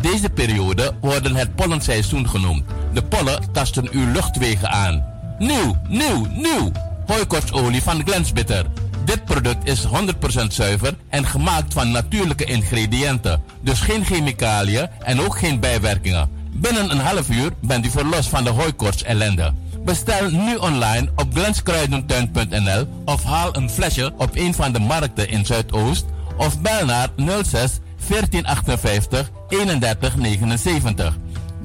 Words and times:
Deze 0.00 0.30
periode 0.30 0.92
worden 1.00 1.34
het 1.34 1.54
pollenseizoen 1.54 2.28
genoemd. 2.28 2.64
De 2.92 3.02
pollen 3.02 3.52
tasten 3.52 3.88
uw 3.90 4.12
luchtwegen 4.12 4.70
aan. 4.70 5.04
Nieuw, 5.38 5.76
nieuw, 5.88 6.26
nieuw! 6.30 6.72
Hooikortsolie 7.06 7.82
van 7.82 8.02
Glensbitter. 8.04 8.66
Dit 9.04 9.24
product 9.24 9.68
is 9.68 9.86
100% 9.86 10.46
zuiver 10.48 10.94
en 11.08 11.26
gemaakt 11.26 11.72
van 11.72 11.90
natuurlijke 11.90 12.44
ingrediënten. 12.44 13.42
Dus 13.60 13.80
geen 13.80 14.04
chemicaliën 14.04 14.88
en 14.98 15.20
ook 15.20 15.38
geen 15.38 15.60
bijwerkingen. 15.60 16.30
Binnen 16.52 16.90
een 16.90 17.00
half 17.00 17.30
uur 17.30 17.52
bent 17.60 17.86
u 17.86 17.90
verlost 17.90 18.28
van 18.28 18.44
de 18.44 18.50
hooikorts 18.50 19.02
ellende. 19.02 19.52
Bestel 19.84 20.30
nu 20.30 20.56
online 20.56 21.08
op 21.16 21.26
glenskruidentuin.nl 21.34 22.86
of 23.04 23.24
haal 23.24 23.56
een 23.56 23.70
flesje 23.70 24.12
op 24.16 24.30
een 24.36 24.54
van 24.54 24.72
de 24.72 24.78
markten 24.78 25.28
in 25.28 25.46
Zuidoost 25.46 26.04
of 26.36 26.60
bel 26.60 26.84
naar 26.84 27.08
06 27.16 27.78
1458 28.08 29.30
3179. 29.50 31.16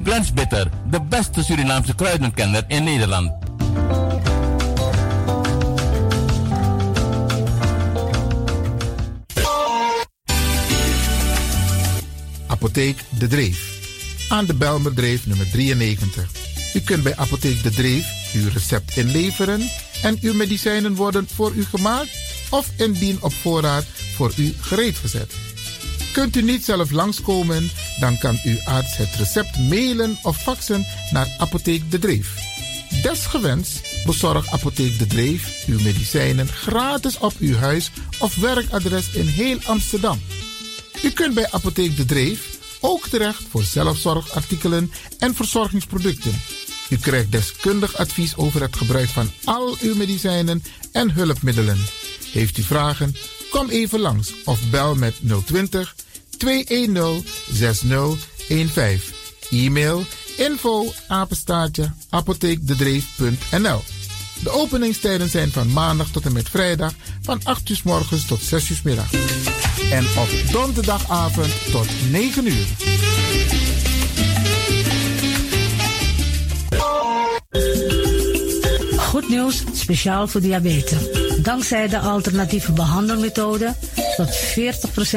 Glens 0.02 0.32
Bitter, 0.32 0.70
de 0.90 1.00
beste 1.02 1.44
Surinaamse 1.44 1.94
kruidenkenner 1.94 2.64
in 2.68 2.84
Nederland. 2.84 3.32
Apotheek 12.46 12.98
De 13.18 13.26
Dreef. 13.26 13.74
Aan 14.28 14.44
de 14.44 14.54
Belmerdreef 14.54 15.26
nummer 15.26 15.50
93. 15.50 16.30
U 16.74 16.80
kunt 16.80 17.02
bij 17.02 17.16
Apotheek 17.16 17.62
De 17.62 17.70
Dreef 17.70 18.32
uw 18.34 18.48
recept 18.52 18.96
inleveren 18.96 19.70
en 20.02 20.18
uw 20.20 20.34
medicijnen 20.34 20.94
worden 20.94 21.28
voor 21.34 21.52
u 21.54 21.64
gemaakt 21.64 22.10
of 22.50 22.70
indien 22.76 23.18
op 23.20 23.32
voorraad 23.32 23.84
voor 24.14 24.32
u 24.36 24.54
gereed 24.60 24.96
gezet. 24.96 25.45
Kunt 26.16 26.36
u 26.36 26.42
niet 26.42 26.64
zelf 26.64 26.90
langskomen, 26.90 27.70
dan 28.00 28.18
kan 28.18 28.40
uw 28.44 28.58
arts 28.64 28.96
het 28.96 29.14
recept 29.14 29.58
mailen 29.58 30.18
of 30.22 30.36
faxen 30.36 30.86
naar 31.10 31.34
Apotheek 31.38 31.90
De 31.90 31.98
Dreef. 31.98 32.34
Desgewenst 33.02 33.80
bezorgt 34.06 34.48
Apotheek 34.50 34.98
De 34.98 35.06
Dreef 35.06 35.64
uw 35.66 35.80
medicijnen 35.80 36.48
gratis 36.48 37.18
op 37.18 37.32
uw 37.38 37.54
huis 37.54 37.90
of 38.18 38.36
werkadres 38.36 39.10
in 39.10 39.26
heel 39.26 39.58
Amsterdam. 39.64 40.20
U 41.02 41.10
kunt 41.10 41.34
bij 41.34 41.50
Apotheek 41.50 41.96
De 41.96 42.04
Dreef 42.04 42.58
ook 42.80 43.08
terecht 43.08 43.42
voor 43.48 43.62
zelfzorgartikelen 43.62 44.92
en 45.18 45.34
verzorgingsproducten. 45.34 46.40
U 46.90 46.96
krijgt 46.96 47.32
deskundig 47.32 47.96
advies 47.96 48.36
over 48.36 48.60
het 48.60 48.76
gebruik 48.76 49.08
van 49.08 49.30
al 49.44 49.76
uw 49.80 49.94
medicijnen 49.94 50.62
en 50.92 51.10
hulpmiddelen. 51.10 51.84
Heeft 52.32 52.58
u 52.58 52.62
vragen? 52.62 53.16
Kom 53.50 53.68
even 53.68 54.00
langs 54.00 54.32
of 54.44 54.70
bel 54.70 54.94
met 54.94 55.14
020 55.44 55.94
210 56.36 57.24
6015. 57.50 59.14
E-mail 59.50 60.04
info 60.36 60.92
apenstaartje 61.08 61.92
apotheekdedreef.nl 62.10 63.82
De 64.42 64.50
openingstijden 64.50 65.28
zijn 65.28 65.50
van 65.52 65.72
maandag 65.72 66.10
tot 66.10 66.24
en 66.24 66.32
met 66.32 66.48
vrijdag 66.48 66.92
van 67.22 67.40
8 67.42 67.68
uur 67.68 67.80
morgens 67.84 68.26
tot 68.26 68.40
6 68.42 68.70
uur 68.70 68.80
middag. 68.84 69.12
En 69.90 70.04
op 70.04 70.28
donderdagavond 70.52 71.52
tot 71.70 71.86
9 72.10 72.46
uur. 72.46 72.66
Goed 78.98 79.28
nieuws, 79.28 79.62
speciaal 79.72 80.28
voor 80.28 80.40
diabetes. 80.40 80.98
Dankzij 81.42 81.88
de 81.88 81.98
alternatieve 81.98 82.72
behandelmethode 82.72 83.74
tot 84.16 84.36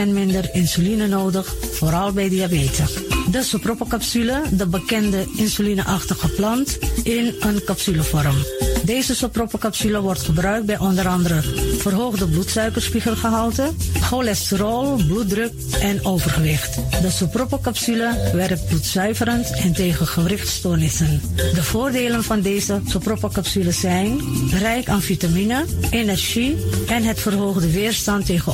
40% 0.06 0.08
minder 0.08 0.50
insuline 0.54 1.08
nodig, 1.08 1.56
vooral 1.72 2.12
bij 2.12 2.30
diabetes. 2.30 2.94
De 3.32 3.44
sopropocapsule, 3.44 4.42
de 4.52 4.68
bekende 4.68 5.26
insulineachtige 5.36 6.30
plant, 6.30 6.78
in 7.04 7.36
een 7.40 7.64
capsulevorm. 7.64 8.36
Deze 8.84 9.16
sopropocapsule 9.16 10.02
wordt 10.02 10.22
gebruikt 10.22 10.66
bij 10.66 10.78
onder 10.78 11.08
andere 11.08 11.42
verhoogde 11.78 12.28
bloedsuikerspiegelgehalte, 12.28 13.70
cholesterol, 14.02 14.96
bloeddruk 15.08 15.52
en 15.82 16.06
overgewicht. 16.06 16.76
De 17.02 17.10
sopropocapsule 17.10 18.32
werkt 18.34 18.68
bloedzuiverend 18.68 19.52
en 19.52 19.74
tegen 19.74 20.08
gewrichtstoornissen. 20.08 21.22
De 21.36 21.64
voordelen 21.64 22.24
van 22.24 22.42
deze 22.42 22.82
sopropocapsule 22.86 23.72
zijn 23.72 24.20
rijk 24.52 24.90
aan 24.90 25.02
vitamine, 25.02 25.66
energie 25.90 26.56
en 26.88 27.04
het 27.04 27.20
verhoogde 27.20 27.72
weerstand 27.72 28.26
tegen 28.26 28.54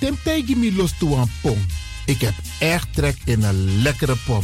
Tim 0.00 0.18
tegen 0.22 0.58
me 0.58 0.72
los 0.72 0.92
toe 0.98 1.16
aan 1.16 1.30
pom. 1.40 1.66
Ik 2.06 2.20
heb 2.20 2.34
echt 2.58 2.88
trek 2.94 3.16
in 3.24 3.42
een 3.42 3.82
lekkere 3.82 4.16
pom. 4.26 4.42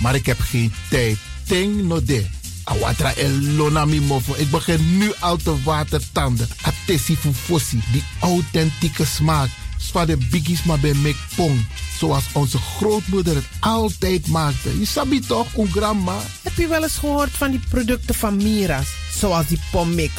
Maar 0.00 0.14
ik 0.14 0.26
heb 0.26 0.40
geen 0.40 0.72
tijd. 0.90 1.18
Ting 1.46 1.82
no 1.82 2.02
de. 2.02 2.26
Awatra 2.64 3.14
elonami 3.14 4.00
mofo. 4.00 4.34
Ik 4.36 4.50
begin 4.50 4.98
nu 4.98 5.12
al 5.20 5.36
te 5.36 5.62
watertanden. 5.62 6.48
Atesi 6.62 7.16
fufosi. 7.16 7.82
Die 7.92 8.04
authentieke 8.20 9.04
smaak. 9.04 9.48
Zwa 9.78 10.04
de 10.04 10.16
biggies 10.16 10.62
maar 10.62 10.80
bij 10.80 10.94
mek 10.94 11.16
pong. 11.36 11.66
Zoals 11.98 12.24
onze 12.32 12.58
grootmoeder 12.58 13.34
het 13.34 13.46
altijd 13.60 14.26
maakte. 14.26 14.78
Je 14.78 14.84
sabi 14.84 15.20
toch, 15.20 15.56
een 15.56 15.70
grandma? 15.70 16.18
Heb 16.42 16.56
je 16.56 16.66
wel 16.66 16.82
eens 16.82 16.96
gehoord 16.96 17.30
van 17.30 17.50
die 17.50 17.60
producten 17.68 18.14
van 18.14 18.36
Mira's? 18.36 18.88
Zoals 19.18 19.46
die 19.46 19.60
pommix. 19.70 20.12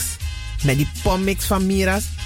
Met 0.63 0.77
die 0.77 0.89
pommix 1.03 1.45
van 1.45 1.65
Mira's 1.65 2.03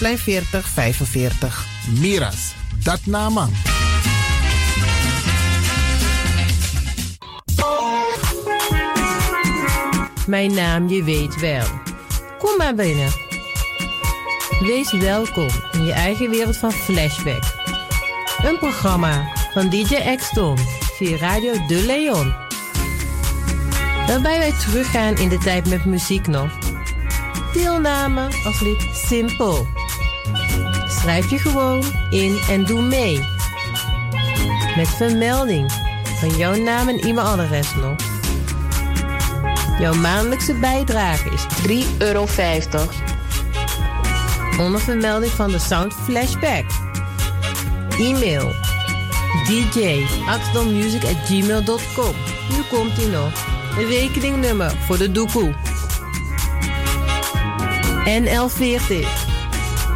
Plein 0.00 0.18
4045. 0.18 1.66
Miras, 1.98 2.54
dat 2.82 3.06
naman. 3.06 3.50
Mijn 10.26 10.54
naam, 10.54 10.88
je 10.88 11.04
weet 11.04 11.40
wel. 11.40 11.66
Kom 12.38 12.56
maar 12.56 12.74
binnen. 12.74 13.08
Wees 14.60 14.92
welkom 14.92 15.48
in 15.72 15.84
je 15.84 15.92
eigen 15.92 16.30
wereld 16.30 16.56
van 16.56 16.72
Flashback. 16.72 17.42
Een 18.42 18.58
programma 18.58 19.32
van 19.52 19.70
DJ 19.70 20.16
X-Ton 20.16 20.58
via 20.96 21.16
Radio 21.16 21.66
De 21.66 21.82
Leon. 21.86 22.34
Waarbij 24.06 24.38
wij 24.38 24.52
teruggaan 24.52 25.16
in 25.16 25.28
de 25.28 25.38
tijd 25.38 25.68
met 25.68 25.84
muziek 25.84 26.26
nog. 26.26 26.58
Deelname 27.52 28.28
als 28.44 28.60
lid 28.60 28.88
simpel. 28.92 29.66
Schrijf 30.88 31.30
je 31.30 31.38
gewoon 31.38 31.84
in 32.10 32.38
en 32.48 32.64
doe 32.64 32.82
mee. 32.82 33.20
Met 34.76 34.88
vermelding 34.88 35.72
van 36.18 36.36
jouw 36.36 36.54
naam 36.54 36.88
en 36.88 36.98
e-mailadres 36.98 37.74
nog. 37.74 37.96
Jouw 39.78 39.94
maandelijkse 39.94 40.54
bijdrage 40.54 41.30
is 41.30 41.46
3,50 41.86 41.98
euro. 41.98 42.26
Onder 44.58 44.80
vermelding 44.80 45.32
van 45.32 45.50
de 45.50 45.58
Sound 45.58 45.94
Flashback. 45.94 46.64
E-mail 47.98 48.52
gmail.com. 51.26 52.14
Nu 52.50 52.62
komt 52.70 52.98
ie 52.98 53.08
nog. 53.08 53.32
Een 53.78 53.86
rekeningnummer 53.86 54.72
voor 54.86 54.98
de 54.98 55.12
doekoe. 55.12 55.54
NL40 58.04 59.19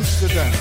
Amsterdam. 0.00 0.52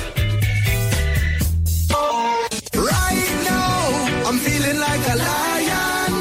Right 2.76 3.30
now, 3.48 4.28
I'm 4.28 4.38
feeling 4.38 4.78
like 4.80 5.04
a 5.08 5.16
lion. 5.16 6.14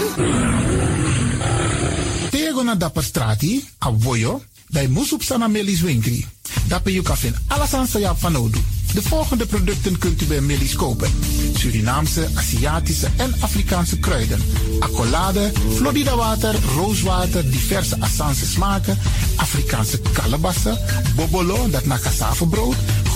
Tego 2.30 2.62
na 2.62 2.74
dapper 2.74 3.02
strati, 3.02 3.64
a 3.78 3.90
voyo, 3.90 4.42
dai 4.70 4.86
musup 4.86 5.22
sana 5.22 5.48
melis 5.48 5.82
winkri. 5.82 6.26
Dapper 6.68 6.92
you 6.92 7.02
kafin 7.02 7.34
alasan 7.48 7.86
sa 7.86 7.98
ya 7.98 8.14
fanodu. 8.14 8.60
De 8.94 9.02
volgende 9.02 9.46
producten 9.46 9.98
kunt 9.98 10.22
u 10.22 10.26
bij 10.26 10.40
Millie's 10.40 10.74
kopen. 10.74 11.10
Surinaamse, 11.54 12.28
Aziatische 12.34 13.08
en 13.16 13.34
Afrikaanse 13.40 13.98
kruiden. 13.98 14.40
Accolade, 14.78 15.52
Florida 15.74 16.16
water, 16.16 16.54
rooswater, 16.76 17.50
diverse 17.50 17.96
Assange 18.00 18.46
smaken. 18.46 18.98
Afrikaanse 19.36 20.00
kalebassen, 20.12 20.78
bobolo, 21.16 21.70
dat 21.70 21.86
na 21.86 21.98
brood. 22.50 22.76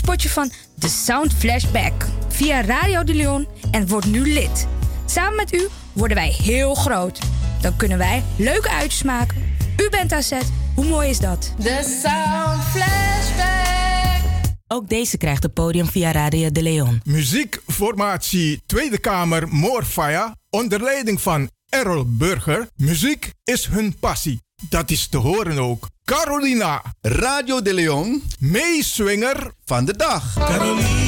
Spotje 0.00 0.28
van 0.28 0.52
The 0.78 0.88
Sound 0.88 1.32
Flashback 1.34 2.06
via 2.28 2.60
Radio 2.60 3.04
de 3.04 3.14
Leon 3.14 3.46
en 3.70 3.88
word 3.88 4.04
nu 4.04 4.32
lid. 4.32 4.66
Samen 5.06 5.36
met 5.36 5.54
u 5.54 5.68
worden 5.92 6.16
wij 6.16 6.28
heel 6.28 6.74
groot. 6.74 7.18
Dan 7.60 7.76
kunnen 7.76 7.98
wij 7.98 8.22
leuke 8.36 8.70
uitjes 8.70 9.02
maken. 9.02 9.36
U 9.76 9.88
bent 9.90 10.12
aan 10.12 10.22
zet. 10.22 10.52
Hoe 10.74 10.84
mooi 10.84 11.08
is 11.08 11.18
dat? 11.18 11.54
The 11.58 12.00
Sound 12.02 12.62
Flashback. 12.62 14.20
Ook 14.66 14.88
deze 14.88 15.16
krijgt 15.16 15.42
het 15.42 15.54
podium 15.54 15.86
via 15.86 16.12
Radio 16.12 16.50
de 16.50 16.62
Leon. 16.62 17.00
Muziekformatie 17.04 18.62
Tweede 18.66 18.98
Kamer 18.98 19.48
Moorfire 19.48 20.36
onder 20.50 20.82
leiding 20.82 21.20
van 21.20 21.50
Errol 21.68 22.04
Burger. 22.06 22.68
Muziek 22.76 23.32
is 23.44 23.66
hun 23.66 23.98
passie. 23.98 24.40
Dat 24.68 24.90
is 24.90 25.08
te 25.08 25.16
horen 25.16 25.58
ook. 25.58 25.88
Carolina. 26.04 26.82
Radio 27.00 27.62
de 27.62 27.74
Leon. 27.74 28.22
Meeswinger 28.38 29.52
van 29.64 29.84
de 29.84 29.96
dag. 29.96 30.34
Carolina. 30.34 31.00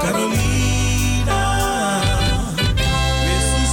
Carolina, 0.00 1.42
besos 3.24 3.72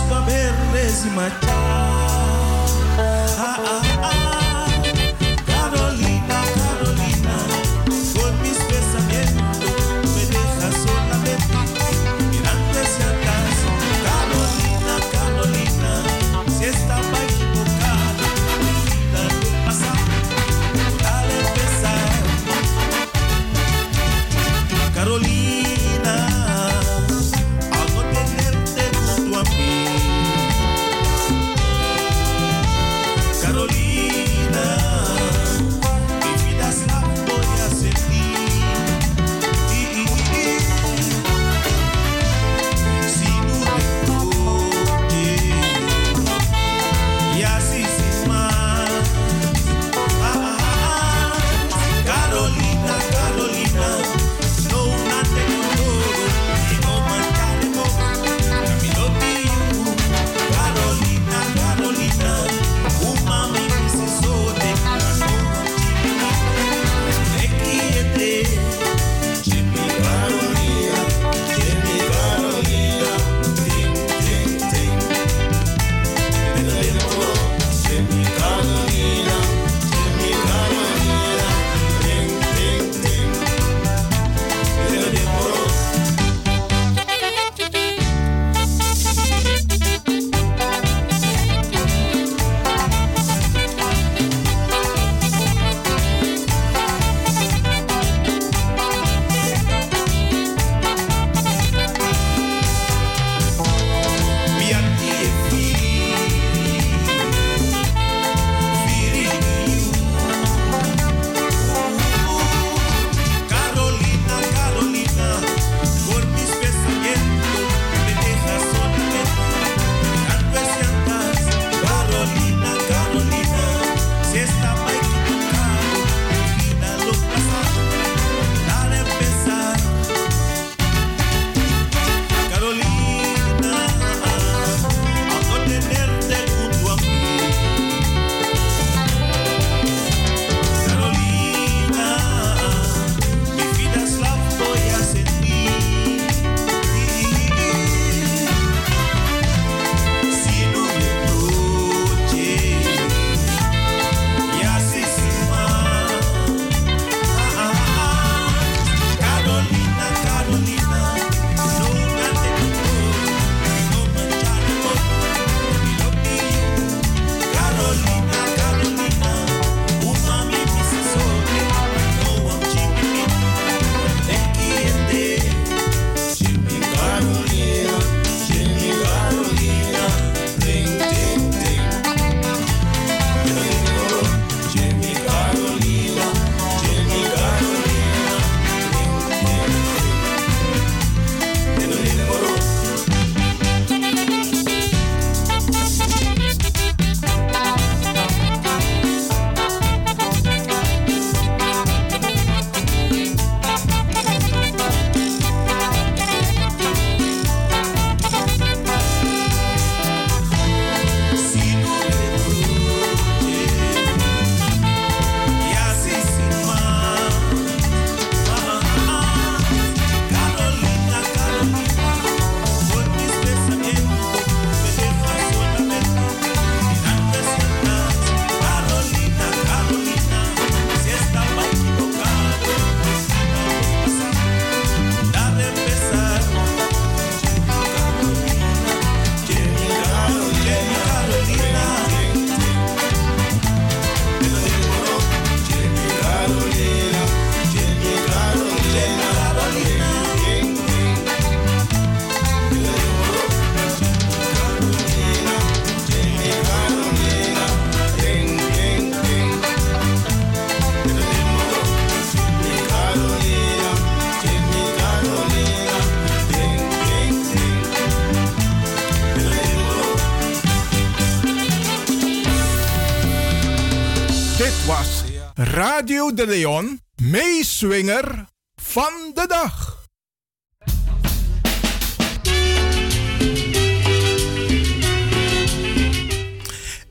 De 276.35 276.45
Leon, 276.47 277.01
meeswinger 277.15 278.45
van 278.75 279.31
de 279.33 279.45
dag. 279.47 279.97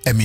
En 0.06 0.16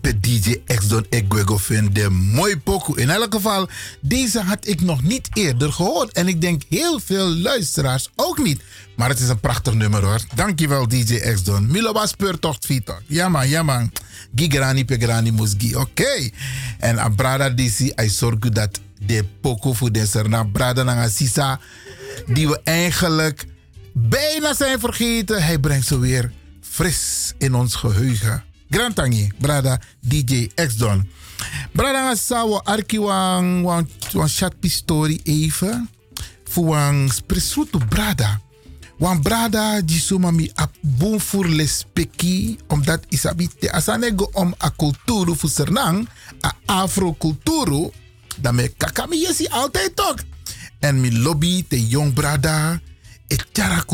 pe 0.00 0.20
DJ 0.20 0.62
X 0.64 0.88
Don 0.88 1.06
Egwego 1.08 1.56
vind 1.56 1.94
de 1.94 2.10
mooi 2.10 2.56
pokoe. 2.56 3.00
In 3.00 3.10
elk 3.10 3.34
geval, 3.34 3.68
deze 4.00 4.40
had 4.40 4.66
ik 4.66 4.80
nog 4.80 5.02
niet 5.02 5.28
eerder 5.32 5.72
gehoord. 5.72 6.12
En 6.12 6.28
ik 6.28 6.40
denk 6.40 6.62
heel 6.68 7.00
veel 7.00 7.26
luisteraars 7.26 8.08
ook 8.16 8.38
niet. 8.38 8.62
Maar 8.96 9.08
het 9.08 9.18
is 9.18 9.28
een 9.28 9.40
prachtig 9.40 9.74
nummer 9.74 10.04
hoor. 10.04 10.20
Dankjewel 10.34 10.88
DJ 10.88 11.18
X 11.18 11.42
Don. 11.42 11.70
Miloba 11.70 12.06
speurtocht 12.06 12.66
Vito. 12.66 12.98
Ja 13.06 13.28
man, 13.28 13.48
ja 13.48 13.62
man. 13.62 13.92
Gigrani 14.34 14.84
pegrani. 14.84 15.32
Oké. 15.74 16.30
En 16.78 16.98
a 16.98 17.08
brada 17.08 17.50
disi, 17.50 17.92
I 18.02 18.08
zorg 18.08 18.38
dat 18.38 18.80
de 19.06 19.24
pokoe 19.40 19.74
voor 19.74 19.92
de 19.92 20.06
serna 20.06 20.44
brada 20.44 20.82
na 20.82 21.08
sisa. 21.08 21.60
Die 22.26 22.48
we 22.48 22.60
eigenlijk 22.64 23.46
bijna 23.92 24.54
zijn 24.54 24.78
vergeten. 24.78 25.42
Hij 25.42 25.58
brengt 25.58 25.86
ze 25.86 25.98
weer 25.98 26.32
fris 26.60 27.32
in 27.38 27.54
ons 27.54 27.74
geheugen. 27.74 28.44
Grand 28.70 28.94
Tangi, 28.94 29.32
brada 29.38 29.80
DJ 30.00 30.50
X-Don. 30.54 31.10
Brada 31.72 32.14
sawo 32.14 32.58
arki 32.58 32.98
wan, 32.98 33.62
wan, 33.62 33.88
wan 34.12 34.28
chat 34.28 34.60
pistori 34.60 35.20
even. 35.22 35.90
Fu 36.44 36.64
wan 36.64 37.08
spresuto 37.08 37.78
brada. 37.88 38.40
Wan 38.98 39.22
brada 39.22 39.80
di 39.80 39.98
suma 39.98 40.30
mi 40.30 40.50
ap 40.54 40.74
bon 40.80 41.20
voor 41.20 41.48
les. 41.48 41.86
Omdat 42.66 43.04
isabi 43.08 43.48
te 43.58 43.72
asanego 43.72 44.30
om 44.32 44.54
a 44.58 44.70
kulturu 44.70 45.34
fu 45.34 45.48
sernang. 45.48 46.08
A 46.40 46.54
afro 46.66 47.12
kulturu. 47.12 47.90
Dan 48.40 48.54
me 48.54 48.68
kakami 48.76 49.16
yesi 49.16 49.46
altijd 49.46 49.96
toch. 49.96 50.22
En 50.80 51.00
mi 51.00 51.18
lobby 51.18 51.64
te 51.68 51.86
jong 51.86 52.12
brada. 52.12 52.80
E 53.26 53.36
tjara 53.52 53.84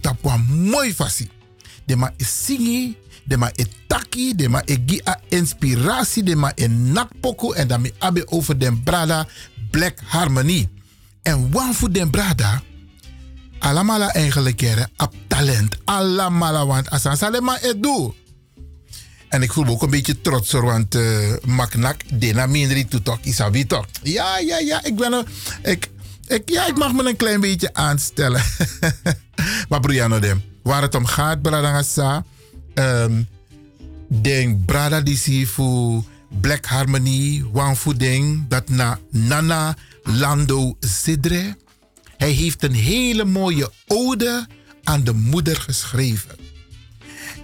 tapwa 0.00 0.36
mooi 0.36 0.94
fasi. 0.94 1.28
De 1.84 1.96
ma 1.96 2.12
e 2.16 2.24
singi 2.24 2.96
de 3.30 3.36
ma 3.36 3.50
e 3.54 3.66
taki, 3.86 4.34
de 4.34 4.48
ma 4.48 4.62
e 4.66 4.76
gi 4.86 5.00
a 5.04 5.14
inspiratie, 5.28 6.22
de 6.22 6.34
ma 6.34 6.52
e 6.54 6.66
nakpoko 6.66 7.52
en 7.52 7.68
dan 7.68 7.80
me 7.80 7.92
abe 7.98 8.26
over 8.26 8.58
den 8.58 8.82
brada 8.82 9.26
Black 9.70 10.00
Harmony. 10.04 10.68
En 11.22 11.52
wan 11.52 11.74
voor 11.74 11.92
den 11.92 12.10
brada, 12.10 12.62
alamala 13.60 14.12
eigenlijk 14.12 14.56
keren, 14.56 14.90
op 14.96 15.14
talent, 15.26 15.76
alamala 15.84 16.66
want 16.66 16.90
asan 16.90 17.16
salema 17.16 17.58
e 17.62 17.74
do. 17.80 18.14
En 19.28 19.42
ik 19.42 19.52
voel 19.52 19.64
me 19.64 19.70
ook 19.70 19.82
een 19.82 19.90
beetje 19.90 20.20
trots 20.20 20.52
want 20.52 20.94
uh, 20.94 21.34
maknak, 21.44 22.00
dena 22.14 22.46
mindri 22.46 22.88
toetok, 22.88 23.18
isabi 23.22 23.66
toch. 23.66 23.86
Ja, 24.02 24.38
ja, 24.38 24.58
ja, 24.58 24.84
ik 24.84 24.96
ben 24.96 25.12
er, 25.12 25.24
ik, 25.62 25.90
ik, 26.26 26.50
ja, 26.50 26.66
ik 26.66 26.76
mag 26.76 26.92
me 26.92 27.08
een 27.08 27.16
klein 27.16 27.40
beetje 27.40 27.74
aanstellen. 27.74 28.42
maar 29.68 29.80
Brianna 29.80 30.18
dem, 30.18 30.42
waar 30.62 30.82
het 30.82 30.94
om 30.94 31.06
gaat, 31.06 31.42
brada 31.42 31.82
sa, 31.82 32.24
um, 32.74 33.28
den 34.08 34.64
brada 34.64 35.00
disi 35.00 35.46
fu 35.46 36.00
Black 36.40 36.66
Harmony, 36.66 37.44
wan 37.52 37.76
fu 37.76 37.96
ding, 37.96 38.44
dat 38.48 38.68
na 38.68 38.98
Nana 39.10 39.76
Lando 40.02 40.76
Sidre. 40.80 41.56
Hij 42.20 42.30
heeft 42.30 42.62
een 42.62 42.74
hele 42.74 43.24
mooie 43.24 43.70
ode 43.86 44.46
aan 44.82 45.04
de 45.04 45.12
moeder 45.12 45.56
geschreven. 45.56 46.36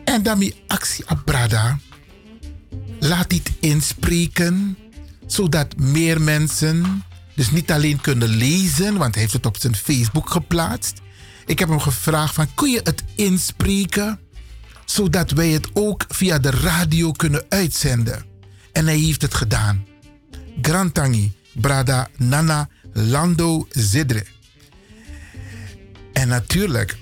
En 0.04 0.22
daarmee 0.22 0.62
actie 0.66 1.08
op 1.08 1.22
brada, 1.24 1.78
laat 3.00 3.30
dit 3.30 3.50
inspreken, 3.60 4.78
zodat 5.26 5.76
meer 5.76 6.20
mensen 6.20 7.04
dus 7.34 7.50
niet 7.50 7.72
alleen 7.72 8.00
kunnen 8.00 8.28
lezen, 8.28 8.96
want 8.96 9.14
hij 9.14 9.22
heeft 9.22 9.34
het 9.34 9.46
op 9.46 9.56
zijn 9.56 9.76
Facebook 9.76 10.30
geplaatst. 10.30 11.00
Ik 11.46 11.58
heb 11.58 11.68
hem 11.68 11.80
gevraagd 11.80 12.34
van, 12.34 12.54
kun 12.54 12.70
je 12.70 12.80
het 12.82 13.04
inspreken? 13.14 14.20
zodat 14.86 15.30
wij 15.30 15.48
het 15.48 15.68
ook 15.72 16.04
via 16.08 16.38
de 16.38 16.50
radio 16.50 17.12
kunnen 17.12 17.44
uitzenden. 17.48 18.24
En 18.72 18.86
hij 18.86 18.96
heeft 18.96 19.22
het 19.22 19.34
gedaan. 19.34 19.84
Grantangi, 20.62 21.32
Brada 21.52 22.08
Nana 22.16 22.68
Lando 22.92 23.66
Zidre. 23.70 24.26
En 26.16 26.28
natuurlijk, 26.28 26.96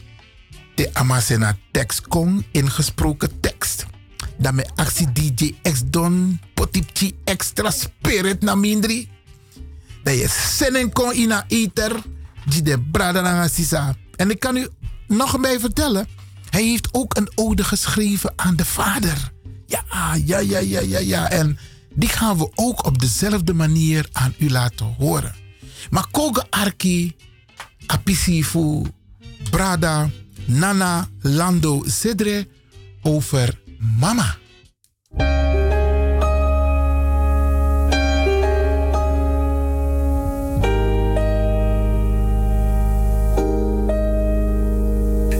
de 0.75 0.91
Amasena 0.93 1.57
tekst 1.71 2.09
kon 2.09 2.45
ingesproken 2.51 3.41
tekst. 3.41 3.87
Dat 4.39 4.53
mijn 4.53 4.69
actie 4.75 5.13
DJ 5.13 5.55
X 5.63 5.83
Don 5.85 6.41
Potipchi 6.55 7.15
extra 7.25 7.71
spirit 7.71 8.43
na 8.43 8.55
mindri. 8.55 9.09
Dat 10.03 10.15
je 10.15 10.29
zinnen 10.57 10.93
kon 10.93 11.13
in 11.13 11.33
eter. 11.49 12.03
Die 12.45 12.63
de 12.63 12.81
Brada 12.81 13.49
Sisa. 13.49 13.97
En 14.17 14.31
ik 14.31 14.41
kan 14.41 14.57
u 14.57 14.69
nog 15.07 15.41
bij 15.41 15.61
vertellen. 15.61 16.07
Hij 16.51 16.63
heeft 16.63 16.89
ook 16.93 17.17
een 17.17 17.31
ode 17.35 17.65
geschreven 17.65 18.33
aan 18.37 18.57
de 18.57 18.65
vader. 18.65 19.33
Ja, 19.67 20.15
ja, 20.25 20.39
ja, 20.39 20.59
ja, 20.59 20.81
ja, 20.81 20.99
ja. 20.99 21.31
En 21.31 21.59
die 21.95 22.09
gaan 22.09 22.39
we 22.39 22.51
ook 22.55 22.85
op 22.85 23.01
dezelfde 23.01 23.55
manier 23.55 24.09
aan 24.13 24.35
u 24.39 24.51
laten 24.51 24.95
horen. 24.99 25.35
Maar 25.91 26.07
Koga 26.11 26.47
Arki, 26.51 27.17
Apisifu, 27.87 28.83
Brada, 29.51 30.11
Nana, 30.47 31.09
Lando, 31.21 31.83
Zedre 31.87 32.47
over 33.03 33.61
mama. 33.99 34.37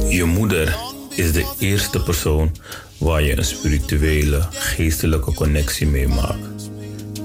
Je 0.09 0.25
moeder 0.25 0.77
is 1.11 1.33
de 1.33 1.55
eerste 1.59 2.03
persoon 2.03 2.53
waar 2.99 3.23
je 3.23 3.37
een 3.37 3.45
spirituele, 3.45 4.47
geestelijke 4.51 5.35
connectie 5.35 5.87
mee 5.87 6.09
maakt. 6.09 6.71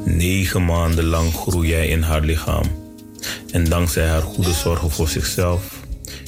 Negen 0.05 0.65
maanden 0.65 1.05
lang 1.05 1.33
groei 1.33 1.69
jij 1.69 1.88
in 1.88 2.01
haar 2.01 2.21
lichaam. 2.21 2.65
En 3.51 3.63
dankzij 3.63 4.07
haar 4.07 4.21
goede 4.21 4.53
zorgen 4.53 4.91
voor 4.91 5.07
zichzelf, 5.07 5.78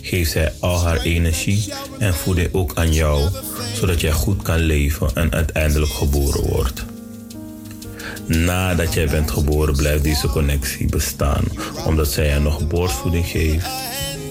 geeft 0.02 0.32
zij 0.32 0.54
al 0.60 0.84
haar 0.84 1.02
energie 1.02 1.74
en 2.00 2.14
voeding 2.14 2.50
ook 2.52 2.72
aan 2.76 2.94
jou, 2.94 3.30
zodat 3.74 4.02
jij 4.02 4.12
goed 4.12 4.42
kan 4.42 4.60
leven 4.60 5.10
en 5.14 5.34
uiteindelijk 5.34 5.92
geboren 5.92 6.42
wordt. 6.42 6.86
Nadat 8.26 8.94
jij 8.94 9.08
bent 9.08 9.32
geboren 9.32 9.76
blijft 9.76 10.04
deze 10.04 10.28
connectie 10.28 10.90
bestaan, 10.90 11.44
omdat 11.86 12.08
zij 12.08 12.34
je 12.34 12.40
nog 12.40 12.68
borstvoeding 12.68 13.26
geeft, 13.26 13.68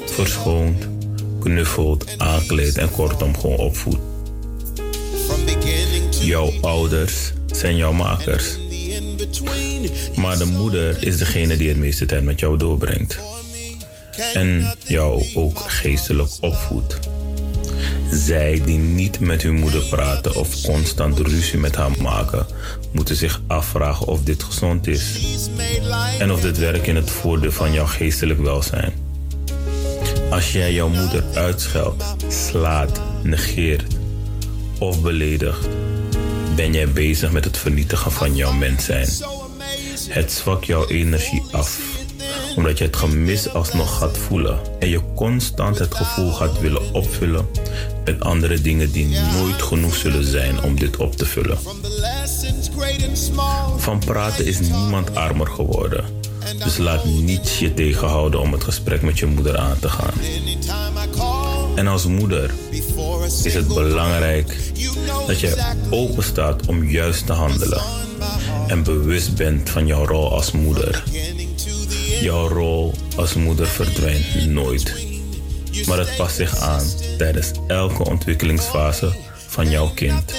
verschoont 0.07 0.89
knuffelt, 1.41 2.05
aankleedt 2.19 2.79
en 2.79 2.91
kortom 2.91 3.39
gewoon 3.39 3.57
opvoedt. 3.57 3.99
Jouw 6.21 6.53
ouders 6.61 7.33
zijn 7.47 7.77
jouw 7.77 7.93
makers. 7.93 8.59
Maar 10.17 10.39
de 10.39 10.45
moeder 10.45 11.07
is 11.07 11.19
degene 11.19 11.57
die 11.57 11.69
het 11.69 11.79
meeste 11.79 12.07
tijd 12.07 12.25
met 12.25 12.41
jou 12.41 12.57
doorbrengt. 12.59 13.19
En 14.35 14.75
jou 14.87 15.25
ook 15.35 15.59
geestelijk 15.59 16.31
opvoedt. 16.41 16.99
Zij 18.11 18.63
die 18.65 18.79
niet 18.79 19.21
met 19.21 19.43
hun 19.43 19.55
moeder 19.55 19.83
praten 19.83 20.35
of 20.35 20.63
constant 20.63 21.19
ruzie 21.19 21.59
met 21.59 21.77
haar 21.77 21.91
maken, 22.01 22.47
moeten 22.93 23.17
zich 23.17 23.43
afvragen 23.47 24.07
of 24.07 24.23
dit 24.23 24.43
gezond 24.43 24.87
is. 24.87 25.19
En 26.19 26.33
of 26.33 26.41
dit 26.41 26.59
werkt 26.59 26.87
in 26.87 26.97
het 26.97 27.11
voordeel 27.11 27.53
van 27.53 27.73
jouw 27.73 27.87
geestelijk 27.87 28.41
welzijn. 28.41 28.93
Als 30.31 30.53
jij 30.53 30.73
jouw 30.73 30.89
moeder 30.89 31.25
uitscheldt, 31.35 32.05
slaat, 32.29 33.01
negeert 33.23 33.95
of 34.79 35.03
beledigt, 35.03 35.69
ben 36.57 36.73
jij 36.73 36.89
bezig 36.89 37.33
met 37.33 37.45
het 37.45 37.59
vernietigen 37.59 38.13
van 38.13 38.37
jouw 38.37 38.53
mens 38.53 38.85
zijn. 38.85 39.09
Het 40.09 40.33
zwakt 40.33 40.67
jouw 40.67 40.89
energie 40.89 41.43
af, 41.51 41.81
omdat 42.57 42.79
je 42.79 42.85
het 42.85 42.97
gemis 42.97 43.53
alsnog 43.53 43.99
gaat 43.99 44.19
voelen 44.19 44.59
en 44.79 44.89
je 44.89 45.01
constant 45.15 45.79
het 45.79 45.95
gevoel 45.95 46.33
gaat 46.33 46.61
willen 46.61 46.95
opvullen 46.95 47.47
met 48.05 48.21
andere 48.21 48.61
dingen 48.61 48.93
die 48.93 49.09
nooit 49.09 49.63
genoeg 49.63 49.95
zullen 49.95 50.25
zijn 50.25 50.63
om 50.63 50.79
dit 50.79 50.97
op 50.97 51.17
te 51.17 51.27
vullen. 51.27 51.59
Van 53.77 53.99
praten 53.99 54.47
is 54.47 54.61
niemand 54.61 55.15
armer 55.15 55.47
geworden. 55.47 56.05
Dus 56.65 56.77
laat 56.77 57.05
niets 57.05 57.59
je 57.59 57.75
tegenhouden 57.75 58.41
om 58.41 58.53
het 58.53 58.65
gesprek 58.65 59.03
met 59.03 59.19
je 59.19 59.27
moeder 59.27 59.59
aan 59.59 59.79
te 59.79 59.89
gaan. 59.89 60.15
En 61.75 61.87
als 61.87 62.07
moeder 62.07 62.51
is 63.45 63.55
het 63.55 63.69
belangrijk 63.69 64.57
dat 65.27 65.41
je 65.41 65.75
open 65.91 66.23
staat 66.23 66.67
om 66.67 66.85
juist 66.85 67.27
te 67.27 67.33
handelen. 67.33 67.83
En 68.67 68.83
bewust 68.83 69.37
bent 69.37 69.71
van 69.71 69.87
jouw 69.87 70.07
rol 70.07 70.33
als 70.33 70.53
moeder. 70.53 71.03
Jouw 72.21 72.49
rol 72.49 72.95
als 73.17 73.35
moeder 73.35 73.67
verdwijnt 73.67 74.47
nooit. 74.47 74.95
Maar 75.87 75.99
het 75.99 76.17
past 76.17 76.37
zich 76.37 76.57
aan 76.57 76.85
tijdens 77.19 77.51
elke 77.67 78.05
ontwikkelingsfase 78.05 79.13
van 79.49 79.71
jouw 79.71 79.91
kind. 79.95 80.33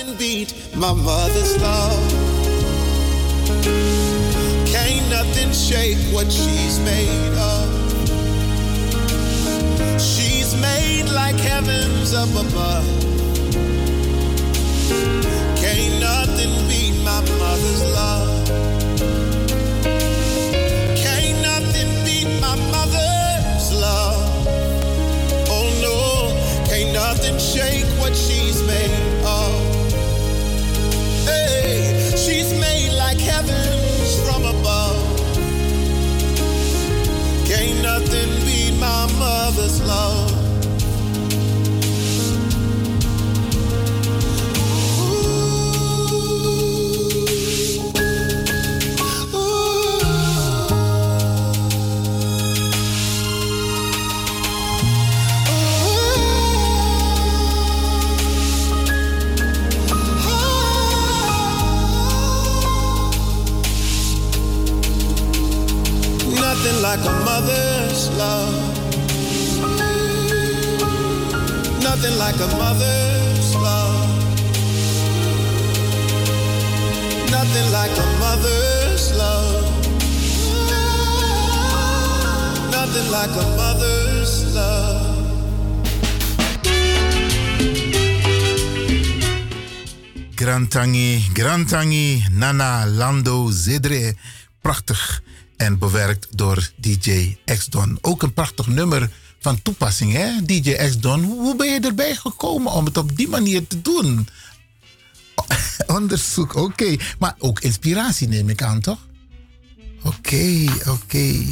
She's 10.02 10.56
made 10.56 11.14
like 11.14 11.42
heavens 11.42 12.14
up 12.14 12.36
above. 12.36 12.86
Can't 15.62 16.00
nothing 16.00 16.68
beat 16.68 16.96
my 17.04 17.22
mother's 17.40 17.82
love. 17.94 18.41
Nothing 27.14 27.38
shake 27.38 27.86
what 28.00 28.16
she's 28.16 28.64
made 28.64 28.90
of. 29.26 29.92
Hey, 31.26 32.14
she's 32.16 32.54
made 32.58 32.94
like 32.98 33.20
heavens 33.20 34.12
from 34.24 34.46
above. 34.46 35.04
Can't 37.46 37.82
nothing 37.84 38.30
beat 38.46 38.80
my 38.80 39.12
mother's 39.20 39.82
love. 39.82 40.31
Like 66.92 67.06
a 67.06 67.14
mother's 67.24 68.10
love. 68.18 68.54
Nothing 71.82 72.18
like 72.18 72.36
a 72.36 72.48
mother's 72.58 73.56
love. 73.56 74.10
Nothing 77.32 77.68
like 77.72 77.96
a 77.98 78.08
mother's 78.20 79.06
love. 79.16 79.64
Nothing 82.76 83.08
like 83.10 83.36
a 83.44 83.48
mother's 83.62 84.54
love. 84.54 85.02
Grantangi, 90.36 91.22
Grantangi, 91.34 92.28
Nana, 92.32 92.86
Lando, 92.86 93.50
Zedre. 93.50 94.14
Prachtig 94.62 95.22
en 95.62 95.78
bewerkt 95.78 96.28
door 96.38 96.70
DJ 96.76 97.38
X-Don. 97.46 97.98
Ook 98.02 98.24
een 98.24 98.34
prachtig 98.34 98.68
nummer 98.68 99.10
van 99.40 99.62
toepassing, 99.62 100.14
hè? 100.14 100.46
DJ 100.46 100.74
X-Don. 100.74 101.24
Hoe 101.24 101.56
ben 101.56 101.68
je 101.68 101.80
erbij 101.80 102.16
gekomen 102.16 102.72
om 102.72 102.86
het 102.86 102.98
op 102.98 103.18
die 103.18 103.28
manier 103.28 103.68
te 103.68 103.82
doen? 103.82 104.28
Onderzoek, 105.98 106.56
oké. 106.56 106.96
Maar 107.20 107.36
ook 107.38 107.60
inspiratie 107.60 108.28
neem 108.28 108.50
ik 108.50 108.62
aan, 108.62 108.80
toch? 108.80 109.08
Oké, 110.04 110.66
oké. 110.88 111.44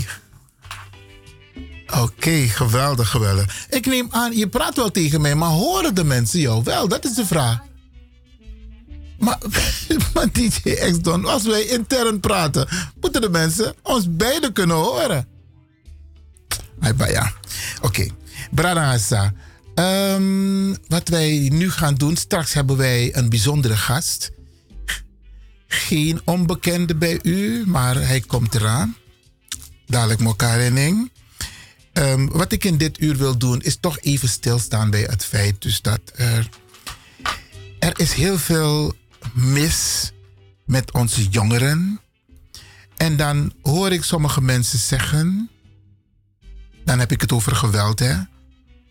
Oké, 2.01 2.47
geweldig, 2.47 3.09
geweldig. 3.09 3.67
Ik 3.69 3.85
neem 3.85 4.07
aan, 4.11 4.37
je 4.37 4.47
praat 4.47 4.75
wel 4.75 4.91
tegen 4.91 5.21
mij, 5.21 5.35
maar 5.35 5.49
horen 5.49 5.95
de 5.95 6.03
mensen 6.03 6.39
jou 6.39 6.63
wel? 6.63 6.87
Dat 6.87 7.05
is 7.05 7.13
de 7.13 7.25
vraag. 7.25 7.68
Maar, 9.19 9.37
maar 10.13 10.31
DJ 10.31 10.73
X-Don, 10.91 11.25
als 11.25 11.43
wij 11.43 11.61
intern 11.61 12.19
praten, 12.19 12.67
moeten 13.01 13.21
de 13.21 13.29
mensen 13.29 13.73
ons 13.81 14.15
beiden 14.15 14.53
kunnen 14.53 14.75
horen. 14.75 15.27
Ja, 16.97 17.33
oké. 17.77 17.85
Okay. 17.87 18.11
Bradangasa, 18.51 19.33
um, 19.75 20.77
wat 20.87 21.07
wij 21.07 21.49
nu 21.51 21.71
gaan 21.71 21.95
doen, 21.95 22.15
straks 22.15 22.53
hebben 22.53 22.77
wij 22.77 23.15
een 23.15 23.29
bijzondere 23.29 23.75
gast. 23.75 24.31
Geen 25.67 26.21
onbekende 26.25 26.95
bij 26.95 27.19
u, 27.23 27.63
maar 27.67 27.95
hij 27.95 28.19
komt 28.19 28.55
eraan. 28.55 28.95
Dadelijk 29.85 30.21
elkaar 30.21 30.59
in. 30.59 31.11
Um, 31.93 32.29
wat 32.31 32.51
ik 32.51 32.63
in 32.63 32.77
dit 32.77 33.01
uur 33.01 33.17
wil 33.17 33.37
doen, 33.37 33.61
is 33.61 33.77
toch 33.79 33.99
even 33.99 34.29
stilstaan 34.29 34.89
bij 34.89 35.01
het 35.01 35.25
feit 35.25 35.61
dus 35.61 35.81
dat 35.81 36.01
er, 36.15 36.49
er 37.79 37.99
is 37.99 38.13
heel 38.13 38.37
veel 38.37 38.93
mis 39.33 40.11
met 40.65 40.91
onze 40.91 41.27
jongeren. 41.27 41.99
En 42.97 43.17
dan 43.17 43.53
hoor 43.61 43.91
ik 43.91 44.03
sommige 44.03 44.41
mensen 44.41 44.79
zeggen, 44.79 45.49
dan 46.85 46.99
heb 46.99 47.11
ik 47.11 47.21
het 47.21 47.31
over 47.31 47.55
geweld, 47.55 47.99
hè? 47.99 48.15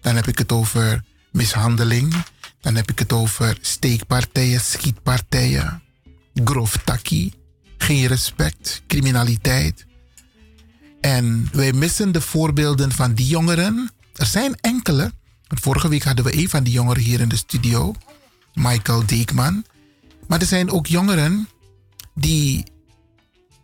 Dan 0.01 0.17
heb 0.17 0.27
ik 0.27 0.39
het 0.39 0.53
over 0.53 1.05
mishandeling. 1.33 2.15
Dan 2.61 2.75
heb 2.75 2.91
ik 2.91 2.99
het 2.99 3.13
over 3.13 3.59
steekpartijen, 3.61 4.61
schietpartijen, 4.61 5.83
grof 6.45 6.77
takkie, 6.85 7.33
geen 7.79 8.07
respect, 8.07 8.83
criminaliteit. 8.87 9.87
En 11.01 11.49
wij 11.53 11.73
missen 11.73 12.13
de 12.13 12.21
voorbeelden 12.21 12.93
van 12.93 13.15
die 13.15 13.27
jongeren. 13.27 13.91
Er 14.15 14.27
zijn 14.27 14.55
enkele. 14.61 15.13
Vorige 15.49 15.89
week 15.89 16.03
hadden 16.03 16.25
we 16.25 16.37
een 16.37 16.49
van 16.49 16.63
die 16.63 16.73
jongeren 16.73 17.03
hier 17.03 17.21
in 17.21 17.29
de 17.29 17.37
studio, 17.37 17.95
Michael 18.55 19.07
Deekman. 19.07 19.65
Maar 20.29 20.41
er 20.41 20.47
zijn 20.47 20.71
ook 20.71 20.87
jongeren 20.87 21.49
die 22.15 22.65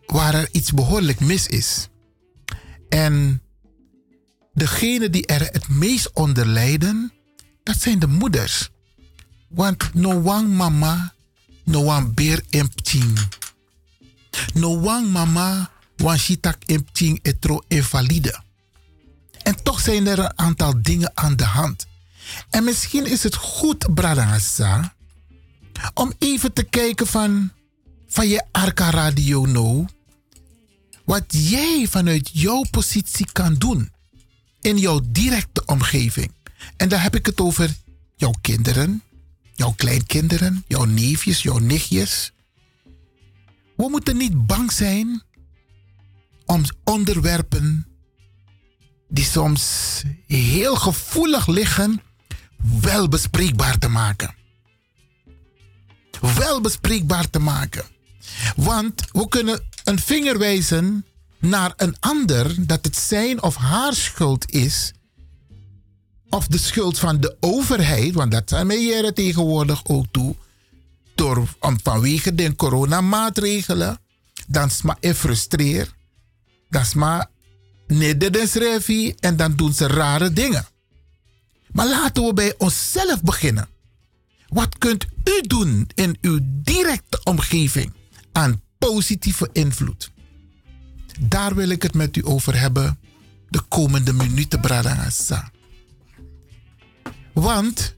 waar 0.07 0.35
er 0.35 0.49
iets 0.53 0.73
behoorlijk 0.73 1.21
mis 1.21 1.47
is. 1.47 1.89
En 2.89 3.43
degene 4.53 5.11
die 5.11 5.27
er 5.27 5.41
het 5.41 5.69
meest 5.69 6.13
onder 6.13 6.47
lijden, 6.47 7.13
dat 7.63 7.81
zijn 7.81 7.99
de 7.99 8.07
moeders. 8.07 8.71
Want 9.49 9.95
no 9.95 10.11
one 10.11 10.49
mama, 10.49 11.15
no 11.65 11.85
one 11.97 12.09
beer 12.09 12.43
emptying. 12.51 13.19
No 14.55 14.69
one 14.69 15.07
mama, 15.07 15.71
wan 15.97 16.19
shitak 16.19 16.57
emptying 16.67 17.19
etro 17.23 17.63
invalide. 17.69 18.43
En 19.43 19.63
toch 19.63 19.81
zijn 19.81 20.07
er 20.07 20.19
een 20.19 20.39
aantal 20.39 20.83
dingen 20.83 21.11
aan 21.15 21.37
de 21.37 21.45
hand. 21.45 21.87
En 22.51 22.65
misschien 22.65 23.07
is 23.07 23.23
het 23.23 23.35
goed, 23.35 23.95
Bradangasa, 23.95 24.95
om 25.95 26.13
even 26.19 26.53
te 26.53 26.63
kijken 26.63 27.07
van, 27.07 27.53
van 28.07 28.29
je 28.29 28.45
Arca 28.51 28.91
Radio 28.91 29.47
Nou. 29.47 29.87
Wat 31.05 31.25
jij 31.29 31.87
vanuit 31.91 32.31
jouw 32.33 32.65
positie 32.71 33.27
kan 33.33 33.55
doen 33.55 33.93
in 34.61 34.79
jouw 34.79 35.01
directe 35.05 35.63
omgeving. 35.67 36.33
En 36.77 36.89
daar 36.89 37.03
heb 37.03 37.15
ik 37.15 37.27
het 37.27 37.41
over 37.41 37.77
jouw 38.17 38.35
kinderen, 38.41 39.03
jouw 39.55 39.73
kleinkinderen, 39.77 40.65
jouw 40.67 40.85
neefjes, 40.85 41.43
jouw 41.43 41.59
nichtjes. 41.59 42.33
We 43.77 43.89
moeten 43.89 44.17
niet 44.17 44.47
bang 44.47 44.73
zijn 44.73 45.23
om 46.47 46.63
onderwerpen 46.85 47.87
die 49.09 49.25
soms 49.25 50.03
heel 50.27 50.77
gevoelig 50.77 51.47
liggen, 51.47 52.03
wel 52.81 53.09
bespreekbaar 53.09 53.79
te 53.79 53.89
maken. 53.89 54.35
Wel 56.33 56.61
bespreekbaar 56.61 57.31
te 57.31 57.39
maken. 57.39 57.85
Want 58.57 59.03
we 59.13 59.29
kunnen 59.29 59.63
een 59.85 59.99
vinger 59.99 60.39
wijzen 60.39 61.05
naar 61.39 61.73
een 61.77 61.97
ander 62.01 62.67
dat 62.67 62.85
het 62.85 62.97
zijn 62.97 63.43
of 63.43 63.57
haar 63.57 63.95
schuld 63.95 64.51
is. 64.51 64.93
Of 66.29 66.47
de 66.47 66.59
schuld 66.59 66.99
van 66.99 67.21
de 67.21 67.37
overheid, 67.41 68.15
want 68.15 68.31
dat 68.31 68.43
zijn 68.47 68.67
wij 68.67 69.13
tegenwoordig 69.13 69.87
ook 69.87 70.07
toe. 70.11 70.35
Door, 71.15 71.49
om, 71.61 71.79
vanwege 71.83 72.35
de 72.35 72.57
coronamaatregelen. 72.57 73.99
Dan 74.47 74.67
is 74.67 74.83
maar 74.83 74.97
frustreer. 75.01 75.93
Dat 76.69 76.83
is 76.83 76.95
maar 76.95 77.31
nederdenschrijfie 77.87 79.15
en 79.21 79.37
dan 79.37 79.57
doen 79.57 79.73
ze 79.73 79.87
rare 79.87 80.33
dingen. 80.33 80.67
Maar 81.73 81.89
laten 81.89 82.25
we 82.25 82.33
bij 82.33 82.55
onszelf 82.59 83.23
beginnen. 83.23 83.69
Wat 84.49 84.79
kunt 84.79 85.07
u 85.25 85.41
doen 85.41 85.89
in 85.95 86.19
uw 86.21 86.39
directe 86.43 87.21
omgeving 87.25 87.93
aan 88.33 88.63
positieve 88.79 89.49
invloed? 89.53 90.13
Daar 91.21 91.55
wil 91.55 91.69
ik 91.69 91.83
het 91.83 91.95
met 91.95 92.17
u 92.17 92.27
over 92.27 92.61
hebben 92.61 92.99
de 93.49 93.61
komende 93.61 94.13
minuten, 94.13 94.61
Bradangasa. 94.61 95.51
Want 97.33 97.95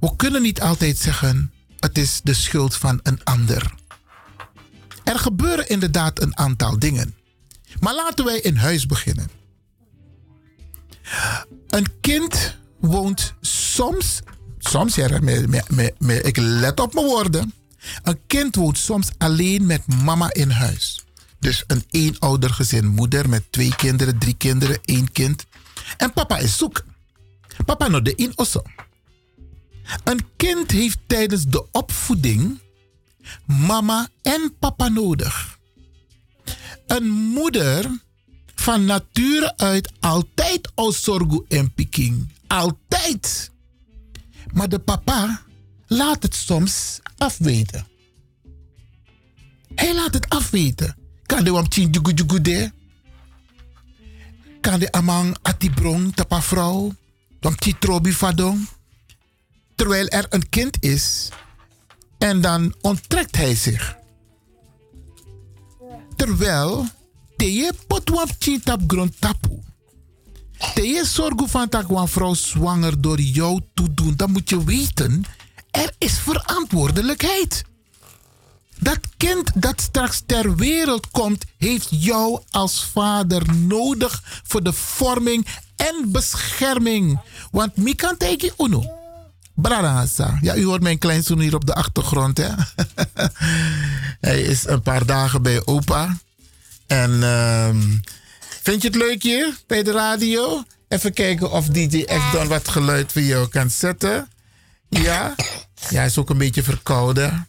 we 0.00 0.16
kunnen 0.16 0.42
niet 0.42 0.60
altijd 0.60 0.98
zeggen: 0.98 1.52
het 1.78 1.98
is 1.98 2.20
de 2.24 2.34
schuld 2.34 2.76
van 2.76 3.00
een 3.02 3.24
ander. 3.24 3.74
Er 5.04 5.18
gebeuren 5.18 5.68
inderdaad 5.68 6.22
een 6.22 6.36
aantal 6.36 6.78
dingen. 6.78 7.14
Maar 7.80 7.94
laten 7.94 8.24
wij 8.24 8.40
in 8.40 8.56
huis 8.56 8.86
beginnen. 8.86 9.30
Een 11.68 11.86
kind 12.00 12.56
woont 12.80 13.34
soms, 13.40 14.20
soms 14.68 14.94
ja, 14.94 15.18
me, 15.20 15.64
me, 15.68 15.94
me, 15.98 16.22
ik 16.22 16.36
let 16.36 16.80
op 16.80 16.94
mijn 16.94 17.06
woorden. 17.06 17.54
Een 18.02 18.18
kind 18.26 18.54
woont 18.54 18.78
soms 18.78 19.08
alleen 19.18 19.66
met 19.66 19.86
mama 19.86 20.32
in 20.32 20.50
huis. 20.50 21.04
Dus 21.38 21.64
een 21.66 21.84
eenoudergezin 21.90 22.86
moeder 22.86 23.28
met 23.28 23.42
twee 23.50 23.76
kinderen, 23.76 24.18
drie 24.18 24.34
kinderen, 24.34 24.78
één 24.84 25.12
kind. 25.12 25.46
En 25.96 26.12
papa 26.12 26.38
is 26.38 26.56
zoek. 26.56 26.84
Papa 27.64 27.88
no 27.88 28.02
de 28.02 28.14
in 28.14 28.32
osso. 28.34 28.62
Een 30.04 30.20
kind 30.36 30.70
heeft 30.70 30.98
tijdens 31.06 31.46
de 31.46 31.66
opvoeding 31.72 32.60
mama 33.46 34.08
en 34.22 34.54
papa 34.58 34.88
nodig. 34.88 35.58
Een 36.86 37.08
moeder 37.08 38.00
van 38.54 38.84
nature 38.84 39.56
uit 39.56 39.92
altijd 40.00 40.70
zorgu 40.74 41.44
en 41.48 41.72
piking. 41.74 42.32
Altijd. 42.46 43.51
Maar 44.52 44.68
de 44.68 44.78
papa 44.78 45.42
laat 45.86 46.22
het 46.22 46.34
soms 46.34 47.00
afweten. 47.16 47.86
Hij 49.74 49.94
laat 49.94 50.14
het 50.14 50.28
afweten. 50.28 50.96
Kan 51.22 51.44
de 51.44 51.50
wam 51.50 51.66
chin 51.68 51.90
de? 52.42 52.72
Kan 54.60 54.78
de 54.78 54.92
amang 54.92 55.36
atibrong 55.42 56.14
tapa 56.14 56.42
vrouw? 56.42 56.94
Wam 57.40 57.54
trobi 57.78 58.12
fadong? 58.12 58.68
Terwijl 59.74 60.08
er 60.08 60.26
een 60.28 60.48
kind 60.48 60.76
is. 60.80 61.28
En 62.18 62.40
dan 62.40 62.74
onttrekt 62.80 63.36
hij 63.36 63.54
zich. 63.54 63.96
Terwijl 66.16 66.86
te 67.36 67.72
potwap 67.86 68.28
tap 68.64 68.80
grond 68.86 69.20
tapu. 69.20 69.71
Te 70.74 70.86
je 70.86 71.04
zorgen 71.04 71.48
van 71.48 71.66
dat 71.70 71.84
een 71.88 72.08
vrouw 72.08 72.34
zwanger 72.34 73.00
door 73.00 73.20
jou 73.20 73.60
te 73.74 73.94
doen, 73.94 74.16
dan 74.16 74.30
moet 74.32 74.48
je 74.48 74.64
weten, 74.64 75.24
er 75.70 75.94
is 75.98 76.18
verantwoordelijkheid. 76.18 77.64
Dat 78.78 78.98
kind 79.16 79.50
dat 79.54 79.80
straks 79.80 80.22
ter 80.26 80.56
wereld 80.56 81.10
komt, 81.10 81.44
heeft 81.58 81.86
jou 81.90 82.40
als 82.50 82.84
vader 82.92 83.54
nodig 83.56 84.22
voor 84.42 84.62
de 84.62 84.72
vorming 84.72 85.46
en 85.76 86.12
bescherming. 86.12 87.20
Want 87.50 87.76
mi 87.76 87.94
kan 87.94 88.16
tegen 88.16 88.52
uno. 88.58 88.84
Brarasa. 89.54 90.38
Ja, 90.40 90.56
u 90.56 90.64
hoort 90.64 90.82
mijn 90.82 90.98
kleinzoon 90.98 91.40
hier 91.40 91.54
op 91.54 91.66
de 91.66 91.74
achtergrond. 91.74 92.38
Hè? 92.38 92.48
Hij 94.28 94.42
is 94.42 94.66
een 94.66 94.82
paar 94.82 95.06
dagen 95.06 95.42
bij 95.42 95.66
opa. 95.66 96.16
En 96.86 97.10
uh, 97.10 97.68
vind 98.62 98.82
je 98.82 98.88
het 98.88 98.96
leuk 98.96 99.22
hier 99.22 99.56
bij 99.66 99.82
de 99.82 99.92
radio? 99.92 100.64
Even 100.88 101.12
kijken 101.12 101.50
of 101.50 101.66
DJ 101.66 102.04
X 102.04 102.32
dan 102.32 102.48
wat 102.48 102.68
geluid 102.68 103.12
voor 103.12 103.22
jou 103.22 103.48
kan 103.48 103.70
zetten. 103.70 104.28
Ja? 104.88 105.34
Ja, 105.88 105.96
hij 105.96 106.06
is 106.06 106.18
ook 106.18 106.30
een 106.30 106.38
beetje 106.38 106.62
verkouden. 106.62 107.48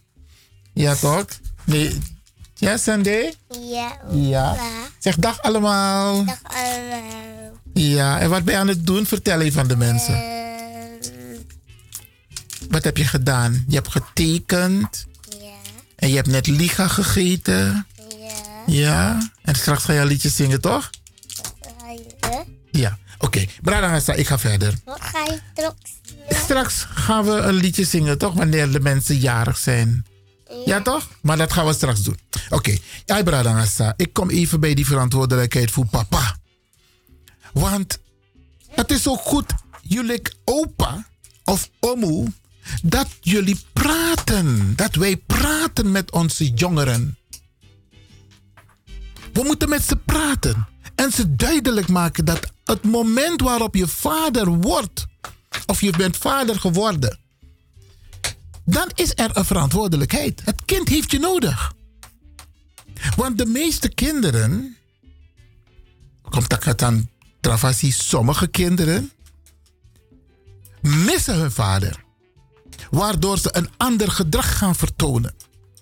Ja, 0.73 0.95
toch? 0.95 1.25
Nee. 1.65 1.97
Ja, 2.55 2.77
Sandy? 2.77 3.31
Ja. 3.61 3.99
Ja. 4.11 4.55
Zeg 4.99 5.15
dag 5.15 5.41
allemaal. 5.41 6.25
Dag 6.25 6.39
allemaal. 6.43 7.01
Ja, 7.73 8.19
en 8.19 8.29
wat 8.29 8.43
ben 8.43 8.53
je 8.53 8.59
aan 8.59 8.67
het 8.67 8.85
doen? 8.85 9.05
Vertel 9.05 9.41
even 9.41 9.61
aan 9.61 9.67
de 9.67 9.77
mensen. 9.77 10.13
Ehm. 10.13 10.31
Wat 12.69 12.83
heb 12.83 12.97
je 12.97 13.05
gedaan? 13.05 13.65
Je 13.67 13.75
hebt 13.75 13.91
getekend. 13.91 15.05
Ja. 15.39 15.53
En 15.95 16.09
je 16.09 16.15
hebt 16.15 16.27
net 16.27 16.47
liga 16.47 16.87
gegeten. 16.87 17.87
Ja. 18.19 18.33
Ja. 18.65 19.31
En 19.41 19.55
straks 19.55 19.83
ga 19.83 19.93
je 19.93 19.99
een 19.99 20.07
liedje 20.07 20.29
zingen, 20.29 20.61
toch? 20.61 20.89
Ja. 22.79 22.97
Oké. 23.15 23.25
Okay. 23.25 23.49
Brada 23.61 24.13
ik 24.15 24.27
ga 24.27 24.39
verder. 24.39 24.73
Wat 24.85 25.01
ga 25.01 25.19
je 25.19 25.39
straks 25.53 25.91
Straks 26.43 26.85
gaan 26.89 27.25
we 27.25 27.31
een 27.31 27.53
liedje 27.53 27.85
zingen, 27.85 28.17
toch? 28.17 28.33
Wanneer 28.33 28.71
de 28.71 28.79
mensen 28.79 29.17
jarig 29.17 29.57
zijn. 29.57 30.05
Ja, 30.65 30.81
toch? 30.81 31.09
Maar 31.21 31.37
dat 31.37 31.53
gaan 31.53 31.65
we 31.65 31.73
straks 31.73 32.01
doen. 32.01 32.17
Oké. 32.45 32.55
Okay. 32.55 32.81
Ja, 33.05 33.23
Brada 33.23 33.93
ik 33.97 34.13
kom 34.13 34.29
even 34.29 34.59
bij 34.59 34.73
die 34.73 34.85
verantwoordelijkheid 34.85 35.71
voor 35.71 35.85
papa. 35.85 36.37
Want 37.53 37.99
het 38.69 38.91
is 38.91 39.07
ook 39.07 39.21
goed, 39.21 39.53
jullie 39.81 40.21
opa 40.43 41.07
of 41.43 41.69
omu, 41.79 42.27
dat 42.83 43.07
jullie 43.21 43.59
praten. 43.73 44.73
Dat 44.75 44.95
wij 44.95 45.17
praten 45.17 45.91
met 45.91 46.11
onze 46.11 46.49
jongeren. 46.49 47.17
We 49.33 49.43
moeten 49.43 49.69
met 49.69 49.83
ze 49.83 49.95
praten. 49.95 50.67
En 51.03 51.11
ze 51.11 51.35
duidelijk 51.35 51.87
maken 51.87 52.25
dat 52.25 52.51
het 52.63 52.83
moment 52.83 53.41
waarop 53.41 53.75
je 53.75 53.87
vader 53.87 54.47
wordt, 54.47 55.05
of 55.65 55.81
je 55.81 55.91
bent 55.97 56.17
vader 56.17 56.59
geworden, 56.59 57.19
dan 58.65 58.91
is 58.95 59.11
er 59.15 59.37
een 59.37 59.45
verantwoordelijkheid. 59.45 60.41
Het 60.45 60.65
kind 60.65 60.87
heeft 60.87 61.11
je 61.11 61.19
nodig. 61.19 61.73
Want 63.15 63.37
de 63.37 63.45
meeste 63.45 63.89
kinderen, 63.89 64.77
komt 66.29 66.49
dat 66.49 66.83
aan 66.83 67.09
travasie, 67.41 67.93
sommige 67.93 68.47
kinderen 68.47 69.11
missen 70.81 71.35
hun 71.35 71.51
vader. 71.51 72.03
Waardoor 72.89 73.37
ze 73.37 73.49
een 73.51 73.69
ander 73.77 74.11
gedrag 74.11 74.57
gaan 74.57 74.75
vertonen. 74.75 75.33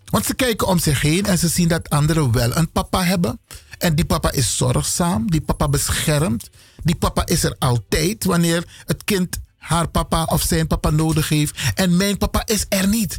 Want 0.05 0.25
ze 0.25 0.33
kijken 0.33 0.67
om 0.67 0.79
zich 0.79 1.01
heen 1.01 1.25
en 1.25 1.37
ze 1.37 1.47
zien 1.47 1.67
dat 1.67 1.89
anderen 1.89 2.31
wel 2.31 2.55
een 2.55 2.71
papa 2.71 3.03
hebben. 3.03 3.39
En 3.81 3.95
die 3.95 4.05
papa 4.05 4.31
is 4.31 4.57
zorgzaam, 4.57 5.31
die 5.31 5.41
papa 5.41 5.67
beschermt. 5.67 6.49
Die 6.83 6.95
papa 6.95 7.25
is 7.25 7.43
er 7.43 7.55
altijd 7.59 8.23
wanneer 8.23 8.63
het 8.85 9.03
kind 9.03 9.39
haar 9.57 9.87
papa 9.87 10.23
of 10.23 10.41
zijn 10.41 10.67
papa 10.67 10.89
nodig 10.89 11.29
heeft. 11.29 11.59
En 11.75 11.97
mijn 11.97 12.17
papa 12.17 12.45
is 12.45 12.65
er 12.69 12.87
niet. 12.87 13.15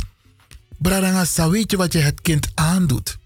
Bradangasa, 0.78 1.50
weet 1.50 1.70
je 1.70 1.76
wat 1.76 1.92
je 1.92 1.98
het 1.98 2.20
kind 2.20 2.48
aandoet? 2.54 3.18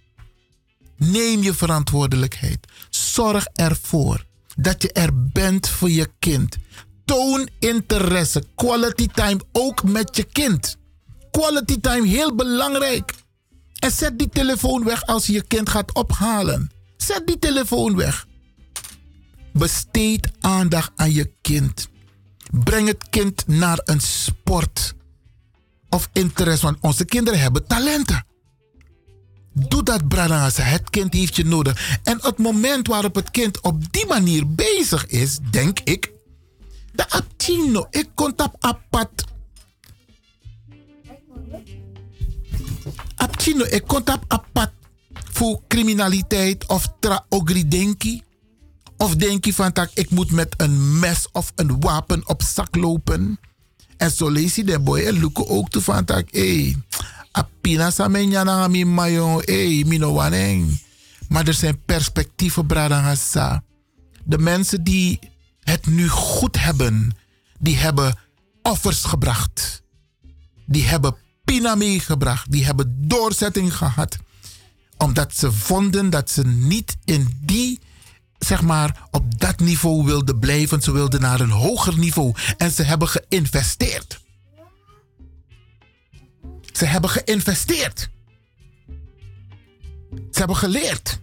Neem 0.96 1.42
je 1.42 1.54
verantwoordelijkheid. 1.54 2.58
Zorg 2.90 3.46
ervoor 3.54 4.24
dat 4.56 4.82
je 4.82 4.92
er 4.92 5.30
bent 5.32 5.68
voor 5.68 5.90
je 5.90 6.10
kind. 6.18 6.56
Toon 7.04 7.48
interesse, 7.58 8.44
quality 8.54 9.06
time 9.06 9.40
ook 9.52 9.82
met 9.82 10.16
je 10.16 10.24
kind. 10.24 10.76
Quality 11.30 11.80
time 11.80 12.06
heel 12.06 12.34
belangrijk. 12.34 13.14
En 13.78 13.90
zet 13.90 14.18
die 14.18 14.28
telefoon 14.28 14.84
weg 14.84 15.06
als 15.06 15.26
je 15.26 15.32
je 15.32 15.42
kind 15.42 15.68
gaat 15.68 15.94
ophalen. 15.94 16.70
Zet 16.96 17.26
die 17.26 17.38
telefoon 17.38 17.96
weg. 17.96 18.26
Besteed 19.52 20.30
aandacht 20.40 20.92
aan 20.96 21.12
je 21.12 21.32
kind. 21.40 21.88
Breng 22.50 22.88
het 22.88 23.08
kind 23.08 23.46
naar 23.46 23.80
een 23.84 24.00
sport 24.00 24.94
of 25.88 26.08
interesse, 26.12 26.64
want 26.64 26.78
onze 26.80 27.04
kinderen 27.04 27.40
hebben 27.40 27.66
talenten. 27.66 28.24
Doe 29.52 29.82
dat, 29.82 30.08
Brana's. 30.08 30.56
Het 30.56 30.90
kind 30.90 31.12
heeft 31.12 31.36
je 31.36 31.44
nodig. 31.44 31.98
En 32.02 32.18
het 32.20 32.38
moment 32.38 32.86
waarop 32.86 33.14
het 33.14 33.30
kind 33.30 33.60
op 33.60 33.92
die 33.92 34.06
manier 34.06 34.54
bezig 34.54 35.06
is, 35.06 35.38
denk 35.50 35.80
ik. 35.80 36.12
De 36.92 37.10
aptino, 37.10 37.86
ik 37.90 38.08
kon 38.14 38.32
op 38.36 38.56
apat. 38.58 39.24
Aptino, 43.16 43.64
ik 43.64 43.82
kon 43.86 44.00
op 44.00 44.24
apat 44.26 44.70
voor 45.36 45.60
criminaliteit 45.68 46.66
of 46.66 46.88
tra 47.00 47.26
denki. 47.68 48.22
Of 48.96 49.16
denk 49.16 49.44
je 49.44 49.54
van 49.54 49.72
tak, 49.72 49.90
ik 49.94 50.10
moet 50.10 50.30
met 50.30 50.54
een 50.56 50.98
mes 50.98 51.28
of 51.32 51.52
een 51.54 51.80
wapen 51.80 52.28
op 52.28 52.42
zak 52.42 52.76
lopen. 52.76 53.38
En 53.96 54.10
zo 54.10 54.28
lees 54.28 54.54
je 54.54 54.64
de 54.64 54.78
boy 54.78 55.00
en 55.00 55.32
ook 55.34 55.68
toe 55.68 55.82
van 55.82 56.04
tak, 56.04 56.28
hey, 56.30 56.76
apina 57.32 57.90
sa 57.90 58.08
menyana 58.08 58.68
mi 58.68 58.84
mayo, 58.84 59.40
hey, 59.44 59.84
mino 59.86 60.12
waneng. 60.12 60.80
Maar 61.28 61.46
er 61.46 61.54
zijn 61.54 61.84
perspectieven, 61.84 62.66
bradangasa. 62.66 63.62
De 64.24 64.38
mensen 64.38 64.84
die 64.84 65.18
het 65.60 65.86
nu 65.86 66.08
goed 66.08 66.60
hebben, 66.60 67.16
die 67.58 67.76
hebben 67.76 68.18
offers 68.62 69.04
gebracht. 69.04 69.82
Die 70.66 70.84
hebben 70.84 71.16
pina 71.44 71.74
meegebracht. 71.74 72.50
Die 72.50 72.64
hebben 72.64 73.08
doorzetting 73.08 73.76
gehad. 73.76 74.16
Omdat 74.98 75.34
ze 75.34 75.52
vonden 75.52 76.10
dat 76.10 76.30
ze 76.30 76.46
niet 76.46 76.96
in 77.04 77.38
die 77.40 77.78
zeg 78.38 78.62
maar, 78.62 79.08
op 79.10 79.40
dat 79.40 79.58
niveau 79.58 80.04
wilden 80.04 80.38
blijven. 80.38 80.82
Ze 80.82 80.92
wilden 80.92 81.20
naar 81.20 81.40
een 81.40 81.50
hoger 81.50 81.98
niveau. 81.98 82.34
En 82.56 82.70
ze 82.70 82.82
hebben 82.82 83.08
geïnvesteerd. 83.08 84.20
Ze 86.72 86.84
hebben 86.84 87.10
geïnvesteerd. 87.10 88.08
Ze 90.10 90.38
hebben 90.38 90.56
geleerd. 90.56 91.20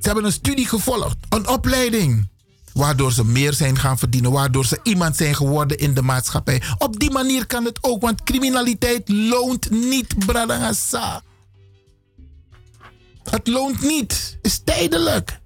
Ze 0.00 0.06
hebben 0.06 0.24
een 0.24 0.32
studie 0.32 0.66
gevolgd, 0.66 1.16
een 1.28 1.48
opleiding. 1.48 2.28
Waardoor 2.72 3.12
ze 3.12 3.24
meer 3.24 3.52
zijn 3.52 3.78
gaan 3.78 3.98
verdienen, 3.98 4.30
waardoor 4.30 4.66
ze 4.66 4.80
iemand 4.82 5.16
zijn 5.16 5.34
geworden 5.34 5.78
in 5.78 5.94
de 5.94 6.02
maatschappij. 6.02 6.62
Op 6.78 7.00
die 7.00 7.10
manier 7.10 7.46
kan 7.46 7.64
het 7.64 7.78
ook, 7.80 8.02
want 8.02 8.22
criminaliteit 8.22 9.08
loont 9.08 9.70
niet, 9.70 10.26
Bradangasa. 10.26 11.22
Het 13.24 13.46
loont 13.46 13.80
niet, 13.80 14.38
is 14.42 14.60
tijdelijk. 14.64 15.40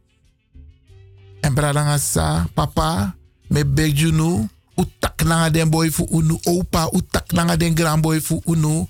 En 1.40 1.54
bradanga 1.54 1.98
sa, 1.98 2.46
papa, 2.54 3.14
me 3.48 3.66
begjunu, 3.66 4.48
utak 4.76 5.22
nanga 5.22 5.50
den 5.50 5.70
boy 5.70 5.90
fu 5.90 6.06
unu, 6.10 6.38
opa, 6.42 6.88
utak 6.92 7.32
nanga 7.32 7.56
den 7.56 7.76
grandboy 7.76 8.22
unu. 8.44 8.86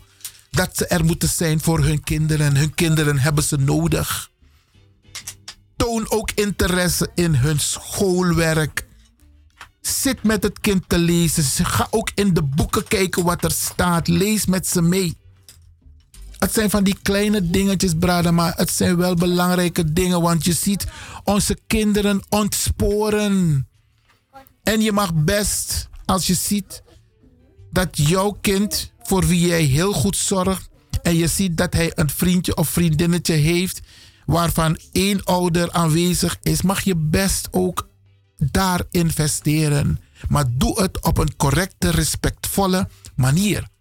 Dat 0.51 0.77
ze 0.77 0.87
er 0.87 1.05
moeten 1.05 1.29
zijn 1.29 1.61
voor 1.61 1.85
hun 1.85 2.03
kinderen. 2.03 2.57
Hun 2.57 2.75
kinderen 2.75 3.18
hebben 3.18 3.44
ze 3.44 3.57
nodig. 3.57 4.31
Toon 5.77 6.11
ook 6.11 6.31
interesse 6.31 7.11
in 7.14 7.35
hun 7.35 7.61
schoolwerk. 7.61 8.87
Zit 9.81 10.23
met 10.23 10.42
het 10.42 10.61
kind 10.61 10.88
te 10.88 10.99
lezen. 10.99 11.64
Ga 11.64 11.87
ook 11.90 12.11
in 12.14 12.35
de 12.35 12.42
boeken 12.42 12.88
kijken 12.88 13.25
wat 13.25 13.44
er 13.44 13.51
staat. 13.51 14.09
Lees 14.09 14.47
met 14.47 14.66
ze 14.66 14.83
mee. 14.83 15.16
Het 16.44 16.52
zijn 16.52 16.70
van 16.70 16.85
die 16.85 16.96
kleine 17.02 17.50
dingetjes, 17.50 17.92
brada, 17.98 18.30
maar 18.30 18.52
het 18.57 18.70
zijn 18.70 18.96
wel 18.96 19.14
belangrijke 19.14 19.92
dingen, 19.92 20.20
want 20.20 20.44
je 20.44 20.52
ziet 20.52 20.87
onze 21.24 21.59
kinderen 21.66 22.22
ontsporen. 22.28 23.68
En 24.62 24.80
je 24.80 24.92
mag 24.92 25.14
best, 25.14 25.88
als 26.04 26.26
je 26.26 26.35
ziet 26.35 26.83
dat 27.70 27.88
jouw 27.92 28.37
kind, 28.40 28.92
voor 29.02 29.26
wie 29.26 29.46
jij 29.46 29.62
heel 29.62 29.92
goed 29.92 30.16
zorgt, 30.16 30.68
en 31.02 31.16
je 31.16 31.26
ziet 31.26 31.57
dat 31.57 31.72
hij 31.72 31.92
een 31.94 32.11
vriendje 32.11 32.57
of 32.57 32.68
vriendinnetje 32.68 33.35
heeft, 33.35 33.80
waarvan 34.26 34.78
één 34.92 35.24
ouder 35.24 35.72
aanwezig 35.72 36.38
is, 36.42 36.62
mag 36.62 36.80
je 36.80 36.96
best 36.96 37.48
ook 37.50 37.88
daar 38.37 38.80
investeren. 38.90 40.00
Maar 40.28 40.44
doe 40.50 40.83
het 40.83 41.02
op 41.02 41.18
een 41.18 41.37
correcte, 41.37 41.90
respectvolle 41.90 42.88
manier. 43.16 43.72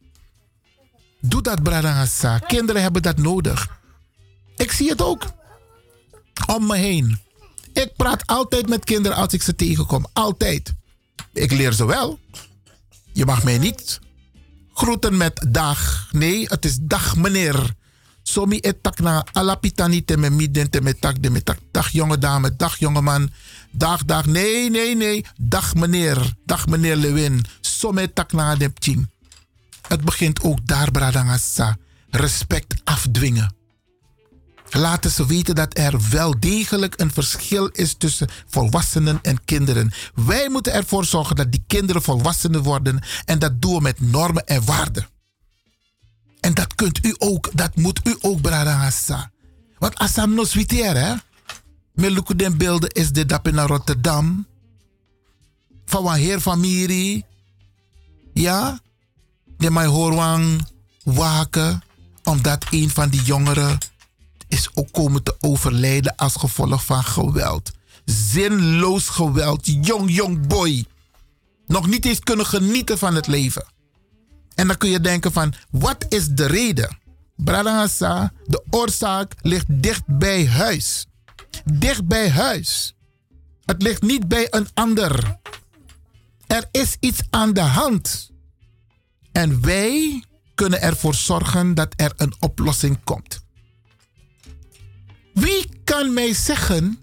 Doe 1.25 1.41
dat, 1.41 1.63
Bradangasa. 1.63 2.37
Kinderen 2.37 2.81
hebben 2.81 3.01
dat 3.01 3.17
nodig. 3.17 3.67
Ik 4.55 4.71
zie 4.71 4.89
het 4.89 5.01
ook. 5.01 5.25
Om 6.45 6.65
me 6.67 6.77
heen. 6.77 7.19
Ik 7.73 7.93
praat 7.95 8.27
altijd 8.27 8.69
met 8.69 8.83
kinderen 8.83 9.17
als 9.17 9.33
ik 9.33 9.41
ze 9.41 9.55
tegenkom. 9.55 10.05
Altijd. 10.13 10.73
Ik 11.33 11.51
leer 11.51 11.73
ze 11.73 11.85
wel. 11.85 12.19
Je 13.13 13.25
mag 13.25 13.43
mij 13.43 13.57
niet 13.57 13.99
groeten 14.73 15.17
met 15.17 15.45
dag. 15.49 16.07
Nee, 16.11 16.45
het 16.47 16.65
is 16.65 16.77
dag 16.81 17.15
meneer. 17.15 17.73
Somi 18.23 18.59
etak 18.59 18.99
na 18.99 19.25
alapitani 19.31 20.05
te 20.05 20.17
me 20.17 20.29
midden 20.29 20.69
tak 20.99 21.23
de 21.23 21.29
me 21.29 21.43
tak. 21.43 21.57
Dag 21.71 21.89
jonge 21.89 22.17
dame, 22.17 22.55
dag 22.55 22.79
jonge 22.79 23.01
man. 23.01 23.31
Dag, 23.71 24.05
dag. 24.05 24.25
Nee, 24.25 24.69
nee, 24.69 24.95
nee. 24.95 25.25
Dag 25.37 25.75
meneer. 25.75 26.33
Dag 26.45 26.67
meneer 26.67 26.95
Lewin. 26.95 27.45
Somi 27.61 28.13
tak 28.13 28.31
na 28.31 28.55
de. 28.55 28.71
Het 29.87 30.01
begint 30.01 30.41
ook 30.41 30.67
daar, 30.67 30.91
Bradangasa. 30.91 31.77
Respect 32.09 32.81
afdwingen. 32.83 33.55
Laten 34.69 35.11
ze 35.11 35.25
weten 35.25 35.55
dat 35.55 35.77
er 35.77 36.09
wel 36.09 36.39
degelijk 36.39 36.99
een 36.99 37.11
verschil 37.11 37.65
is 37.65 37.95
tussen 37.97 38.29
volwassenen 38.47 39.19
en 39.21 39.45
kinderen. 39.45 39.91
Wij 40.15 40.49
moeten 40.49 40.73
ervoor 40.73 41.05
zorgen 41.05 41.35
dat 41.35 41.51
die 41.51 41.63
kinderen 41.67 42.01
volwassenen 42.01 42.63
worden 42.63 43.03
en 43.25 43.39
dat 43.39 43.61
doen 43.61 43.75
we 43.75 43.81
met 43.81 44.01
normen 44.01 44.45
en 44.45 44.65
waarden. 44.65 45.07
En 46.39 46.53
dat 46.53 46.75
kunt 46.75 47.05
u 47.05 47.15
ook, 47.17 47.49
dat 47.53 47.75
moet 47.75 47.99
u 48.07 48.15
ook, 48.21 48.41
Bradangasa. 48.41 49.31
Want 49.77 49.95
Assam 49.95 50.33
no 50.33 50.43
switier, 50.43 50.95
hè? 50.95 51.13
Meluku 51.93 52.35
den 52.35 52.57
beelden 52.57 52.89
is 52.89 53.11
de 53.11 53.25
dap 53.25 53.51
naar 53.51 53.67
Rotterdam. 53.67 54.47
Van 55.85 56.07
een 56.07 56.13
heer 56.13 56.39
familie. 56.39 57.25
Ja? 58.33 58.79
De 59.63 59.71
mij 59.71 59.85
hoorwang 59.85 60.67
waken. 61.03 61.83
Omdat 62.23 62.65
een 62.69 62.89
van 62.89 63.09
die 63.09 63.21
jongeren 63.21 63.77
is 64.47 64.69
ook 64.73 64.91
komen 64.91 65.23
te 65.23 65.35
overlijden 65.39 66.15
als 66.15 66.35
gevolg 66.35 66.85
van 66.85 67.03
geweld. 67.03 67.71
Zinloos 68.05 69.09
geweld. 69.09 69.85
Jong, 69.85 70.11
jong 70.11 70.47
boy. 70.47 70.85
Nog 71.65 71.87
niet 71.87 72.05
eens 72.05 72.19
kunnen 72.19 72.45
genieten 72.45 72.97
van 72.97 73.15
het 73.15 73.27
leven. 73.27 73.65
En 74.55 74.67
dan 74.67 74.77
kun 74.77 74.89
je 74.89 74.99
denken 74.99 75.31
van, 75.31 75.53
wat 75.69 76.05
is 76.09 76.27
de 76.27 76.45
reden? 76.45 76.97
Bradangasa, 77.35 78.33
de 78.45 78.63
oorzaak 78.69 79.33
ligt 79.41 79.65
dicht 79.69 80.03
bij 80.05 80.47
huis. 80.47 81.05
Dicht 81.73 82.07
bij 82.07 82.29
huis. 82.29 82.95
Het 83.65 83.81
ligt 83.81 84.01
niet 84.01 84.27
bij 84.27 84.47
een 84.49 84.67
ander. 84.73 85.37
Er 86.47 86.67
is 86.71 86.97
iets 86.99 87.21
aan 87.29 87.53
de 87.53 87.61
hand. 87.61 88.31
En 89.33 89.61
wij 89.61 90.23
kunnen 90.55 90.81
ervoor 90.81 91.15
zorgen 91.15 91.73
dat 91.73 91.93
er 91.95 92.13
een 92.17 92.33
oplossing 92.39 92.99
komt. 93.03 93.41
Wie 95.33 95.69
kan 95.83 96.13
mij 96.13 96.33
zeggen 96.33 96.99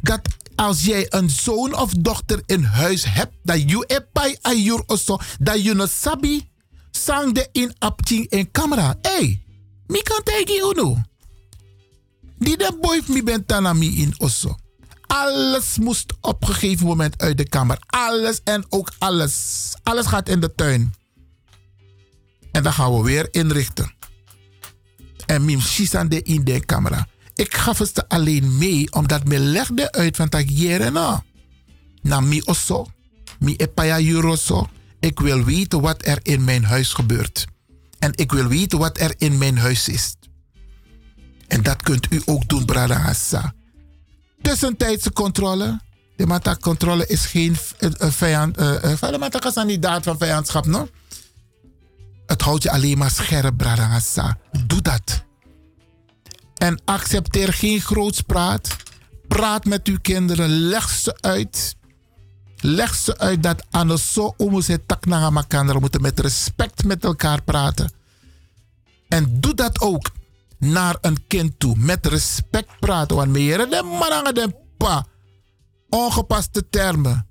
dat 0.00 0.20
als 0.54 0.84
jij 0.84 1.06
een 1.08 1.30
zoon 1.30 1.78
of 1.78 1.92
dochter 1.92 2.42
in 2.46 2.62
huis 2.62 3.04
hebt, 3.04 3.34
dat 3.42 3.70
je 3.70 3.84
epai 3.86 4.36
ayur 4.40 4.82
oso, 4.86 5.18
dat 5.40 5.62
je 5.62 5.74
no 5.74 5.86
sabi 5.86 6.48
sang 6.90 7.34
de 7.34 7.48
in 7.52 7.74
apting 7.78 8.28
in 8.28 8.50
camera. 8.50 8.96
Hey, 9.02 9.44
mi 9.86 10.02
kan 10.02 10.22
tegen 10.22 10.70
uno. 10.70 11.02
Die 12.38 12.56
de 12.56 12.76
boy 12.80 13.02
mi 13.06 13.22
ben 13.22 13.46
tanami 13.46 14.00
in 14.00 14.14
oso. 14.18 14.56
Alles 15.06 15.78
moest 15.78 16.12
op 16.20 16.42
een 16.42 16.54
gegeven 16.54 16.86
moment 16.86 17.18
uit 17.18 17.36
de 17.36 17.48
kamer. 17.48 17.78
Alles 17.86 18.40
en 18.44 18.64
ook 18.68 18.92
alles. 18.98 19.72
Alles 19.82 20.06
gaat 20.06 20.28
in 20.28 20.40
de 20.40 20.54
tuin. 20.54 20.94
En 22.52 22.62
dan 22.62 22.72
gaan 22.72 22.96
we 22.96 23.02
weer 23.02 23.28
inrichten. 23.30 23.94
En 25.26 25.44
mim 25.44 25.60
de 26.08 26.22
in 26.22 26.44
de 26.44 26.60
camera. 26.60 27.06
Ik 27.34 27.54
gaf 27.54 27.78
het 27.78 28.08
alleen 28.08 28.58
mee 28.58 28.92
omdat 28.92 29.24
me 29.24 29.38
legde 29.38 29.92
uit 29.92 30.16
van 30.16 30.28
dat 30.28 30.58
jere 30.58 30.90
na. 30.90 31.24
Na 32.02 32.20
mi 32.20 32.42
osso. 32.44 32.86
Mi 33.38 33.56
epaya 33.56 34.00
euroso. 34.00 34.68
Ik 35.00 35.20
wil 35.20 35.44
weten 35.44 35.80
wat 35.80 36.06
er 36.06 36.18
in 36.22 36.44
mijn 36.44 36.64
huis 36.64 36.92
gebeurt. 36.92 37.46
En 37.98 38.12
ik 38.14 38.32
wil 38.32 38.46
weten 38.46 38.78
wat 38.78 38.98
er 38.98 39.14
in 39.18 39.38
mijn 39.38 39.58
huis 39.58 39.88
is. 39.88 40.14
En 41.48 41.62
dat 41.62 41.82
kunt 41.82 42.12
u 42.12 42.22
ook 42.24 42.48
doen, 42.48 42.64
Brada 42.64 42.96
Hassa. 42.96 43.54
Tussentijdse 44.42 45.12
controle. 45.12 45.80
De 46.16 46.26
mata-controle 46.26 47.06
is 47.06 47.26
geen 47.26 47.56
vijand. 47.98 48.60
Uh, 48.60 48.72
uh, 48.84 49.00
de 49.00 49.64
niet 49.66 49.82
daad 49.82 50.04
van 50.04 50.18
vijandschap, 50.18 50.66
no? 50.66 50.88
Het 52.28 52.42
houdt 52.42 52.62
je 52.62 52.70
alleen 52.70 52.98
maar 52.98 53.10
scherp, 53.10 53.56
Brada 53.56 53.86
Hassa. 53.86 54.38
Doe 54.66 54.82
dat. 54.82 55.24
En 56.54 56.80
accepteer 56.84 57.52
geen 57.52 57.80
grootspraat. 57.80 58.76
Praat 59.28 59.64
met 59.64 59.86
uw 59.86 59.98
kinderen. 60.02 60.48
Leg 60.48 60.88
ze 60.88 61.18
uit. 61.20 61.76
Leg 62.56 62.94
ze 62.94 63.18
uit 63.18 63.42
dat 63.42 63.66
anders 63.70 64.12
zo 64.12 64.34
om 64.36 64.60
ze. 64.60 64.80
We 65.48 65.76
moeten 65.80 66.00
met 66.00 66.20
respect 66.20 66.84
met 66.84 67.04
elkaar 67.04 67.42
praten. 67.42 67.92
En 69.08 69.40
doe 69.40 69.54
dat 69.54 69.80
ook 69.80 70.10
naar 70.58 70.96
een 71.00 71.26
kind 71.26 71.58
toe. 71.58 71.76
Met 71.76 72.06
respect 72.06 72.78
praten. 72.80 73.16
Want 73.16 73.30
meer 73.30 73.58
de 73.58 73.82
maranga 73.82 74.32
de 74.32 74.54
pa. 74.76 75.06
Ongepaste 75.88 76.68
termen. 76.68 77.27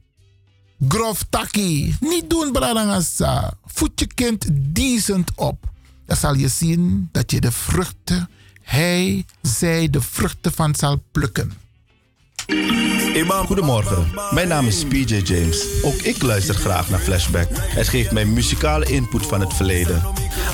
Grof 0.87 1.23
takkie. 1.29 1.95
Niet 1.99 2.29
doen, 2.29 2.51
bradangasa. 2.51 3.53
Voed 3.65 3.99
je 3.99 4.07
kind 4.07 4.45
decent 4.51 5.31
op. 5.35 5.65
Dan 6.05 6.17
zal 6.17 6.33
je 6.33 6.47
zien 6.47 7.09
dat 7.11 7.31
je 7.31 7.41
de 7.41 7.51
vruchten 7.51 8.29
hij, 8.67 9.25
zij 9.41 9.89
de 9.89 10.01
vruchten 10.01 10.51
van 10.53 10.75
zal 10.75 11.03
plukken. 11.11 11.51
Goedemorgen, 13.47 14.07
mijn 14.31 14.47
naam 14.47 14.67
is 14.67 14.86
PJ 14.86 15.21
James. 15.23 15.65
Ook 15.83 16.01
ik 16.01 16.21
luister 16.21 16.55
graag 16.55 16.89
naar 16.89 16.99
Flashback. 16.99 17.47
Het 17.51 17.88
geeft 17.88 18.12
mij 18.12 18.25
muzikale 18.25 18.86
input 18.86 19.25
van 19.25 19.39
het 19.39 19.53
verleden. 19.53 20.01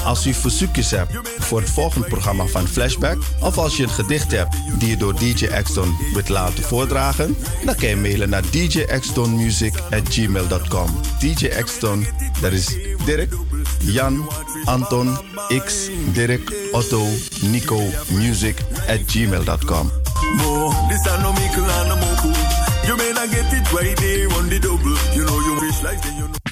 Als 0.06 0.26
u 0.26 0.34
verzoekjes 0.34 0.92
hebt 0.92 1.20
voor 1.40 1.60
het 1.60 1.70
volgende 1.70 2.08
programma 2.08 2.46
van 2.46 2.68
Flashback, 2.68 3.18
of 3.40 3.58
als 3.58 3.78
je 3.78 3.84
een 3.84 3.90
gedicht 3.90 4.32
hebt 4.32 4.56
die 4.80 4.90
je 4.90 4.98
door 4.98 5.20
DJ 5.20 5.46
Exton 5.46 5.96
wilt 6.14 6.30
laten 6.30 6.64
voordragen, 6.64 7.38
dan 7.66 7.76
kan 7.76 7.90
je 7.90 7.96
mailen 7.96 8.30
naar 8.30 8.44
djextonmusic@gmail.com. 8.50 10.90
DJ 11.20 11.46
Exton, 11.46 12.06
dat 12.42 12.52
is 12.52 12.78
Dirk, 13.06 13.34
Jan, 13.80 14.30
Anton, 14.66 15.18
X, 15.66 15.90
Dirk, 16.14 16.54
Otto, 16.72 17.08
Nico, 17.42 17.82
music 18.10 18.58
at 18.88 19.00
gmail.com. 19.06 20.03
this 20.90 21.08
I 21.08 21.22
know 21.22 21.34
me 21.34 21.48
no 21.88 21.96
more 21.98 22.16
You 22.88 22.98
may 22.98 23.12
not 23.14 23.30
get 23.30 23.52
it 23.54 23.72
right 23.74 23.98
there 23.98 24.30
on 24.38 24.50
the 24.50 24.60
double. 24.60 24.98
You 25.16 25.26
know 25.26 25.40
you 25.40 25.54
wish 25.62 25.84
like 25.84 26.04
you 26.06 26.28
know. 26.28 26.44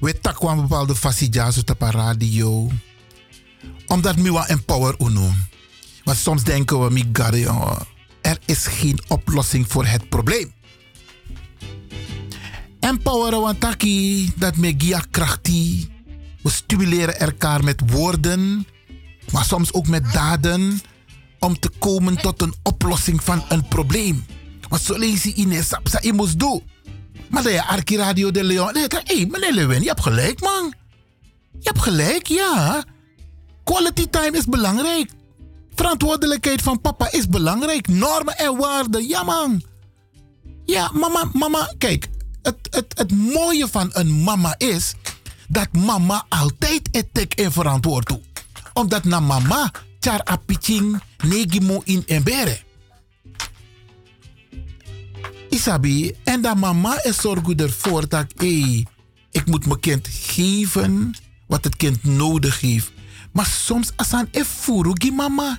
We 0.00 0.20
takwa 0.20 0.52
een 0.52 0.60
bepaalde 0.60 0.96
fasie 0.96 1.28
op 1.56 1.78
de 1.78 1.90
radio. 1.90 2.70
Omdat 3.86 4.14
we 4.14 4.32
wel 4.32 4.46
empower 4.46 4.94
uno. 4.98 5.30
Want 6.04 6.18
soms 6.18 6.44
denken 6.44 6.84
we, 6.84 7.04
God, 7.12 7.86
er 8.22 8.38
is 8.44 8.66
geen 8.66 9.00
oplossing 9.08 9.66
voor 9.68 9.86
het 9.86 10.08
probleem. 10.08 10.52
Empoweren 12.80 13.40
want 13.40 13.60
taki 13.60 14.32
dat 14.36 14.56
me 14.56 14.74
gia 14.78 15.04
krachti. 15.10 15.88
We 16.42 16.50
stimuleren 16.50 17.18
elkaar 17.18 17.64
met 17.64 17.82
woorden, 17.90 18.66
maar 19.32 19.44
soms 19.44 19.72
ook 19.72 19.86
met 19.86 20.12
daden 20.12 20.80
om 21.38 21.58
te 21.58 21.70
komen 21.78 22.16
tot 22.16 22.42
een 22.42 22.54
oplossing 22.62 23.24
van 23.24 23.44
een 23.48 23.68
probleem. 23.68 24.24
Want 24.68 24.82
zo 24.82 24.98
lees 24.98 25.22
je 25.22 25.32
in 25.32 25.64
sapsa 25.64 25.98
je 26.02 26.12
moest 26.12 26.38
doen. 26.38 26.62
Maar 27.30 27.50
je 27.50 27.64
Arki 27.64 27.96
Radio 27.96 28.30
de 28.30 28.44
Leon. 28.44 28.76
Hé, 28.76 28.86
hey, 29.04 29.26
meneer 29.30 29.52
Lewin, 29.52 29.82
je 29.82 29.88
hebt 29.88 30.02
gelijk, 30.02 30.40
man. 30.40 30.74
Je 31.58 31.68
hebt 31.68 31.82
gelijk, 31.82 32.26
ja. 32.26 32.84
Quality 33.64 34.06
time 34.06 34.36
is 34.36 34.44
belangrijk. 34.44 35.10
Verantwoordelijkheid 35.74 36.62
van 36.62 36.80
papa 36.80 37.12
is 37.12 37.28
belangrijk. 37.28 37.88
Normen 37.88 38.38
en 38.38 38.56
waarden, 38.56 39.08
ja, 39.08 39.22
man. 39.22 39.62
Ja, 40.64 40.90
mama, 40.92 41.30
mama, 41.32 41.74
kijk. 41.78 42.08
Het, 42.42 42.56
het, 42.70 42.98
het 42.98 43.12
mooie 43.12 43.68
van 43.68 43.90
een 43.92 44.22
mama 44.22 44.54
is 44.58 44.94
dat 45.48 45.68
mama 45.72 46.24
altijd 46.28 46.88
etek 46.90 47.34
en 47.34 47.52
verantwoord 47.52 48.08
doet. 48.08 48.24
Omdat 48.72 49.04
na 49.04 49.20
mama, 49.20 49.70
char 50.00 50.24
apiching, 50.24 51.02
negimo 51.24 51.80
in 51.84 52.02
embere. 52.06 52.60
Isabi, 55.50 56.16
en 56.24 56.40
dat 56.40 56.56
mama 56.56 57.04
is 57.04 57.16
zorgen 57.16 57.56
ervoor 57.56 58.08
dat 58.08 58.26
ik 59.30 59.46
moet 59.46 59.66
mijn 59.66 59.80
kind 59.80 60.08
geven 60.10 61.14
wat 61.46 61.64
het 61.64 61.76
kind 61.76 62.04
nodig 62.04 62.60
heeft. 62.60 62.92
Maar 63.32 63.46
soms 63.46 63.92
als 63.96 64.12
aan 64.12 64.28
die 64.92 65.12
mama. 65.12 65.58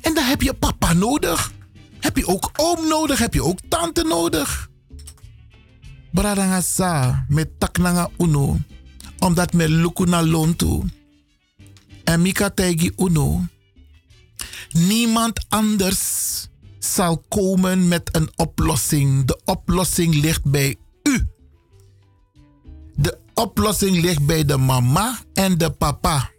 En 0.00 0.14
dan 0.14 0.24
heb 0.24 0.42
je 0.42 0.54
papa 0.54 0.92
nodig. 0.92 1.52
Heb 2.00 2.16
je 2.16 2.26
ook 2.26 2.50
oom 2.56 2.88
nodig, 2.88 3.18
heb 3.18 3.34
je 3.34 3.44
ook 3.44 3.58
tante 3.68 4.02
nodig. 4.02 4.70
Bradangasa 6.12 7.24
met 7.28 7.48
taknanga 7.58 8.10
uno. 8.18 8.58
Omdat 9.18 9.52
me 9.52 9.68
luku 9.68 10.04
na 10.04 10.22
lontu. 10.22 10.82
En 12.04 12.22
mika 12.22 12.50
tegi 12.50 12.92
uno. 12.96 13.44
Niemand 14.70 15.44
anders 15.48 16.00
zal 16.94 17.24
komen 17.28 17.88
met 17.88 18.16
een 18.16 18.30
oplossing. 18.36 19.26
De 19.26 19.40
oplossing 19.44 20.14
ligt 20.14 20.44
bij 20.44 20.76
u. 21.02 21.28
De 22.94 23.18
oplossing 23.34 24.00
ligt 24.00 24.26
bij 24.26 24.44
de 24.44 24.56
mama 24.56 25.18
en 25.34 25.58
de 25.58 25.70
papa. 25.70 26.30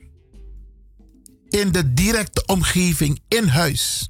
In 1.50 1.72
de 1.72 1.94
directe 1.94 2.44
omgeving, 2.46 3.20
in 3.28 3.48
huis. 3.48 4.10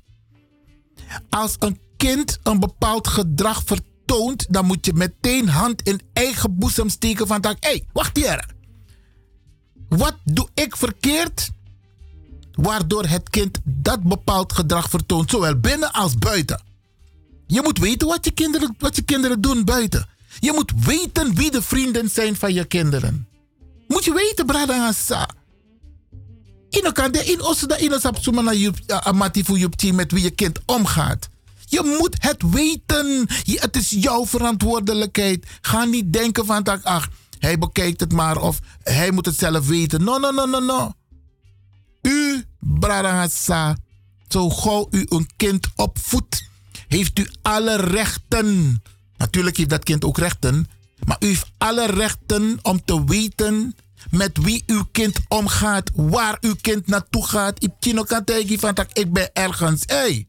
Als 1.30 1.56
een 1.60 1.80
kind 1.98 2.40
een 2.44 2.60
bepaald 2.60 3.08
gedrag 3.08 3.64
vertoont, 3.66 4.46
dan 4.50 4.66
moet 4.66 4.86
je 4.86 4.94
meteen 4.94 5.50
hand 5.50 5.82
in 5.82 6.02
eigen 6.14 6.58
boezem 6.58 6.90
steken 6.90 7.28
van 7.28 7.42
hé, 7.42 7.54
hey, 7.60 7.84
wacht 7.94 8.18
hier. 8.18 8.56
Wat 9.90 10.16
doe 10.24 10.50
ik 10.54 10.76
verkeerd? 10.76 11.50
Waardoor 12.58 13.06
het 13.06 13.30
kind 13.30 13.58
dat 13.64 14.04
bepaald 14.04 14.54
gedrag 14.54 14.90
vertoont, 14.90 15.30
zowel 15.30 15.60
binnen 15.60 15.94
als 15.94 16.18
buiten. 16.18 16.62
Je 17.48 17.62
moet 17.62 17.80
weten 17.80 18.08
wat 18.08 18.26
je 18.26 18.32
kinderen, 18.32 18.76
wat 18.80 18.96
je 18.96 19.02
kinderen 19.02 19.42
doen 19.42 19.66
buiten. 19.66 20.08
Je 20.40 20.52
moet 20.54 20.72
weten 20.86 21.36
wie 21.36 21.52
de 21.52 21.62
vrienden 21.62 22.10
zijn 22.10 22.36
van 22.36 22.54
je 22.54 22.66
kinderen. 22.66 23.28
Moet 23.88 24.04
je 24.04 24.14
weten, 24.14 24.46
brada 24.46 24.80
Hassa. 24.80 25.30
Ino 26.70 26.92
kan 26.92 27.12
de 27.12 27.24
in 27.24 28.72
na 28.86 29.04
amati 29.04 29.44
fu 29.44 29.92
met 29.94 30.12
wie 30.12 30.24
je 30.24 30.32
kind 30.32 30.60
omgaat. 30.66 31.30
Je 31.66 31.98
moet 32.00 32.16
het 32.20 32.44
weten. 32.52 33.28
Het 33.46 33.76
is 33.76 33.90
jouw 33.90 34.26
verantwoordelijkheid. 34.26 35.46
Ga 35.62 35.86
niet 35.86 36.14
denken 36.14 36.46
van 36.46 36.64
ach, 36.84 37.10
hij 37.40 37.58
bekijkt 37.58 38.00
het 38.00 38.12
maar 38.12 38.42
of 38.42 38.60
hij 38.84 39.12
moet 39.12 39.26
het 39.26 39.38
zelf 39.38 39.68
weten. 39.68 40.04
No, 40.04 40.18
no, 40.18 40.32
no, 40.32 40.46
no, 40.46 40.60
no. 40.60 40.92
U, 42.02 42.46
Bradangasa, 42.60 43.78
zo 44.28 44.50
gauw 44.50 44.88
u 44.92 45.06
een 45.10 45.30
kind 45.36 45.68
opvoedt, 45.76 46.44
heeft 46.88 47.20
u 47.20 47.28
alle 47.42 47.76
rechten. 47.76 48.82
Natuurlijk 49.18 49.58
heeft 49.58 49.70
dat 49.70 49.84
kind 49.84 50.06
ook 50.06 50.18
rechten, 50.18 50.68
maar 51.06 51.18
u 51.20 51.26
heeft 51.26 51.52
alle 51.58 51.86
rechten 51.86 52.60
om 52.62 52.86
te 52.86 53.04
weten 53.04 53.76
met 54.12 54.38
wie 54.38 54.64
uw 54.66 54.84
kind 54.92 55.20
omgaat, 55.28 55.92
waar 55.94 56.38
uw 56.42 56.56
kind 56.62 56.88
naartoe 56.88 57.28
gaat. 57.28 57.64
Ik 57.64 57.96
kan 58.06 58.24
tegen 58.24 58.60
van 58.60 58.74
dat 58.74 58.88
ik 58.94 59.14
ben 59.14 59.30
ergens. 59.34 59.84
Hey. 59.86 60.28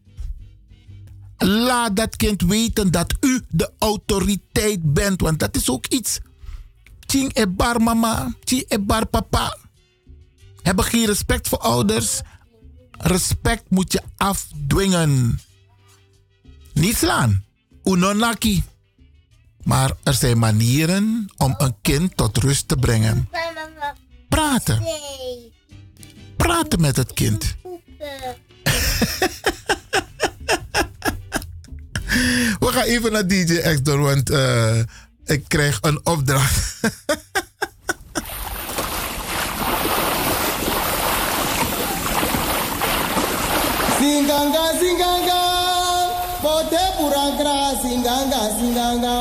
Laat 1.37 1.97
dat 1.97 2.17
kind 2.17 2.43
weten 2.43 2.91
dat 2.91 3.15
u 3.21 3.43
de 3.49 3.73
autoriteit 3.79 4.93
bent, 4.93 5.21
want 5.21 5.39
dat 5.39 5.57
is 5.57 5.71
ook 5.71 5.87
iets. 5.87 6.19
Ching 7.07 7.37
e 7.37 7.47
bar 7.47 7.83
mama, 7.83 8.35
ching 8.45 8.65
e 8.69 8.79
bar 8.79 9.07
papa 9.07 9.57
hebben 10.63 10.85
geen 10.85 11.07
respect 11.07 11.49
voor 11.49 11.59
ouders. 11.59 12.21
Respect 12.91 13.63
moet 13.69 13.93
je 13.93 14.03
afdwingen. 14.17 15.41
Niet 16.73 16.97
slaan. 16.97 17.45
Unonaki. 17.85 18.63
Maar 19.63 19.93
er 20.03 20.15
zijn 20.15 20.39
manieren 20.39 21.33
om 21.37 21.55
een 21.59 21.75
kind 21.83 22.17
tot 22.17 22.37
rust 22.37 22.69
te 22.69 22.77
brengen. 22.77 23.29
Praten. 24.29 24.83
Praten 26.37 26.81
met 26.81 26.97
het 26.97 27.13
kind. 27.13 27.45
We 32.59 32.67
gaan 32.67 32.85
even 32.85 33.13
naar 33.13 33.27
DJ 33.27 33.55
X 33.55 33.83
door, 33.83 33.99
want 33.99 34.31
uh, 34.31 34.79
ik 35.25 35.45
krijg 35.49 35.79
een 35.81 36.07
opdracht. 36.07 36.81
Singanga, 43.99 44.65
singanga, 44.79 45.41
bote 46.41 46.85
purankra, 46.99 47.55
singanga, 47.83 48.43
singanga, 48.57 49.15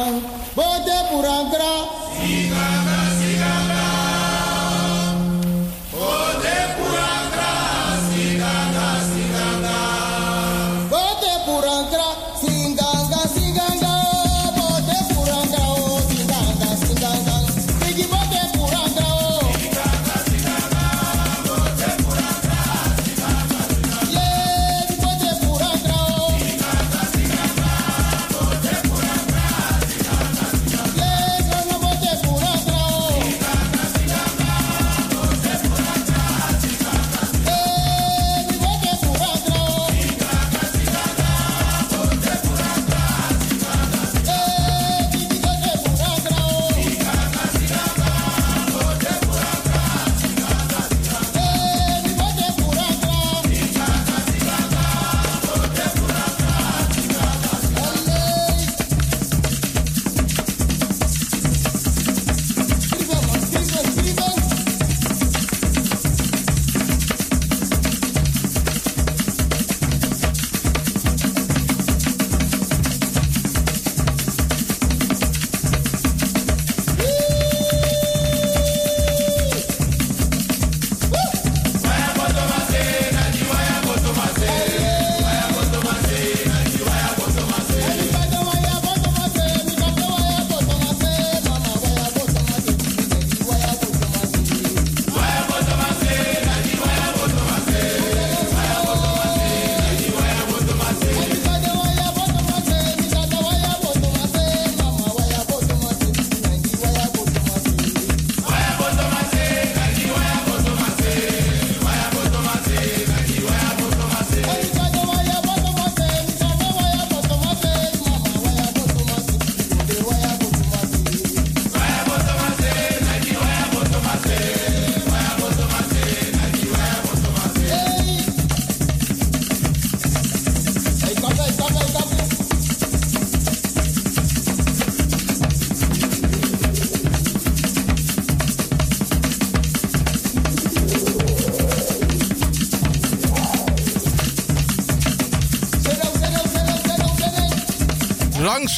bote 0.56 0.98
purankra. 1.10 2.07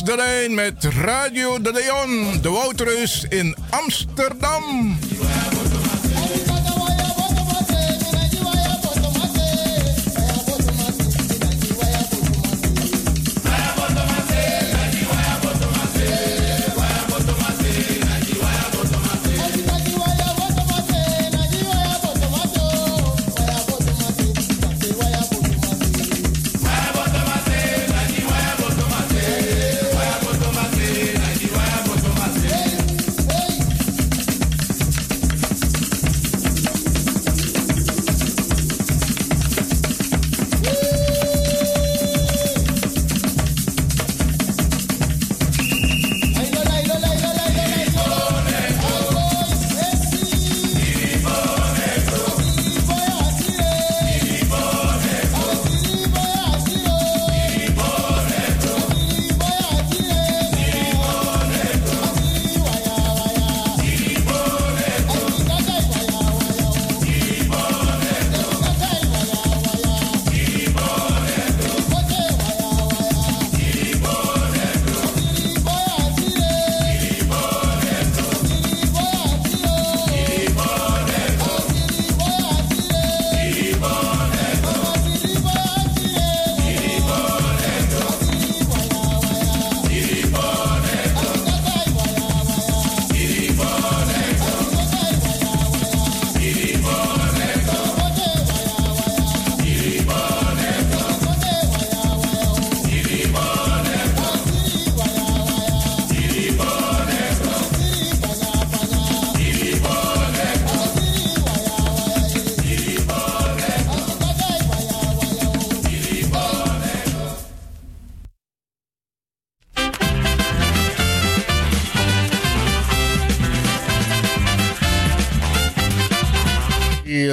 De 0.04 0.48
met 0.50 0.84
Radio 0.84 1.62
de 1.62 1.72
Leon, 1.72 2.42
de 2.42 2.50
Woutreus 2.50 3.26
in 3.30 3.56
Amsterdam. 3.70 4.98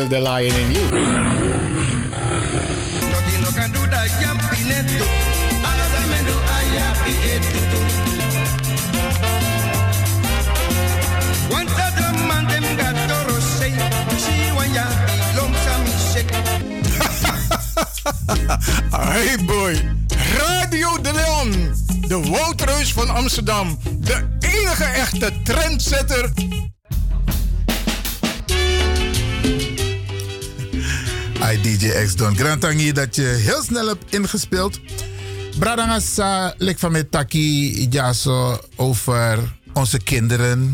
Feel 0.06 0.20
the 0.20 0.20
lion 0.20 0.54
in 0.54 0.70
you. 0.70 0.85
Dat 32.96 33.14
je 33.16 33.22
heel 33.22 33.62
snel 33.62 33.86
hebt 33.86 34.14
ingespeeld. 34.14 34.80
Bradangasa 35.58 36.54
lek 36.58 36.78
van 36.78 36.92
met 36.92 37.10
Taki 37.10 37.88
Jaso 37.88 38.58
over 38.76 39.58
onze 39.72 39.98
kinderen. 39.98 40.72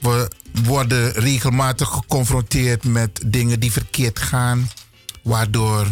We 0.00 0.30
worden 0.64 1.12
regelmatig 1.12 1.88
geconfronteerd 1.88 2.84
met 2.84 3.22
dingen 3.26 3.60
die 3.60 3.72
verkeerd 3.72 4.18
gaan. 4.18 4.70
Waardoor 5.22 5.86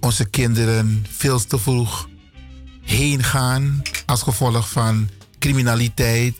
onze 0.00 0.24
kinderen 0.24 1.06
veel 1.10 1.44
te 1.46 1.58
vroeg 1.58 2.08
heen 2.82 3.22
gaan 3.22 3.82
als 4.06 4.22
gevolg 4.22 4.70
van 4.70 5.08
criminaliteit. 5.38 6.34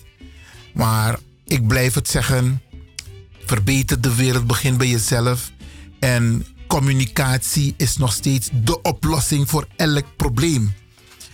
Maar 0.73 1.19
ik 1.45 1.67
blijf 1.67 1.95
het 1.95 2.09
zeggen, 2.09 2.63
verbeter 3.47 4.01
de 4.01 4.15
wereld, 4.15 4.47
begin 4.47 4.77
bij 4.77 4.89
jezelf. 4.89 5.51
En 6.01 6.47
communicatie 6.75 7.75
is 7.77 7.97
nog 7.97 8.13
steeds 8.13 8.49
de 8.53 8.83
oplossing 8.83 9.51
voor 9.51 9.67
elk 9.77 10.05
probleem. 10.17 10.75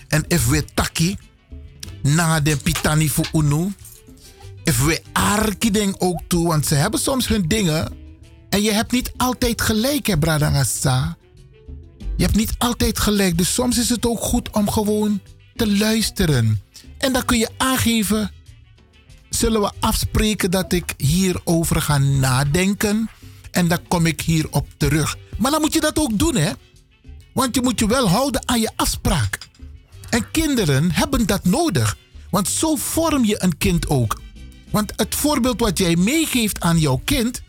En 0.09 0.25
if 0.29 0.49
we 0.49 0.65
taki 0.75 1.17
na 2.03 2.41
de 2.41 2.57
pitani 2.57 3.09
voor 3.09 3.29
unu, 3.33 3.73
if 4.65 4.85
we 4.85 5.03
arki 5.13 5.71
ding 5.71 5.95
ook 5.99 6.21
toe, 6.27 6.47
want 6.47 6.67
ze 6.67 6.75
hebben 6.75 7.01
soms 7.01 7.29
hun 7.29 7.49
dingen 7.49 7.93
en 8.49 8.63
je 8.63 8.73
hebt 8.73 8.93
niet 8.93 9.13
altijd 9.17 9.61
gelijk, 9.61 10.07
hè, 10.07 10.19
Bradangasa. 10.19 11.17
Je 12.17 12.25
hebt 12.25 12.37
niet 12.37 12.55
altijd 12.59 12.99
gelijk, 12.99 13.39
dus 13.39 13.55
soms 13.55 13.79
is 13.79 13.89
het 13.89 14.07
ook 14.07 14.21
goed 14.21 14.51
om 14.51 14.71
gewoon 14.71 15.21
te 15.55 15.77
luisteren. 15.77 16.63
En 16.99 17.13
dan 17.13 17.25
kun 17.25 17.39
je 17.39 17.49
aangeven, 17.57 18.31
zullen 19.31 19.61
we 19.61 19.73
afspreken 19.81 20.51
dat 20.51 20.73
ik 20.73 20.95
hierover 20.97 21.83
ga 21.83 21.99
nadenken 21.99 23.11
en 23.51 23.69
dan 23.69 23.79
kom 23.89 24.07
ik 24.07 24.21
hierop 24.21 24.67
terug. 24.77 25.17
Maar 25.39 25.51
dan 25.51 25.61
moet 25.61 25.73
je 25.73 25.81
dat 25.81 25.99
ook 25.99 26.19
doen, 26.19 26.37
hè? 26.37 26.51
Want 27.33 27.55
je 27.55 27.63
moet 27.63 27.79
je 27.79 27.87
wel 27.87 28.09
houden 28.09 28.49
aan 28.49 28.61
je 28.61 28.71
afspraak. 28.77 29.39
En 30.11 30.31
kinderen 30.31 30.93
hebben 30.93 31.27
dat 31.27 31.45
nodig. 31.45 31.97
Want 32.31 32.49
zo 32.49 32.77
vorm 32.77 33.25
je 33.25 33.43
een 33.43 33.59
kind 33.59 33.89
ook. 33.89 34.21
Want 34.71 34.93
het 34.97 35.15
voorbeeld 35.15 35.61
wat 35.61 35.79
jij 35.79 35.97
meegeeft 35.97 36.61
aan 36.61 36.79
jouw 36.79 37.01
kind, 37.05 37.43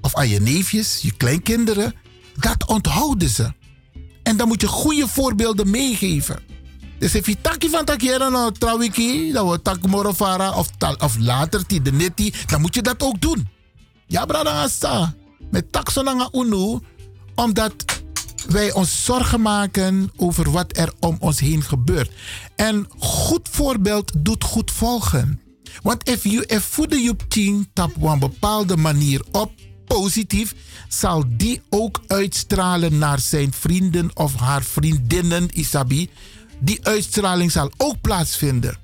of 0.00 0.14
aan 0.14 0.28
je 0.28 0.40
neefjes, 0.40 0.98
je 1.02 1.12
kleinkinderen, 1.16 1.94
dat 2.34 2.66
onthouden 2.66 3.28
ze. 3.28 3.52
En 4.22 4.36
dan 4.36 4.48
moet 4.48 4.60
je 4.60 4.66
goede 4.66 5.08
voorbeelden 5.08 5.70
meegeven. 5.70 6.38
Dus 6.98 7.14
als 7.14 7.26
je 7.26 7.36
taki 7.40 7.68
van 7.68 7.84
takiera 7.84 8.28
nou 8.28 8.52
trouwiki, 8.52 9.32
dan 9.32 9.44
wordt 9.44 9.64
of, 10.98 11.16
later 11.18 11.62
die 11.66 11.82
de 11.82 11.92
dan 12.46 12.60
moet 12.60 12.74
je 12.74 12.82
dat 12.82 13.02
ook 13.02 13.20
doen. 13.20 13.48
Ja, 14.08 14.24
brada. 14.24 15.14
Met 15.50 15.72
taxonanga 15.72 16.28
unu, 16.32 16.78
omdat 17.34 17.74
wij 18.48 18.72
ons 18.72 19.04
zorgen 19.04 19.40
maken 19.40 20.12
over 20.16 20.50
wat 20.50 20.76
er 20.76 20.92
om 21.00 21.16
ons 21.20 21.40
heen 21.40 21.62
gebeurt. 21.62 22.10
En 22.56 22.86
goed 22.98 23.48
voorbeeld 23.50 24.12
doet 24.16 24.44
goed 24.44 24.70
volgen. 24.70 25.40
Want 25.82 26.08
if 26.08 26.24
you 26.24 26.60
voeden 26.60 27.02
je 27.02 27.16
tien 27.28 27.68
op 27.74 28.02
een 28.02 28.18
bepaalde 28.18 28.76
manier 28.76 29.22
op, 29.32 29.52
positief, 29.86 30.54
zal 30.88 31.24
die 31.28 31.62
ook 31.68 32.00
uitstralen 32.06 32.98
naar 32.98 33.18
zijn 33.18 33.52
vrienden 33.52 34.16
of 34.16 34.34
haar 34.34 34.62
vriendinnen, 34.62 35.48
Isabi. 35.50 36.10
Die 36.58 36.78
uitstraling 36.82 37.52
zal 37.52 37.70
ook 37.76 38.00
plaatsvinden. 38.00 38.78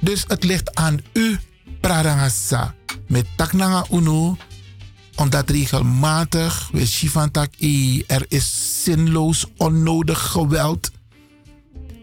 Dus 0.00 0.24
het 0.28 0.44
ligt 0.44 0.74
aan 0.74 1.00
u, 1.12 1.38
Pradangasa, 1.84 2.74
met 3.08 3.26
Taknanga 3.36 3.84
Uno, 3.92 4.36
omdat 5.16 5.50
regelmatig, 5.50 6.68
we 6.72 6.86
zien 6.86 7.30
tak 7.30 7.54
er 8.06 8.24
is 8.28 8.82
zinloos, 8.82 9.46
onnodig 9.56 10.20
geweld. 10.20 10.90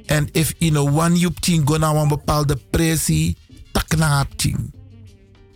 En 0.06 0.30
if 0.32 0.54
in 0.58 0.76
een 0.76 0.94
one 0.94 1.20
you 1.20 1.34
ting 1.40 1.68
go 1.68 1.78
naar 1.78 1.96
een 1.96 2.08
bepaalde 2.08 2.60
pressie, 2.70 3.38
tak 3.72 3.96
na 3.96 4.26
ting. 4.36 4.74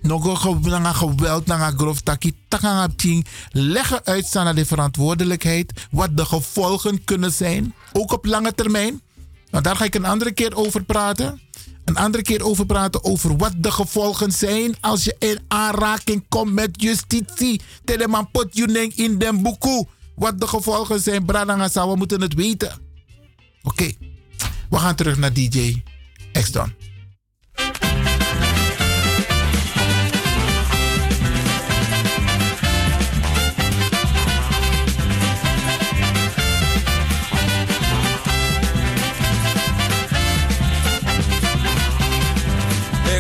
Nog 0.02 0.26
een 0.46 0.96
geweld, 0.96 1.46
naar 1.46 1.74
grof 1.78 2.02
taki, 2.02 2.34
tak 2.48 2.62
na 2.62 2.88
ting. 2.96 3.26
Leggen 3.50 4.06
uitstaan 4.06 4.46
naar 4.46 4.56
de 4.56 4.66
verantwoordelijkheid, 4.66 5.88
wat 5.92 6.18
de 6.18 6.26
gevolgen 6.26 7.04
kunnen 7.04 7.32
zijn, 7.32 7.74
ook 7.94 8.12
op 8.12 8.26
lange 8.26 8.54
termijn. 8.54 9.02
Nou, 9.50 9.64
daar 9.64 9.76
ga 9.76 9.84
ik 9.84 9.96
een 9.96 10.06
andere 10.06 10.32
keer 10.32 10.56
over 10.56 10.84
praten. 10.84 11.42
Een 11.86 11.96
andere 11.98 12.24
keer 12.24 12.44
over 12.44 12.66
praten 12.66 13.04
over 13.04 13.38
wat 13.38 13.54
de 13.58 13.72
gevolgen 13.72 14.32
zijn 14.32 14.76
als 14.82 15.04
je 15.04 15.16
in 15.20 15.40
aanraking 15.48 16.26
komt 16.30 16.54
met 16.54 16.82
justitie. 16.82 17.62
Teleman 17.84 18.32
pot 18.32 18.60
in 18.96 19.18
den 19.18 19.42
boekoe. 19.42 19.88
Wat 20.16 20.40
de 20.40 20.48
gevolgen 20.48 21.00
zijn, 21.00 21.26
Bradangasa, 21.26 21.88
we 21.88 21.96
moeten 21.96 22.22
het 22.22 22.34
weten. 22.34 22.80
Oké, 23.64 23.92
we 24.70 24.78
gaan 24.78 24.96
terug 24.96 25.18
naar 25.18 25.34
DJ 25.34 25.84
X-Don. 26.32 26.85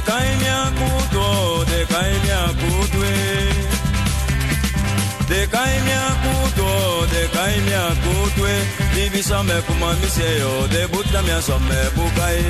kai 0.05 0.25
Dekaimia 0.35 0.71
kuto, 0.79 1.65
dekaimia 1.65 2.41
kutwe. 2.59 3.11
Dekaimia 5.29 6.05
kuto, 6.23 7.07
dekaimia 7.13 7.83
kutwe. 8.03 8.51
Bibi 8.95 9.23
same 9.23 9.61
kumamisie 9.61 10.39
yo, 10.39 10.67
debuta 10.67 11.21
mia 11.21 11.41
same 11.41 11.79
bukai. 11.95 12.43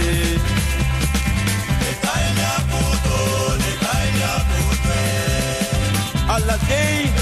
Dekaimia 1.81 2.53
kuto, 2.71 3.17
dekaimia 3.63 4.33
kutwe. 4.49 4.99
Allah 6.35 6.59
day. 6.67 7.14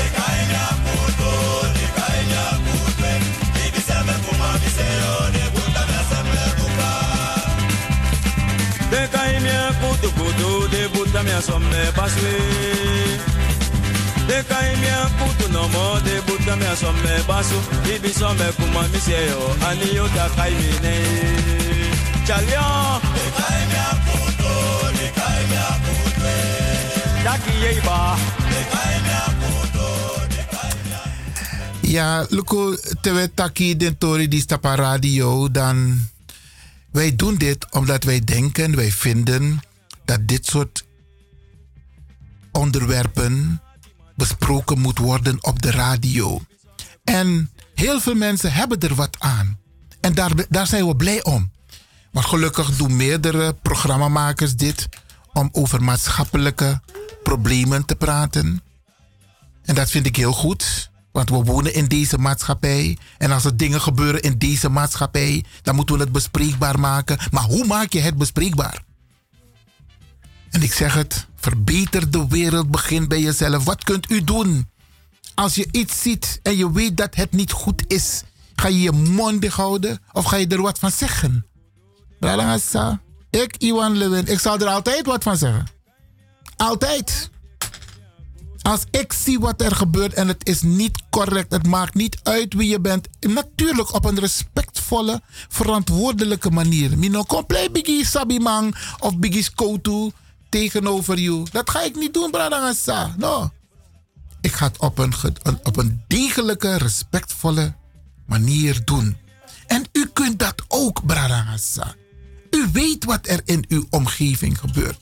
Buta 11.23 11.31
mia 11.31 11.41
some 11.41 11.91
baswe 11.95 12.33
de 14.27 14.43
kaimia 14.43 15.09
kutu 15.17 15.51
no 15.51 15.67
mo 15.67 15.99
de 16.03 16.21
buta 16.21 16.55
me 16.55 16.65
asome 16.65 17.27
basu 17.27 17.55
ibi 17.95 18.09
some 18.09 18.51
kuma 18.57 18.87
mi 18.89 18.99
se 18.99 19.27
yo 19.27 19.55
ani 19.67 19.95
yo 19.95 20.07
da 20.15 20.29
kaimi 20.35 20.79
ne 20.81 20.95
chalio 22.27 23.01
de 23.15 23.25
kaimia 23.37 23.87
kutu 24.05 24.53
de 24.97 25.07
kaimia 25.17 25.67
kutu 25.83 26.31
daki 27.23 27.53
yeba. 27.63 28.17
De 28.49 28.61
kaimia 28.71 29.21
kutu 29.39 29.61
Ja, 31.81 32.25
Luko, 32.31 32.75
terwijl 33.01 33.29
Taki 33.35 33.75
den 33.77 33.97
Tori 33.97 34.27
die 34.27 34.41
stapa 34.41 34.75
radio, 34.75 35.51
dan... 35.51 36.07
Wij 36.91 37.15
doen 37.15 37.35
dit 37.35 37.65
omdat 37.71 38.03
wij 38.03 38.19
denken, 38.23 38.75
wij 38.75 38.91
vinden 38.91 39.59
dat 40.05 40.27
dit 40.27 40.45
soort 40.45 40.82
onderwerpen 42.53 43.61
besproken 44.15 44.79
moet 44.79 44.97
worden 44.97 45.37
op 45.41 45.61
de 45.61 45.71
radio. 45.71 46.41
En 47.03 47.51
heel 47.75 47.99
veel 47.99 48.15
mensen 48.15 48.53
hebben 48.53 48.79
er 48.79 48.95
wat 48.95 49.15
aan. 49.19 49.59
En 50.01 50.13
daar, 50.13 50.31
daar 50.49 50.67
zijn 50.67 50.87
we 50.87 50.95
blij 50.95 51.23
om. 51.23 51.51
Maar 52.11 52.23
gelukkig 52.23 52.75
doen 52.75 52.95
meerdere 52.95 53.53
programmamakers 53.53 54.55
dit 54.55 54.89
om 55.33 55.49
over 55.51 55.83
maatschappelijke 55.83 56.81
problemen 57.23 57.85
te 57.85 57.95
praten. 57.95 58.61
En 59.63 59.75
dat 59.75 59.89
vind 59.89 60.05
ik 60.05 60.15
heel 60.15 60.33
goed. 60.33 60.91
Want 61.11 61.29
we 61.29 61.35
wonen 61.35 61.73
in 61.73 61.85
deze 61.85 62.17
maatschappij. 62.17 62.97
En 63.17 63.31
als 63.31 63.45
er 63.45 63.57
dingen 63.57 63.81
gebeuren 63.81 64.21
in 64.21 64.37
deze 64.37 64.69
maatschappij, 64.69 65.45
dan 65.61 65.75
moeten 65.75 65.95
we 65.95 66.01
het 66.01 66.11
bespreekbaar 66.11 66.79
maken. 66.79 67.17
Maar 67.31 67.43
hoe 67.43 67.65
maak 67.65 67.93
je 67.93 67.99
het 67.99 68.17
bespreekbaar? 68.17 68.83
En 70.53 70.61
ik 70.61 70.73
zeg 70.73 70.93
het, 70.93 71.27
verbeter 71.35 72.11
de 72.11 72.27
wereld, 72.27 72.71
begin 72.71 73.07
bij 73.07 73.21
jezelf. 73.21 73.63
Wat 73.63 73.83
kunt 73.83 74.11
u 74.11 74.23
doen? 74.23 74.69
Als 75.35 75.55
je 75.55 75.67
iets 75.71 76.01
ziet 76.01 76.39
en 76.43 76.57
je 76.57 76.71
weet 76.71 76.97
dat 76.97 77.15
het 77.15 77.31
niet 77.31 77.51
goed 77.51 77.83
is, 77.87 78.23
ga 78.55 78.67
je 78.67 78.81
je 78.81 78.91
mond 78.91 79.47
houden 79.47 79.99
of 80.11 80.25
ga 80.25 80.35
je 80.35 80.47
er 80.47 80.61
wat 80.61 80.79
van 80.79 80.91
zeggen? 80.91 81.45
Ik, 83.29 83.55
Iwan 83.57 83.97
Lewin, 83.97 84.27
ik 84.27 84.39
zal 84.39 84.59
er 84.59 84.67
altijd 84.67 85.05
wat 85.05 85.23
van 85.23 85.37
zeggen. 85.37 85.67
Altijd. 86.55 87.29
Als 88.61 88.83
ik 88.91 89.13
zie 89.13 89.39
wat 89.39 89.61
er 89.61 89.75
gebeurt 89.75 90.13
en 90.13 90.27
het 90.27 90.47
is 90.47 90.61
niet 90.61 91.01
correct, 91.09 91.51
het 91.51 91.67
maakt 91.67 91.93
niet 91.93 92.19
uit 92.23 92.53
wie 92.53 92.69
je 92.69 92.79
bent. 92.79 93.07
Natuurlijk 93.19 93.93
op 93.93 94.05
een 94.05 94.19
respectvolle, 94.19 95.21
verantwoordelijke 95.49 96.49
manier. 96.49 96.97
Mino 96.97 97.23
complete 97.23 97.71
biggie 97.71 98.05
sabimang 98.05 98.75
of 98.99 99.17
biggie 99.17 99.43
skotu 99.43 100.11
tegenover 100.53 101.19
you. 101.19 101.45
Dat 101.51 101.69
ga 101.69 101.81
ik 101.81 101.95
niet 101.95 102.13
doen, 102.13 102.31
Bradangasa. 102.31 103.15
No. 103.17 103.51
Ik 104.41 104.51
ga 104.51 104.65
het 104.65 104.77
op 104.77 104.97
een, 104.97 105.13
op 105.63 105.77
een 105.77 106.03
degelijke, 106.07 106.77
respectvolle 106.77 107.73
manier 108.25 108.81
doen. 108.85 109.17
En 109.67 109.85
u 109.91 110.09
kunt 110.13 110.39
dat 110.39 110.63
ook, 110.67 111.05
Bradangasa. 111.05 111.95
U 112.49 112.69
weet 112.71 113.05
wat 113.05 113.27
er 113.27 113.41
in 113.45 113.65
uw 113.67 113.85
omgeving 113.89 114.59
gebeurt. 114.59 114.99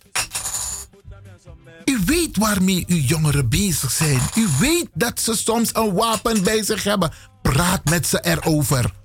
U 1.86 1.99
weet 2.06 2.38
waarmee 2.38 2.84
uw 2.88 2.97
jongeren 2.97 3.49
bezig 3.49 3.91
zijn. 3.91 4.22
U 4.36 4.47
weet 4.60 4.88
dat 4.93 5.20
ze 5.20 5.36
soms 5.36 5.70
een 5.74 5.93
wapen 5.93 6.43
bij 6.43 6.64
zich 6.64 6.84
hebben. 6.84 7.14
Praat 7.41 7.89
met 7.89 8.08
ze 8.08 8.20
erover. 8.22 9.01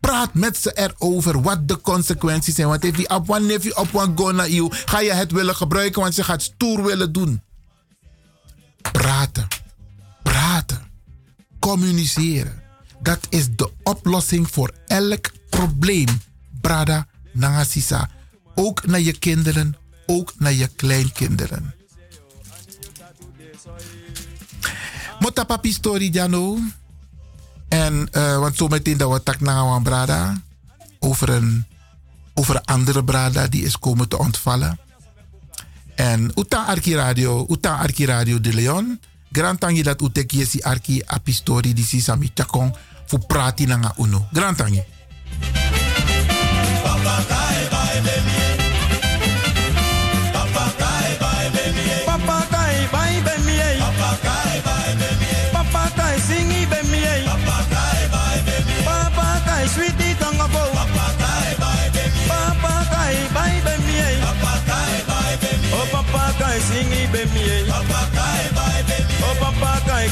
Praat 0.00 0.34
met 0.34 0.56
ze 0.56 0.72
erover 0.72 1.42
wat 1.42 1.68
de 1.68 1.80
consequenties 1.80 2.54
zijn. 2.54 2.68
Want 2.68 2.84
if 2.84 2.96
je 2.96 3.08
op 3.08 3.30
one 3.30 3.46
nephew 3.46 3.78
op 3.78 3.88
one 3.92 4.12
go 4.16 4.44
you, 4.44 4.68
ga 4.70 5.00
je 5.00 5.12
het 5.12 5.32
willen 5.32 5.56
gebruiken, 5.56 6.02
want 6.02 6.14
je 6.14 6.24
gaat 6.24 6.42
stoer 6.42 6.82
willen 6.82 7.12
doen. 7.12 7.42
Praten. 8.92 9.48
Praten. 10.22 10.82
Communiceren. 11.58 12.62
Dat 13.02 13.18
is 13.28 13.48
de 13.56 13.70
oplossing 13.82 14.50
voor 14.50 14.72
elk 14.86 15.30
probleem. 15.50 16.08
Brada 16.60 17.06
Nangasisa. 17.32 18.10
Ook 18.54 18.86
naar 18.86 19.00
je 19.00 19.18
kinderen, 19.18 19.76
ook 20.06 20.32
naar 20.38 20.52
je 20.52 20.68
kleinkinderen. 20.68 21.74
Mota 25.18 25.44
papi 25.44 25.72
story 25.72 26.08
Jano. 26.12 26.58
En 27.70 28.08
uh, 28.12 28.38
want 28.38 28.56
zometeen 28.56 28.96
dat 28.96 29.12
we 29.12 29.22
tak 29.22 29.40
naar 29.40 29.82
brada. 29.82 30.42
Over 30.98 31.28
een, 31.28 31.66
over 32.34 32.54
een 32.54 32.64
andere 32.64 33.04
brada 33.04 33.46
die 33.46 33.64
is 33.64 33.78
komen 33.78 34.08
te 34.08 34.18
ontvallen. 34.18 34.78
En 35.94 36.32
Uta 36.34 36.64
Arki 36.64 36.94
Radio, 36.94 37.46
Uta 37.48 37.76
Arki 37.76 38.04
Radio 38.04 38.40
de 38.40 38.52
Leon. 38.52 39.00
Grand 39.32 39.60
tangi 39.60 39.82
dat 39.82 40.02
utek 40.02 40.30
yesi 40.30 40.60
Arki 40.60 41.02
api 41.06 41.32
story 41.32 41.72
di 41.72 41.84
si 41.84 42.00
sami 42.00 42.30
chakong. 42.34 42.74
Fu 43.06 43.18
prati 43.18 43.66
nanga 43.66 43.94
uno. 43.96 44.28
Grand 44.32 44.56
tangi. 44.56 44.82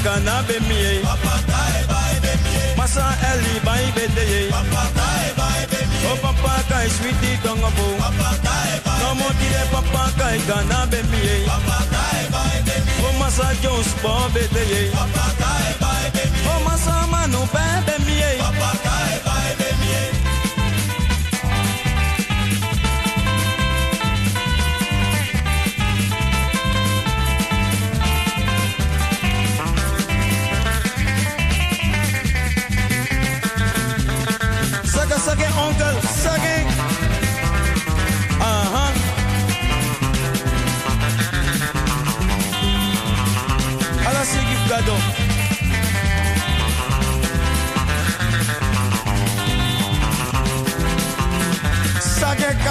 Papa 0.02 0.04
kai 0.04 0.04
kana 0.04 0.42
baby. 0.46 1.02
Papa 1.02 1.34
kai 1.46 1.84
bai 1.88 2.14
baby. 2.22 2.54
Masa 2.76 3.04
eli 3.30 3.58
bai 3.64 3.84
baby. 3.96 4.50
Papa 4.50 4.82
kai 4.94 5.26
bai 5.36 5.66
baby. 5.70 5.96
Oh 6.10 6.16
papa 6.22 6.62
kai 6.68 6.88
sweetie 6.88 7.36
tonga 7.42 7.70
bo. 7.76 7.86
Papa 7.98 8.30
kai 8.44 8.80
bai. 8.84 8.98
No 9.02 9.14
mo 9.14 9.28
tire 9.40 9.64
papa 9.72 10.04
kai 10.18 10.38
kana 10.48 10.86
baby. 10.90 11.46
Papa 11.46 11.78
kai 11.92 12.20
bai 12.34 12.56
baby. 12.66 12.92
Oh 13.06 13.12
masa 13.20 13.48
Jones 13.62 13.92
bo 14.02 14.28
baby. 14.34 14.90
Papa 14.94 15.17
que 52.38 52.67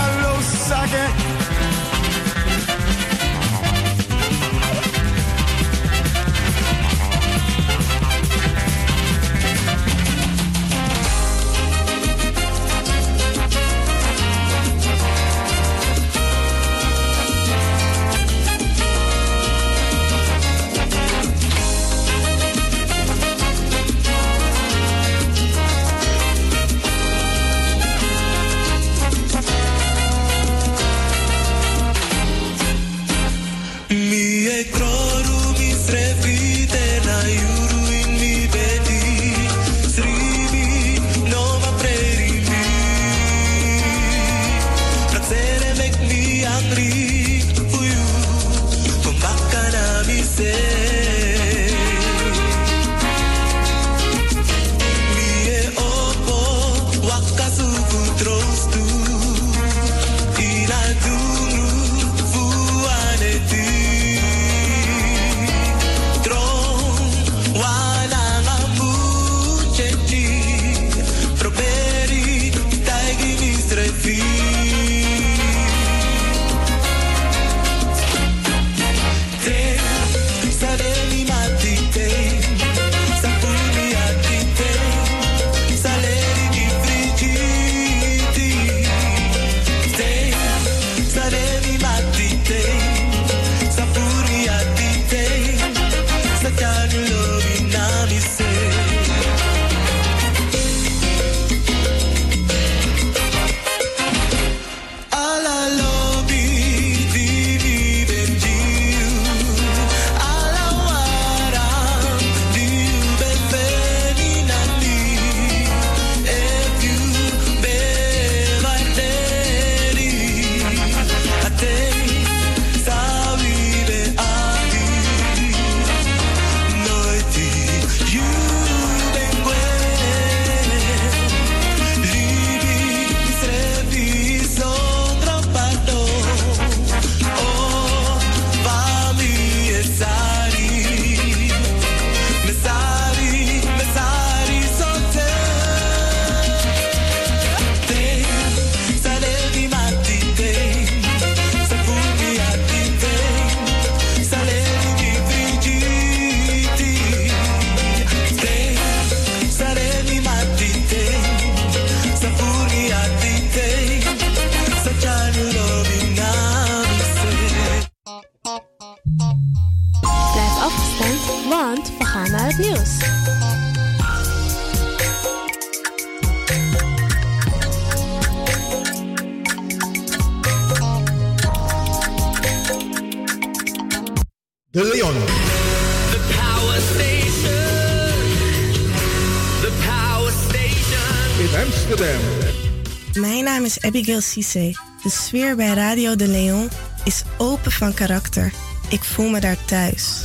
De 195.04 195.10
sfeer 195.10 195.56
bij 195.56 195.74
Radio 195.74 196.16
de 196.16 196.28
Leon 196.28 196.70
is 197.04 197.24
open 197.38 197.72
van 197.72 197.94
karakter. 197.94 198.54
Ik 198.90 199.04
voel 199.04 199.30
me 199.30 199.40
daar 199.40 199.66
thuis. 199.66 200.24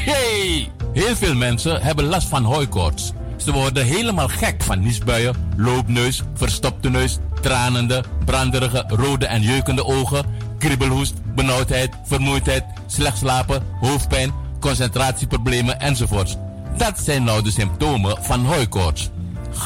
Hey! 0.00 0.70
Heel 0.92 1.16
veel 1.16 1.34
mensen 1.34 1.82
hebben 1.82 2.04
last 2.04 2.28
van 2.28 2.44
hooikoorts. 2.44 3.12
Ze 3.36 3.52
worden 3.52 3.84
helemaal 3.84 4.28
gek 4.28 4.62
van 4.62 4.80
niesbuien, 4.80 5.52
loopneus, 5.56 6.22
verstopte 6.34 6.90
neus, 6.90 7.18
tranende, 7.40 8.04
branderige, 8.24 8.84
rode 8.86 9.26
en 9.26 9.42
jeukende 9.42 9.84
ogen, 9.84 10.24
kriebelhoest, 10.58 11.14
benauwdheid, 11.34 11.94
vermoeidheid, 12.04 12.64
slecht 12.86 13.18
slapen, 13.18 13.62
hoofdpijn, 13.80 14.32
concentratieproblemen 14.60 15.80
enzovoorts. 15.80 16.36
Dat 16.76 16.98
zijn 17.00 17.24
nou 17.24 17.42
de 17.42 17.50
symptomen 17.50 18.24
van 18.24 18.44
hooikoorts. 18.44 19.10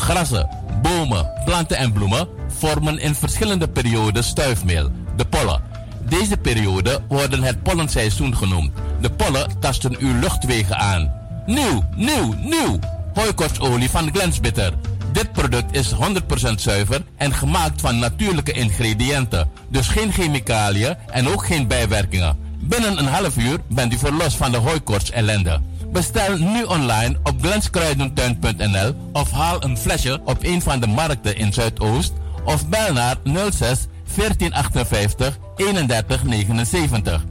Grassen, 0.07 0.49
bomen, 0.83 1.31
planten 1.45 1.77
en 1.77 1.93
bloemen 1.93 2.29
vormen 2.49 2.99
in 2.99 3.15
verschillende 3.15 3.69
perioden 3.69 4.25
stuifmeel, 4.25 4.91
de 5.17 5.25
pollen. 5.25 5.63
Deze 6.09 6.37
periode 6.37 7.01
worden 7.09 7.43
het 7.43 7.63
pollenseizoen 7.63 8.37
genoemd. 8.37 8.73
De 9.01 9.11
pollen 9.11 9.59
tasten 9.61 9.97
uw 9.99 10.19
luchtwegen 10.19 10.77
aan. 10.77 11.13
Nieuw, 11.47 11.85
nieuw, 11.97 12.35
nieuw! 12.39 12.79
Hooikortsolie 13.15 13.91
van 13.91 14.11
Glensbitter. 14.13 14.73
Dit 15.13 15.33
product 15.33 15.77
is 15.77 15.93
100% 15.93 16.55
zuiver 16.57 17.03
en 17.17 17.35
gemaakt 17.35 17.81
van 17.81 17.99
natuurlijke 17.99 18.53
ingrediënten. 18.53 19.51
Dus 19.69 19.89
geen 19.89 20.13
chemicaliën 20.13 20.97
en 21.07 21.29
ook 21.29 21.47
geen 21.47 21.67
bijwerkingen. 21.67 22.37
Binnen 22.61 22.99
een 22.99 23.07
half 23.07 23.37
uur 23.37 23.59
bent 23.69 23.93
u 23.93 23.99
verlost 23.99 24.37
van 24.37 24.51
de 24.53 24.59
hooikorts 24.59 25.11
ellende. 25.11 25.61
Bestel 25.93 26.37
nu 26.39 26.63
online 26.63 27.17
op 27.23 27.35
glenskruidentuin.nl 27.41 28.95
of 29.13 29.31
haal 29.31 29.65
een 29.65 29.79
flesje 29.79 30.21
op 30.25 30.39
een 30.41 30.63
van 30.63 30.81
de 30.81 30.87
markten 30.87 31.37
in 31.37 31.53
Zuidoost 31.53 32.13
of 32.45 32.69
bel 32.69 32.93
naar 32.93 33.17
06 33.25 33.87
1458 34.17 35.39
3179. 35.57 37.25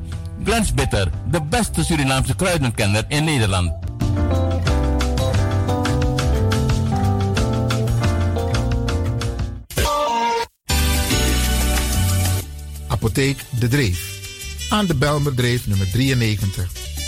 Glens 0.43 0.73
Bitter, 0.73 1.09
de 1.31 1.41
beste 1.41 1.83
Surinaamse 1.83 2.35
kruidenkenner 2.35 3.05
in 3.07 3.23
Nederland. 3.23 3.71
Apotheek 12.87 13.37
De 13.59 13.67
Dreef. 13.67 14.13
Aan 14.69 14.85
de 14.85 14.95
Belmerdreef 14.95 15.67
nummer 15.67 15.91
93. 15.91 16.84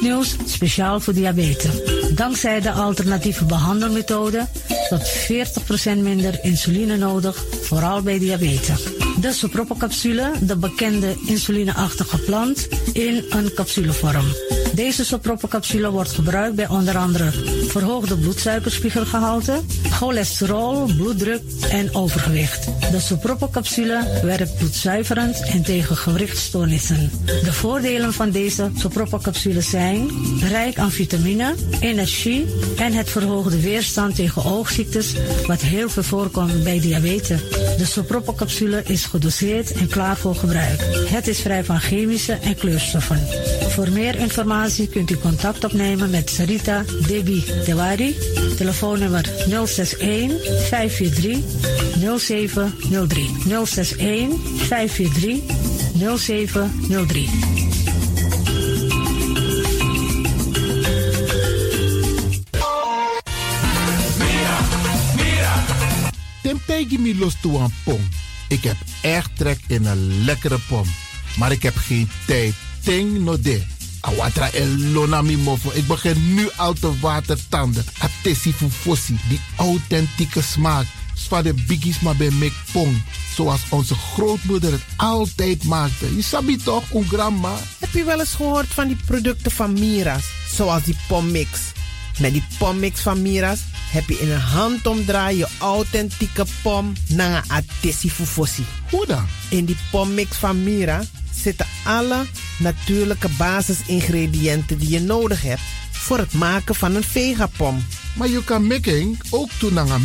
Nieuws, 0.00 0.36
speciaal 0.44 1.00
voor 1.00 1.14
diabetes. 1.14 1.74
Dankzij 2.14 2.60
de 2.60 2.72
alternatieve 2.72 3.44
behandelmethode 3.44 4.46
tot 4.88 5.12
40% 5.96 5.98
minder 5.98 6.38
insuline 6.42 6.96
nodig, 6.96 7.44
vooral 7.62 8.02
bij 8.02 8.18
diabetes. 8.18 8.82
De 9.20 9.32
sopropocapsule, 9.32 10.32
de 10.40 10.56
bekende 10.56 11.14
insulineachtige 11.26 12.18
plant, 12.18 12.68
in 12.92 13.24
een 13.30 13.54
capsulevorm. 13.54 14.24
Deze 14.74 15.04
sopropocapsule 15.04 15.90
wordt 15.90 16.12
gebruikt 16.12 16.56
bij 16.56 16.68
onder 16.68 16.96
andere 16.96 17.30
verhoogde 17.66 18.16
bloedsuikerspiegelgehalte, 18.16 19.60
cholesterol, 19.90 20.84
bloeddruk 20.96 21.42
en 21.70 21.94
overgewicht. 21.94 22.68
De 22.90 23.00
sopropocapsule 23.00 24.20
werkt 24.22 24.56
bloedzuiverend 24.56 25.42
en 25.42 25.62
tegen 25.62 25.96
gewrichtstoornissen. 25.96 27.10
De 27.24 27.52
voordelen 27.52 28.12
van 28.12 28.30
deze 28.30 28.70
sopropocapsule 28.76 29.60
zijn 29.60 30.08
rijk 30.40 30.78
aan 30.78 30.90
vitamine, 30.90 31.54
energie 31.80 32.46
en 32.76 32.92
het 32.92 33.10
verhoogde 33.10 33.60
weerstand 33.60 34.14
tegen 34.14 34.44
oogziektes, 34.44 35.14
wat 35.46 35.60
heel 35.60 35.88
veel 35.88 36.02
voorkomt 36.02 36.64
bij 36.64 36.80
diabetes. 36.80 37.40
De 37.78 37.84
sopropocapsule 37.84 38.82
is 38.84 39.04
gedoseerd 39.04 39.72
en 39.72 39.88
klaar 39.88 40.16
voor 40.16 40.34
gebruik. 40.34 40.80
Het 41.08 41.28
is 41.28 41.40
vrij 41.40 41.64
van 41.64 41.80
chemische 41.80 42.32
en 42.32 42.54
kleurstoffen. 42.54 43.20
Voor 43.68 43.90
meer 43.90 44.18
informatie 44.18 44.88
kunt 44.88 45.10
u 45.10 45.16
contact 45.16 45.64
opnemen 45.64 46.10
met 46.10 46.30
Sarita 46.30 46.84
Debi 47.06 47.44
Dewari. 47.64 48.16
Telefoonnummer 48.56 49.24
061 49.48 50.68
543 50.68 51.79
0703. 52.00 53.30
061 53.46 54.38
543 54.56 55.42
0703. 56.18 57.28
Tim 66.42 66.60
tegen 66.66 67.02
me 67.02 67.14
los 67.14 67.34
toe 67.40 67.58
aan 67.58 67.72
pom. 67.84 68.08
Ik 68.48 68.62
heb 68.62 68.76
echt 69.02 69.30
trek 69.36 69.58
in 69.66 69.86
een 69.86 70.24
lekkere 70.24 70.58
pom. 70.68 70.84
Maar 71.36 71.52
ik 71.52 71.62
heb 71.62 71.76
geen 71.76 72.10
tijd. 72.26 72.54
Ting 72.82 73.18
no 73.18 73.40
de. 73.40 73.62
Awatra 74.00 74.50
elona 74.52 75.22
mi 75.22 75.36
mofo. 75.36 75.70
Ik 75.74 75.86
begin 75.86 76.34
nu 76.34 76.48
al 76.56 76.72
te 76.72 76.98
watertanden. 77.00 77.84
Atesi 77.98 78.52
fufosi. 78.52 79.16
Die 79.28 79.40
authentieke 79.56 80.42
smaak. 80.42 80.86
Zwa 81.30 81.42
de 81.42 81.54
biggies 81.66 82.00
maar 82.00 82.16
bij 82.16 82.30
mek 82.30 82.52
pong. 82.72 83.02
Zoals 83.34 83.60
onze 83.68 83.94
grootmoeder 83.94 84.72
het 84.72 84.82
altijd 84.96 85.64
maakte. 85.64 86.16
Je 86.16 86.22
sabi 86.22 86.56
toch, 86.56 86.90
een 86.94 87.04
grandma? 87.04 87.56
Heb 87.78 87.92
je 87.92 88.04
wel 88.04 88.20
eens 88.20 88.34
gehoord 88.34 88.66
van 88.66 88.86
die 88.86 88.96
producten 89.06 89.50
van 89.50 89.72
Mira's? 89.72 90.24
Zoals 90.54 90.82
die 90.82 90.96
pommix. 91.08 91.48
Met 92.18 92.32
die 92.32 92.44
pommix 92.58 93.00
van 93.00 93.22
Mira's 93.22 93.60
heb 93.90 94.08
je 94.08 94.18
in 94.18 94.30
een 94.30 94.40
handomdraai 94.40 95.36
je 95.36 95.48
authentieke 95.58 96.44
pom 96.62 96.92
naar 97.08 97.44
een 97.48 97.50
atesi 97.50 98.10
fufosi. 98.10 98.64
Hoe 98.90 99.06
dan? 99.06 99.26
In 99.48 99.64
die 99.64 99.76
pommix 99.90 100.36
van 100.36 100.62
Mira 100.62 101.02
zitten 101.34 101.66
alle 101.84 102.26
natuurlijke 102.58 103.28
basisingrediënten 103.28 104.78
die 104.78 104.90
je 104.90 105.00
nodig 105.00 105.42
hebt 105.42 105.62
voor 105.90 106.18
het 106.18 106.32
maken 106.32 106.74
van 106.74 106.94
een 106.94 107.04
vegapom. 107.04 107.84
Maar 108.14 108.28
je 108.28 108.44
kan 108.44 108.66
making 108.66 109.20
ook 109.30 109.50
doen 109.58 109.74
naar 109.74 109.88
een 109.88 110.04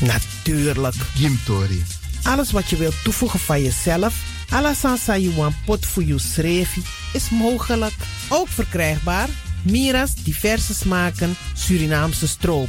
Natuurlijk. 0.00 0.94
Gimtori. 1.14 1.84
Alles 2.22 2.50
wat 2.50 2.70
je 2.70 2.76
wilt 2.76 3.04
toevoegen 3.04 3.40
van 3.40 3.62
jezelf, 3.62 4.14
alla 4.50 4.74
sansa 4.74 5.16
you 5.16 5.34
want 5.34 5.54
pot 5.64 5.86
voor 5.86 6.04
je 6.04 6.18
srefi, 6.18 6.82
is 7.12 7.30
mogelijk. 7.30 7.94
Ook 8.28 8.48
verkrijgbaar 8.48 9.28
Mira's 9.62 10.14
diverse 10.14 10.74
smaken 10.74 11.36
Surinaamse 11.54 12.28
stroop. 12.28 12.68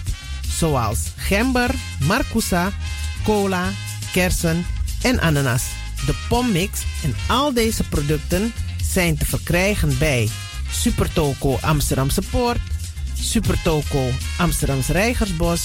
Zoals 0.57 0.99
gember, 1.15 1.69
marcousa, 1.99 2.71
cola, 3.23 3.69
kersen 4.11 4.65
en 5.01 5.19
ananas. 5.19 5.63
De 6.05 6.15
pommix 6.29 6.79
en 7.03 7.15
al 7.27 7.53
deze 7.53 7.83
producten 7.83 8.53
zijn 8.83 9.17
te 9.17 9.25
verkrijgen 9.25 9.97
bij 9.97 10.29
Supertoco 10.71 11.57
Amsterdamse 11.61 12.21
Poort, 12.29 12.59
Supertoco 13.21 14.09
Amsterdamse 14.37 14.91
Reigersbos, 14.91 15.61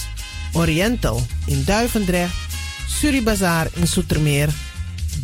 Oriental 0.57 1.21
in 1.47 1.65
Duivendrecht, 1.65 2.35
Suribazaar 2.89 3.67
in 3.73 3.87
Soetermeer, 3.87 4.49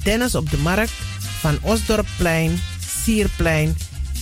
Dennis 0.02 0.34
op 0.34 0.50
de 0.50 0.58
Markt, 0.58 0.92
Van 1.40 1.58
Osdorpplein, 1.62 2.60
Sierplein 3.02 3.76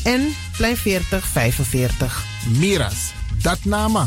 en 0.04 0.34
Plein 0.56 0.76
4045. 0.76 2.24
Miras, 2.58 3.12
dat 3.42 3.58
nama. 3.64 4.06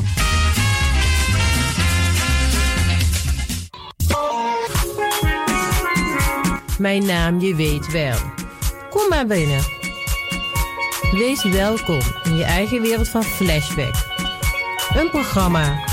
Mijn 6.77 7.05
naam, 7.05 7.39
je 7.39 7.55
weet 7.55 7.91
wel. 7.91 8.17
Kom 8.89 9.07
maar 9.09 9.27
binnen. 9.27 9.61
Wees 11.11 11.43
welkom 11.43 11.99
in 12.23 12.35
je 12.35 12.43
eigen 12.43 12.81
wereld 12.81 13.07
van 13.07 13.23
Flashback. 13.23 13.95
Een 14.95 15.09
programma 15.09 15.92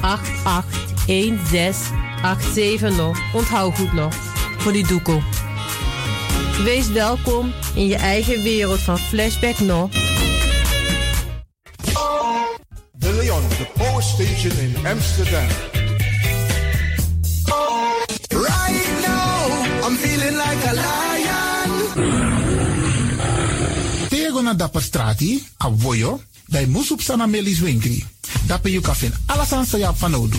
881687 0.00 2.96
nog. 2.96 3.18
Onthoud 3.32 3.74
goed 3.74 3.92
nog. 3.92 4.14
Voor 4.58 4.72
die 4.72 4.86
doekoe. 4.86 5.22
Wees 6.64 6.88
welkom 6.88 7.52
in 7.74 7.86
je 7.86 7.96
eigen 7.96 8.42
wereld 8.42 8.80
van 8.80 8.98
Flashback 8.98 9.58
nog. 9.58 9.90
De 12.92 13.12
Leon, 13.12 13.48
the 13.48 13.66
power 13.74 14.02
station 14.02 14.58
in 14.58 14.86
Amsterdam. 14.86 15.46
Right 18.28 18.90
now, 19.06 19.50
I'm 19.86 19.96
feeling 19.96 20.36
like 20.36 20.68
a 20.68 20.72
lion. 20.72 21.70
Tego 24.08 24.40
na 24.40 24.54
dapper 24.54 24.82
strati, 24.82 25.46
a 25.64 25.70
voyo, 25.70 26.20
dai 26.46 26.66
musup 26.66 27.00
sana 27.00 27.26
melis 27.26 27.58
winkri. 27.60 28.04
Dapper 28.46 28.68
you 28.70 28.80
kafin 28.80 29.12
alasan 29.28 29.64
sa 29.66 29.78
ya 29.78 29.92
fanodu. 29.92 30.38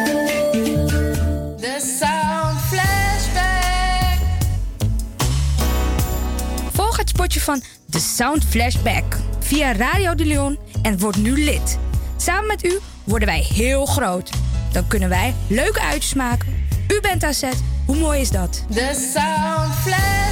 Spotje 7.21 7.41
van 7.41 7.63
de 7.85 7.99
Sound 7.99 8.45
Flashback 8.45 9.17
via 9.39 9.73
Radio 9.73 10.15
de 10.15 10.25
Leon 10.25 10.57
en 10.81 10.99
word 10.99 11.15
nu 11.15 11.43
lid. 11.43 11.77
Samen 12.17 12.47
met 12.47 12.65
u 12.65 12.79
worden 13.03 13.27
wij 13.27 13.39
heel 13.39 13.85
groot. 13.85 14.29
Dan 14.71 14.87
kunnen 14.87 15.09
wij 15.09 15.33
leuke 15.47 15.81
uitjes 15.81 16.13
maken. 16.13 16.65
U 16.87 17.01
bent 17.01 17.35
zet. 17.35 17.63
Hoe 17.85 17.95
mooi 17.95 18.21
is 18.21 18.29
dat? 18.29 18.65
De 18.69 19.11
Sound. 19.13 20.30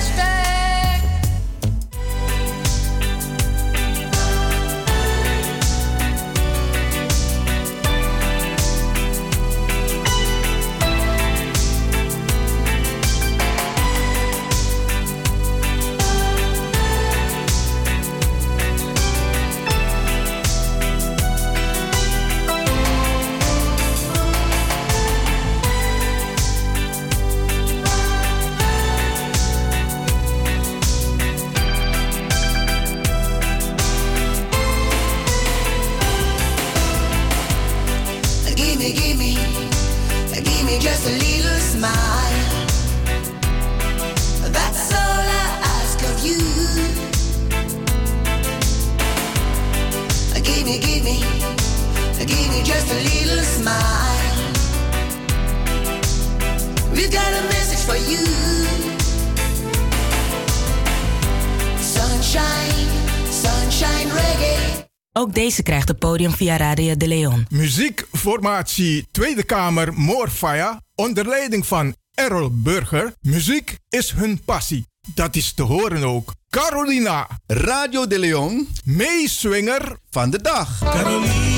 Ook 65.30 65.36
deze 65.36 65.64
krijgt 65.64 65.88
het 65.88 66.00
podium 66.00 66.32
via 66.32 66.58
Radio 66.58 66.98
de 66.98 67.08
Leon. 67.08 67.46
Muziekformatie 67.50 69.08
Tweede 69.12 69.44
Kamer 69.44 69.94
Moorfire 69.94 70.82
onder 70.96 71.28
leiding 71.28 71.66
van 71.66 71.96
Errol 72.14 72.50
Burger. 72.52 73.14
Muziek 73.22 73.78
is 73.90 74.12
hun 74.12 74.42
passie. 74.46 74.88
Dat 75.14 75.36
is 75.36 75.54
te 75.54 75.62
horen 75.62 76.04
ook. 76.04 76.34
Carolina. 76.50 77.28
Radio 77.48 78.08
de 78.08 78.20
Leon. 78.20 78.68
Meeswinger 78.84 79.98
van 80.10 80.30
de 80.30 80.42
dag. 80.42 80.80
Carolina. 80.80 81.50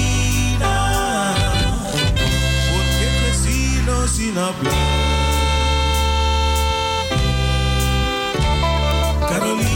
Carolina, 9.28 9.71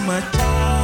my 0.00 0.20
child. 0.32 0.81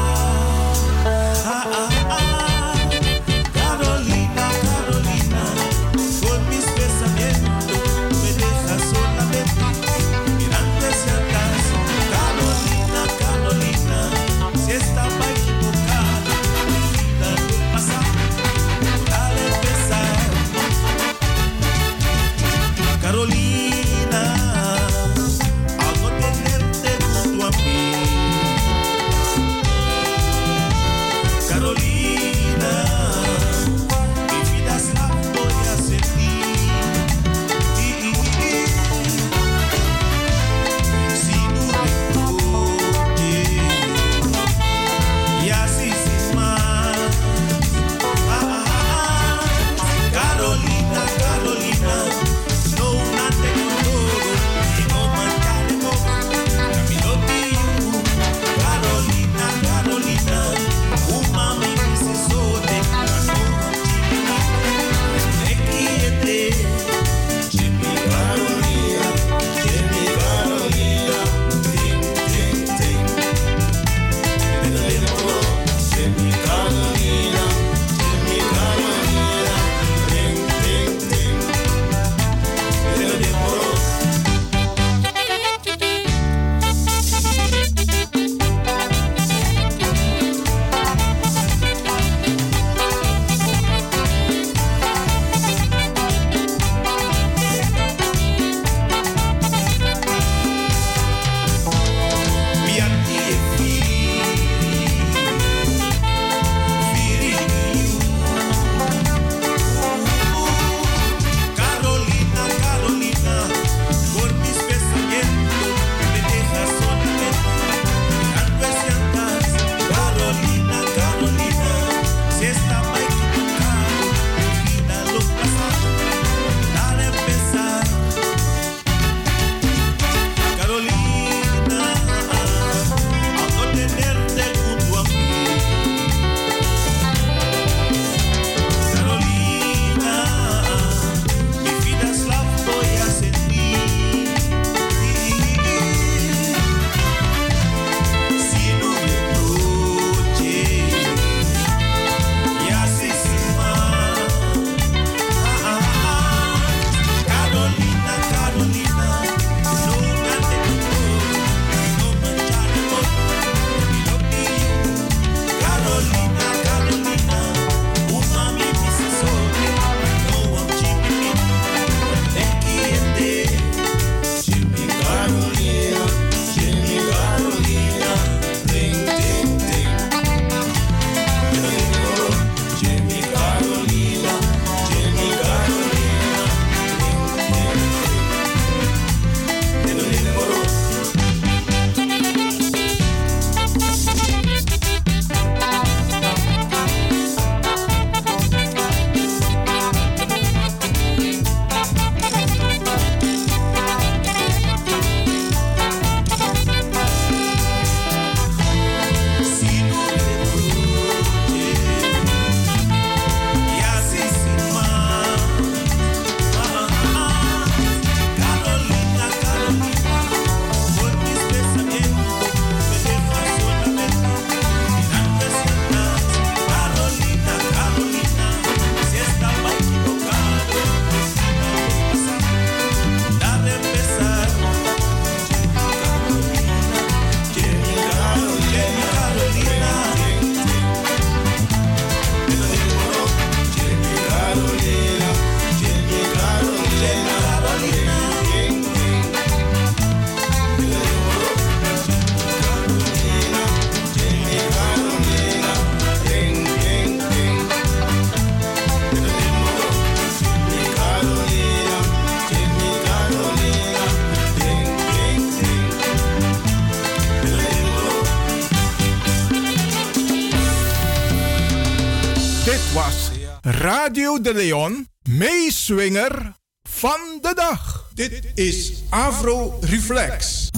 De 274.42 274.54
Leon, 274.54 275.08
meeswinger 275.28 276.52
van 276.88 277.20
de 277.40 277.52
dag. 277.54 278.10
Dit 278.14 278.40
is 278.54 278.92
Afro 279.08 279.78
Reflex. 279.80 280.68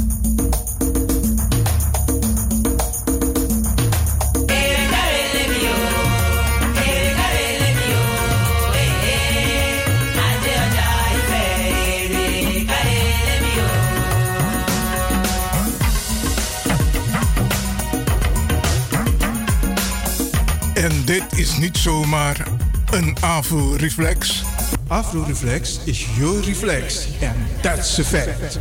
En 20.75 21.05
dit 21.05 21.25
is 21.37 21.57
niet 21.59 21.77
zomaar 21.77 22.60
een 22.91 23.17
Afro-reflex. 23.21 24.43
Afro-reflex 24.89 25.81
is 25.85 26.07
your 26.19 26.41
reflex. 26.45 27.09
En 27.21 27.35
that's 27.63 27.99
a 27.99 28.03
fact. 28.03 28.59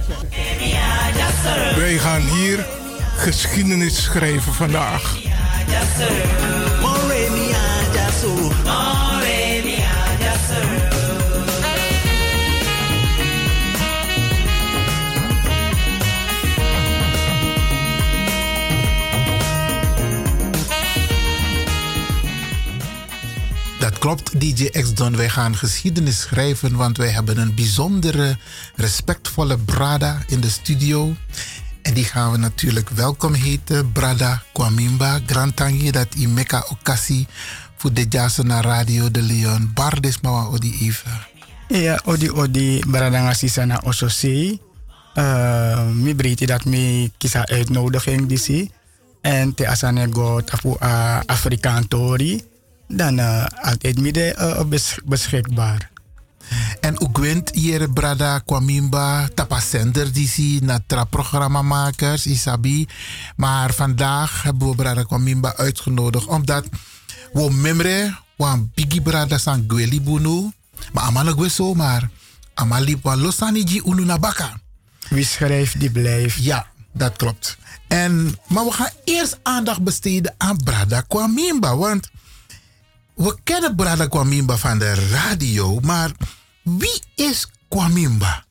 Wij 1.76 1.98
gaan 1.98 2.22
hier 2.22 2.66
geschiedenis 3.18 4.04
schrijven 4.04 4.54
vandaag. 4.54 5.18
Klopt, 24.00 24.40
DJ 24.40 24.70
X-Don. 24.70 25.16
Wij 25.16 25.30
gaan 25.30 25.56
geschiedenis 25.56 26.20
schrijven, 26.20 26.76
want 26.76 26.98
wij 26.98 27.10
hebben 27.10 27.38
een 27.38 27.56
bijzondere, 27.56 28.38
respectvolle 28.76 29.58
Brada 29.58 30.18
in 30.28 30.40
de 30.40 30.50
studio. 30.50 31.16
En 31.82 31.94
die 31.94 32.04
gaan 32.04 32.32
we 32.32 32.38
natuurlijk 32.38 32.90
welkom 32.90 33.34
heten. 33.34 33.92
Brada 33.92 34.44
Kwamimba, 34.54 35.20
Grantangi, 35.26 35.92
dat 35.92 36.08
i 36.18 36.28
meka 36.28 36.66
okasi 36.70 37.28
voor 37.78 37.94
de 37.94 38.06
jazz 38.10 38.38
naar 38.38 38.64
Radio 38.64 39.12
de 39.12 39.22
Leon. 39.22 39.72
Bardes 39.74 40.22
mawa 40.22 40.46
odi 40.46 40.78
even. 40.82 41.28
Ja, 41.68 42.02
odi 42.06 42.30
odi 42.30 42.84
baradanga 42.88 43.34
sisana 43.34 43.82
ososi. 43.84 44.60
Uh, 45.16 45.88
mi 45.88 46.16
breedte 46.16 46.46
dat 46.46 46.66
mi 46.66 47.12
kisa 47.18 47.46
uitnodiging 47.46 48.28
disi. 48.28 48.72
En 49.22 49.54
te 49.54 49.68
asane 49.68 50.08
go 50.12 50.42
tapu 50.42 50.76
uh, 50.82 51.20
Afrikaantori. 51.26 52.44
Dan 52.90 53.20
uh, 53.20 53.46
altijd 53.62 54.00
midden 54.00 54.36
uh, 54.42 54.62
bes 54.66 54.98
beschikbaar. 55.06 55.90
En 56.80 57.02
ook 57.02 57.18
wint 57.18 57.50
hier 57.54 57.90
Brada 57.90 58.40
Kwamimba, 58.40 59.28
tapasender 59.34 60.14
die 60.14 60.28
zie 60.28 60.64
na 60.64 60.80
tra 60.88 61.04
programmamakers, 61.04 62.26
Isabi. 62.26 62.88
Maar 63.36 63.74
vandaag 63.74 64.44
hebben 64.44 64.70
we 64.70 64.76
Brada 64.76 65.04
Kwamimba 65.04 65.56
uitgenodigd 65.56 66.26
omdat 66.26 66.66
we 67.34 67.52
memre 67.52 68.18
wan 68.36 68.72
bigi 68.74 69.02
Brada 69.02 69.38
san 69.38 69.64
gweli 69.68 70.02
bunu. 70.02 70.52
Maar 70.94 71.04
amala 71.04 71.32
gwe 71.32 71.50
zomaar. 71.50 72.10
Amali 72.54 72.98
wa 73.02 73.16
losani 73.16 73.64
ji 73.64 73.82
unu 73.86 74.06
na 74.06 74.18
baka. 74.18 74.60
Wie 75.10 75.26
schrijft, 75.26 75.80
die 75.80 75.92
blijft. 75.92 76.44
Ja, 76.44 76.68
dat 76.94 77.16
klopt. 77.16 77.58
En, 77.88 78.36
maar 78.48 78.66
we 78.66 78.72
gaan 78.72 78.92
eerst 79.04 79.40
aandacht 79.44 79.82
besteden 79.82 80.36
aan 80.38 80.58
Brada 80.64 81.02
Kwamimba. 81.02 81.76
Want 81.76 82.10
we 83.20 83.36
kennen 83.44 83.76
Brada 83.76 84.08
Kwamimba 84.08 84.58
van 84.58 84.80
de 84.80 84.94
radio, 84.94 85.80
maar 85.80 86.12
wie 86.62 87.02
is 87.16 87.48
Kwamimba? 87.68 88.46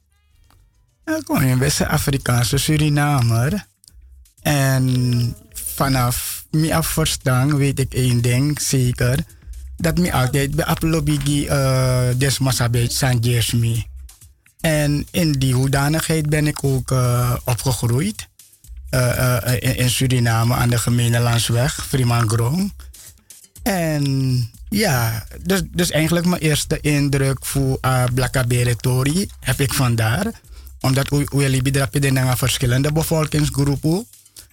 Ja, 1.05 1.21
Kwamimba 1.25 1.65
is 1.65 1.79
een 1.79 1.89
Afrikaanse 1.89 2.59
Surinamer. 2.59 3.67
En 4.43 5.37
vanaf 5.53 6.47
mijn 6.51 6.73
afverstang 6.73 7.53
weet 7.53 7.79
ik 7.79 7.95
één 7.95 8.21
ding 8.21 8.61
zeker. 8.61 9.25
Dat 9.77 9.99
me 9.99 10.13
altijd 10.13 10.55
bij 10.55 10.65
Aplobigi 10.65 11.47
uh, 11.47 12.09
desmasabet 12.17 12.93
zijn 12.93 13.19
jersmi. 13.19 13.87
En 14.61 15.07
in 15.11 15.33
die 15.33 15.55
hoedanigheid 15.55 16.29
ben 16.29 16.47
ik 16.47 16.65
ook 16.65 16.91
uh, 16.91 17.35
opgegroeid. 17.45 18.29
In, 18.91 19.77
in, 19.77 19.91
Suriname 19.91 20.55
aan 20.55 20.71
de 20.71 20.79
Gemene 20.79 21.21
Landsweg, 21.21 21.87
Fremangrom. 21.87 22.73
En 23.63 24.51
ja, 24.69 25.27
dus, 25.43 25.63
dus 25.71 25.91
eigenlijk 25.91 26.27
mijn 26.27 26.43
eerste 26.43 26.81
indruk 26.81 27.45
voor 27.45 27.79
uh, 27.83 28.05
Blakabere 28.15 28.77
heb 29.41 29.61
ik 29.61 29.75
vandaar. 29.75 30.27
Omdat 30.81 31.09
we 31.09 31.27
hebben 31.73 32.13
naar 32.13 32.39
verschillende 32.39 32.93
bevolkingsgroepen. 32.93 34.07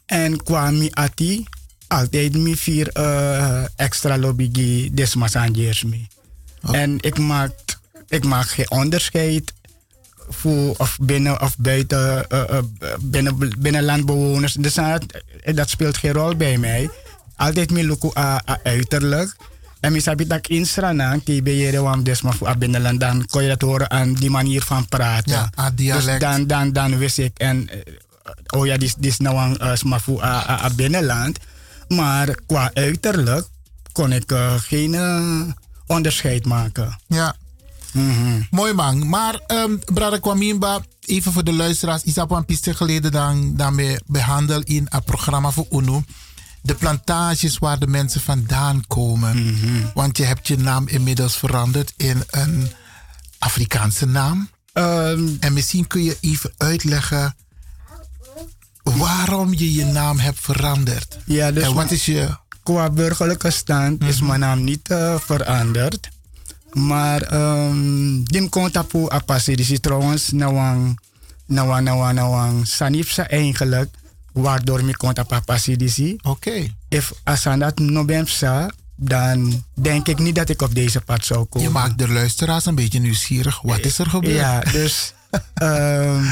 En 0.05 0.43
kwam 0.43 0.87
ati 0.91 1.45
altijd 1.87 2.33
mi 2.33 2.55
vier 2.55 2.89
uh, 2.97 3.63
extra 3.75 4.17
lobby 4.17 4.91
desmasanjers 4.93 5.83
mee. 5.83 6.07
Oh. 6.63 6.75
En 6.75 6.97
ik 6.99 7.19
maak, 7.19 7.51
ik 8.07 8.23
maak 8.23 8.47
geen 8.47 8.71
onderscheid 8.71 9.53
voor 10.29 10.75
of 10.77 10.97
binnen 11.01 11.41
of 11.41 11.57
buiten 11.57 12.25
uh, 12.31 12.43
uh, 12.49 12.59
binnen, 12.99 13.53
binnenlandbewoners. 13.59 14.53
Dus 14.53 14.73
dat, 14.73 15.05
dat 15.53 15.69
speelt 15.69 15.97
geen 15.97 16.13
rol 16.13 16.35
bij 16.35 16.57
mij. 16.57 16.89
Altijd 17.35 17.71
mi 17.71 17.85
luku 17.85 18.09
uiterlijk. 18.63 19.35
En 19.85 19.91
mi 19.91 20.01
sabi 20.01 20.25
dat 20.25 20.47
insrana, 20.47 21.19
die 21.23 21.41
beheerde 21.41 21.77
wam 21.85 22.03
desma 22.03 22.31
voor 22.31 22.57
binnenland, 22.57 22.99
dan 22.99 23.25
kon 23.25 23.41
je 23.41 23.49
dat 23.49 23.61
horen 23.61 23.91
aan 23.91 24.13
die 24.13 24.29
manier 24.29 24.61
van 24.61 24.87
praten. 24.87 25.31
Ja, 25.31 25.49
a 25.59 25.71
dialect. 25.71 26.05
Dus 26.05 26.19
dan, 26.19 26.47
dan, 26.47 26.73
dan 26.73 26.97
wist 26.97 27.17
ik, 27.17 27.37
en, 27.37 27.69
oh 28.47 28.65
ja, 28.65 28.77
dit 28.77 28.95
is 28.99 29.17
nou 29.17 29.37
een 29.37 29.85
uh, 29.85 29.97
voor 29.99 30.23
a 30.23 30.69
binnenland. 30.75 31.39
Maar 31.87 32.35
qua 32.45 32.71
uiterlijk 32.73 33.47
kon 33.91 34.11
ik 34.11 34.31
uh, 34.31 34.53
geen 34.57 34.93
uh, 34.93 35.41
onderscheid 35.87 36.45
maken. 36.45 36.99
Ja. 37.07 37.35
Mm 37.91 38.13
-hmm. 38.13 38.47
Mooi 38.51 38.73
man. 38.73 39.09
Maar 39.09 39.39
um, 39.47 39.79
Brada 39.93 40.17
Kwamimba, 40.17 40.81
even 41.05 41.31
voor 41.31 41.43
de 41.43 41.53
luisteraars. 41.53 42.01
Een 42.15 42.45
piste 42.45 42.73
geleden 42.73 43.11
dan, 43.11 43.53
dan 43.55 43.75
we 43.75 44.01
behandeld 44.05 44.63
in 44.63 44.87
een 44.89 45.03
programma 45.03 45.51
voor 45.51 45.67
UNO. 45.71 46.03
De 46.65 46.75
plantages 46.75 47.57
waar 47.57 47.79
de 47.79 47.87
mensen 47.87 48.21
vandaan 48.21 48.83
komen. 48.87 49.37
Mm 49.37 49.55
-hmm. 49.55 49.91
Want 49.93 50.17
je 50.17 50.23
hebt 50.23 50.47
je 50.47 50.57
naam 50.57 50.87
inmiddels 50.87 51.37
veranderd 51.37 51.93
in 51.97 52.23
een 52.29 52.67
Afrikaanse 53.39 54.05
naam. 54.05 54.49
Um, 54.73 55.37
en 55.39 55.53
misschien 55.53 55.87
kun 55.87 56.03
je 56.03 56.17
even 56.21 56.53
uitleggen 56.57 57.35
waarom 58.83 59.53
je 59.53 59.73
je 59.73 59.85
naam 59.85 60.19
hebt 60.19 60.39
veranderd. 60.39 61.17
Ja, 61.25 61.51
dus 61.51 61.63
en 61.63 61.73
wat 61.73 61.91
is 61.91 62.05
je... 62.05 62.37
Qua 62.63 62.89
burgerlijke 62.89 63.51
stand 63.51 63.91
mm 63.91 63.97
-hmm. 63.99 64.07
is 64.07 64.21
mijn 64.21 64.39
naam 64.39 64.63
niet 64.63 64.89
uh, 64.91 65.19
veranderd. 65.19 66.09
Maar 66.73 67.33
um, 67.33 68.23
dim 68.23 68.49
komt 68.49 68.77
op 68.77 69.11
apasi. 69.11 69.55
Dus 69.55 69.79
trouwens, 69.79 70.31
nawang, 70.31 70.99
nawang, 71.45 71.83
nawang, 71.83 72.13
nawang, 72.13 72.67
sanipsa 72.67 73.27
eigenlijk. 73.27 73.95
Waardoor 74.35 74.79
ik 74.79 74.97
komt 74.97 75.19
op 75.19 75.31
apasi. 75.31 75.73
Oké. 75.73 76.29
Okay. 76.29 76.75
If 76.89 77.13
asan 77.23 77.59
dat 77.59 77.79
no 77.79 78.05
bemsa, 78.05 78.71
dan 78.95 79.63
denk 79.73 80.07
ik 80.07 80.19
niet 80.19 80.35
dat 80.35 80.49
ik 80.49 80.61
op 80.61 80.75
deze 80.75 81.01
pad 81.01 81.25
zou 81.25 81.45
komen. 81.45 81.67
Je 81.67 81.73
maakt 81.73 81.97
de 81.97 82.07
luisteraars 82.07 82.65
een 82.65 82.75
beetje 82.75 82.99
nieuwsgierig. 82.99 83.61
Wat 83.61 83.79
is 83.79 83.99
er 83.99 84.09
gebeurd? 84.09 84.35
Ja, 84.35 84.59
dus... 84.59 85.13
um, 85.63 86.25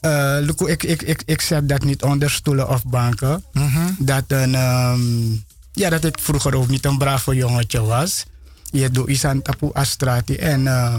Uh, 0.00 0.48
ik, 0.48 0.82
ik, 0.82 1.02
ik, 1.02 1.22
ik 1.26 1.40
zet 1.40 1.68
dat 1.68 1.84
niet 1.84 2.02
onder 2.02 2.30
stoelen 2.30 2.68
of 2.68 2.84
banken. 2.84 3.44
Mm 3.52 3.68
-hmm. 3.68 3.96
dat, 3.98 4.24
een, 4.26 4.54
um, 4.54 5.44
ja, 5.72 5.90
dat 5.90 6.04
ik 6.04 6.18
vroeger 6.20 6.54
ook 6.54 6.68
niet 6.68 6.84
een 6.84 6.98
brave 6.98 7.34
jongetje 7.34 7.82
was. 7.82 8.24
Je 8.70 8.90
doet 8.90 9.08
iets 9.08 9.24
aan 9.24 9.42
tapu 9.42 9.70
astrati. 9.72 10.36
En 10.36 10.60
uh, 10.60 10.96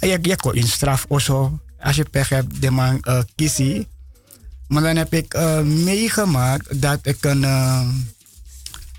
je, 0.00 0.18
je 0.22 0.36
kon 0.36 0.54
in 0.54 0.66
straf 0.66 1.04
of 1.08 1.22
zo. 1.22 1.58
Als 1.80 1.96
je 1.96 2.04
pech 2.10 2.28
hebt, 2.28 2.60
de 2.62 2.70
man 2.70 2.98
uh, 3.02 3.18
kiesie. 3.34 3.88
Maar 4.72 4.82
dan 4.82 4.96
heb 4.96 5.14
ik 5.14 5.34
uh, 5.34 5.60
meegemaakt 5.60 6.80
dat 6.80 6.98
ik 7.02 7.24
een. 7.24 7.42
Uh, 7.42 7.88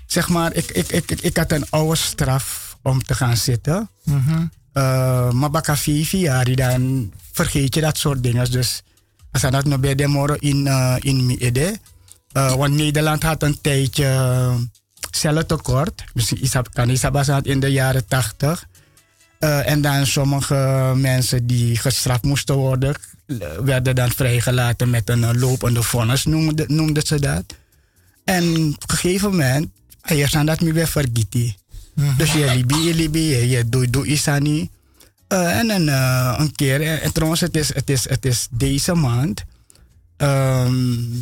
zeg 0.06 0.28
maar, 0.28 0.54
ik, 0.54 0.70
ik, 0.70 0.92
ik, 0.92 1.10
ik 1.10 1.36
had 1.36 1.52
een 1.52 1.70
oude 1.70 1.96
straf 1.96 2.78
om 2.82 3.02
te 3.02 3.14
gaan 3.14 3.36
zitten. 3.36 3.90
Mm 4.04 4.24
-hmm. 4.26 4.50
uh, 4.74 5.30
maar 5.30 5.50
baka 5.50 5.76
vier 5.76 6.16
jaar, 6.16 6.54
dan 6.54 7.12
vergeet 7.32 7.74
je 7.74 7.80
dat 7.80 7.98
soort 7.98 8.22
dingen. 8.22 8.50
Dus 8.50 8.82
als 9.32 9.42
dat 9.42 9.64
nog 9.64 9.80
bij 9.80 9.94
de 9.94 10.06
morgen 10.06 10.40
in, 10.40 10.66
uh, 10.66 10.96
in 10.98 11.26
Miede. 11.26 11.78
Want 12.32 12.74
Nederland 12.74 13.22
had 13.22 13.42
een 13.42 13.60
tijdje 13.60 14.50
cellentekort. 15.10 16.04
Misschien 16.12 16.40
is 16.40 16.50
dat, 16.50 16.68
kan 16.68 16.90
in 17.42 17.60
de 17.60 17.72
jaren 17.72 18.06
tachtig. 18.06 18.66
En 19.38 19.80
dan 19.80 20.06
sommige 20.06 20.92
mensen 20.96 21.46
die 21.46 21.76
gestraft 21.76 22.22
moesten 22.22 22.54
worden, 22.54 22.94
werden 23.64 23.94
dan 23.94 24.10
vrijgelaten 24.10 24.90
met 24.90 25.08
een 25.08 25.38
lopende 25.38 25.82
vonnis, 25.82 26.24
noemden, 26.24 26.74
noemden 26.74 27.06
ze 27.06 27.20
dat. 27.20 27.44
En 28.24 28.74
op 28.82 28.90
een 28.90 28.96
gegeven 28.96 29.30
moment, 29.30 29.68
eerst 30.04 30.34
aan 30.34 30.46
dat 30.46 30.60
me 30.60 30.72
weer 30.72 30.88
vergeten. 30.88 31.54
Dus 32.16 32.32
je 32.32 32.54
libi, 32.54 32.76
je 32.76 32.94
libi, 32.94 33.20
je, 33.20 33.48
je 33.48 33.68
doe, 33.68 33.90
doe 33.90 34.06
isani. 34.06 34.70
Eh, 35.28 35.58
en 35.58 35.70
een, 35.70 35.88
eh, 35.88 36.34
een 36.38 36.52
keer, 36.52 36.82
en, 36.82 37.00
en 37.00 37.12
trouwens, 37.12 37.40
het 37.40 37.56
is, 37.56 37.74
het, 37.74 37.90
is, 37.90 38.08
het 38.08 38.24
is 38.24 38.48
deze 38.50 38.94
maand 38.94 39.44
ehm, 40.16 40.74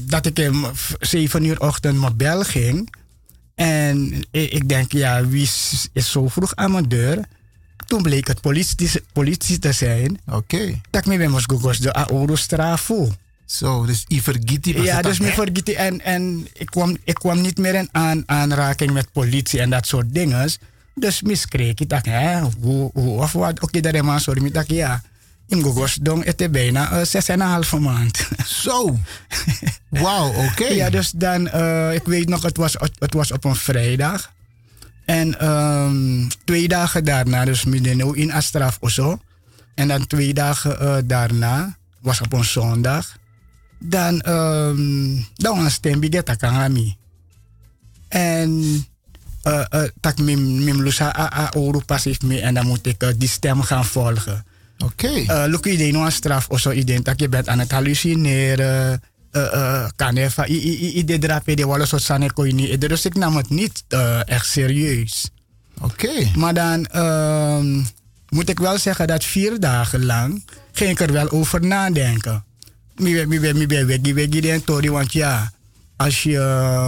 dat 0.06 0.26
ik 0.26 0.38
om 0.38 0.70
7 1.00 1.44
uur 1.44 1.60
ochtend 1.60 2.00
mijn 2.00 2.16
bel 2.16 2.42
ging. 2.42 2.94
En 3.54 4.12
ik, 4.30 4.52
ik 4.52 4.68
denk, 4.68 4.92
ja, 4.92 5.26
wie 5.26 5.42
is, 5.42 5.88
is 5.92 6.10
zo 6.10 6.28
vroeg 6.28 6.54
aan 6.54 6.70
mijn 6.70 6.88
deur? 6.88 7.24
Toen 7.92 8.02
bleek 8.02 8.26
het 8.26 8.40
politie, 8.40 8.90
politie 9.12 9.58
te 9.58 9.72
zijn. 9.72 10.20
Oké. 10.30 10.80
Dat 10.90 11.06
ik 11.06 11.18
me 11.18 11.28
moest 11.28 11.50
googles 11.50 11.78
de 11.78 11.92
Aoro 11.92 12.36
Strafo. 12.36 13.12
Zo, 13.44 13.86
dus 13.86 14.04
I 14.08 14.20
vergiti 14.20 14.74
was 14.74 14.84
Ja, 14.84 14.96
het 14.96 15.04
dus 15.04 15.18
hè? 15.18 15.32
vergeten. 15.32 15.76
En, 15.76 16.00
en 16.00 16.48
ik, 16.52 16.66
kwam, 16.66 16.96
ik 17.04 17.14
kwam 17.14 17.40
niet 17.40 17.58
meer 17.58 17.74
in 17.74 17.88
aan, 17.92 18.22
aanraking 18.26 18.92
met 18.92 19.12
politie 19.12 19.60
en 19.60 19.70
dat 19.70 19.86
soort 19.86 20.14
dingen. 20.14 20.50
Dus 20.94 21.22
miskreeg 21.22 21.74
ik. 21.74 21.88
dacht, 21.88 22.06
hè, 22.06 22.40
hoe, 22.60 22.90
hoe 22.94 23.20
of 23.20 23.32
wat? 23.32 23.60
Oké, 23.60 23.80
daar 23.80 23.94
is 23.94 24.02
maar 24.02 24.20
sorry. 24.20 24.44
Ik 24.44 24.54
dacht, 24.54 24.70
ja. 24.70 25.02
In 25.48 25.62
Gogos 25.62 25.94
dong 25.94 26.24
het 26.24 26.52
bijna 26.52 26.92
uh, 26.92 27.04
zes 27.04 27.28
en 27.28 27.40
een 27.40 27.46
halve 27.46 27.78
maand. 27.78 28.28
Zo. 28.64 28.98
Wauw, 29.88 30.32
oké. 30.50 30.66
Ja, 30.66 30.90
dus 30.90 31.10
dan, 31.10 31.48
eh, 31.48 31.94
ik 31.94 32.04
weet 32.04 32.28
nog, 32.28 32.42
het 32.42 32.56
was, 32.56 32.76
het 32.98 33.14
was 33.14 33.32
op 33.32 33.44
een 33.44 33.56
vrijdag. 33.56 34.32
En 35.12 35.38
ehm, 35.38 36.28
twee 36.44 36.68
dagen 36.68 37.04
daarna, 37.04 37.44
dus 37.44 37.64
midden 37.64 38.14
in 38.14 38.32
Astraf 38.32 38.76
of 38.80 38.90
zo. 38.90 39.20
En 39.74 39.88
dan 39.88 40.06
twee 40.06 40.34
dagen 40.34 40.80
eh, 40.80 40.96
daarna, 41.04 41.76
was 42.00 42.20
op 42.20 42.32
een 42.32 42.44
zondag. 42.44 43.16
Dan, 43.78 44.28
um, 44.28 45.26
dan 45.34 45.62
was 45.62 45.74
het 45.80 45.86
een 45.86 46.24
takangami. 46.24 46.96
En 48.08 48.50
uh, 49.44 49.64
uh, 49.74 49.82
tak 50.00 50.18
mim, 50.18 50.64
mim 50.64 50.82
lusa 50.82 51.16
a, 51.18 51.36
a 51.36 51.50
oru 51.56 51.80
passief 51.84 52.20
me 52.22 52.40
en 52.40 52.54
dan 52.54 52.66
moet 52.66 52.86
ik 52.86 53.02
uh, 53.02 53.08
die 53.16 53.28
stem 53.28 53.62
gaan 53.62 53.84
volgen. 53.84 54.44
Oké. 54.78 55.06
Okay. 55.06 55.44
Uh, 55.44 55.50
Look, 55.50 55.66
idee 55.66 55.92
nog 55.92 56.04
een 56.04 56.12
straf 56.12 56.48
of 56.48 56.60
zo, 56.60 56.70
idee 56.70 57.00
dat 57.00 57.20
je 57.20 57.28
bent 57.28 57.48
aan 57.48 57.58
het 57.58 57.70
hallucineren. 57.70 59.02
Uh, 59.32 59.42
uh, 59.42 59.88
kan 59.96 60.16
even, 60.16 60.44
idee 60.98 61.18
drapen, 61.18 61.56
de 61.56 61.66
wallen 61.66 61.86
soort 61.86 62.02
sanne 62.02 62.32
kon 62.32 62.46
je 62.46 62.54
niet. 62.54 62.80
Dus 62.80 63.04
ik 63.04 63.14
nam 63.14 63.36
het 63.36 63.50
niet 63.50 63.84
uh, 63.88 64.28
echt 64.28 64.46
serieus. 64.46 65.30
Oké. 65.80 66.06
Okay. 66.06 66.32
Maar 66.36 66.54
dan 66.54 66.86
uh, 66.94 67.84
moet 68.28 68.48
ik 68.48 68.58
wel 68.58 68.78
zeggen 68.78 69.06
dat 69.06 69.24
vier 69.24 69.60
dagen 69.60 70.04
lang 70.04 70.44
ging 70.72 70.90
ik 70.90 71.00
er 71.00 71.12
wel 71.12 71.30
over 71.30 71.66
nadenken. 71.66 72.44
Mi 72.96 73.26
mi 73.26 73.66
ben 73.66 73.86
weggie 73.86 74.14
weggie 74.14 74.40
den 74.40 74.64
tori, 74.64 74.90
want 74.90 75.12
ja, 75.12 75.52
als 75.96 76.22
je 76.22 76.38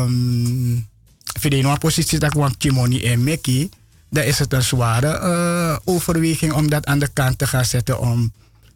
um, 0.07 0.87
in 1.43 1.65
een 1.65 1.79
positie 1.79 2.19
dat 2.19 2.33
want 2.33 2.57
kimoni 2.57 3.05
en 3.05 3.25
meki, 3.25 3.69
dan 4.11 4.25
is 4.25 4.39
het 4.39 4.53
een 4.53 4.63
zware 4.63 5.21
uh, 5.23 5.77
overweging 5.85 6.53
om 6.53 6.71
dat 6.71 6.87
aan 6.87 6.99
de 6.99 7.09
kant 7.13 7.39
te 7.39 7.47
gaan 7.47 7.65
zetten 7.65 8.01
om 8.01 8.33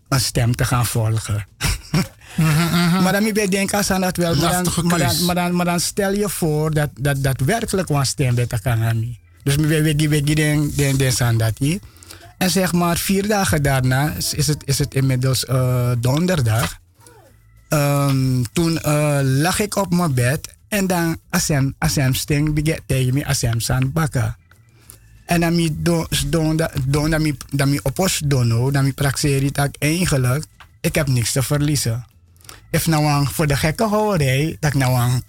een 0.09 0.21
stem 0.21 0.55
te 0.55 0.65
gaan 0.65 0.87
volgen. 0.87 1.47
mm 2.35 2.45
-hmm. 2.45 3.03
Maar 3.03 3.13
dan 3.13 3.33
ben 3.33 3.51
denk 3.51 3.73
als 3.73 3.91
aan 3.91 4.01
dat 4.01 4.17
wel. 4.17 4.35
Maar 4.35 4.63
dan, 4.63 4.87
maar, 4.87 4.99
dan, 4.99 5.25
maar, 5.25 5.35
dan, 5.35 5.55
maar 5.55 5.65
dan 5.65 5.81
stel 5.81 6.13
je 6.13 6.29
voor 6.29 6.75
dat 6.75 6.91
dat 7.01 7.23
daadwerkelijk 7.23 7.89
een 7.89 8.07
stem 8.07 8.35
bij 8.35 8.47
gaan 8.49 9.17
Dus 9.43 9.57
ben 9.57 9.69
weggie 9.69 10.09
weggie 10.09 10.35
den 10.35 10.73
den 10.77 10.97
den 10.97 11.13
aan 11.19 11.37
dat 11.37 11.59
hier. 11.59 11.79
En 12.39 12.51
zeg 12.51 12.73
maar 12.73 12.97
vier 12.97 13.29
dagen 13.29 13.63
daarna 13.63 14.13
is 14.35 14.47
het, 14.47 14.63
is 14.65 14.79
het 14.79 14.95
inmiddels 14.95 15.45
uh, 15.45 15.91
donderdag. 15.99 16.79
Um, 17.69 18.53
toen 18.53 18.79
uh, 18.87 19.19
lag 19.23 19.61
ik 19.61 19.77
op 19.77 19.95
mijn 19.95 20.15
bed 20.15 20.55
en 20.69 20.87
dan 20.87 21.19
asem, 21.31 21.75
asem 21.79 22.15
sting 22.15 22.55
beget 22.55 22.81
tegen 22.87 23.15
me 23.15 23.27
asem 23.27 23.61
san 23.61 23.93
bakken. 23.93 24.37
En 25.27 25.41
dan 25.41 25.55
mi 25.55 25.77
don 25.79 26.07
don 26.27 26.61
don 26.87 27.11
dan 27.11 27.23
mi 27.23 27.37
dan 27.51 27.71
mi 27.71 27.79
opos 27.83 28.21
dono 28.25 28.71
dan 28.71 28.85
mi 28.85 28.93
praxeri 28.93 29.51
tak 29.51 29.75
eigenlijk 29.79 30.45
ik 30.81 30.95
heb 30.95 31.09
niks 31.09 31.33
te 31.33 31.43
verliezen. 31.43 32.07
If 32.71 32.87
nou 32.87 33.05
aan 33.05 33.29
voor 33.29 33.47
de 33.47 33.57
gekke 33.57 33.89
houderij 33.89 34.57
dat 34.61 34.75
ik 34.75 34.79
nou 34.79 34.95
aan 34.95 35.23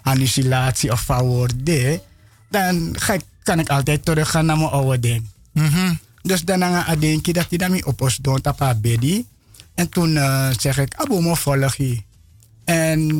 hallucinatie 0.00 0.92
of 0.92 1.00
favorde, 1.00 2.02
dan 2.48 2.94
ga 2.98 3.12
ik, 3.12 3.22
kan 3.42 3.58
ik 3.58 3.68
altijd 3.68 4.04
teruggaan 4.04 4.46
naar 4.46 4.56
mijn 4.56 4.70
oude 4.70 5.00
ding. 5.00 5.28
Mm 5.52 5.66
-hmm. 5.66 5.98
Dus 6.22 6.44
dan 6.44 6.60
ga 6.60 6.92
ik 6.92 7.34
dat 7.34 7.46
hij 7.48 7.58
dan 7.58 7.70
mi 7.70 7.82
opos 7.82 8.16
don 8.16 8.40
tapa 8.40 8.74
bedi. 8.74 9.26
En 9.74 9.88
toen 9.88 10.10
uh, 10.14 10.50
zeg 10.58 10.78
ik, 10.78 10.94
abo 10.94 11.20
mo 11.20 11.34
volg 11.34 11.74
je. 11.74 12.02
En 12.64 13.10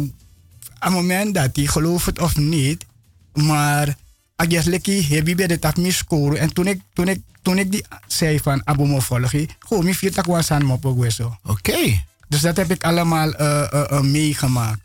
op 0.74 0.80
het 0.80 0.92
moment 0.92 1.34
dat 1.34 1.56
hij 1.56 1.66
gelooft 1.66 2.18
of 2.18 2.36
niet, 2.36 2.84
maar 3.32 3.96
ik 4.36 4.64
lekkie 4.64 5.06
heb 5.06 5.26
je 5.26 5.34
bij 5.34 5.46
de 5.46 5.58
tap 5.58 5.76
me 5.76 5.92
scoren. 5.92 6.38
En 6.38 6.52
toen 6.52 6.66
ik, 6.66 6.80
toen 6.92 7.08
ik, 7.08 7.20
toen 7.42 7.58
ik 7.58 7.72
die 7.72 7.84
zei 8.06 8.40
van 8.40 8.66
abo 8.66 8.84
mo 8.84 9.00
volg 9.00 9.32
je, 9.32 9.48
gewoon 9.58 9.84
mi 9.84 9.94
vier 9.94 10.12
takwa 10.12 10.42
san 10.42 10.64
mo 10.64 10.74
Oké. 10.74 11.30
Okay. 11.44 12.04
Dus 12.30 12.40
dat 12.40 12.56
heb 12.56 12.70
ik 12.70 12.84
allemaal 12.84 13.40
uh, 13.40 13.66
uh, 13.72 14.00
meegemaakt. 14.00 14.78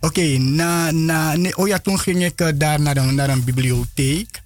Oké, 0.00 0.38
na, 0.38 0.90
na, 0.90 1.36
nee, 1.36 1.56
oh 1.56 1.68
ja, 1.68 1.78
toen 1.78 1.98
ging 1.98 2.24
ik 2.24 2.60
daar 2.60 2.80
naar 2.80 2.96
een, 2.96 3.14
naar 3.14 3.28
een 3.28 3.44
bibliotheek. 3.44 4.42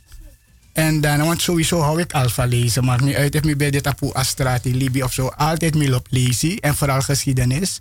En 0.72 1.00
dan, 1.00 1.18
want 1.18 1.42
sowieso 1.42 1.80
hou 1.80 2.00
ik 2.00 2.12
alfa 2.12 2.44
lezen. 2.44 2.84
Maakt 2.84 3.02
niet 3.02 3.14
uit 3.14 3.34
ik 3.34 3.58
bij 3.58 3.70
dit 3.70 3.86
Apu 3.86 4.12
Astrati, 4.12 4.76
Libi 4.76 5.02
of 5.02 5.12
zo. 5.12 5.26
Altijd 5.26 5.74
meer 5.74 5.94
op 5.94 6.06
lezen. 6.10 6.58
En 6.58 6.74
vooral 6.74 7.00
geschiedenis. 7.00 7.80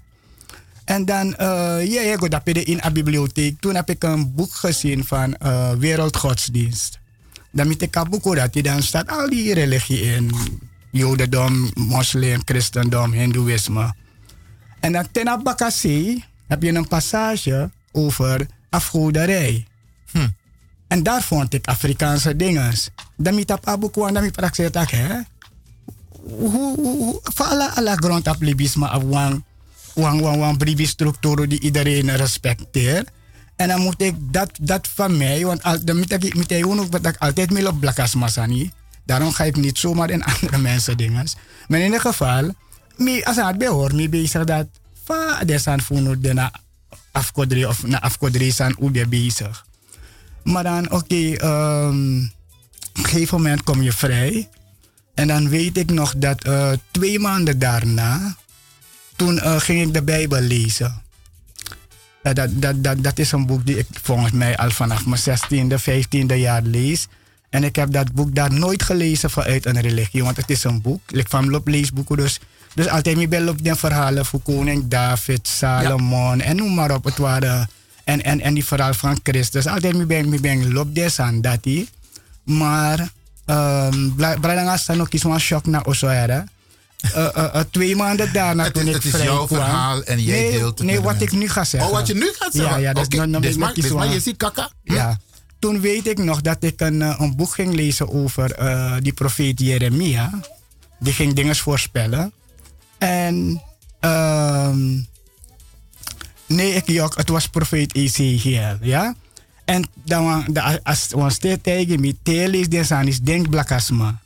En 0.85 1.05
dan, 1.05 1.35
ja, 1.37 2.01
ja, 2.01 2.17
dat 2.17 2.47
in 2.47 2.79
de 2.83 2.91
bibliotheek. 2.91 3.59
Toen 3.59 3.75
heb 3.75 3.89
ik 3.89 4.03
een 4.03 4.33
boek 4.35 4.53
gezien 4.53 5.05
van 5.05 5.35
uh, 5.43 5.71
Wereldgodsdienst. 5.71 6.99
Dan 7.51 7.67
met 7.67 7.81
ik 7.81 7.95
een 7.95 8.09
boek 8.09 8.35
dat 8.35 8.53
die 8.53 8.63
dan 8.63 8.83
staat 8.83 9.07
al 9.07 9.29
die 9.29 9.53
religie 9.53 10.01
in. 10.01 10.31
Jodendom, 10.91 11.71
moslim, 11.73 12.41
christendom, 12.45 13.11
hindoeïsme. 13.11 13.93
En 14.81 14.91
dan 14.91 15.07
ten 15.11 15.43
Bakassi 15.43 16.23
heb 16.47 16.61
je 16.63 16.73
een 16.73 16.87
passage 16.87 17.69
over 17.91 18.47
afgoderij. 18.69 19.65
Hm. 20.11 20.27
En 20.87 21.03
daar 21.03 21.21
vond 21.21 21.53
ik 21.53 21.67
Afrikaanse 21.67 22.35
dingen. 22.35 22.73
Dan 23.15 23.35
met 23.35 23.79
boek 23.79 23.93
kwam, 23.93 24.13
dan 24.13 24.23
met 24.23 24.91
hè. 24.91 25.19
Voor 27.23 27.45
alle, 27.45 27.95
grond 27.95 28.27
op 28.27 28.41
libisme 28.41 28.87
af 28.87 29.03
wang, 29.03 29.43
wang, 29.93 30.21
wang, 30.21 30.37
wang, 30.37 30.87
structuur 30.87 31.47
die 31.47 31.59
iedereen 31.59 32.15
respecteert. 32.15 33.09
En 33.55 33.67
dan 33.67 33.81
moet 33.81 34.01
ik 34.01 34.15
dat, 34.19 34.51
dat 34.61 34.87
van 34.87 35.17
mij, 35.17 35.45
want 35.45 35.87
dan 35.87 35.97
moet 35.97 36.11
ik, 36.11 36.33
moet 36.33 36.51
ik 36.51 36.65
dat 36.91 37.05
ik 37.05 37.17
altijd 37.17 37.51
mee 37.51 37.67
op 37.67 37.79
blakas 37.79 38.15
masani. 38.15 38.71
Daarom 39.05 39.31
ga 39.31 39.43
ik 39.43 39.55
niet 39.55 39.77
zomaar 39.77 40.09
in 40.09 40.23
andere 40.33 40.57
mensen 40.57 40.97
dingen. 40.97 41.27
Maar 41.67 41.79
in 41.79 41.85
ieder 41.85 42.01
geval, 42.01 42.53
me, 43.01 43.25
als 43.25 43.35
het 43.35 43.57
behoort, 43.57 43.93
me 43.93 44.09
bezig 44.09 44.43
dat 44.43 44.67
va 45.03 45.43
desan 45.45 45.81
funo 45.81 46.19
de 46.19 46.33
na 46.33 46.51
afkodri 47.11 47.65
of 47.65 47.83
na 47.83 48.01
afkodri 48.01 48.51
san 48.51 48.75
ube 48.79 49.07
bezig. 49.07 49.65
Maar 50.43 50.63
dan, 50.63 50.91
oké, 50.91 51.45
um, 51.45 52.31
op 52.89 52.97
een 52.97 53.05
gegeven 53.05 53.37
moment 53.37 53.63
kom 53.63 53.81
je 53.81 53.91
vrij. 53.91 54.49
En 55.13 55.27
dan 55.27 55.49
weet 55.49 55.77
ik 55.77 55.91
nog 55.91 56.13
dat 56.17 56.45
uh, 56.47 56.71
twee 56.91 57.19
maanden 57.19 57.59
daarna, 57.59 58.35
toen 59.15 59.35
uh, 59.35 59.59
ging 59.59 59.87
ik 59.87 59.93
de 59.93 60.03
Bijbel 60.03 60.41
lezen. 60.41 61.01
Dat, 62.23 62.35
dat, 62.35 62.83
dat, 62.83 63.03
dat 63.03 63.19
is 63.19 63.31
een 63.31 63.45
boek 63.45 63.65
die 63.65 63.77
ik 63.77 63.87
volgens 64.01 64.31
mij 64.31 64.57
al 64.57 64.71
vanaf 64.71 65.05
mijn 65.05 65.21
16e, 65.21 65.81
15e 65.81 66.35
jaar 66.35 66.61
lees. 66.61 67.07
En 67.49 67.63
ik 67.63 67.75
heb 67.75 67.91
dat 67.91 68.11
boek 68.11 68.35
daar 68.35 68.53
nooit 68.53 68.83
gelezen 68.83 69.29
vanuit 69.29 69.65
een 69.65 69.81
religie, 69.81 70.23
want 70.23 70.37
het 70.37 70.49
is 70.49 70.63
een 70.63 70.81
boek. 70.81 71.11
Ik 71.11 71.29
van 71.29 71.49
loop 71.49 71.67
leesboeken, 71.67 72.17
dus, 72.17 72.39
dus 72.73 72.87
altijd 72.87 73.15
mee 73.15 73.27
bij 73.27 73.53
die 73.55 73.75
verhalen 73.75 74.25
voor 74.25 74.41
koning 74.41 74.87
David, 74.87 75.47
Salomon 75.47 76.37
ja. 76.37 76.43
en 76.43 76.55
noem 76.55 76.73
maar 76.73 76.91
op. 76.91 77.03
Het 77.03 77.17
waren, 77.17 77.69
en, 78.03 78.23
en, 78.23 78.41
en 78.41 78.53
die 78.53 78.65
verhaal 78.65 78.93
van 78.93 79.19
Christus. 79.23 79.67
Altijd 79.67 79.95
mee 79.95 80.05
ben, 80.05 80.29
mee 80.29 80.39
ben 80.39 80.73
loop 80.73 80.95
des 80.95 81.19
aan 81.19 81.41
dat 81.41 81.63
die. 81.63 81.89
Maar, 82.43 83.09
um, 83.45 84.15
Bradanga 84.15 84.77
staan 84.77 85.01
ook 85.01 85.13
iets 85.13 85.23
van 85.23 85.39
shock 85.39 85.65
naar 85.65 85.85
Osoera. 85.85 86.43
Uh, 87.05 87.27
uh, 87.37 87.43
uh, 87.55 87.61
twee 87.71 87.95
maanden 87.95 88.33
daarna 88.33 88.63
het 88.63 88.73
toen 88.73 88.87
ik 88.87 88.93
Het 88.93 89.05
is 89.05 89.21
jouw 89.21 89.45
kwam. 89.45 89.59
verhaal 89.59 90.03
en 90.03 90.21
jij 90.21 90.41
nee, 90.41 90.51
deelt 90.51 90.77
het 90.77 90.87
Nee, 90.87 90.95
de 90.95 91.01
wat 91.01 91.21
ik 91.21 91.31
nu 91.31 91.49
ga 91.49 91.63
zeggen. 91.63 91.89
Oh, 91.89 91.95
wat 91.97 92.07
je 92.07 92.13
nu 92.13 92.33
gaat 92.39 92.53
zeggen? 92.53 92.73
Ja, 92.73 92.77
ja 92.77 92.93
dat 92.93 93.09
dus 93.41 93.55
maar- 93.55 93.73
iets 93.73 93.81
dus 93.81 93.91
maar 93.91 94.07
je 94.07 94.19
ziet 94.19 94.37
kaka. 94.37 94.69
Ja. 94.83 95.19
Toen 95.59 95.81
weet 95.81 96.07
ik 96.07 96.17
nog 96.17 96.41
dat 96.41 96.57
ik 96.59 96.81
een, 96.81 97.01
eh, 97.01 97.15
een 97.17 97.35
boek 97.35 97.53
ging 97.53 97.73
lezen 97.73 98.09
over 98.09 98.51
eh, 98.51 98.95
die 98.99 99.13
profeet 99.13 99.59
Jeremia. 99.59 100.39
Die 100.99 101.13
ging 101.13 101.33
dingen 101.33 101.55
voorspellen. 101.55 102.33
En 103.01 103.61
ehm 103.99 104.99
nee, 106.45 106.73
ik 106.73 106.87
jok, 106.87 107.17
het 107.17 107.29
was 107.29 107.47
profeet 107.47 107.95
Ezekiel, 107.95 108.77
ja. 108.81 109.15
En 109.65 109.83
dan 109.93 110.45
als 110.83 111.33
steeds 111.33 111.61
tegen 111.61 111.99
me 111.99 112.15
lees 112.23 112.69
deze 112.69 112.93
aan 112.93 113.07
is 113.07 113.19
denk 113.19 113.49
blakasma. 113.49 114.19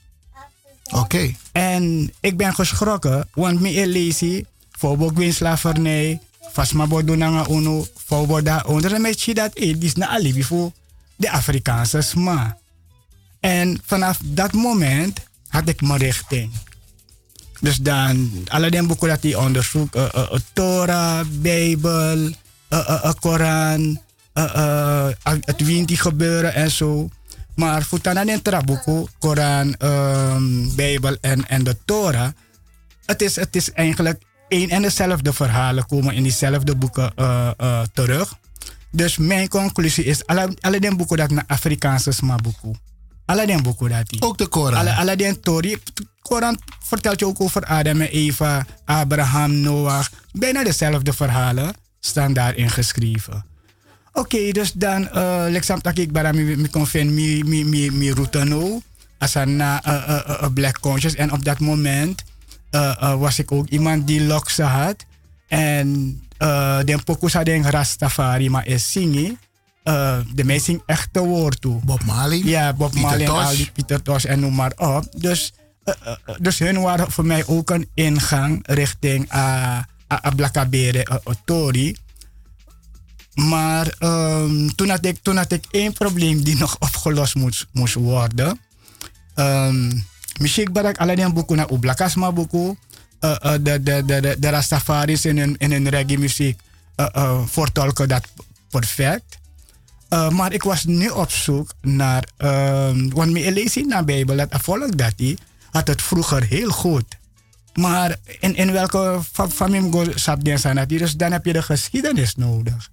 Oké. 0.83 1.35
En 1.51 2.13
ik 2.19 2.37
ben 2.37 2.55
geschrokken, 2.55 3.27
want 3.33 3.59
me 3.59 3.87
lees 3.87 4.23
voor 4.71 5.11
gwin 5.15 5.33
slavernij, 5.33 6.19
fasma 6.51 6.87
bodo 6.87 7.15
nanga 7.15 7.49
uno, 7.49 7.87
voor 8.05 8.27
boda 8.27 8.63
onder 8.67 8.93
een 8.93 9.01
beetje 9.01 9.33
dat 9.33 9.55
dit 9.55 9.83
is 9.83 9.95
na 9.95 10.07
alibi 10.07 10.43
voor 10.43 10.71
de 11.15 11.31
Afrikaanse 11.31 12.01
sma. 12.01 12.57
En 13.39 13.81
vanaf 13.85 14.19
dat 14.23 14.53
moment 14.53 15.19
had 15.47 15.67
ik 15.67 15.81
mijn 15.81 15.99
richting. 15.99 16.51
Dus 17.65 17.77
dan, 17.77 18.31
alle 18.47 18.69
die 18.69 18.85
boeken 18.85 19.07
dat 19.07 19.23
hij 19.23 19.35
onderzoekt, 19.35 19.95
uh, 19.95 20.01
uh, 20.15 20.27
uh, 20.31 20.39
Torah, 20.53 21.25
Bijbel, 21.31 22.29
Koran, 23.19 23.99
het 25.23 25.61
Winti 25.65 25.97
gebeuren 25.97 26.53
en 26.53 26.71
zo. 26.71 27.09
Maar 27.55 27.83
voor 27.83 27.99
in 28.25 28.41
Trabuco, 28.41 29.07
Koran, 29.19 29.75
um, 29.79 30.75
Bijbel 30.75 31.17
en, 31.21 31.47
en 31.47 31.63
de 31.63 31.77
Torah, 31.85 32.29
het 33.05 33.21
is, 33.21 33.35
het 33.35 33.55
is 33.55 33.71
eigenlijk 33.71 34.21
één 34.47 34.69
en 34.69 34.81
dezelfde 34.81 35.33
verhalen 35.33 35.85
komen 35.85 36.13
in 36.13 36.23
diezelfde 36.23 36.75
boeken 36.75 37.13
terug. 37.93 38.37
Dus 38.91 39.17
mijn 39.17 39.47
conclusie 39.47 40.03
is, 40.03 40.25
alle, 40.25 40.57
alle 40.59 40.79
die 40.79 40.95
boeken 40.95 41.17
dat 41.17 41.31
naar 41.31 41.43
Afrikaanse 41.47 42.11
smaboeken. 42.11 42.79
Dat 43.25 44.09
die. 44.09 44.21
Ook 44.21 44.37
de 44.37 44.47
Koran. 44.47 45.17
Die 45.17 45.39
Tori. 45.39 45.77
Koran 46.21 46.59
vertelt 46.83 47.19
je 47.19 47.25
ook 47.25 47.41
over 47.41 47.65
Adam 47.65 48.01
en 48.01 48.09
Eva, 48.09 48.65
Abraham, 48.85 49.59
Noach. 49.59 50.09
Bijna 50.31 50.63
dezelfde 50.63 51.13
verhalen 51.13 51.73
staan 51.99 52.33
daarin 52.33 52.69
geschreven. 52.69 53.45
Oké, 54.13 54.35
okay, 54.35 54.51
dus 54.51 54.71
dan, 54.71 55.01
uh, 55.01 55.45
leksam 55.49 55.81
tak 55.81 55.97
ik 55.97 56.11
bara 56.11 56.31
mi 56.31 56.69
confen 56.69 57.13
mi 57.13 57.43
mi 57.43 57.65
mi 57.65 57.91
mi 57.91 58.11
route 58.11 58.43
no. 58.43 58.81
Als 59.17 59.35
een 59.35 59.59
uh, 59.59 59.77
uh, 59.87 60.19
uh, 60.27 60.45
black 60.53 60.79
conscious. 60.79 61.15
En 61.15 61.31
op 61.31 61.45
dat 61.45 61.59
moment 61.59 62.23
was 63.17 63.39
ik 63.39 63.51
ook 63.51 63.67
iemand 63.67 64.07
die 64.07 64.23
lokse 64.23 64.63
had. 64.63 65.05
En 65.47 66.21
den 66.83 67.03
pokus 67.03 67.33
had 67.33 67.47
een 67.47 67.69
Rastafari, 67.69 68.49
maar 68.49 68.67
is 68.67 68.91
zingen. 68.91 69.39
Uh, 69.85 70.17
de 70.33 70.43
mensen 70.43 70.81
echte 70.85 71.19
woord 71.19 71.61
toe. 71.61 71.81
Bob 71.83 72.03
Marley? 72.03 72.41
Ja, 72.43 72.73
Bob 72.73 72.91
Pieter 72.91 73.09
Marley 73.09 73.25
Tosh. 73.25 73.69
Pieter 73.73 74.01
Tosh 74.01 74.25
en 74.25 74.39
noem 74.39 74.55
maar 74.55 74.71
op. 74.75 75.07
Dus, 75.17 75.53
uh, 75.85 75.93
uh, 76.05 76.35
dus 76.39 76.59
hun 76.59 76.81
waren 76.81 77.11
voor 77.11 77.25
mij 77.25 77.47
ook 77.47 77.69
een 77.69 77.89
ingang 77.93 78.59
richting 78.67 79.31
Ablakabere 80.07 81.21
Tori. 81.45 81.95
Maar 83.35 83.93
um, 83.99 84.75
toen, 84.75 84.89
had 84.89 85.05
ik, 85.05 85.17
toen 85.21 85.37
had 85.37 85.51
ik 85.51 85.65
één 85.71 85.93
probleem 85.93 86.43
die 86.43 86.57
nog 86.63 86.75
opgelost 86.79 87.35
moest, 87.35 87.67
moest 87.71 87.93
worden. 87.93 88.59
Um, 89.35 90.05
barak 90.71 90.97
alleen 90.97 91.33
boeken 91.33 91.57
naar 91.57 91.67
Oblakasma 91.67 92.31
boeken. 92.31 92.77
Uh, 93.21 93.35
uh, 93.43 93.51
de, 93.61 93.83
de, 93.83 94.03
de, 94.05 94.35
de, 94.39 94.49
Rastafaris 94.49 95.25
in 95.25 95.37
hun, 95.37 95.55
in 95.57 95.71
hun 95.71 95.89
reggae 95.89 96.17
muziek 96.17 96.59
uh, 96.95 97.41
vertolken 97.45 98.07
dat 98.07 98.27
perfect. 98.69 99.37
Uh, 100.09 100.29
maar 100.29 100.53
ik 100.53 100.63
was 100.63 100.83
nu 100.83 101.09
op 101.09 101.31
zoek 101.31 101.71
naar, 101.81 102.27
um, 102.37 103.09
want 103.13 103.31
lees 103.31 103.77
in 103.77 103.89
de 103.89 104.03
Bijbel, 104.05 104.35
dat 104.35 104.61
volk 104.61 104.97
dat 104.97 105.13
had 105.71 105.87
het 105.87 106.01
vroeger 106.01 106.43
heel 106.43 106.69
goed. 106.69 107.05
Maar 107.73 108.15
in, 108.39 108.55
in 108.55 108.71
welke 108.71 109.19
familie 109.49 110.11
sabdien 110.15 110.59
zijn 110.59 110.75
dat 110.75 110.89
dus 110.89 111.15
dan 111.15 111.31
heb 111.31 111.45
je 111.45 111.53
de 111.53 111.61
geschiedenis 111.61 112.35
nodig. 112.35 112.89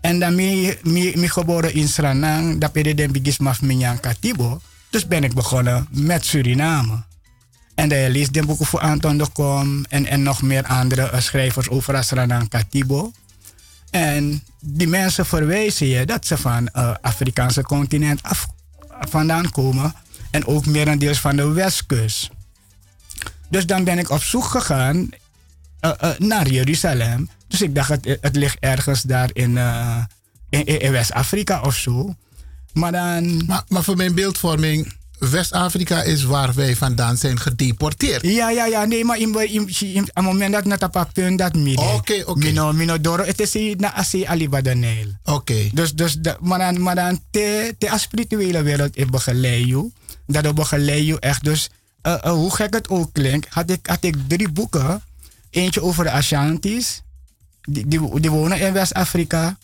En 0.00 0.18
dan 0.18 0.34
mi, 0.34 0.76
mi 0.82 1.28
geboren 1.28 1.74
in 1.74 1.88
Sranang, 1.88 2.60
dat 2.60 2.70
je 2.72 2.94
de 2.94 3.08
bigis 3.08 3.38
maf 3.38 3.62
minyan 3.62 4.00
katibo. 4.00 4.60
Dus 4.90 5.06
ben 5.06 5.24
ik 5.24 5.34
begonnen 5.34 5.86
met 5.90 6.24
Suriname. 6.24 7.02
En 7.74 7.88
dan 7.88 8.10
lees 8.10 8.30
de 8.30 8.46
boeken 8.46 8.66
voor 8.66 8.80
Anton 8.80 9.18
de 9.18 9.26
Kom 9.32 9.84
en, 9.88 10.06
en 10.06 10.22
nog 10.22 10.42
meer 10.42 10.64
andere 10.64 11.10
uh, 11.12 11.20
schrijvers 11.20 11.68
over 11.68 11.96
Asranang 11.96 12.48
Katibo. 12.48 13.12
En 13.90 14.42
die 14.60 14.88
mensen 14.88 15.26
verwijzen 15.26 15.86
je 15.86 16.06
dat 16.06 16.26
ze 16.26 16.36
van 16.36 16.64
het 16.64 16.76
uh, 16.76 16.94
Afrikaanse 17.00 17.62
continent 17.62 18.22
af, 18.22 18.46
vandaan 19.00 19.50
komen. 19.50 19.94
En 20.30 20.46
ook 20.46 20.66
merendeels 20.66 21.20
van 21.20 21.36
de 21.36 21.48
westkust. 21.48 22.30
Dus 23.48 23.66
dan 23.66 23.84
ben 23.84 23.98
ik 23.98 24.10
op 24.10 24.22
zoek 24.22 24.44
gegaan 24.44 25.08
uh, 25.80 26.10
naar 26.18 26.48
Jeruzalem. 26.48 27.30
Dus 27.48 27.62
ik 27.62 27.74
dacht, 27.74 27.90
het, 28.20 28.36
ligt 28.36 28.56
ergens 28.60 29.02
daar 29.02 29.30
in, 29.32 29.58
in, 30.48 30.64
in 30.66 30.92
West-Afrika 30.92 31.60
of 31.60 31.76
zo. 31.76 32.14
Maar 32.72 32.92
dan... 32.92 33.46
Maar 33.68 33.82
voor 33.82 33.96
mijn 33.96 34.14
beeldvorming, 34.14 34.92
West-Afrika 35.20 36.02
is 36.02 36.24
waar 36.24 36.54
wij 36.54 36.76
vandaan 36.76 37.16
zijn 37.16 37.40
gedeporteerd. 37.40 38.22
Ja, 38.22 38.50
ja, 38.50 38.66
ja. 38.66 38.84
Nee, 38.84 39.04
maar 39.04 39.18
in, 39.18 39.34
in, 39.34 39.48
in, 39.48 39.94
in 39.94 40.02
het 40.14 40.24
moment 40.24 40.52
dat 40.52 40.64
net 40.64 40.82
op 40.82 40.92
dat 40.92 41.12
punt 41.12 41.38
dat 41.38 41.54
midden. 41.54 41.84
Oké, 41.84 41.94
okay, 41.94 42.20
oké. 42.20 42.30
Okay. 42.30 42.42
Mino, 42.42 42.72
mino 42.72 43.00
doro, 43.00 43.24
het 43.24 43.40
is 43.40 43.74
na 43.76 43.94
asi 43.94 44.24
alibadaneel. 44.24 45.06
Oké. 45.24 45.36
Okay. 45.36 45.70
Dus, 45.74 45.94
dus, 45.94 46.16
maar 46.40 46.58
dan, 46.58 46.82
maar 46.82 46.94
dan 46.94 47.20
te, 47.30 47.74
te 47.78 47.92
spirituele 47.96 48.62
wereld 48.62 48.96
is 48.96 49.04
begeleid 49.04 49.74
Dat 50.26 50.44
we 50.44 50.52
begeleid 50.52 51.18
echt. 51.18 51.44
Dus 51.44 51.70
uh, 52.02 52.12
uh, 52.24 52.32
hoe 52.32 52.54
gek 52.54 52.74
het 52.74 52.88
ook 52.88 53.12
klinkt, 53.12 53.46
had 53.50 53.70
ik, 53.70 53.86
had 53.86 54.04
ik 54.04 54.14
drie 54.28 54.48
boeken. 54.48 55.02
Eentje 55.50 55.82
over 55.82 56.04
de 56.04 56.10
Ashantis. 56.10 57.02
Die, 57.62 57.86
die, 57.86 58.20
die 58.20 58.30
wonen 58.30 58.60
in 58.60 58.72
West-Afrika. 58.72 59.56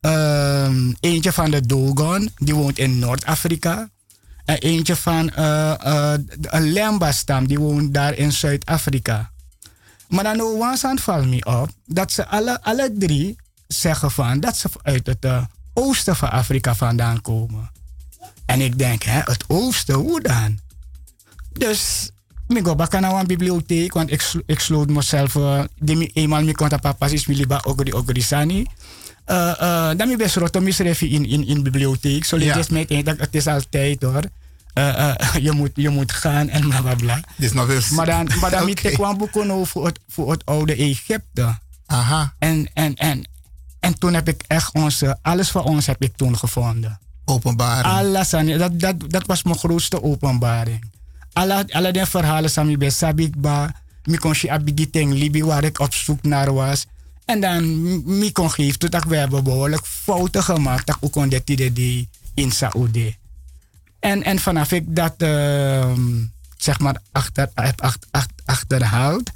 Um, 0.00 0.96
eentje 1.00 1.32
van 1.32 1.50
de 1.50 1.66
Dogon, 1.66 2.30
die 2.36 2.54
woont 2.54 2.78
in 2.78 2.98
Noord-Afrika. 2.98 3.88
En 4.44 4.58
eentje 4.58 4.96
van 4.96 5.32
uh, 5.38 5.74
uh, 5.86 6.14
een 6.40 6.72
Lemba-stam, 6.72 7.46
die 7.46 7.58
woont 7.58 7.94
daar 7.94 8.14
in 8.14 8.32
Zuid-Afrika. 8.32 9.30
Maar 10.08 10.24
dan 10.24 10.36
nou 10.36 10.78
valt 10.94 11.26
me 11.26 11.44
op 11.44 11.70
dat 11.86 12.12
ze 12.12 12.26
alle, 12.26 12.62
alle 12.62 12.92
drie 12.98 13.36
zeggen 13.66 14.10
van 14.10 14.40
dat 14.40 14.56
ze 14.56 14.68
uit 14.82 15.06
het 15.06 15.26
oosten 15.72 16.16
van 16.16 16.30
Afrika 16.30 16.74
vandaan 16.74 17.20
komen. 17.20 17.70
En 18.46 18.60
ik 18.60 18.78
denk, 18.78 19.02
hè, 19.02 19.20
het 19.24 19.44
oosten, 19.46 19.94
hoe 19.94 20.20
dan? 20.20 20.58
Dus 21.52 22.10
ik 22.48 22.66
ga 22.66 23.00
naar 23.00 23.14
een 23.14 23.26
bibliotheek, 23.26 23.92
want 23.92 24.10
ik, 24.12 24.32
ik 24.46 24.60
sloot 24.60 24.88
mezelf, 24.88 25.36
die 25.78 26.10
eenmaal 26.12 26.42
me 26.42 26.54
kon 26.54 26.68
papa 26.80 27.06
is 27.06 27.28
ogri 27.62 27.92
ogri 27.92 28.22
sani. 28.22 28.66
Uh, 29.26 29.36
uh, 29.60 29.86
dan 29.86 29.96
ben 29.96 30.20
ik 30.20 30.32
rotom 30.34 30.66
in, 30.66 31.26
in, 31.26 31.46
in 31.46 31.62
bibliotheek. 31.62 32.24
Zo 32.24 32.36
is 32.36 32.68
mij 32.68 33.02
dat 33.02 33.18
het 33.18 33.34
is 33.34 33.46
altijd 33.46 34.02
hoor. 34.02 34.22
Uh, 34.74 35.14
je, 35.46 35.52
moet, 35.52 35.70
je 35.74 35.88
moet 35.88 36.12
gaan 36.12 36.48
en 36.48 36.68
bla 36.68 36.80
bla 36.80 36.94
bla. 36.94 37.14
Dit 37.14 37.46
is 37.46 37.52
nog 37.52 37.66
weer... 37.66 37.86
Maar 37.90 38.06
dan, 38.06 38.28
maar 38.40 38.50
dan 38.50 38.70
okay. 38.70 38.90
ik 38.90 38.94
kwam 38.94 39.18
boeken 39.18 39.50
over 39.50 39.84
het, 39.84 40.00
voor 40.08 40.30
het 40.30 40.46
oude 40.46 40.74
Egypte. 40.74 41.58
Aha. 41.86 42.34
En, 42.38 42.70
en, 42.74 42.94
en, 42.94 43.28
en 43.80 43.98
toen 43.98 44.14
heb 44.14 44.28
ik 44.28 44.42
echt 44.46 44.74
onze, 44.74 45.18
alles 45.22 45.50
van 45.50 45.62
ons 45.62 45.86
heb 45.86 46.02
ik 46.02 46.16
toen 46.16 46.38
gevonden. 46.38 46.98
Openbaring. 47.24 47.84
Alles, 47.84 48.30
dat, 48.30 48.80
dat, 48.80 49.10
dat 49.10 49.26
was 49.26 49.42
mijn 49.42 49.58
grootste 49.58 50.02
openbaring. 50.02 50.92
Alle, 51.32 51.64
alle 51.72 51.92
die 51.92 52.06
verhalen 52.06 52.50
sami 52.50 52.76
bij 52.76 52.90
Sabikba, 52.90 53.74
mi 54.04 54.16
kon 54.16 54.34
je 54.40 54.50
abigiteng 54.50 55.12
Libi 55.12 55.44
waar 55.44 55.64
ik 55.64 55.78
op 55.78 55.94
zoek 55.94 56.22
naar 56.22 56.54
was. 56.54 56.86
En 57.24 57.40
dan 57.40 57.62
mi 58.18 58.32
kon 58.32 58.50
geven 58.50 58.90
dat 58.90 59.04
we 59.04 59.16
hebben 59.16 59.44
behoorlijk 59.44 59.86
fouten 59.86 60.42
gemaakt. 60.42 60.86
Dat 60.86 60.96
ook 61.00 61.30
dit 61.30 61.50
idee 61.50 62.08
in 62.34 62.50
Saoedi. 62.52 63.16
En, 64.00 64.22
en 64.22 64.38
vanaf 64.38 64.72
ik 64.72 64.96
dat 64.96 65.14
uh, 65.18 65.92
zeg 66.56 66.78
maar 66.78 66.96
achter, 67.12 67.50
achter, 67.54 67.84
achter, 68.10 68.36
achterhaald. 68.44 69.30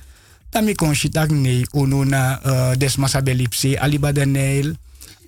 Dan 0.51 0.65
mi 0.65 0.75
kon 0.75 0.95
je 0.97 1.09
dat 1.09 1.31
nee, 1.31 1.67
uno 1.73 2.05
na 2.05 2.47
uh, 2.47 2.71
desmasa 2.79 3.23
belipse 3.23 3.81
alibadaneel. 3.81 4.73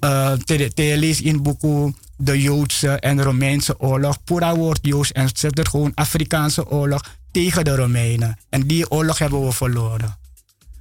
Uh, 0.00 0.32
te, 0.32 0.70
te 0.74 0.94
lees 0.96 1.20
in 1.20 1.42
boeken 1.42 1.96
de 2.16 2.40
Joodse 2.40 2.88
en 2.88 3.22
Romeinse 3.22 3.80
oorlog. 3.80 4.24
Pura 4.24 4.56
woord 4.56 4.78
Joods 4.82 5.12
en 5.12 5.28
zet 5.32 5.58
er 5.58 5.66
gewoon 5.66 5.92
Afrikaanse 5.94 6.68
oorlog 6.68 7.02
tegen 7.30 7.64
de 7.64 7.74
Romeinen. 7.74 8.38
En 8.48 8.66
die 8.66 8.90
oorlog 8.90 9.18
hebben 9.18 9.44
we 9.44 9.52
verloren. 9.52 10.19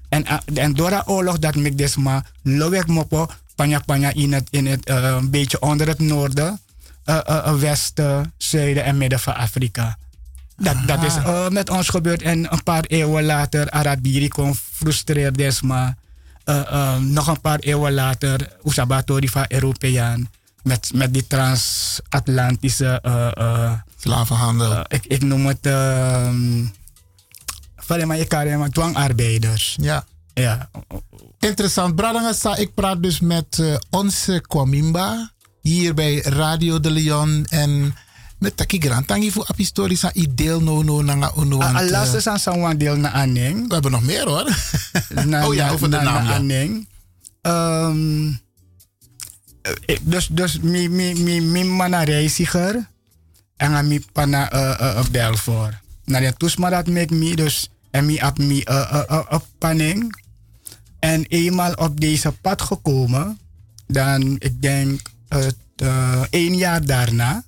En, 0.10 0.26
en 0.54 0.74
door 0.74 0.90
dat 0.90 1.08
oorlog 1.08 1.40
dat 1.40 1.56
ik 1.56 1.78
dus 1.78 1.96
maar 1.96 2.26
lowek 2.42 2.88
mopo 2.88 3.28
panja 3.56 3.80
panja 3.86 4.12
in 4.14 4.34
het, 4.34 4.48
in 4.50 4.66
het 4.66 4.90
uh, 4.90 5.04
een 5.04 5.30
beetje 5.30 5.60
onder 5.62 5.88
het 5.88 6.00
noorden, 6.00 6.60
uh, 7.06 7.20
uh, 7.30 7.54
westen, 7.54 8.34
zuiden 8.38 8.84
en 8.84 8.98
midden 8.98 9.20
van 9.20 9.36
Afrika. 9.36 9.98
Dat, 10.58 10.76
dat 10.86 11.04
is 11.04 11.14
met 11.50 11.70
ons 11.70 11.90
gebeurd 11.90 12.22
en 12.22 12.54
een 12.54 12.64
paar 12.64 12.84
eeuwen 12.84 13.24
later 13.26 13.70
Arabiri 13.70 14.28
kon 14.28 14.56
frustreerd 14.56 15.38
dus 15.38 15.62
maar 15.62 15.96
nog 17.00 17.28
een 17.28 17.42
paar 17.42 17.60
eeuwen 17.60 17.94
later 17.94 18.56
Usabatori 18.64 19.30
van 19.30 19.46
Europeaan 19.48 20.30
met, 20.64 20.92
met 20.94 21.14
die 21.14 21.28
transatlantische 21.28 23.02
slavenhandel. 23.98 24.84
ik, 24.88 25.06
ik 25.06 25.24
noem 25.24 25.46
het 25.46 25.68
van 27.90 28.08
maar 28.08 28.18
je 28.18 28.26
kan 28.26 28.70
dwangarbeiders. 28.70 29.78
Ja. 29.82 30.06
Ja. 30.34 30.70
Interessant. 31.40 31.96
Bradangasa, 31.96 32.56
ik 32.56 32.74
praat 32.74 33.04
dus 33.04 33.20
met 33.20 33.58
uh, 33.58 33.76
onze 33.90 34.44
Kwamimba 34.48 35.32
hier 35.62 35.94
bij 35.94 36.22
Radio 36.22 36.80
de 36.80 36.92
Leon 36.92 37.46
en 37.50 37.96
met 38.40 38.58
Taki 38.58 38.80
Grant. 38.80 39.08
Tangi 39.08 39.32
voor 39.32 39.46
apistorische 39.48 40.10
ideel 40.14 40.62
no 40.62 40.84
no 40.84 41.02
nanga 41.02 41.32
ono. 41.36 41.60
Alas 41.60 42.14
is 42.14 42.28
aan 42.28 42.40
zo'n 42.40 42.78
deel 42.78 42.96
na 42.96 43.12
aning. 43.12 43.68
We 43.68 43.74
hebben 43.74 43.92
nog 43.92 44.04
meer 44.04 44.28
hoor. 44.28 44.56
na, 45.26 45.44
oh 45.48 45.54
ja, 45.54 45.70
over 45.70 45.90
de 45.90 45.96
na, 45.96 46.04
naam. 46.04 46.24
Na 46.24 46.30
ja. 46.30 46.36
aning. 46.36 46.88
Um, 47.42 48.40
dus 50.02 50.28
dus 50.28 50.60
mi 50.60 50.90
mi 50.90 51.14
mi 51.14 51.42
mi 51.42 51.64
mana 51.64 52.04
reiziger 52.04 52.88
en 53.58 53.72
aan 53.72 53.88
mi 53.88 54.06
pana 54.12 54.54
uh, 54.54 54.80
uh, 54.82 55.06
bel 55.12 55.38
voor. 55.38 55.80
Na 56.06 56.20
de 56.20 56.34
toesma 56.38 56.70
dat 56.70 56.88
mek 56.88 57.10
mi 57.10 57.36
dus 57.36 57.70
en 57.92 58.06
mi 58.06 58.22
op 58.22 58.38
mi 58.38 58.64
uh, 58.70 59.40
panning. 59.58 60.28
En 61.00 61.26
eenmaal 61.26 61.74
op 61.74 62.00
deze 62.00 62.32
pad 62.32 62.62
gekomen, 62.62 63.40
dan 63.88 64.36
ik 64.40 64.62
denk 64.62 65.02
uh, 65.30 65.48
uh, 65.84 66.24
één 66.30 66.56
jaar 66.56 66.86
daarna, 66.86 67.44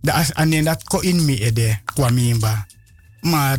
dat 0.00 0.18
is 0.18 0.64
dat 0.64 0.84
ko 0.84 0.98
in 0.98 1.28
ede 1.28 1.78
kwam 1.84 2.18
inba. 2.18 2.66
Maar 3.20 3.58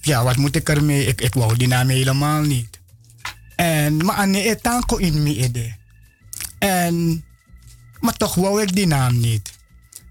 ja, 0.00 0.24
wat 0.24 0.36
moet 0.36 0.56
ik 0.56 0.68
ermee? 0.68 1.04
Ik, 1.06 1.20
ik 1.20 1.34
wou 1.34 1.56
die 1.56 1.68
naam 1.68 1.88
helemaal 1.88 2.42
niet. 2.42 2.78
En 3.56 3.96
maar 3.96 4.16
ane 4.16 4.42
etan 4.42 4.84
ko 4.86 4.96
in 4.96 5.26
ede. 5.26 5.74
En 6.58 7.24
maar 8.00 8.16
toch 8.16 8.34
wou 8.34 8.62
ik 8.62 8.74
die 8.74 8.86
naam 8.86 9.20
niet. 9.20 9.58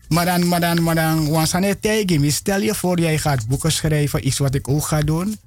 Maar 0.08 0.26
dan, 0.26 0.48
maar 0.48 0.60
dan, 0.60 0.84
maar 0.84 0.96
dan, 0.96 1.30
wansane 1.30 1.80
tegen 1.80 2.22
me. 2.22 2.32
Stel 2.32 2.62
je 2.62 2.76
voor, 2.76 3.00
jij 3.00 3.18
gaat 3.18 3.48
boeken 3.48 3.72
schrijven, 3.72 4.28
iets 4.28 4.38
wat 4.38 4.56
ik 4.56 4.68
ook 4.68 4.86
ga 4.86 5.02
doen. 5.02 5.38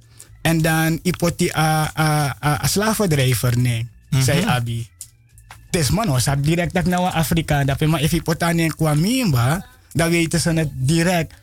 En 0.42 0.62
dan 0.62 0.98
ipoti 1.02 1.50
a, 1.56 1.90
a, 1.98 2.36
a, 2.44 2.62
a 2.62 2.66
slavendrijver 2.66 3.58
nee, 3.58 3.88
Mhm. 4.10 4.22
zei 4.22 4.44
Abi. 4.44 4.88
Dus 5.70 5.90
man, 5.90 6.06
was 6.08 6.24
dat 6.24 6.44
direct 6.44 6.72
dat 6.74 6.84
ik 6.84 6.90
nou 6.90 7.12
Afrika, 7.12 7.64
dat 7.64 7.80
maar 7.80 8.00
if 8.00 8.12
ipotane 8.12 8.74
kwam 8.74 9.00
mimba, 9.00 9.66
dan 9.92 10.10
weten 10.10 10.40
ze 10.40 10.50
het 10.50 10.68
direct. 10.72 11.34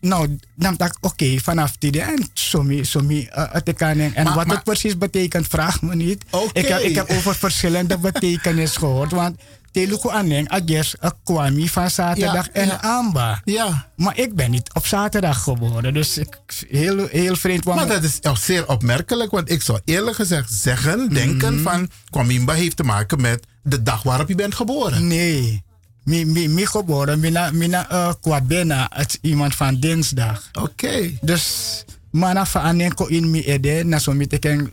Nou, 0.00 0.38
dan 0.54 0.74
dacht 0.76 0.96
ik, 0.96 1.04
oké, 1.04 1.38
vanaf 1.42 1.76
die 1.78 2.00
en 2.02 2.28
zo 2.32 2.62
mi, 2.62 2.84
zo 2.84 3.00
mi, 3.00 3.28
uh, 3.36 3.44
het 3.52 3.72
kan 3.74 3.98
en 3.98 4.34
wat 4.34 4.50
het 4.50 4.62
precies 4.64 4.98
betekent, 4.98 5.46
vraag 5.46 5.82
me 5.82 5.94
niet. 5.94 6.24
Ik, 6.52 6.66
heb, 6.66 6.80
ik 6.80 6.94
heb 6.94 7.10
over 7.10 7.34
verschillende 7.34 7.98
betekenissen 8.08 8.78
gehoord, 8.80 9.10
want 9.10 9.40
Telugu 9.74 10.08
Aneng, 10.10 10.48
Agnes, 10.48 10.94
uh, 11.02 11.10
kwami 11.24 11.68
van 11.68 11.90
zaterdag 11.90 12.46
Ja, 12.46 12.52
en 12.52 12.66
ja. 12.66 12.80
Amba. 12.82 13.40
Ja. 13.44 13.88
Maar 13.96 14.18
ik 14.18 14.34
ben 14.34 14.50
niet 14.50 14.70
op 14.74 14.86
zaterdag 14.86 15.42
geboren, 15.42 15.94
dus 15.94 16.18
ik, 16.18 16.38
heel, 16.68 17.06
heel 17.06 17.36
vreemd. 17.36 17.64
want- 17.64 17.78
Maar 17.78 17.88
dat 17.88 18.02
is 18.02 18.18
ook 18.22 18.36
zeer 18.38 18.68
opmerkelijk, 18.68 19.30
want 19.30 19.50
ik 19.50 19.62
zou 19.62 19.78
eerlijk 19.84 20.16
gezegd 20.16 20.52
zeggen, 20.52 21.08
denken 21.08 21.62
van 21.62 21.90
Kwamimba 22.10 22.52
heeft 22.52 22.76
te 22.76 22.82
maken 22.82 23.20
met 23.20 23.46
de 23.62 23.82
dag 23.82 24.02
waarop 24.02 24.28
je 24.28 24.34
bent 24.34 24.54
geboren. 24.54 25.06
Nee. 25.06 25.62
Mi, 26.04 26.24
mi, 26.26 26.48
mi 26.48 26.66
geboren, 26.66 27.20
mina, 27.20 27.50
mina 27.50 27.92
uh, 27.92 28.12
kwabena, 28.20 28.90
het 28.94 29.08
is 29.22 29.30
iemand 29.30 29.54
van 29.54 29.80
dinsdag. 29.80 30.48
Oké. 30.60 31.10
Dus, 31.20 31.84
mana 32.10 32.46
van 32.46 32.60
anenko 32.62 33.06
in 33.06 33.30
mi 33.30 33.40
ede, 33.44 33.84
na 33.84 33.98
zo 33.98 34.12
mi 34.12 34.26
teken, 34.26 34.72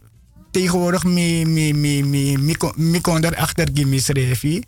tegenwoordig 0.51 1.03
mi, 1.03 1.45
mi, 1.45 1.73
mi, 1.73 2.03
mi, 2.03 2.37
mi, 2.37 2.55
mi 2.75 2.99
erachter 3.03 3.67
gimis 3.73 4.07
refi, 4.07 4.63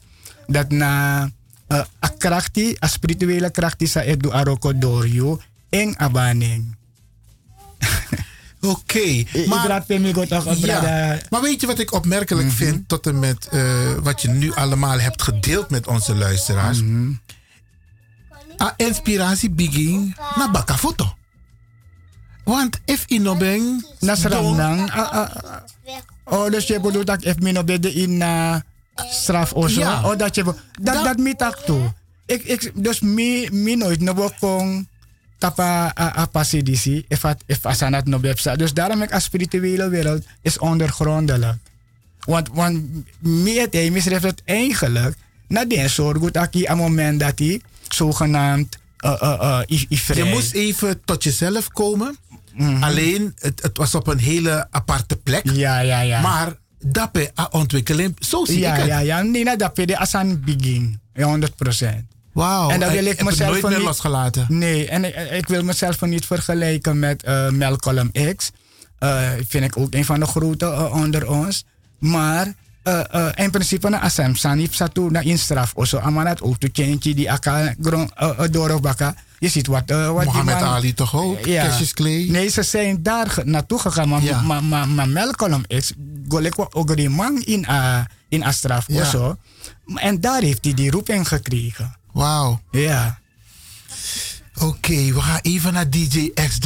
dat 0.48 0.70
na 0.70 1.24
uh, 1.68 1.84
a 2.03 2.10
krachti, 2.18 2.76
a 2.84 2.88
spirituele 2.88 3.52
krachti 3.52 3.88
sa 3.88 4.02
edu 4.02 4.32
aroko 4.32 4.78
door 4.78 5.07
you, 5.07 5.38
en 5.70 5.99
abaning. 5.99 6.76
Oké. 8.64 9.24
maar 9.48 9.86
toch 10.28 10.45
op 10.45 10.56
Ja, 10.56 11.20
maar 11.30 11.41
weet 11.41 11.61
je 11.61 11.68
wat 11.68 11.80
ik 11.80 11.94
opmerkelijk 11.94 12.48
Mhm. 12.48 12.56
vind 12.56 12.88
tot 12.88 13.07
en 13.07 13.20
met 13.20 13.48
eh, 13.48 13.94
wat 14.02 14.22
je 14.22 14.30
nu 14.30 14.53
allemaal 14.53 14.99
hebt 14.99 15.22
gedeeld 15.22 15.70
met 15.70 15.88
onze 15.88 16.15
luisteraars? 16.15 16.82
Mhm. 16.82 17.11
A 18.61 18.74
inspiratie 18.78 19.49
begin 19.49 20.15
na 20.36 20.52
baka 20.52 20.78
foto. 20.78 21.15
Want 22.44 22.80
if 22.86 23.06
inobeng 23.07 23.86
Nasram 23.99 24.56
nang, 24.56 24.91
ah. 24.91 25.30
oh, 26.24 26.52
dus 26.52 26.68
je 26.68 26.80
bedoelt 26.80 27.07
dat 27.07 27.26
ik 27.26 27.40
min 27.40 27.57
op 27.57 27.68
de 27.68 27.94
in 27.94 28.11
uh, 28.11 28.56
straf 28.95 29.53
of 29.53 29.70
zo? 29.70 29.80
Ja. 29.80 30.03
Oh, 30.06 30.18
dat 30.18 30.36
je 30.36 30.44
dat, 30.82 31.03
dat, 31.03 31.18
mi 31.18 31.36
tak 31.36 31.57
toe. 31.57 31.94
Ik, 32.26 32.44
ik, 32.44 32.72
dus 32.74 32.99
mi, 32.99 33.49
mi 33.52 33.76
nooit 33.76 33.99
no 33.99 34.30
kong 34.40 34.88
tapa 35.38 35.91
a, 35.99 36.18
a 36.18 36.26
pasidisi, 36.26 37.06
if, 37.07 37.26
at, 37.26 37.44
if 37.45 37.65
asanat 37.65 38.06
no 38.06 38.20
bepsa. 38.20 38.56
Dus 38.56 38.74
daarom 38.74 39.02
ik 39.02 39.14
als 39.14 39.24
spirituele 39.24 39.90
wereld 39.90 40.24
is 40.41 40.57
ondergrondelijk. 40.57 41.57
Want, 42.20 42.49
want 42.53 42.82
het 43.44 43.74
hij 43.74 43.90
misreft 43.91 44.24
het 44.24 44.41
eigenlijk 44.45 45.15
na 45.48 45.65
den 45.65 45.90
zorg 45.90 46.18
goed 46.18 46.38
aki 46.38 46.65
aan 46.65 46.78
moment 46.78 47.20
dat 47.20 47.40
hij 47.40 47.61
zogenaamd 47.88 48.78
uh, 49.06 49.20
uh, 49.22 49.61
uh. 49.70 50.15
Je 50.15 50.24
moest 50.24 50.53
even 50.53 51.02
tot 51.06 51.24
jezelf 51.24 51.68
komen. 51.68 52.18
Alleen, 52.80 53.36
het, 53.40 53.61
het 53.61 53.78
was 53.78 53.95
op 53.95 54.07
een 54.07 54.20
hele 54.20 54.68
aparte 54.72 55.15
plek. 55.15 55.52
Ja, 55.52 55.80
ja, 55.80 56.02
ja. 56.02 56.22
Maar 56.22 56.53
dappe 56.85 57.31
a 57.39 57.47
ontwikkeling, 57.51 58.15
zo 58.19 58.45
zie 58.45 58.60
ja, 58.60 58.73
ik 58.73 58.80
het. 58.80 58.88
Ja, 58.88 58.99
ja, 58.99 59.22
nee, 59.22 59.43
nou, 59.43 59.57
dat 59.57 59.72
vind 59.73 59.95
als 59.97 60.15
aan 60.15 60.41
begin. 60.45 60.99
Ja, 61.14 61.27
100% 61.27 62.05
Wauw. 62.34 62.69
En 62.69 62.80
dan 62.80 62.91
wil 62.91 63.05
ik 63.05 63.18
het 63.18 63.23
mezelf 63.30 63.49
nooit 63.49 63.64
meer 63.64 63.77
niet- 63.77 63.88
losgelaten. 63.88 64.45
Nee, 64.49 64.88
en 64.88 65.05
ik, 65.05 65.31
ik 65.31 65.47
wil 65.47 65.64
mezelf 65.64 66.01
niet 66.01 66.26
vergelijken 66.26 66.99
met 66.99 67.23
eh 67.23 67.49
Malcolm 67.49 68.11
X. 68.35 68.51
Eh 68.99 69.30
vind 69.47 69.64
ik 69.64 69.77
ook 69.77 69.93
een 69.93 70.05
van 70.05 70.19
de 70.19 70.26
grote 70.26 70.65
eh, 70.65 70.93
onder 70.93 71.30
ons. 71.30 71.65
Maar 71.99 72.53
eh, 72.84 73.30
in 73.35 73.51
principe 73.51 73.89
na 73.89 73.99
asem 73.99 74.35
sanip 74.35 74.73
satu 74.73 75.11
na 75.11 75.19
in 75.19 75.38
straf 75.38 75.72
oso 75.76 75.99
amanat 75.99 76.41
ook 76.41 76.57
to 76.57 76.68
change 76.72 76.97
die 76.99 77.31
akal 77.31 77.73
grond 77.81 78.11
uh, 78.22 78.39
dorobaka. 78.51 79.15
Je 79.44 79.49
ziet 79.49 79.68
wat 79.68 79.84
eh, 79.90 80.07
wat 80.11 80.15
die 80.22 80.26
Mohammed 80.32 80.60
man- 80.60 80.64
Ali 80.64 80.94
toch 80.94 81.15
ook? 81.15 81.41
Cassius 81.41 81.94
Clay? 81.94 82.26
Nee, 82.30 82.48
ze 82.49 82.64
zijn 82.64 83.03
daar 83.03 83.38
naartoe 83.44 83.80
gegaan, 83.80 84.10
maar, 84.10 84.24
Ja. 84.24 84.41
maar, 84.41 84.64
maar, 84.64 84.88
maar 84.88 85.10
Malcolm 85.10 85.65
X 85.68 85.94
golekwa 86.28 86.68
in 87.45 87.65
a 87.70 88.07
in 88.30 88.44
Astraf 88.44 88.86
Ja. 88.88 89.02
oso. 89.02 89.38
En 89.95 90.22
daar 90.22 90.41
heeft 90.41 90.64
hij 90.65 90.74
die 90.74 90.91
roeping 90.91 91.28
gekregen. 91.28 91.95
Wauw. 92.11 92.61
Ja. 92.72 93.20
Oké, 94.60 95.14
we 95.14 95.22
gaan 95.22 95.40
even 95.41 95.74
naar 95.74 95.90
DJ 95.90 96.32
X 96.34 96.60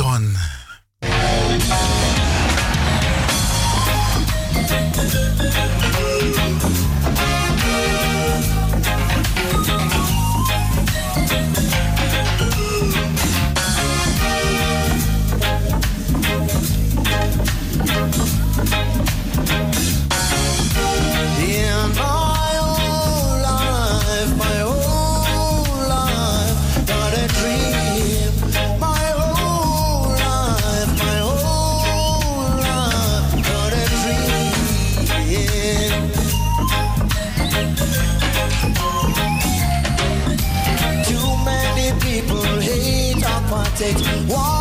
it. 43.80 44.57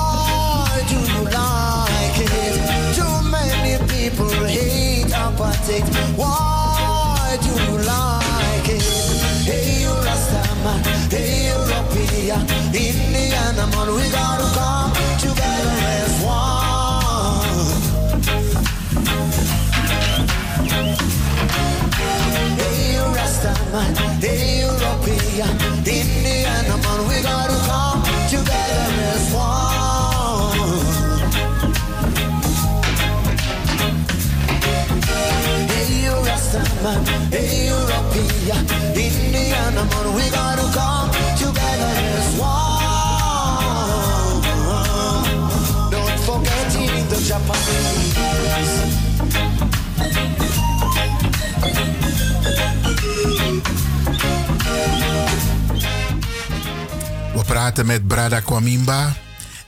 Praten 57.47 57.87
met 57.87 58.07
Brada 58.07 58.41
Kwamimba. 58.41 59.17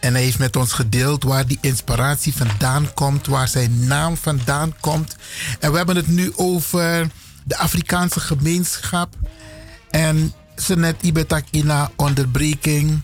En 0.01 0.13
hij 0.13 0.23
heeft 0.23 0.39
met 0.39 0.57
ons 0.57 0.73
gedeeld 0.73 1.25
waar 1.25 1.47
die 1.47 1.59
inspiratie 1.61 2.35
vandaan 2.35 2.95
komt, 2.95 3.27
waar 3.27 3.49
zijn 3.49 3.87
naam 3.87 4.17
vandaan 4.17 4.75
komt. 4.81 5.17
En 5.61 5.71
we 5.71 5.77
hebben 5.77 5.97
het 5.97 6.09
nu 6.09 6.33
over 6.37 7.11
de 7.45 7.57
Afrikaanse 7.57 8.21
gemeenschap. 8.21 9.15
En 9.91 10.33
ze 10.57 10.77
net 10.77 11.03
ibetak 11.03 11.45
ina 11.51 11.91
onderbreking. 11.97 13.03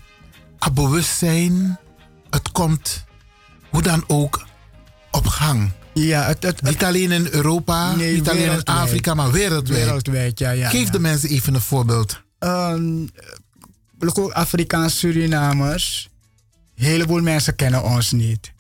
het 0.59 0.75
bewustzijn, 0.75 1.79
het 2.31 2.53
komt 2.53 3.05
hoe 3.71 3.83
dan 3.83 4.05
ook 4.07 4.47
op 5.11 5.27
gang. 5.27 5.71
Ja, 5.95 6.23
het, 6.23 6.43
het, 6.43 6.63
niet 6.63 6.85
alleen 6.85 7.13
in 7.13 7.29
Europa, 7.31 7.95
Nee, 7.95 8.15
niet 8.15 8.29
alleen 8.29 8.51
in. 8.51 8.65
Afrika, 8.65 9.15
maar 9.15 9.33
wereldwijd. 9.33 9.85
Wereldwijd, 9.85 10.39
ja. 10.39 10.51
ja 10.51 10.69
Geef 10.69 10.85
ja. 10.85 10.91
de 10.91 10.99
mensen 10.99 11.29
even 11.29 11.55
een 11.55 11.61
voorbeeld. 11.61 12.23
Um, 12.39 13.09
ook 14.13 14.33
Afrikaanse 14.33 14.97
Surinamers. 14.97 16.11
Een 16.77 16.85
heleboel 16.85 17.23
mensen 17.23 17.55
kennen 17.55 17.83
ons 17.83 18.13
niet. 18.13 18.53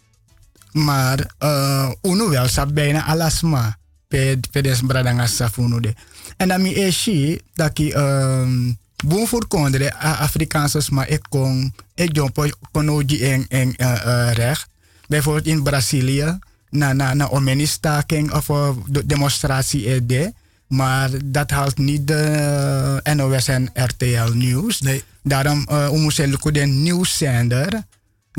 Maar 0.73 1.35
uh, 1.43 1.91
uno 2.03 2.31
wel 2.31 2.49
sa 2.49 2.67
bijna 2.67 3.05
alasma. 3.05 3.77
Pe 4.09 4.39
pedes 4.51 4.81
bradanga 4.81 5.27
safuno 5.27 5.81
de. 5.81 5.95
En 6.37 6.49
dan 6.49 6.63
mi 6.63 6.75
eshi 6.75 7.41
dat 7.55 7.73
ki 7.73 7.95
um, 7.95 8.79
boom 9.05 9.27
voor 9.27 9.47
kondre 9.47 9.95
Afrikaanse 9.95 10.81
sma 10.81 11.05
ik 11.07 11.23
kon 11.29 11.75
ik 11.95 12.17
jompo 12.17 12.47
konoji 12.73 13.23
en 13.23 13.47
en 13.49 13.75
uh, 13.77 13.93
uh, 14.07 14.33
recht. 14.33 14.67
Bijvoorbeeld 15.07 15.47
in 15.47 15.63
Brazilië 15.63 16.39
na 16.71 16.93
na 16.93 17.15
na 17.15 17.29
omeni 17.29 17.67
staking 17.67 18.33
of 18.33 18.49
uh, 18.49 18.71
de 18.87 19.07
demonstratie 19.07 19.89
er 19.89 20.07
de. 20.07 20.33
Maar 20.67 21.11
dat 21.25 21.51
haalt 21.51 21.79
niet 21.79 22.07
de 22.07 23.01
NOS 23.15 23.49
en 23.49 23.71
RTL 23.75 24.33
nieuws. 24.33 24.81
Nee. 24.81 25.03
Daarom 25.23 25.67
uh, 25.71 25.91
moesten 25.91 26.29
lukken 26.29 26.53
de 26.53 26.61
nieuwszender. 26.61 27.83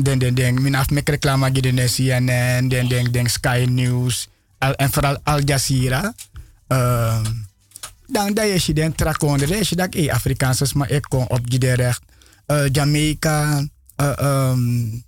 Den 0.02 0.18
den 0.18 0.34
den 0.34 0.62
min 0.62 0.74
af 0.74 0.90
mek 0.90 1.08
reclame 1.08 1.52
de 1.52 1.88
CNN, 1.88 2.68
den 2.68 2.88
den 2.88 3.12
den 3.12 3.30
Sky 3.30 3.64
News 3.68 4.28
al, 4.58 4.74
en 4.74 4.90
vooral 4.90 5.18
Al 5.22 5.40
Jazeera. 5.44 6.14
Uh, 6.68 7.24
dan 8.06 8.34
dat 8.34 8.64
je 8.64 8.72
den 8.72 8.94
trakonder, 8.94 9.50
is 9.50 9.68
je 9.68 9.76
dat 9.76 9.94
eh 9.94 10.12
Afrikaanse 10.12 10.66
maar 10.74 10.90
ik 10.90 11.02
kom 11.08 11.24
op 11.28 11.50
die 11.50 11.74
recht. 11.74 12.02
Uh, 12.46 12.68
Jamaica, 12.72 13.66
uh, 14.00 14.50
um, 14.50 15.04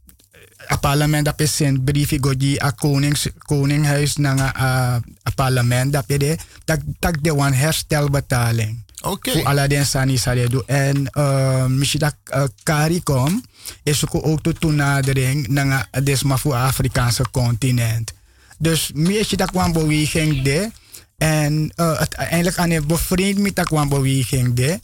a 0.71 0.77
parlement 0.77 1.25
dat 1.25 1.41
is 1.41 1.61
een 1.61 1.85
brief 1.85 2.13
go 2.21 2.37
die 2.37 2.63
a 2.65 2.71
konings 2.71 3.29
koninghuis 3.39 4.17
na 4.17 4.57
a, 4.57 5.01
a 5.29 5.31
parlement 5.35 5.93
dat 5.93 6.05
je 6.07 6.19
de 6.19 6.37
dat 6.65 6.81
dat 6.99 7.17
de 7.21 7.37
one 7.37 7.55
herstelbetaling. 7.55 8.83
Oké. 9.01 9.09
Okay. 9.09 9.33
Voor 9.33 9.45
alle 9.45 9.69
den 9.69 9.87
sani 9.87 10.17
sale 10.17 10.49
do 10.49 10.63
en 10.67 11.11
uh, 11.13 11.67
misschien 11.67 12.01
dat 12.01 12.15
uh, 12.35 12.43
CARICOM 12.63 13.45
is 13.83 14.05
ook 14.05 14.27
ook 14.27 14.43
de 14.43 14.53
toenadering 14.53 15.49
naar 15.49 15.89
desma 16.03 16.37
voor 16.37 16.55
Afrikaanse 16.55 17.25
continent. 17.31 18.13
Dus 18.59 18.91
meer 18.95 19.37
dat 19.37 19.51
kwam 19.51 19.73
beweging 19.73 20.43
de 20.43 20.71
en 21.19 21.73
uh, 21.77 21.99
het 21.99 22.15
eigenlijk 22.15 22.59
aan 22.59 22.71
het 22.71 22.87
bevriend 22.87 23.39
met 23.39 23.57
dat 23.57 23.67
kwam 23.67 23.89
beweging 23.89 24.55
de. 24.55 24.79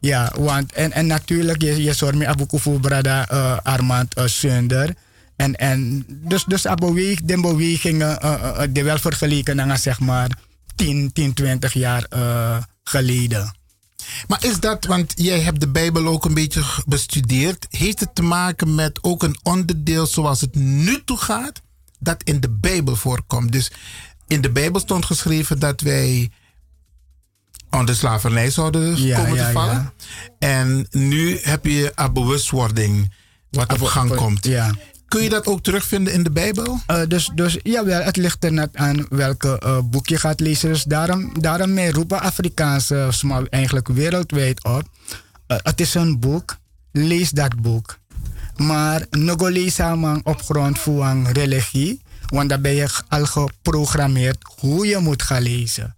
Ja, 0.00 0.32
want 0.36 0.72
en, 0.72 0.92
en 0.92 1.06
natuurlijk 1.06 1.62
je, 1.62 1.82
je 1.82 1.92
zorgt 1.92 2.18
me 2.18 2.34
voor 2.48 2.80
brada 2.80 3.32
uh, 3.32 3.56
Armand 3.62 4.18
uh, 4.18 4.26
Sunder. 4.26 4.94
En, 5.36 5.54
en 5.54 6.04
dus, 6.08 6.44
dus 6.44 6.62
beweeg, 6.74 7.20
de 7.22 7.40
bewegingen 7.40 8.18
uh, 8.24 8.32
uh, 8.42 8.60
de 8.70 8.82
wel 8.82 8.98
vergeleken 8.98 9.56
naar 9.56 9.78
zeg 9.78 10.00
maar 10.00 10.38
10, 10.74 11.12
10 11.12 11.34
20 11.34 11.72
jaar 11.72 12.06
geleden. 12.84 13.56
Maar 14.26 14.44
is 14.44 14.60
dat, 14.60 14.84
want 14.84 15.12
jij 15.16 15.40
hebt 15.40 15.60
de 15.60 15.68
Bijbel 15.68 16.06
ook 16.06 16.24
een 16.24 16.34
beetje 16.34 16.62
bestudeerd, 16.86 17.66
heeft 17.70 18.00
het 18.00 18.14
te 18.14 18.22
maken 18.22 18.74
met 18.74 18.98
ook 19.02 19.22
een 19.22 19.38
onderdeel 19.42 20.06
zoals 20.06 20.40
het 20.40 20.54
nu 20.54 21.02
toe 21.04 21.16
gaat, 21.18 21.60
dat 21.98 22.22
in 22.22 22.40
de 22.40 22.50
Bijbel 22.50 22.96
voorkomt? 22.96 23.52
Dus 23.52 23.70
in 24.26 24.40
de 24.40 24.50
Bijbel 24.50 24.80
stond 24.80 25.04
geschreven 25.04 25.58
dat 25.58 25.80
wij 25.80 26.30
onder 27.70 27.96
slavernij 27.96 28.50
zouden 28.50 29.02
Ja, 29.02 29.16
komen 29.22 29.34
ja, 29.36 29.46
te 29.46 29.52
vallen. 29.52 29.74
ja. 29.74 29.92
En 30.38 30.86
nu 30.90 31.38
heb 31.42 31.64
je 31.64 31.92
een 31.94 32.12
bewustwording 32.12 33.12
wat 33.50 33.72
op 33.72 33.82
gang 33.82 34.10
abo- 34.10 34.20
komt. 34.20 34.44
Kun 35.14 35.22
je 35.22 35.28
dat 35.28 35.46
ook 35.46 35.62
terugvinden 35.62 36.12
in 36.12 36.22
de 36.22 36.30
Bijbel? 36.30 36.78
Uh, 36.90 37.00
dus, 37.08 37.30
dus 37.34 37.58
jawel, 37.62 38.02
het 38.02 38.16
ligt 38.16 38.44
er 38.44 38.52
net 38.52 38.76
aan 38.76 39.06
welke 39.08 39.60
uh, 39.64 39.78
boek 39.84 40.08
je 40.08 40.18
gaat 40.18 40.40
lezen. 40.40 40.68
Dus 40.68 40.84
daarom, 40.84 41.40
daarom 41.40 41.78
roepen 41.78 42.20
Afrikaanse 42.20 43.06
smal 43.10 43.46
eigenlijk 43.46 43.88
wereldwijd 43.88 44.64
op. 44.64 44.82
Het 45.46 45.80
is 45.80 45.94
een 45.94 46.20
boek, 46.20 46.56
lees 46.92 47.30
dat 47.30 47.60
boek. 47.60 47.98
Maar 48.56 49.06
nog 49.10 49.48
lees 49.48 49.78
man 49.78 50.20
op 50.24 50.42
grond 50.42 50.78
van 50.78 51.26
religie. 51.28 52.00
Want 52.26 52.48
dan 52.48 52.60
ben 52.60 52.74
je 52.74 52.88
al 53.08 53.26
geprogrammeerd 53.26 54.38
hoe 54.60 54.86
je 54.86 54.98
moet 54.98 55.22
gaan 55.22 55.42
lezen. 55.42 55.96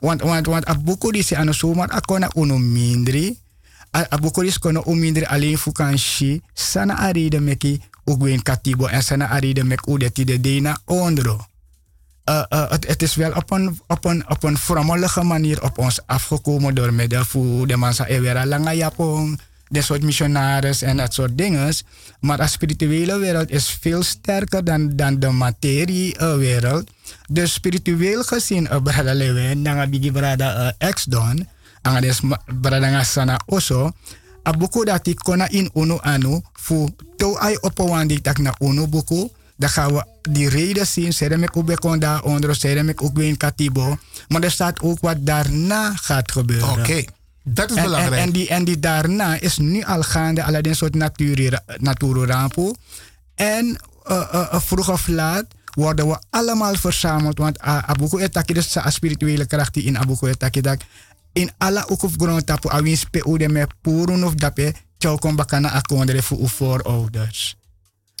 Want, 0.00 0.22
want, 0.22 0.46
want 0.46 0.68
een 0.68 0.82
boek 0.82 1.14
ze 1.24 1.36
aan 1.36 1.46
de 1.46 1.52
zomer 1.52 1.88
akona 1.88 2.30
uno 2.36 2.58
mindri. 2.58 3.38
A 3.96 4.18
boek 4.20 4.42
is 4.42 4.58
kono 4.58 4.82
umindri 4.86 5.24
alleen 5.24 5.58
voor 5.58 5.72
kan. 5.72 5.98
Sana 6.52 6.96
aride 6.96 7.40
meki 7.40 7.80
ugwin 8.08 8.42
katibo 8.42 8.86
en 8.86 9.02
sana 9.02 9.28
aride 9.28 9.64
mek 9.64 9.86
udeti 9.86 10.24
de 10.24 10.40
dena 10.40 10.78
ondro. 10.84 11.36
Uh, 12.28 12.44
uh, 12.48 12.70
het, 12.70 12.86
het 12.86 13.02
is 13.02 13.14
wel 13.14 13.32
op 13.32 13.50
een, 13.50 13.80
op, 13.86 14.04
een, 14.04 14.30
op 14.30 14.42
een 14.44 14.58
frommelige 14.58 15.22
manier 15.22 15.62
op 15.62 15.78
ons 15.78 16.00
afgekomen 16.06 16.74
door 16.74 16.92
middel 16.92 17.24
van 17.24 17.66
de 17.66 17.76
mensen 17.76 18.06
Ewera 18.06 18.46
Langa 18.46 18.72
Japon, 18.72 19.38
de 19.68 19.82
soort 19.82 20.02
missionaris 20.02 20.82
en 20.82 20.96
dat 20.96 21.14
soort 21.14 21.38
dingen. 21.38 21.72
Maar 22.20 22.36
de 22.36 22.46
spirituele 22.46 23.18
wereld 23.18 23.50
is 23.50 23.78
veel 23.80 24.02
sterker 24.02 24.64
dan, 24.64 24.96
dan 24.96 25.18
de 25.18 25.30
materiewereld. 25.30 26.90
Dus 27.30 27.52
spiritueel 27.52 28.22
gezien, 28.22 28.64
uh, 28.64 28.76
brada 28.82 29.14
lewe, 29.14 29.54
nanga 29.54 29.86
bigi 29.86 30.12
brada 30.12 30.74
ex-don, 30.78 31.48
anga 31.82 32.00
des 32.00 32.20
brada 32.60 32.88
nga 32.88 33.04
sana 33.04 33.40
oso, 33.46 33.92
a 34.48 34.52
buku 34.52 34.84
dat 34.84 35.06
ik 35.06 35.18
kona 35.18 35.48
in 35.48 35.70
uno 35.74 35.98
anu, 36.00 36.40
fu 36.52 36.88
to 37.16 37.36
ai 37.36 37.56
op 37.60 37.76
die 38.06 38.20
tak 38.20 38.38
na 38.38 38.54
uno 38.58 38.86
buku, 38.86 39.28
dan 39.56 39.68
gaan 39.68 39.92
we 39.92 40.04
die 40.30 40.48
reden 40.48 40.86
zien. 40.86 41.12
Ik 41.42 41.56
ook 41.56 41.76
kon 41.80 41.98
daar 41.98 42.22
onder, 42.22 42.88
ik 42.88 43.02
ook 43.02 43.16
weer 43.16 43.28
in 43.28 43.36
Katibo. 43.36 43.98
Maar 44.28 44.42
er 44.42 44.50
staat 44.50 44.80
ook 44.80 45.00
wat 45.00 45.16
daarna 45.20 45.96
gaat 45.96 46.32
gebeuren. 46.32 46.68
Oké, 46.68 47.04
dat 47.44 47.70
is 47.70 47.76
en, 47.76 47.82
belangrijk. 47.82 48.20
En, 48.20 48.26
en, 48.26 48.32
die, 48.32 48.48
en 48.48 48.64
die 48.64 48.78
daarna 48.78 49.40
is 49.40 49.58
nu 49.58 49.82
al 49.84 50.02
gaande, 50.02 50.44
alleen 50.44 50.76
soort 50.76 50.94
natuurrampen. 51.78 52.76
En 53.34 53.64
uh, 54.10 54.28
uh, 54.34 54.48
uh, 54.52 54.60
vroeg 54.60 54.90
of 54.90 55.08
laat 55.08 55.44
worden 55.74 56.08
we 56.08 56.18
allemaal 56.30 56.74
verzameld. 56.74 57.38
Want 57.38 57.58
uh, 57.58 57.78
Abuko 57.86 58.18
Etaki, 58.18 58.52
dus 58.52 58.72
de 58.72 58.82
spirituele 58.86 59.46
kracht 59.46 59.74
die 59.74 59.84
in 59.84 59.98
Abuko 59.98 60.26
Etaki, 60.26 60.60
dat 60.60 60.82
in 61.38 61.50
alle 61.58 61.88
ook 61.88 62.02
op 62.02 62.12
grond 62.16 62.46
tapu 62.46 62.68
awins 62.68 63.04
pe 63.04 63.22
ude 63.28 63.48
me 63.48 63.66
purun 63.80 64.24
of 64.24 64.34
dape, 64.34 64.72
tjau 64.98 65.18
kon 65.18 65.36
bakana 65.36 65.70
akondere 65.70 66.22
voor 66.22 66.38
uw 66.38 66.48
voorouders. 66.48 67.56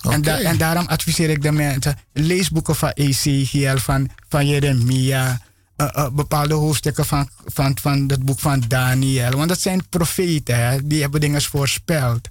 En, 0.02 0.22
da 0.22 0.38
en 0.40 0.58
daarom 0.58 0.86
adviseer 0.86 1.30
ik 1.30 1.42
de 1.42 1.52
mensen, 1.52 1.98
lees 2.12 2.50
boeken 2.50 2.76
van 2.76 2.90
Ezekiel, 2.90 3.78
van, 3.78 4.08
van 4.28 4.46
Jeremia, 4.46 5.40
uh, 5.76 5.88
uh, 5.96 6.08
bepaalde 6.10 6.54
hoofdstukken 6.54 7.06
van, 7.06 7.28
van, 7.46 7.78
van 7.80 8.04
het 8.08 8.24
boek 8.24 8.38
van 8.38 8.64
Daniel. 8.68 9.30
Want 9.30 9.48
dat 9.48 9.60
zijn 9.60 9.88
profeten, 9.88 10.56
hè, 10.56 10.86
die 10.86 11.00
hebben 11.00 11.20
dingen 11.20 11.42
voorspeld. 11.42 12.28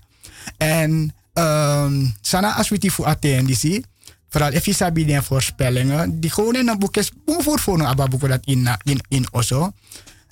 En 0.58 1.14
um, 1.34 2.16
sana 2.22 2.54
als 2.56 2.70
we 2.70 2.78
die 2.78 2.92
voor 2.92 3.06
attentie, 3.06 3.86
vooral 4.30 4.52
if 4.52 4.66
je 4.66 4.74
sabi 4.74 5.22
voorspellingen, 5.22 6.20
die 6.20 6.30
gewoon 6.30 6.56
in 6.56 6.68
een 6.68 6.80
boek 6.80 6.98
is, 6.98 7.12
voor 7.26 7.60
voor 7.60 7.80
een 7.80 8.10
boek 8.10 8.28
dat 8.28 8.46
in, 8.46 8.70
in, 8.84 9.00
in 9.08 9.28
Osso, 9.32 9.72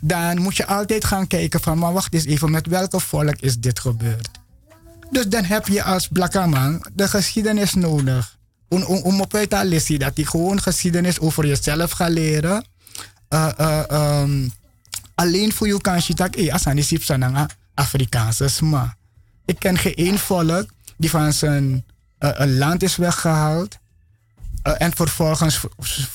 dan 0.07 0.41
moet 0.41 0.57
je 0.57 0.65
altijd 0.65 1.05
gaan 1.05 1.27
kijken 1.27 1.61
van, 1.61 1.77
maar 1.77 1.93
wacht 1.93 2.13
eens 2.13 2.25
even, 2.25 2.51
met 2.51 2.67
welke 2.67 2.99
volk 2.99 3.35
is 3.39 3.59
dit 3.59 3.79
gebeurd? 3.79 4.29
Dus 5.11 5.27
dan 5.27 5.43
heb 5.43 5.67
je 5.67 5.83
als 5.83 6.07
Blakkaman 6.07 6.85
de 6.93 7.07
geschiedenis 7.07 7.73
nodig. 7.73 8.37
Om, 8.67 9.21
op 9.21 9.35
uit 9.35 9.49
te 9.49 9.97
dat 9.97 10.17
je 10.17 10.27
gewoon 10.27 10.61
geschiedenis 10.61 11.19
over 11.19 11.45
jezelf 11.45 11.91
gaat 11.91 12.09
leren. 12.09 12.65
Uh, 13.29 13.49
uh, 13.59 14.21
um, 14.21 14.51
alleen 15.15 15.53
voor 15.53 15.67
je 15.67 15.81
kan 15.81 16.01
je 16.05 16.13
dat, 16.13 16.35
eh, 16.35 16.53
als 16.53 16.67
aan 16.67 17.47
Afrikaanse 17.73 18.47
sma. 18.47 18.97
Ik 19.45 19.59
ken 19.59 19.77
geen 19.77 20.19
volk 20.19 20.65
die 20.97 21.09
van 21.09 21.33
zijn 21.33 21.85
land 22.37 22.83
is 22.83 22.95
weggehaald 22.95 23.77
en 24.61 24.95
vervolgens 24.95 25.59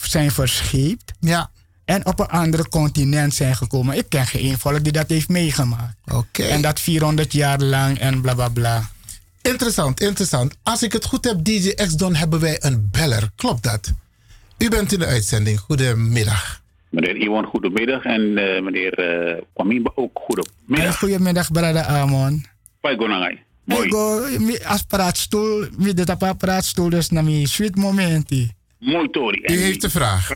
zijn 0.02 0.30
verscheept. 0.30 1.12
Ja. 1.20 1.50
En 1.90 2.06
op 2.06 2.20
een 2.20 2.26
andere 2.26 2.68
continent 2.68 3.34
zijn 3.34 3.56
gekomen. 3.56 3.96
Ik 3.96 4.08
ken 4.08 4.26
geen 4.26 4.58
volk 4.58 4.84
die 4.84 4.92
dat 4.92 5.08
heeft 5.08 5.28
meegemaakt. 5.28 5.96
Oké. 6.12 6.42
En 6.42 6.62
dat 6.62 6.80
400 6.80 7.32
jaar 7.32 7.58
lang 7.60 7.98
en 7.98 8.20
bla 8.20 8.34
bla 8.34 8.48
bla. 8.48 8.90
Interessant, 9.42 10.00
interessant. 10.00 10.56
Als 10.62 10.82
ik 10.82 10.92
het 10.92 11.04
goed 11.04 11.24
heb, 11.24 11.44
DJ 11.44 11.74
X-Don, 11.74 12.14
hebben 12.14 12.40
wij 12.40 12.56
een 12.60 12.88
beller. 12.90 13.30
Klopt 13.36 13.62
dat? 13.62 13.92
U 14.58 14.68
bent 14.68 14.92
in 14.92 14.98
de 14.98 15.06
uitzending. 15.06 15.58
Goedemiddag. 15.58 16.62
Meneer 16.88 17.16
Iwan, 17.16 17.44
goedemiddag. 17.44 18.04
En 18.04 18.20
uh, 18.20 18.62
meneer 18.62 19.26
uh, 19.28 19.42
Kwamimba 19.52 19.92
ook 19.94 20.20
goedemiddag. 20.24 20.98
Goedemiddag, 20.98 21.52
brada 21.52 21.84
Amon. 21.84 22.44
Pai 22.80 22.96
gonangai. 22.96 23.38
Mooi. 23.64 23.90
Go, 23.90 24.26
als 24.64 24.82
praatstoel, 24.82 25.66
wie 25.78 25.94
dit 25.94 26.10
op 26.10 26.34
praatstoel, 26.38 26.88
dus 26.88 27.10
naar 27.10 27.24
mijn 27.24 27.46
sweet 27.46 27.76
momenti. 27.76 28.50
Mooi, 28.78 29.10
Tori. 29.10 29.40
U 29.44 29.60
heeft 29.60 29.80
de 29.80 29.90
vraag. 29.90 30.30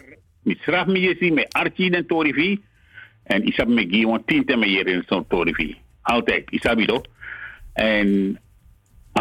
Mi 0.44 0.56
straf 0.60 0.86
mi 0.86 1.00
yesi 1.00 1.30
me 1.32 1.46
Archie 1.50 1.90
en 1.96 2.06
Torivi. 2.06 2.60
En 3.24 3.46
isab 3.48 3.68
me 3.68 3.86
gi 3.88 4.04
want 4.06 4.26
tien 4.26 4.44
temme 4.44 4.66
hier 4.66 4.86
in 4.86 5.02
zo'n 5.06 5.26
Torivi. 5.26 5.76
Altijd, 6.02 6.50
isabi 6.50 6.86
toch? 6.86 7.04
En 7.72 8.38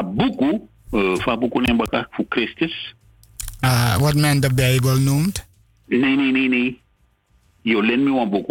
boek, 0.05 0.41
uh, 0.91 1.15
van 1.15 1.39
boek 1.39 1.61
nemen 1.61 1.87
voor 2.11 2.25
Christus. 2.29 2.95
Ah, 3.59 3.97
wat 3.97 4.15
men 4.15 4.39
de 4.39 4.53
Bijbel 4.53 4.99
noemt. 4.99 5.45
Nee, 5.87 6.15
nee, 6.15 6.31
nee, 6.31 6.49
nee. 6.49 6.81
Je 7.61 7.83
lent 7.83 8.03
me 8.03 8.19
een 8.19 8.29
boek. 8.29 8.49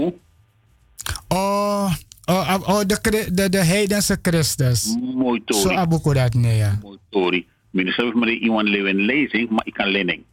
Oh, 1.28 1.92
oh, 2.24 2.60
oh 2.66 2.80
de, 2.86 3.28
de, 3.32 3.48
de 3.48 3.64
heidense 3.64 4.18
Christus. 4.22 4.96
Mooi 5.14 5.42
Zo 5.44 5.62
tori. 5.62 5.76
abuko 5.76 6.12
dat 6.12 6.34
nee 6.34 6.56
ja. 6.56 6.78
Mooi 6.82 6.98
tori. 7.10 7.46
Minister 7.70 8.04
heeft 8.04 8.16
me 8.16 8.38
iemand 8.38 8.68
leven 8.68 8.96
lezing, 8.96 9.50
maar 9.50 9.66
ik 9.66 9.72
kan 9.72 9.88
lening. 9.88 10.24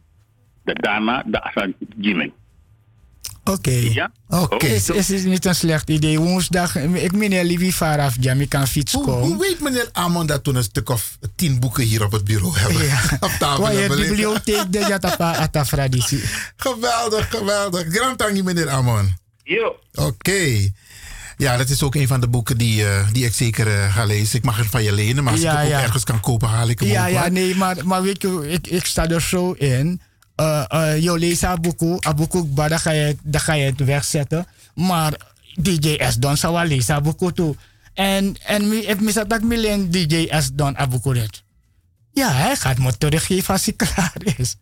De 0.74 0.80
daarna, 0.82 1.22
de 1.26 1.42
asan 1.42 1.74
jiming. 2.00 2.32
Oké. 3.44 3.70
Ja? 3.70 4.12
Oké. 4.28 4.66
Is, 4.66 4.88
is, 4.90 5.10
is 5.10 5.22
niet 5.24 5.44
een 5.44 5.54
slecht 5.54 5.88
idee. 5.90 6.18
Woensdag, 6.18 6.76
ik 6.76 7.12
meneer 7.12 7.44
Livie 7.44 7.72
Faraf 7.72 8.14
Jam, 8.20 8.40
ik 8.40 8.48
kan 8.48 8.66
fiets 8.66 8.92
komen. 8.92 9.14
hoe 9.28 9.38
weet 9.38 9.60
meneer 9.60 9.88
Amon 9.92 10.26
dat 10.26 10.44
toen 10.44 10.54
een 10.54 10.62
stuk 10.62 10.88
of 10.88 11.18
tien 11.36 11.60
boeken 11.60 11.84
hier 11.84 12.04
op 12.04 12.12
het 12.12 12.24
bureau 12.24 12.58
hebben? 12.58 12.80
op 13.30 13.36
tafel 13.38 13.62
Waar 13.62 13.72
je 13.72 13.78
hebben 13.78 13.98
liggen? 13.98 14.16
bibliotheek 14.16 14.72
de 14.72 14.78
Jatapa 14.78 15.36
Atafradisi. 15.46 16.20
Geweldig, 16.56 17.30
geweldig. 17.30 17.84
Grand 17.88 18.18
tangi, 18.18 18.42
meneer 18.42 18.68
Amon. 18.68 19.14
Jo. 19.42 19.78
Oké. 19.94 20.70
Ja, 21.36 21.56
dat 21.56 21.68
is 21.68 21.82
ook 21.82 21.94
een 21.94 22.06
van 22.08 22.20
de 22.20 22.28
boeken 22.28 22.58
die, 22.58 22.84
eh, 22.86 23.08
die 23.12 23.24
ik 23.24 23.34
zeker 23.34 23.66
eh, 23.66 23.94
ga 23.94 24.04
lezen. 24.04 24.38
Ik 24.38 24.44
mag 24.44 24.56
het 24.56 24.66
van 24.66 24.82
je 24.82 24.92
lenen, 24.92 25.24
maar 25.24 25.32
als 25.32 25.42
Ja, 25.42 25.50
ik 25.52 25.56
het 25.56 25.66
ook 25.66 25.72
ja. 25.72 25.82
ergens 25.82 26.04
kan 26.04 26.20
kopen, 26.20 26.48
haal 26.48 26.68
ik 26.68 26.78
hem 26.80 26.88
Ja, 26.88 27.04
ook. 27.06 27.12
ja, 27.12 27.28
nee, 27.28 27.54
maar, 27.56 27.76
maar 27.86 28.02
weet 28.02 28.22
je, 28.22 28.48
ik, 28.48 28.66
ik 28.66 28.84
sta 28.84 29.08
er 29.08 29.20
zo 29.20 29.52
in. 29.52 30.00
Uh, 30.40 30.94
een 31.42 31.60
boek, 31.60 31.80
een 31.80 32.16
boek, 32.16 32.56
dan 32.68 32.80
ga, 32.80 32.90
je, 32.90 33.16
ga 33.40 33.52
je 33.52 33.64
het 33.64 33.84
wegzetten. 33.84 34.46
Maar 34.74 35.12
DJ 35.54 35.98
S. 36.08 36.16
Don 36.16 36.36
zou 36.36 36.52
wel 36.52 36.70
een 36.70 37.02
boek 37.02 37.34
toe. 37.34 37.56
En, 37.94 38.36
en 38.44 38.88
ik 38.88 39.00
mis 39.00 39.14
dat 39.14 39.42
milen 39.42 39.90
DJ 39.90 40.28
S. 40.38 40.50
Don 40.52 40.76
boek 40.90 41.14
redt. 41.14 41.42
Ja, 42.12 42.32
hij 42.32 42.56
gaat 42.56 42.78
me 42.78 42.98
teruggeven 42.98 43.54
als 43.54 43.64
hij 43.64 43.74
klaar 43.86 44.16
is. 44.36 44.56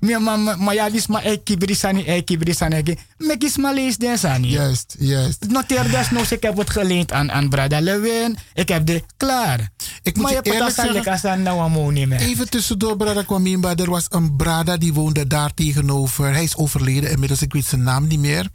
Maar, 0.00 0.22
maar, 0.22 0.58
maar, 0.58 0.74
ja, 0.74 0.86
is 0.86 1.06
maar 1.06 1.24
ik 1.24 1.44
kibri 1.44 1.74
sani, 1.74 2.02
ik 2.02 2.24
kibri 2.24 2.54
sani. 2.54 2.76
Ik 3.18 3.44
is 3.44 3.56
maar 3.56 3.74
lees 3.74 3.96
den 3.96 4.18
sani. 4.18 4.48
Juist, 4.48 4.96
juist. 4.98 5.46
Noteer 5.48 5.90
desnoods, 5.90 6.32
ik 6.32 6.42
heb 6.42 6.56
het 6.56 6.70
geleend 6.70 7.12
aan, 7.12 7.32
aan 7.32 7.48
Brada 7.48 7.80
Lewin. 7.80 8.36
Ik 8.54 8.68
heb 8.68 8.86
de 8.86 9.02
klaar. 9.16 9.70
Ik 10.02 10.14
moet 10.14 10.22
maar 10.24 10.32
je 10.32 10.42
eerlijk 10.42 10.74
zeggen- 10.74 11.42
nou. 11.42 12.20
Even 12.20 12.50
tussendoor, 12.50 12.96
Brada 12.96 13.22
Kwamimba. 13.22 13.74
Er 13.74 13.90
was 13.90 14.06
een 14.08 14.36
Brada 14.36 14.76
die 14.76 14.94
woonde 14.94 15.26
daar 15.26 15.54
tegenover. 15.54 16.32
Hij 16.32 16.42
is 16.42 16.56
overleden 16.56 17.10
inmiddels, 17.10 17.42
ik 17.42 17.52
weet 17.52 17.64
zijn 17.64 17.82
naam 17.82 18.06
niet 18.06 18.20
meer. 18.20 18.48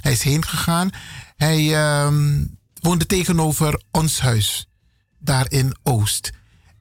Hij 0.00 0.12
is 0.12 0.22
heen 0.22 0.44
gegaan. 0.44 0.90
Hij 1.36 1.74
ehm, 1.74 2.44
woonde 2.80 3.06
tegenover 3.06 3.82
ons 3.90 4.20
huis, 4.20 4.66
daar 5.18 5.46
in 5.48 5.76
Oost. 5.82 6.30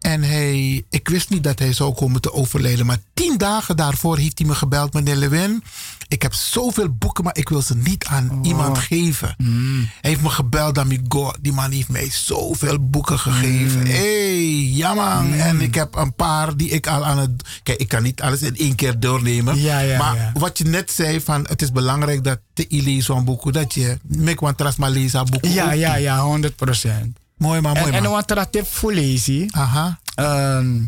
En 0.02 0.24
hij, 0.24 0.84
ik 0.90 1.08
wist 1.08 1.30
niet 1.30 1.44
dat 1.44 1.60
hij 1.60 1.74
zou 1.74 1.94
komen 1.94 2.22
te 2.22 2.34
overlijden. 2.34 2.86
Maar 2.86 2.98
tien 3.14 3.38
dagen 3.38 3.78
daarvoor 3.78 4.18
heeft 4.18 4.38
hij 4.38 4.48
me 4.48 4.56
gebeld, 4.56 4.94
meneer 4.94 5.16
Lewin. 5.16 5.64
Ik 6.08 6.22
heb 6.22 6.34
zoveel 6.34 6.90
boeken, 6.90 7.24
maar 7.24 7.38
ik 7.38 7.50
wil 7.50 7.62
ze 7.62 7.76
niet 7.76 8.06
aan 8.06 8.40
iemand 8.42 8.78
geven. 8.78 9.36
Hij 10.02 10.10
heeft 10.10 10.22
me 10.22 10.30
gebeld, 10.30 10.78
amigo. 10.78 11.32
Die 11.42 11.52
man 11.52 11.72
heeft 11.72 11.90
mij 11.90 12.10
zoveel 12.12 12.90
boeken 12.90 13.20
gegeven. 13.20 13.86
hey, 13.88 14.66
ja 14.66 14.94
man. 14.94 15.34
En 15.34 15.62
ik 15.62 15.76
heb 15.76 15.96
een 15.96 16.14
paar 16.14 16.58
die 16.58 16.70
ik 16.70 16.88
al 16.88 17.06
aan 17.06 17.18
het... 17.18 17.32
Kijk, 17.64 17.80
ik 17.80 17.88
kan 17.88 18.04
niet 18.04 18.22
alles 18.22 18.42
in 18.42 18.58
één 18.58 18.76
keer 18.76 19.00
doornemen. 19.00 19.60
Ja, 19.60 19.80
ja, 19.80 19.98
maar 19.98 20.16
ja. 20.16 20.32
wat 20.34 20.58
je 20.58 20.64
net 20.64 20.92
zei, 20.92 21.22
van, 21.22 21.46
het 21.48 21.62
is 21.62 21.72
belangrijk 21.72 22.24
dat 22.24 22.40
te 22.54 22.66
lezen 22.70 23.04
zo'n 23.04 23.26
boek. 23.26 23.54
Dat 23.54 23.74
je 23.74 23.98
mek 24.02 24.40
want 24.40 24.58
tras 24.58 24.76
maar 24.76 24.90
lezen 24.90 25.26
boeken. 25.26 25.52
Ja, 25.52 25.72
ja, 25.72 25.96
ja, 25.96 26.20
100 26.20 26.56
procent. 26.56 27.21
Mooi 27.42 27.62
man, 27.62 27.74
mooi 27.78 27.92
En, 27.92 28.10
wat 28.10 28.48
tip 28.52 28.68
voor 28.68 28.94
lezen. 28.94 29.48
Aha. 29.52 30.00
Um, 30.16 30.88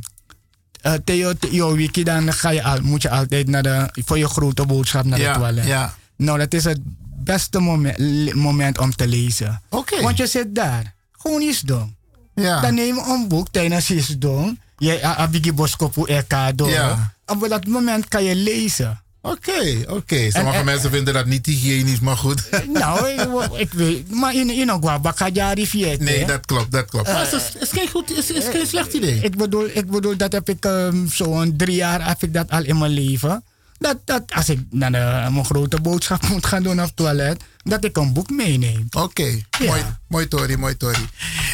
uh, 0.85 0.93
Theo, 1.03 1.75
wiki, 1.75 2.03
dan 2.03 2.33
ga 2.33 2.49
je 2.49 2.63
al, 2.63 2.81
moet 2.81 3.01
je 3.01 3.09
altijd 3.09 3.47
naar 3.47 3.63
de, 3.63 3.89
voor 4.05 4.17
je 4.17 4.27
grote 4.27 4.65
boodschap 4.65 5.05
naar 5.05 5.19
Ja, 5.19 5.33
de 5.33 5.39
toilet. 5.39 5.65
ja. 5.65 5.93
Nou, 6.17 6.37
dat 6.37 6.53
is 6.53 6.63
het 6.63 6.79
beste 7.23 7.59
moment, 7.59 8.33
moment 8.33 8.77
om 8.77 8.95
te 8.95 9.07
lezen. 9.07 9.61
Oké. 9.69 10.01
Want 10.01 10.17
je 10.17 10.27
zit 10.27 10.55
daar. 10.55 10.93
Gewoon 11.11 11.41
iets 11.41 11.59
doen. 11.59 11.95
Ja. 12.35 12.61
Dan 12.61 12.73
neem 12.73 12.95
je 12.95 13.03
een 13.07 13.27
boek 13.27 13.47
tijdens 13.51 13.91
iets 13.91 14.07
doen. 14.07 14.59
Je 14.77 15.03
abigi 15.03 15.53
boskopu 15.53 16.03
ekado. 16.03 16.69
Ja. 16.69 17.13
Op 17.25 17.45
dat 17.49 17.67
moment 17.67 18.07
kan 18.07 18.23
je 18.23 18.35
lezen. 18.35 19.01
Oké, 19.25 19.83
oké. 19.87 20.31
Sommige 20.31 20.53
En- 20.53 20.59
en- 20.59 20.65
mensen 20.65 20.91
vinden 20.91 21.13
dat 21.13 21.25
niet 21.25 21.45
hygiënisch, 21.45 21.99
maar 21.99 22.17
goed. 22.17 22.49
nou, 22.79 23.09
ik, 23.09 23.51
ik 23.59 23.73
weet, 23.73 24.11
maar 24.11 24.35
in 24.35 24.49
in 24.49 24.69
een 24.69 24.79
bakajari 25.01 25.67
viet. 25.67 25.99
Nee, 25.99 26.25
dat 26.25 26.45
klopt, 26.45 26.71
dat 26.71 26.85
klopt. 26.85 27.07
Eh, 27.07 27.13
Maar 27.13 27.23
het 27.23 27.33
is, 27.33 27.61
is, 27.61 27.69
geen 27.69 27.87
goed, 27.87 28.17
is, 28.17 28.31
is 28.31 28.45
geen 28.45 28.67
slecht 28.67 28.93
idee. 28.93 29.19
Ik 29.21 29.37
bedoel, 29.37 29.65
ik 29.73 29.91
bedoel 29.91 30.17
dat 30.17 30.31
heb 30.31 30.49
ik 30.49 30.65
um, 30.65 31.07
zo'n 31.11 31.53
drie 31.57 31.75
jaar 31.75 32.07
heb 32.07 32.23
ik 32.23 32.33
dat 32.33 32.49
al 32.49 32.63
in 32.63 32.77
mijn 32.77 32.91
leven. 32.91 33.43
Dat, 33.77 33.97
dat 34.05 34.23
als 34.35 34.49
ik 34.49 34.59
naar 34.69 34.91
de, 34.91 34.97
mijn 35.31 35.45
grote 35.45 35.81
boodschap 35.81 36.27
moet 36.31 36.45
gaan 36.45 36.63
doen 36.63 36.79
op 36.79 36.85
het 36.85 36.95
toilet, 36.95 37.43
dat 37.63 37.83
ik 37.83 37.97
een 37.97 38.13
boek 38.13 38.29
meeneem. 38.29 38.87
Oké, 38.91 39.41
mooi, 39.65 39.83
mooi 40.07 40.27
Tori, 40.27 40.57
mooi 40.57 40.77
Tori. 40.77 41.07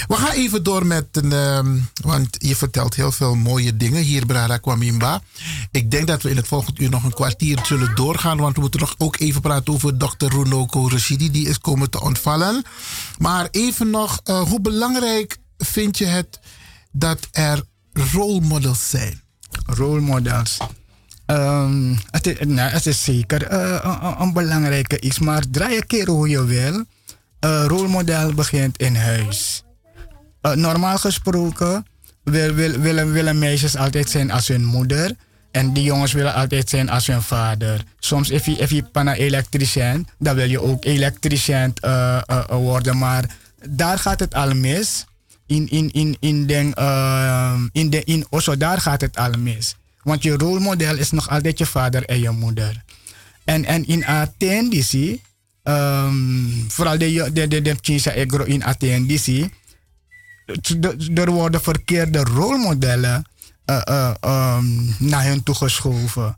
We 0.07 0.15
gaan 0.15 0.31
even 0.31 0.63
door 0.63 0.85
met 0.85 1.05
een, 1.11 1.31
ehm, 1.31 1.77
want 2.01 2.27
je 2.39 2.55
vertelt 2.55 2.95
heel 2.95 3.11
veel 3.11 3.35
mooie 3.35 3.77
dingen 3.77 4.03
hier, 4.03 4.25
Brada 4.25 4.57
Kwamimba. 4.57 5.21
Ik 5.71 5.91
denk 5.91 6.07
dat 6.07 6.21
we 6.21 6.29
in 6.29 6.35
het 6.35 6.47
volgende 6.47 6.81
uur 6.81 6.89
nog 6.89 7.03
een 7.03 7.13
kwartier 7.13 7.59
zullen 7.65 7.95
doorgaan, 7.95 8.37
want 8.37 8.55
we 8.55 8.61
moeten 8.61 8.79
nog 8.79 8.95
ook 8.97 9.19
even 9.19 9.41
praten 9.41 9.73
over 9.73 9.97
Dr. 9.97 10.27
Runoko 10.27 10.87
Rashidi, 10.89 11.31
die 11.31 11.47
is 11.47 11.59
komen 11.59 11.89
te 11.89 12.01
ontvallen. 12.01 12.63
Maar 13.17 13.47
even 13.51 13.89
nog, 13.89 14.19
eh, 14.23 14.41
hoe 14.41 14.61
belangrijk 14.61 15.37
vind 15.57 15.97
je 15.97 16.05
het 16.05 16.39
dat 16.91 17.27
er 17.31 17.63
rolmodels 17.93 18.89
zijn? 18.89 19.21
Rolmodels. 19.65 20.57
Ehm, 21.29 21.93
het, 22.11 22.27
is, 22.27 22.37
nou, 22.47 22.69
het 22.69 22.85
is 22.85 23.03
zeker 23.03 23.43
eh, 23.47 24.15
een, 24.19 24.33
belangrijke 24.33 24.99
iets, 24.99 25.19
maar 25.19 25.43
draai 25.51 25.77
een 25.77 25.87
keer 25.87 26.07
hoe 26.09 26.29
je 26.29 26.45
wil. 26.45 26.83
Een 27.39 27.67
rolmodel 27.67 28.33
begint 28.33 28.77
in 28.77 28.95
huis. 28.95 29.63
Eh, 30.41 30.51
normaal 30.51 30.97
gesproken 30.97 31.85
wil, 32.23 32.53
wil, 32.53 32.79
willen, 32.79 33.11
willen 33.11 33.39
meisjes 33.39 33.75
altijd 33.75 34.09
zijn 34.09 34.31
als 34.31 34.47
hun 34.47 34.65
moeder. 34.65 35.15
En 35.51 35.73
die 35.73 35.83
jongens 35.83 36.13
willen 36.13 36.33
altijd 36.33 36.69
zijn 36.69 36.89
als 36.89 37.07
hun 37.07 37.21
vader. 37.21 37.83
Soms, 37.99 38.29
if 38.29 38.71
je, 38.71 38.83
pana 38.83 39.15
elektricien, 39.15 40.07
dan 40.17 40.35
wil 40.35 40.49
je 40.49 40.61
ook 40.61 40.85
elektricien 40.85 41.73
eh, 41.81 42.21
worden. 42.49 42.97
Maar 42.97 43.35
daar 43.69 43.99
gaat 43.99 44.19
het 44.19 44.33
al 44.33 44.53
mis. 44.53 45.05
In, 45.45 45.69
in, 45.69 45.91
in, 45.91 46.17
in, 46.19 46.47
den, 46.47 46.73
eh, 46.73 47.61
in, 47.71 47.89
de, 47.89 48.03
in 48.03 48.25
Oslo, 48.29 48.57
daar 48.57 48.81
gaat 48.81 49.01
het 49.01 49.17
al 49.17 49.31
mis. 49.31 49.75
Want 50.03 50.23
je 50.23 50.37
rolmodel 50.37 50.97
is 50.97 51.11
nog 51.11 51.29
altijd 51.29 51.57
je 51.57 51.65
vader 51.65 52.05
en 52.05 52.19
je 52.19 52.29
moeder. 52.29 52.83
En, 53.43 53.65
en 53.65 53.87
in 53.87 54.05
Athene, 54.05 54.81
zie 54.81 55.21
um, 55.63 56.65
vooral 56.67 56.97
de, 56.97 57.29
de, 57.33 57.47
de, 57.47 57.61
de 57.61 57.75
Chinese 57.81 58.11
egro 58.13 58.43
in 58.43 58.63
Athene, 58.63 59.05
de- 60.79 61.11
er 61.13 61.31
worden 61.31 61.61
verkeerde 61.61 62.19
rolmodellen 62.23 63.23
eh, 63.65 63.81
eh, 63.83 64.13
ehm, 64.19 64.65
naar 64.97 65.23
hen 65.23 65.43
toe 65.43 65.55
geschoven. 65.55 66.37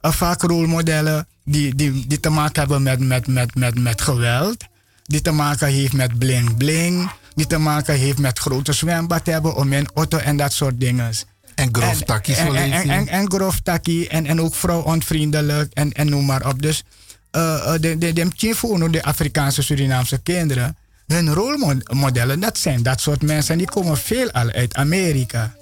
Eh, 0.00 0.12
vaak 0.12 0.42
rolmodellen 0.42 1.26
die, 1.44 1.74
die, 1.74 2.06
die 2.06 2.20
te 2.20 2.30
maken 2.30 2.60
hebben 2.60 2.82
met, 2.82 3.00
met, 3.00 3.26
met, 3.26 3.54
met, 3.54 3.78
met 3.78 4.00
geweld, 4.00 4.64
die 5.04 5.20
te 5.20 5.30
maken 5.30 5.68
heeft 5.68 5.92
met 5.92 6.18
bling 6.18 6.56
bling, 6.56 7.10
die 7.34 7.46
te 7.46 7.58
maken 7.58 7.94
heeft 7.94 8.18
met 8.18 8.38
grote 8.38 8.72
zwembad 8.72 9.26
hebben 9.26 9.54
om 9.56 9.72
een 9.72 9.88
auto 9.94 10.18
en 10.18 10.36
dat 10.36 10.52
soort 10.52 10.80
dingen. 10.80 11.12
En 11.60 11.68
grof 11.72 12.02
takkie, 12.02 12.34
zo 12.34 12.52
en, 12.52 12.72
en, 12.72 12.72
en, 12.72 12.90
en, 12.90 13.08
en 13.08 13.30
grof 13.30 13.60
en, 13.60 14.26
en 14.26 14.40
ook 14.40 14.54
vrouwonvriendelijk 14.54 15.72
en, 15.72 15.92
en 15.92 16.08
noem 16.08 16.24
maar 16.24 16.46
op. 16.46 16.62
Dus 16.62 16.84
eh, 17.30 17.74
eh, 17.74 17.80
de, 17.80 17.98
de, 17.98 18.12
de, 18.12 18.28
de, 18.38 18.90
de 18.90 19.02
Afrikaanse 19.02 19.62
Surinaamse 19.62 20.18
kinderen, 20.18 20.76
hun 21.06 21.32
rolmodellen, 21.32 22.40
dat 22.40 22.58
zijn 22.58 22.82
dat 22.82 23.00
soort 23.00 23.22
mensen. 23.22 23.52
En 23.52 23.58
die 23.58 23.70
komen 23.70 23.96
veel 23.96 24.30
al 24.30 24.50
uit 24.50 24.74
Amerika. 24.74 25.54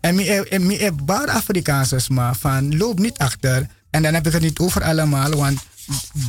En 0.00 0.18
ik 0.18 0.80
heb 0.80 1.00
paar 1.04 1.28
Afrikaanse 1.28 2.00
maar 2.08 2.36
van 2.36 2.76
loop 2.76 2.98
niet 2.98 3.18
achter. 3.18 3.66
En 3.90 4.02
dan 4.02 4.14
heb 4.14 4.26
ik 4.26 4.32
het 4.32 4.42
niet 4.42 4.58
over 4.58 4.82
allemaal, 4.82 5.30
want 5.30 5.60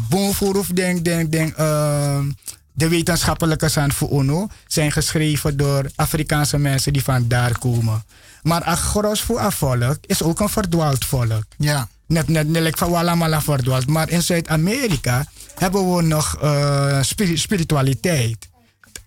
Bonvoorhoef 0.09 0.67
denk, 0.67 1.05
denk, 1.05 1.31
denk, 1.31 1.55
eh, 1.55 2.19
de 2.75 2.87
wetenschappelijke 2.87 3.69
UNO 4.11 4.47
zijn 4.67 4.91
geschreven 4.91 5.57
door 5.57 5.89
Afrikaanse 5.95 6.57
mensen 6.57 6.93
die 6.93 7.03
van 7.03 7.27
daar 7.27 7.57
komen. 7.59 8.03
Maar 8.43 8.63
Agros 8.63 9.21
voor 9.21 9.39
een 9.41 9.51
volk 9.51 9.97
is 10.05 10.23
ook 10.23 10.39
een 10.39 10.49
verdwaald 10.49 11.05
volk. 11.05 11.43
Ja. 11.57 11.87
Net, 12.07 12.27
net, 12.27 12.47
net 12.47 12.77
van 12.77 12.89
Wallamala 12.89 13.41
verdwaald. 13.41 13.87
Maar 13.87 14.09
in 14.09 14.21
Zuid-Amerika 14.21 15.25
hebben 15.57 15.95
we 15.95 16.01
nog 16.01 16.37
eh, 16.41 17.01
spiri- 17.01 17.37
spiritualiteit. 17.37 18.49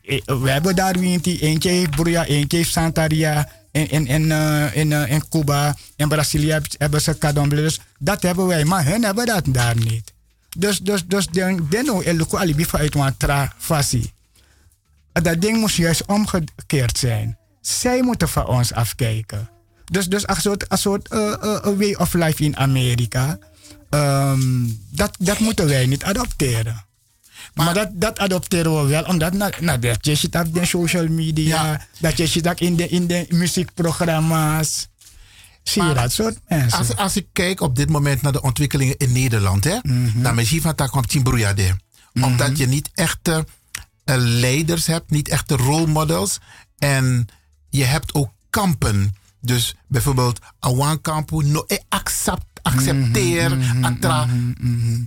Eh, 0.03 0.19
We 0.27 0.51
hebben 0.51 0.77
daar 0.77 0.95
eentje, 0.95 1.39
eentje 1.41 1.71
heeft 1.71 1.91
Bruja, 1.91 2.25
eentje 2.25 2.57
heeft 2.57 2.73
Santaria. 2.73 3.49
In, 3.73 3.91
in, 3.91 4.07
in, 4.07 4.33
eh, 4.33 4.77
in, 4.77 4.93
in 4.93 5.29
Cuba, 5.29 5.77
in 5.97 6.09
Brazilië 6.09 6.51
heb- 6.51 6.67
hebben 6.79 7.01
ze 7.01 7.19
Cadomble. 7.19 7.57
Dus 7.63 7.81
dat 7.99 8.23
hebben 8.23 8.47
wij, 8.47 8.65
maar 8.65 8.85
hun 8.85 9.05
hebben 9.05 9.27
dat 9.27 9.45
daar 9.49 9.77
niet. 9.77 10.13
Dus, 10.57 10.79
dus, 10.79 11.07
dus 11.07 11.27
den, 11.27 11.67
den 11.71 11.85
nou 11.85 12.05
eluku 12.05 12.37
alibi 12.37 12.65
vanuit 12.65 12.95
een 12.95 13.17
travasie. 13.17 14.13
Dat 15.13 15.41
ding 15.41 15.59
moest 15.59 15.77
juist 15.77 16.07
omgekeerd 16.07 16.99
zijn. 16.99 17.39
Zij 17.61 18.03
moeten 18.03 18.29
van 18.29 18.47
ons 18.47 18.73
afkijken. 18.73 19.51
Dus, 19.85 20.07
dus 20.07 20.27
als 20.27 20.43
soort, 20.43 20.69
als 20.69 20.81
soort 20.81 21.13
uh, 21.13 21.35
uh, 21.43 21.59
way 21.63 21.95
of 21.95 22.13
life 22.13 22.43
in 22.45 22.57
Amerika, 22.57 23.39
um, 23.91 24.81
dat, 24.91 25.17
dat 25.19 25.39
moeten 25.39 25.67
wij 25.67 25.87
niet 25.87 26.05
adopteren. 26.05 26.87
Maar, 27.55 27.75
dat, 27.75 27.89
dat 27.93 28.19
adopteren 28.19 28.83
we 28.83 28.89
wel, 28.89 29.05
omdat 29.05 29.33
nou, 29.33 29.53
nou, 29.61 29.79
dat 29.79 30.07
je 30.07 30.15
zit 30.15 30.35
op 30.35 30.55
de 30.55 30.65
social 30.65 31.09
media, 31.09 31.87
dat 31.99 32.17
je 32.17 32.27
zit 32.27 32.49
ook 32.49 32.61
in 32.61 32.77
de, 32.77 32.89
in 32.89 33.07
de 33.07 33.27
muziekprogramma's. 33.29 34.89
Zie 35.69 35.83
je 35.83 35.95
dat 35.95 36.13
soort 36.13 36.39
mensen? 36.49 36.79
Als, 36.79 36.97
als 36.97 37.17
ik 37.17 37.27
kijk 37.33 37.61
op 37.61 37.77
dit 37.77 37.89
moment 37.89 38.23
naar 38.23 38.33
de 38.33 38.43
ontwikkelingen 38.43 38.97
in 38.97 39.13
Nederland, 39.13 39.65
hè, 39.65 39.77
Mhm. 39.83 40.23
dan 40.23 40.45
van 40.47 40.73
dat 40.77 40.91
komt 40.91 41.09
Timbroeiade. 41.09 41.77
Omdat 42.21 42.59
je 42.59 42.67
niet 42.67 42.91
echte 42.95 43.47
eh, 44.05 44.15
leiders 44.19 44.87
hebt, 44.87 45.11
niet 45.11 45.29
echte 45.29 45.57
rolmodels. 45.57 46.39
En 46.79 47.27
je 47.69 47.85
hebt 47.85 48.15
ook 48.15 48.31
kampen. 48.51 49.15
Dus 49.41 49.75
bijvoorbeeld, 49.89 50.39
Awan 50.59 51.01
Kampu, 51.01 51.45
no, 51.45 51.65
eh, 51.67 51.79
accept, 51.89 52.45
accepteer, 52.63 53.57
Mhm, 53.57 53.85
atra, 53.85 54.27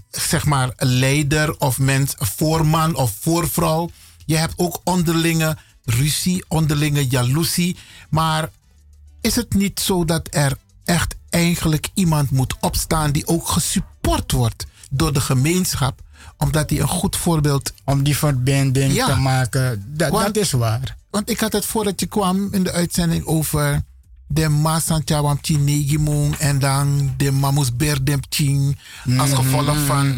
zeg 0.10 0.46
maar, 0.46 0.74
leider 0.78 1.58
of 1.60 1.78
mens, 1.80 2.14
voorman 2.18 2.96
of 2.96 3.14
voorvrouw. 3.20 3.90
Je 4.26 4.38
hebt 4.38 4.54
ook 4.56 4.82
onderlinge 4.84 5.58
ruzie, 5.86 6.46
onderlinge 6.48 7.08
jaloezie. 7.08 7.78
Maar 8.10 8.50
is 9.22 9.36
het 9.36 9.54
niet 9.54 9.80
zo 9.80 10.06
dat 10.06 10.28
er 10.32 10.54
echt 10.86 11.16
eigenlijk 11.30 11.90
iemand 11.94 12.32
moet 12.32 12.56
opstaan 12.60 13.12
die 13.12 13.28
ook 13.28 13.48
gesupport 13.48 14.32
wordt 14.32 14.66
door 14.90 15.14
de 15.14 15.22
gemeenschap, 15.22 16.02
omdat 16.38 16.70
hij 16.70 16.80
een 16.80 16.88
goed 16.88 17.16
voorbeeld. 17.16 17.74
Om 17.86 18.04
die 18.04 18.18
verbinding 18.18 18.94
te 19.04 19.16
maken, 19.16 19.84
dat, 19.88 20.10
Want- 20.12 20.26
dat 20.26 20.36
is 20.36 20.52
waar. 20.52 20.96
Want 21.10 21.30
ik 21.30 21.40
had 21.40 21.54
het 21.54 21.66
voordat 21.66 22.00
je 22.00 22.06
kwam 22.06 22.48
in 22.52 22.64
de 22.64 22.72
uitzending 22.72 23.26
over 23.26 23.82
de 24.28 24.50
Masantjawam 24.50 25.38
Chinegimong 25.42 26.36
en 26.36 26.60
dan 26.60 27.14
de 27.18 27.32
Mamus 27.32 27.76
Berdem 27.76 28.20
Ching 28.30 28.78
als 29.18 29.34
gevolg 29.34 29.78
van 29.86 30.16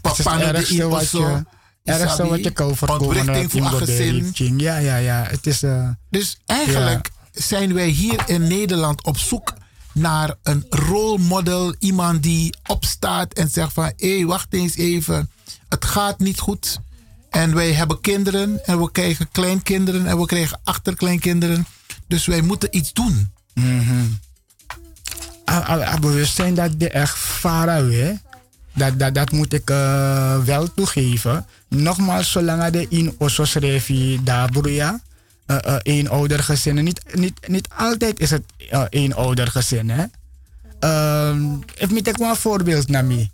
Papa 0.00 0.52
de 0.52 0.66
Iboso. 0.66 1.28
je, 1.28 1.92
ergste 1.92 2.26
wat 2.26 2.44
je 2.44 2.50
kan 2.50 2.76
voorkomen. 2.76 3.16
Ontwrichting 3.16 3.50
voor 3.50 3.80
een 3.80 3.86
gezin. 3.86 4.58
Ja, 4.58 4.76
ja, 4.76 4.96
ja. 4.96 5.24
Het 5.28 5.46
is, 5.46 5.62
eh, 5.62 5.88
Dus 6.10 6.38
eigenlijk 6.46 7.10
zijn 7.38 7.74
wij 7.74 7.88
hier 7.88 8.22
in 8.26 8.46
Nederland 8.46 9.04
op 9.04 9.18
zoek 9.18 9.54
naar 9.92 10.34
een 10.42 10.66
rolmodel. 10.68 11.74
Iemand 11.78 12.22
die 12.22 12.54
opstaat 12.66 13.32
en 13.32 13.48
zegt 13.48 13.72
van... 13.72 13.92
hé, 13.96 14.24
wacht 14.24 14.46
eens 14.50 14.76
even. 14.76 15.30
Het 15.68 15.84
gaat 15.84 16.18
niet 16.18 16.38
goed. 16.38 16.80
En 17.30 17.54
wij 17.54 17.72
hebben 17.72 18.00
kinderen. 18.00 18.64
En 18.66 18.80
we 18.80 18.90
krijgen 18.90 19.28
kleinkinderen. 19.32 20.06
En 20.06 20.18
we 20.18 20.26
krijgen 20.26 20.60
achterkleinkinderen. 20.64 21.66
Dus 22.06 22.26
wij 22.26 22.40
moeten 22.40 22.76
iets 22.76 22.92
doen. 22.92 23.32
Mhm. 23.54 24.04
A- 25.50 25.70
a- 25.70 25.92
a- 25.92 25.98
bewustzijn 25.98 26.54
dat 26.54 26.80
de 26.80 26.90
echt 26.90 27.16
far 27.18 27.68
away. 27.68 28.20
Dat, 28.74 28.98
dat, 28.98 29.14
dat 29.14 29.32
moet 29.32 29.52
ik 29.52 29.70
eh, 29.70 30.38
wel 30.38 30.74
toegeven. 30.74 31.46
Nogmaals, 31.68 32.30
zolang 32.30 32.64
de 32.70 32.86
in 32.88 33.14
Osos 33.18 33.54
Revi 33.54 34.20
Dabruya, 34.22 35.00
uh, 35.50 35.56
één 35.82 36.08
ouder 36.08 36.42
gezinnen. 36.42 36.84
Niet, 36.84 37.00
niet, 37.14 37.48
niet 37.48 37.68
altijd 37.76 38.20
is 38.20 38.30
het 38.30 38.42
uh, 38.72 38.82
één 38.90 39.12
ouder 39.12 39.46
gezin. 39.46 39.90
Hè? 39.90 40.04
Ik 41.74 41.90
moet 41.90 42.06
ik 42.08 42.16
wel 42.16 42.28
een 42.30 42.36
voorbeeld 42.36 42.88
naar 42.88 43.04
mij. 43.04 43.30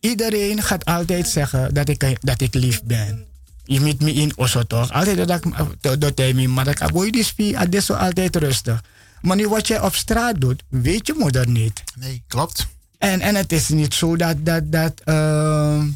Iedereen 0.00 0.62
gaat 0.62 0.84
altijd 0.84 1.28
zeggen 1.28 1.74
dat 1.74 1.88
ik, 1.88 2.16
dat 2.20 2.40
ik 2.40 2.54
lief 2.54 2.82
ben. 2.82 3.24
Je 3.64 3.80
moet 3.80 4.00
me 4.00 4.12
in 4.12 4.32
Osso 4.36 4.62
toch? 4.62 4.92
Altijd 4.92 5.28
dat 5.28 5.44
ik 5.44 6.00
dat- 6.00 6.18
hij 6.18 6.32
me, 6.34 6.48
maar 6.48 6.64
dat 6.64 6.74
ik 6.74 6.82
aboy 6.82 7.10
die 7.10 7.24
spie, 7.24 7.52
dat 7.52 7.74
is 7.74 7.86
zo 7.86 7.92
altijd 7.94 8.36
rustig. 8.36 8.82
Maar 9.20 9.36
nu 9.36 9.48
wat 9.48 9.66
je 9.66 9.82
op 9.82 9.94
straat 9.94 10.40
doet, 10.40 10.62
weet 10.68 11.06
je 11.06 11.14
moeder 11.18 11.48
niet. 11.48 11.82
Nee, 11.98 12.22
klopt. 12.28 12.66
En, 12.98 13.20
en 13.20 13.34
het 13.34 13.52
is 13.52 13.68
niet 13.68 13.94
zo 13.94 14.16
dat, 14.16 14.36
dat, 14.46 14.72
dat, 14.72 14.92
ehm, 15.04 15.88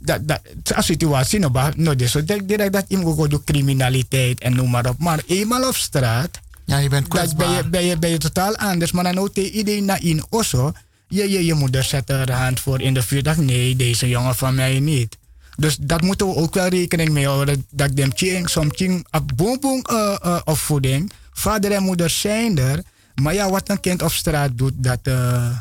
dat, 0.00 0.28
dat 0.28 0.40
een 0.62 0.82
situatie, 0.82 1.38
no, 1.38 1.50
ba- 1.50 1.72
no, 1.76 1.94
zo 2.06 2.24
direct 2.24 2.72
dat 2.72 2.84
iemand 2.88 3.20
gaat 3.20 3.30
door 3.30 3.44
criminaliteit 3.44 4.40
en 4.40 4.54
noem 4.54 4.70
maar 4.70 4.88
op. 4.88 4.98
Maar 4.98 5.22
eenmaal 5.26 5.68
op 5.68 5.76
straat, 5.76 6.40
ja, 6.64 6.78
je 6.78 6.88
bent 6.88 7.10
dat 7.10 7.36
ben, 7.36 7.50
je, 7.50 7.68
ben, 7.68 7.84
je, 7.84 7.98
ben 7.98 8.10
je 8.10 8.18
totaal 8.18 8.56
anders. 8.56 8.92
Maar 8.92 9.04
dan 9.04 9.18
ook 9.18 9.34
tegen 9.34 9.50
iedereen 9.50 9.84
naar 9.84 10.02
in 10.02 10.24
Osso, 10.28 10.72
je, 11.08 11.30
je, 11.30 11.44
je 11.44 11.54
moeder 11.54 11.84
zet 11.84 12.10
er 12.10 12.32
hand 12.32 12.60
voor 12.60 12.80
in 12.80 12.94
de 12.94 13.02
vuur. 13.02 13.22
Dat 13.22 13.36
nee, 13.36 13.76
deze 13.76 14.08
jongen 14.08 14.34
van 14.34 14.54
mij 14.54 14.80
niet. 14.80 15.18
Dus 15.56 15.76
dat 15.80 16.02
moeten 16.02 16.26
we 16.26 16.34
ook 16.34 16.54
wel 16.54 16.68
rekening 16.68 17.10
mee 17.10 17.26
houden. 17.26 17.66
Dat 17.70 17.96
dem 17.96 18.10
ching, 18.14 18.48
som 18.48 18.74
ching, 18.74 19.06
op 19.10 19.32
uh, 19.40 20.16
uh, 20.24 20.40
opvoeding. 20.44 21.12
Vader 21.32 21.72
en 21.72 21.82
moeder 21.82 22.10
zijn 22.10 22.58
er. 22.58 22.82
Maar 23.14 23.34
ja, 23.34 23.50
wat 23.50 23.68
een 23.68 23.80
kind 23.80 24.02
op 24.02 24.12
straat 24.12 24.50
doet, 24.58 24.72
dat... 24.76 24.98
eh, 25.02 25.58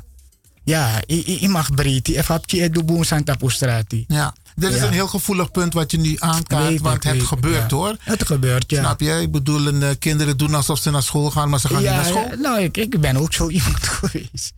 ja, 0.63 1.01
je, 1.07 1.49
mag 1.49 1.73
breed. 1.73 2.07
Je 2.07 2.21
hebt 2.25 2.51
je 2.51 2.69
doet 2.69 2.85
boom 2.85 3.03
santa 3.03 3.35
op 3.39 3.51
straat. 3.51 3.85
Ja, 4.07 4.35
dit 4.55 4.71
is 4.73 4.79
Ja. 4.79 4.85
een 4.85 4.93
heel 4.93 5.07
gevoelig 5.07 5.51
punt 5.51 5.73
wat 5.73 5.91
je 5.91 5.97
nu 5.97 6.15
aankaart. 6.19 6.63
Weet 6.63 6.71
ik, 6.77 6.79
want 6.79 7.03
het 7.03 7.23
gebeurt 7.23 7.69
ja. 7.69 7.75
hoor. 7.77 7.95
Het 7.99 8.25
gebeurt, 8.25 8.71
ja. 8.71 8.79
Snap 8.79 8.99
je? 8.99 9.21
Ik 9.21 9.31
bedoel, 9.31 9.67
eh, 9.67 9.89
kinderen 9.99 10.37
doen 10.37 10.53
alsof 10.53 10.79
ze 10.79 10.89
naar 10.91 11.03
school 11.03 11.31
gaan, 11.31 11.49
maar 11.49 11.59
ze 11.59 11.67
gaan 11.67 11.81
ja, 11.81 11.91
niet 11.91 12.01
naar 12.01 12.09
school. 12.09 12.29
ja, 12.29 12.35
nou, 12.35 12.61
ik, 12.61 12.77
ik 12.77 12.99
ben 13.01 13.17
ook 13.17 13.33
zo 13.33 13.49
iemand 13.59 13.87
geweest. 13.87 14.53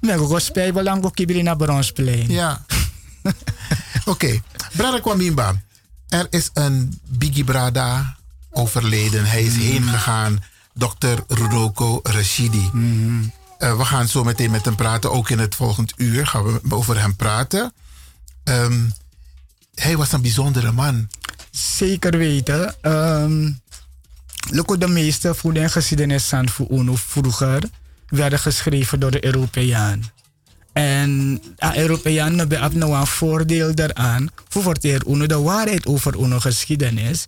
Ik 0.00 0.08
ben 0.08 0.18
ook 0.18 0.40
spijbel 0.40 0.88
ook 0.88 1.14
kibiri 1.14 1.42
naar 1.42 1.56
Bronsplein. 1.56 2.30
Ja. 2.30 2.64
Oké, 4.04 4.40
Brada 4.76 5.00
Kwamimba. 5.00 5.62
Er 6.08 6.26
is 6.30 6.50
een 6.54 7.00
Biggie 7.08 7.44
Brada 7.44 8.16
overleden. 8.50 9.24
Hij 9.24 9.42
is 9.42 9.56
heen 9.56 9.82
gegaan. 9.82 10.38
Dr. 10.74 11.06
Rudoko 11.28 12.00
Rashidi. 12.02 12.70
Eh, 13.58 13.76
we 13.76 13.84
gaan 13.84 14.08
zo 14.08 14.24
meteen 14.24 14.50
met 14.50 14.64
hem 14.64 14.74
praten. 14.74 15.12
Ook 15.12 15.30
in 15.30 15.38
het 15.38 15.54
volgend 15.54 15.92
uur 15.96 16.26
gaan 16.26 16.44
we 16.44 16.60
over 16.68 17.00
hem 17.00 17.16
praten. 17.16 17.72
Ehm, 18.44 18.80
hij 19.74 19.96
was 19.96 20.12
een 20.12 20.22
bijzondere 20.22 20.72
man. 20.72 21.08
Zeker 21.50 22.18
weten. 22.18 22.74
Um, 22.82 23.60
de 24.78 24.88
meeste 24.88 25.34
voeding 25.34 25.64
en 25.64 25.70
geschiedenis 25.70 26.24
van 26.24 26.48
voor 26.48 26.70
UNO 26.70 26.94
vroeger 26.96 27.62
werden 28.08 28.38
geschreven 28.38 29.00
door 29.00 29.10
de 29.10 29.24
Europeaan. 29.24 30.10
En 30.72 31.42
de 31.56 31.78
Europeanen 31.78 32.38
hebben 32.38 32.78
nou 32.78 32.94
een 32.94 33.06
voordeel 33.06 33.74
daaraan. 33.74 34.28
Voor 34.48 34.80
de 34.80 35.40
waarheid 35.42 35.86
over 35.86 36.16
UNO 36.18 36.38
geschiedenis. 36.38 37.26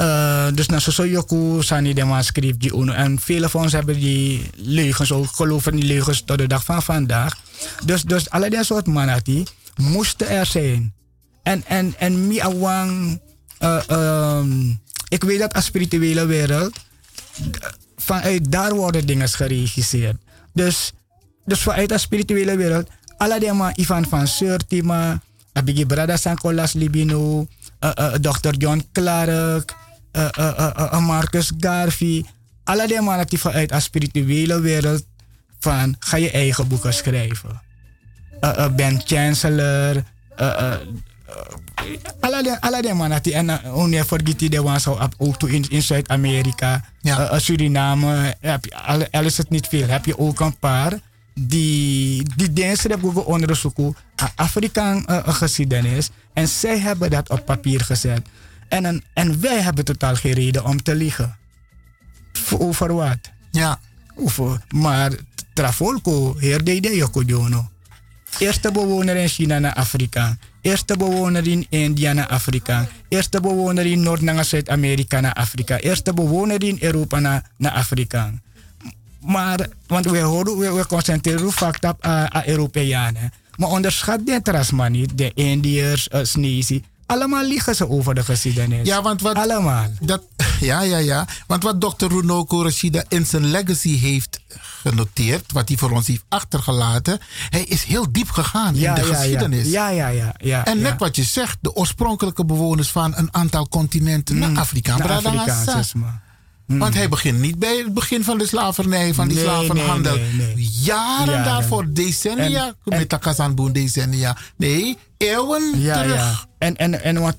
Uh, 0.00 0.48
dus 0.54 0.66
na 0.66 0.78
zo 0.78 1.04
Yoku 1.06 1.62
Sani 1.62 1.92
de 1.92 2.04
man 2.04 2.24
schreef 2.24 2.56
die 2.56 2.72
UNO. 2.72 2.92
En 2.92 3.20
vele 3.20 3.48
van 3.48 3.62
ons 3.62 3.72
hebben 3.72 4.00
die 4.00 4.50
leugens 4.56 5.12
ook 5.12 5.26
geloven 5.26 5.76
die 5.76 5.84
leugens 5.84 6.22
tot 6.24 6.38
de 6.38 6.46
dag 6.46 6.64
van 6.64 6.82
vandaag. 6.82 7.36
Dus, 7.84 8.02
dus 8.02 8.30
alle 8.30 8.50
die 8.50 8.64
soort 8.64 9.24
die 9.24 9.46
moesten 9.76 10.28
er 10.28 10.46
zijn. 10.46 10.94
En, 11.42 11.64
en, 11.66 11.94
en 11.98 12.26
mi 12.26 12.38
awang, 12.40 13.20
uh, 13.60 13.80
um, 14.38 14.80
ik 15.08 15.24
weet 15.24 15.38
dat 15.38 15.54
als 15.54 15.64
spirituele 15.64 16.26
wereld, 16.26 16.72
vanuit 17.96 18.52
daar 18.52 18.74
worden 18.74 19.06
dingen 19.06 19.28
geregisseerd. 19.28 20.16
Dus, 20.52 20.92
dus 21.44 21.60
vanuit 21.60 21.88
de 21.88 21.98
spirituele 21.98 22.56
wereld, 22.56 22.88
alle 23.16 23.40
die 23.40 23.52
maar 23.52 23.72
Ivan 23.76 24.06
van 24.08 24.26
Surtima, 24.26 25.20
Abigi 25.52 25.86
Brada 25.86 26.16
Sankolas 26.16 26.72
Libino, 26.72 27.46
uh, 27.80 27.90
uh, 27.98 28.12
Dr. 28.12 28.54
John 28.58 28.88
Clark, 28.92 29.74
uh, 30.12 30.28
uh, 30.38 31.06
Marcus 31.06 31.52
Garvey, 31.58 32.24
alle 32.64 32.86
die 32.86 33.00
mannen 33.00 33.26
die 33.26 33.38
vanuit 33.38 33.68
de 33.68 33.80
spirituele 33.80 34.60
wereld 34.60 35.04
van 35.60 35.96
ga 35.98 36.16
je 36.16 36.30
eigen 36.30 36.68
boeken 36.68 36.94
schrijven. 36.94 37.60
Ben 38.76 39.00
Chancellor, 39.04 40.02
alle 42.60 42.82
die 42.82 42.94
mannen 42.94 43.22
die 43.22 43.34
en 43.34 43.72
onneer 43.72 44.04
vergeet 44.04 44.38
die 44.38 44.60
was 44.60 44.86
ook 44.86 45.38
toe 45.38 45.50
in, 45.50 45.64
in 45.68 45.82
Zuid-Amerika, 45.82 46.84
ja. 47.00 47.38
Suriname, 47.38 48.36
heb 48.40 48.64
je, 48.64 48.76
al, 49.10 49.24
is 49.24 49.36
het 49.36 49.50
niet 49.50 49.66
veel, 49.66 49.88
heb 49.88 50.04
je 50.04 50.18
ook 50.18 50.40
een 50.40 50.58
paar 50.58 50.92
die, 51.34 52.22
die 52.36 52.52
diensten 52.52 52.90
hebben 52.90 53.26
onderzoeken 53.26 53.96
aan 54.16 54.30
Afrikaan 54.34 55.04
uh, 55.06 55.28
geschiedenis 55.28 56.10
en 56.32 56.48
zij 56.48 56.78
hebben 56.78 57.10
dat 57.10 57.30
op 57.30 57.44
papier 57.44 57.80
gezet. 57.80 58.20
En, 58.70 58.84
en, 58.84 59.02
en 59.12 59.40
wij 59.40 59.60
hebben 59.60 59.84
totaal 59.84 60.14
geen 60.14 60.32
reden 60.32 60.64
om 60.64 60.82
te 60.82 60.94
liegen. 60.94 61.36
Over 62.58 62.94
wat? 62.94 63.18
Ja. 63.50 63.78
Over, 64.14 64.60
maar 64.68 65.12
Travolco, 65.54 66.38
heer 66.38 66.64
de 66.64 66.96
Yokojono. 66.96 67.68
Eerste 68.38 68.72
bewoner 68.72 69.16
in 69.16 69.28
China 69.28 69.58
naar 69.58 69.74
Afrika. 69.74 70.36
Eerste 70.60 70.96
bewoner 70.96 71.46
in 71.46 71.66
India 71.68 72.12
naar 72.12 72.26
Afrika. 72.26 72.88
Eerste 73.08 73.40
bewoner 73.40 73.86
in 73.86 74.02
Noord- 74.02 74.20
naar 74.20 74.44
Zuid-Amerika 74.44 75.20
naar 75.20 75.32
Afrika. 75.32 75.78
Eerste 75.78 76.14
bewoner 76.14 76.62
in 76.64 76.76
Europa 76.80 77.18
naar, 77.18 77.50
naar 77.56 77.72
Afrika. 77.72 78.32
Maar, 79.20 79.68
want 79.86 80.04
we, 80.04 80.18
horen, 80.18 80.58
we, 80.58 80.72
we 80.72 80.86
concentreren 80.86 81.52
vaak 81.52 81.84
op 81.84 82.06
uh, 82.06 82.26
Europeanen. 82.46 83.32
Maar 83.56 83.68
onderschat 83.68 84.26
dit 84.26 84.48
rasman 84.48 84.92
niet. 84.92 85.18
De 85.18 85.32
Indiërs, 85.34 86.08
uh, 86.12 86.20
Snezi. 86.22 86.82
Allemaal 87.10 87.44
liegen 87.44 87.74
ze 87.76 87.88
over 87.88 88.14
de 88.14 88.24
geschiedenis. 88.24 88.86
Ja, 88.86 89.02
want 89.02 89.20
wat. 89.20 89.34
Allemaal. 89.36 89.86
Dat, 90.00 90.22
ja, 90.60 90.80
ja, 90.82 90.96
ja. 90.98 91.26
Want 91.46 91.62
wat 91.62 91.80
dokter 91.80 92.08
Runoko 92.08 92.62
Rashida 92.62 93.04
in 93.08 93.26
zijn 93.26 93.44
legacy 93.50 93.98
heeft 93.98 94.40
genoteerd, 94.82 95.52
wat 95.52 95.68
hij 95.68 95.76
voor 95.78 95.90
ons 95.90 96.06
heeft 96.06 96.24
achtergelaten, 96.28 97.20
hij 97.50 97.62
is 97.64 97.82
heel 97.84 98.12
diep 98.12 98.30
gegaan 98.30 98.74
Ja, 98.76 98.88
in 98.96 99.02
de 99.02 99.08
ja, 99.08 99.14
geschiedenis. 99.14 99.68
Ja, 99.70 99.88
ja, 99.88 100.08
ja. 100.08 100.34
ja, 100.38 100.64
en 100.64 100.80
net 100.80 100.98
wat 100.98 101.16
je 101.16 101.22
zegt, 101.22 101.58
de 101.60 101.74
oorspronkelijke 101.74 102.44
bewoners 102.44 102.88
van 102.90 103.12
een 103.16 103.28
aantal 103.34 103.68
continenten 103.68 104.38
naar 104.38 104.58
Afrika. 104.58 104.92
Mm, 104.92 104.98
naar 104.98 105.10
Afrikaans, 105.10 105.46
Ngasa. 105.64 105.78
is 105.78 105.94
maar. 105.94 106.22
Want 106.66 106.94
hij 106.94 107.08
begint 107.08 107.38
niet 107.38 107.58
bij 107.58 107.76
het 107.76 107.94
begin 107.94 108.24
van 108.24 108.38
de 108.38 108.46
slavernij, 108.46 109.14
van 109.14 109.28
die 109.28 109.38
Mm. 109.38 109.44
Nee, 109.44 109.52
slavenhandel. 109.54 110.16
nee, 110.16 110.32
nee. 110.32 110.68
Jaren, 110.82 111.44
daarvoor, 111.44 111.86
decennia, 111.92 112.66
En- 112.66 112.98
met 112.98 113.10
de 113.10 113.18
Kazanboen 113.18 113.72
decennia. 113.72 114.36
Nee, 114.56 114.98
eeuwen 115.16 115.80
Ja, 115.80 116.02
terug. 116.02 116.46
En, 116.60 116.76
en, 116.76 117.02
en 117.02 117.20
wat 117.20 117.36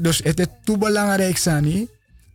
dus 0.00 0.20
het 0.24 0.40
is 0.40 0.46
te 0.64 0.78
belangrijk, 0.78 1.36
Sani. 1.36 1.88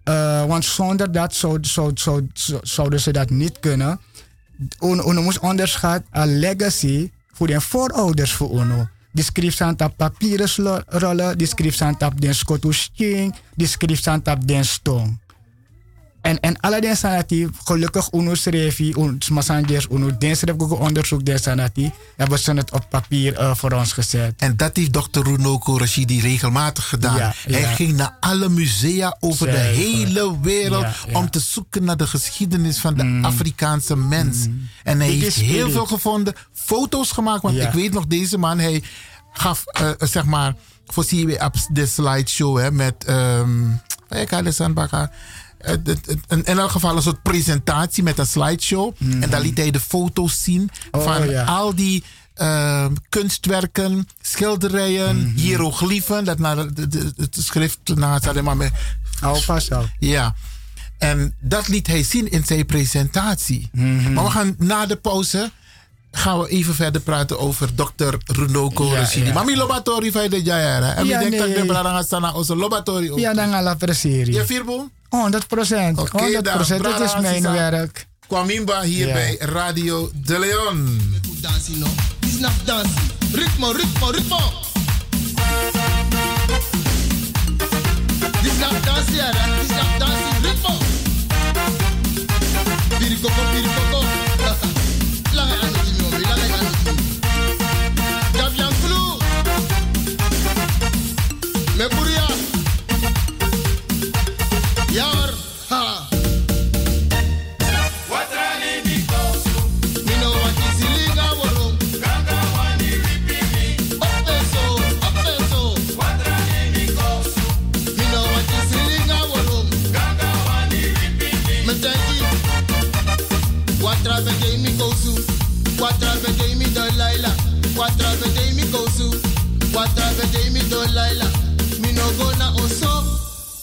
Eh, 0.04 0.46
want 0.46 0.66
zonder 0.66 1.12
dat 1.12 1.34
zou, 1.34 1.58
zou, 1.62 1.92
zou, 1.94 2.28
zou- 2.64 2.98
ze 2.98 3.12
dat 3.12 3.30
niet 3.30 3.60
kunnen. 3.60 4.00
Uno 4.80 5.22
moest 5.22 5.40
onderschat 5.40 6.02
een 6.12 6.40
legacy 6.40 7.12
voor 7.34 7.48
de 7.48 7.62
voorouders 7.62 8.32
voor 8.32 8.62
Uno. 8.62 8.88
Die 9.12 9.24
schreef 9.24 9.62
aan 9.62 9.80
op 9.80 9.94
papieren 9.98 10.84
rollen, 10.88 11.38
die 11.38 11.48
schreef 11.48 11.82
aan 11.82 11.96
op 12.00 12.22
den 12.22 12.36
skotusking, 12.36 13.36
die 13.56 13.68
schreef 13.68 14.08
aan 14.08 14.22
op 14.26 14.48
den 14.48 14.66
stong. 14.66 15.20
En, 16.22 16.40
en 16.40 16.60
alle 16.60 16.82
den 16.82 16.98
sanati, 16.98 17.50
gelukkig 17.64 18.12
uno 18.14 18.36
schreef, 18.36 18.96
ons 18.96 19.30
massangers, 19.30 19.88
uno 19.92 20.12
ook 20.58 20.80
onderzoek 20.80 21.26
den 21.26 21.40
sanati, 21.40 21.92
hebben 22.18 22.40
ze 22.40 22.54
het 22.54 22.72
op 22.72 22.86
papier 22.90 23.38
eh, 23.38 23.56
voor 23.56 23.72
ons 23.72 23.94
gezet. 23.94 24.34
En 24.38 24.58
dat 24.58 24.76
heeft 24.76 24.94
dokter 24.94 25.24
Runoko 25.24 25.78
Rashidi 25.78 26.22
regelmatig 26.22 26.90
gedaan. 26.90 27.18
Ja, 27.18 27.34
Hij 27.44 27.76
ging 27.76 27.96
naar 27.96 28.18
alle 28.20 28.50
musea 28.50 29.18
over 29.20 29.46
de 29.46 29.58
hele 29.58 30.40
wereld 30.42 30.82
Ja, 30.82 31.20
om 31.20 31.30
te 31.30 31.40
zoeken 31.40 31.84
naar 31.84 31.98
de 31.98 32.08
geschiedenis 32.08 32.80
van 32.80 32.94
de 32.94 33.20
Afrikaanse 33.22 33.96
mens. 33.96 34.48
En 34.84 35.00
hij 35.00 35.10
heeft 35.10 35.36
heel 35.36 35.70
veel 35.70 35.86
gevonden, 35.86 36.34
foto's 36.54 37.12
gemaakt. 37.12 37.42
Want 37.42 37.58
ik 37.58 37.72
weet 37.72 37.94
nog, 37.94 38.08
deze 38.08 38.38
man, 38.38 38.60
hij 38.60 38.84
gaf, 39.34 39.66
eh, 39.66 39.90
eh, 39.90 39.96
zeg 40.00 40.26
maar, 40.26 40.56
voor 40.86 41.06
CW 41.06 41.44
op 41.44 41.54
de 41.72 41.86
slideshow 41.86 42.58
hè, 42.58 42.72
met, 42.72 43.06
ik 44.10 44.30
had 44.30 44.44
Eh, 45.62 45.74
in 46.28 46.46
elk 46.46 46.72
geval 46.72 46.96
een 46.96 47.02
soort 47.02 47.22
presentatie 47.22 48.04
met 48.04 48.18
een 48.18 48.26
slideshow. 48.26 48.94
En 49.20 49.30
daar 49.30 49.42
liet 49.42 49.58
hij 49.58 49.72
de 49.72 49.80
foto's 49.80 50.44
zien 50.44 50.70
Oh, 50.92 51.04
van 51.04 51.30
ja. 51.30 51.44
al 51.44 51.76
die 51.76 52.04
ehm, 52.34 52.94
kunstwerken, 53.10 54.08
schilderijen, 54.22 55.16
Mhm. 55.18 55.36
hieroglyphen. 55.38 56.24
Dat 56.26 56.40
naar 56.40 56.58
het 56.58 57.38
schrift 57.40 57.80
naast 57.96 58.28
alleen 58.28 58.44
maar 58.44 58.58
met. 58.58 58.72
Hou 59.20 59.42
vast 59.42 59.72
al. 59.74 59.86
Ja. 60.00 60.36
En 60.98 61.36
dat 61.40 61.68
liet 61.68 61.88
hij 61.88 62.04
zien 62.04 62.32
in 62.32 62.44
zijn 62.46 62.66
presentatie. 62.66 63.70
Mhm. 63.72 64.14
Maar 64.14 64.24
we 64.24 64.30
gaan 64.30 64.56
na 64.58 64.86
de 64.86 64.96
pauze 64.96 65.52
gaan 66.12 66.40
we 66.40 66.50
even 66.50 66.76
verder 66.76 67.02
praten 67.02 67.40
over 67.40 67.76
dokter 67.76 68.18
Runoko 68.26 68.86
Ja, 68.88 68.94
Rashidi. 69.00 69.26
ja. 69.26 69.34
Mami 69.34 69.56
lobatori 69.56 70.12
jayara. 70.44 70.94
En 70.94 71.06
Ja, 71.06 71.20
wie 71.20 71.30
denkt 71.30 71.46
dat 71.48 71.56
de 71.56 71.66
brada 71.66 71.90
gaan 71.90 72.04
onze 72.36 72.56
lobatori. 72.56 73.12
Ja, 73.16 73.34
dan 73.34 73.50
gaan 73.52 73.64
we 73.64 73.94
serie. 73.96 74.34
Je 74.34 74.46
vierbo? 74.46 74.90
100 75.12 75.48
procent. 75.48 76.00
Oké, 76.00 76.18
100 76.18 76.46
dan, 76.46 76.54
procent. 76.54 76.84
Dit 76.84 77.00
is 77.00 77.16
mijn 77.20 77.36
Sisa. 77.36 77.52
werk. 77.52 78.08
Kwamimba 78.28 78.82
hier 78.82 79.14
bij 79.14 79.36
Radio 79.40 80.12
De 80.14 80.40
Leon. 80.40 81.00
Ritmo, 83.32 83.72
ritmo, 83.72 84.10
ritmo. 84.10 84.40
This 88.42 88.58
not 88.60 88.84
dancing, 88.84 89.16
yeah. 89.16 89.60
This 89.60 89.70
not 89.70 90.00
dancing. 90.00 90.42
Ritmo. 90.42 90.78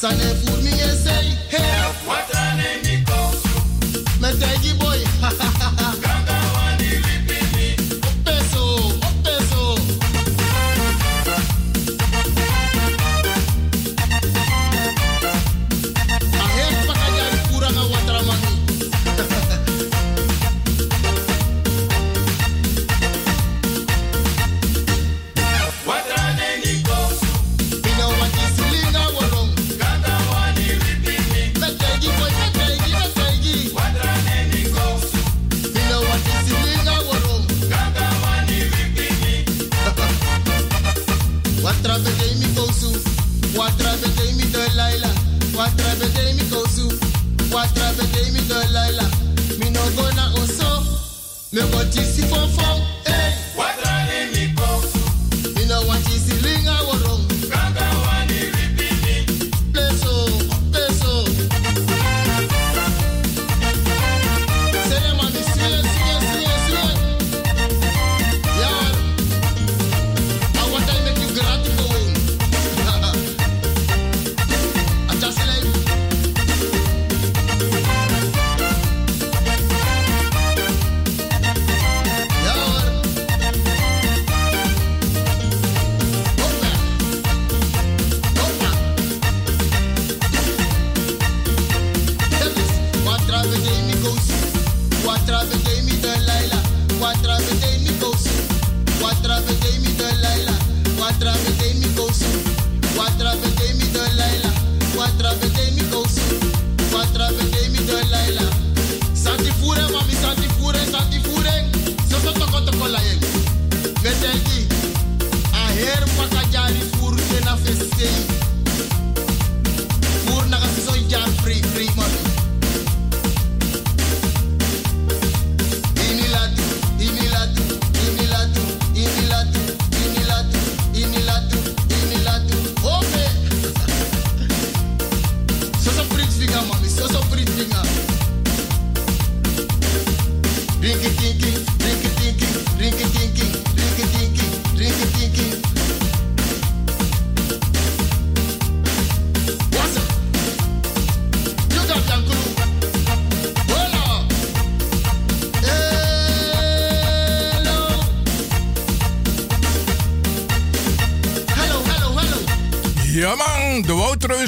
cray 0.00 0.10
Sane 0.10 0.34
fool 0.36 0.62
me 0.62 0.70
and 0.70 0.98
say 0.98 1.24
Hey 1.48 1.82
What 2.06 2.25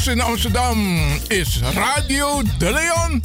in 0.08 0.20
Amsterdam 0.20 0.98
is 1.26 1.60
Radio 1.74 2.42
De 2.58 2.72
Leon. 2.72 3.22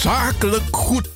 Zakelijk 0.00 0.62
goed. 0.70 1.15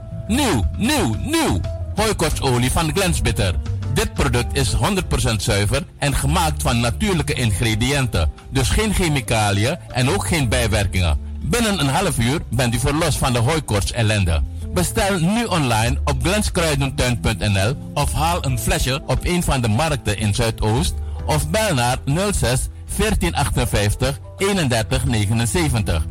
Nieuw, 0.31 0.65
nieuw, 0.77 1.15
nieuw! 1.19 1.59
Hooikortsolie 1.95 2.71
van 2.71 2.91
Glensbitter. 2.93 3.55
Dit 3.93 4.13
product 4.13 4.57
is 4.57 4.75
100% 4.75 5.35
zuiver 5.37 5.83
en 5.97 6.15
gemaakt 6.15 6.61
van 6.61 6.79
natuurlijke 6.79 7.33
ingrediënten. 7.33 8.31
Dus 8.49 8.69
geen 8.69 8.93
chemicaliën 8.93 9.77
en 9.87 10.09
ook 10.09 10.27
geen 10.27 10.49
bijwerkingen. 10.49 11.19
Binnen 11.41 11.79
een 11.79 11.87
half 11.87 12.19
uur 12.19 12.41
bent 12.49 12.75
u 12.75 12.79
verlost 12.79 13.17
van 13.17 13.33
de 13.33 13.39
hooikorts 13.39 13.91
ellende. 13.91 14.41
Bestel 14.73 15.19
nu 15.19 15.43
online 15.43 15.99
op 16.03 16.23
glenskruidentuin.nl 16.23 17.75
of 17.93 18.13
haal 18.13 18.45
een 18.45 18.59
flesje 18.59 19.01
op 19.05 19.19
een 19.21 19.43
van 19.43 19.61
de 19.61 19.67
markten 19.67 20.17
in 20.17 20.33
Zuidoost 20.33 20.93
of 21.25 21.49
bel 21.49 21.73
naar 21.73 21.97
06 22.05 22.67
1458 22.97 24.19
3179. 24.37 26.05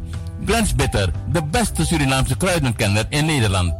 Glens 0.45 0.75
Bitter, 0.75 1.11
de 1.33 1.43
beste 1.45 1.87
Surinaamse 1.87 2.37
kruidenkenner 2.37 3.07
in 3.09 3.27
Nederland. 3.27 3.80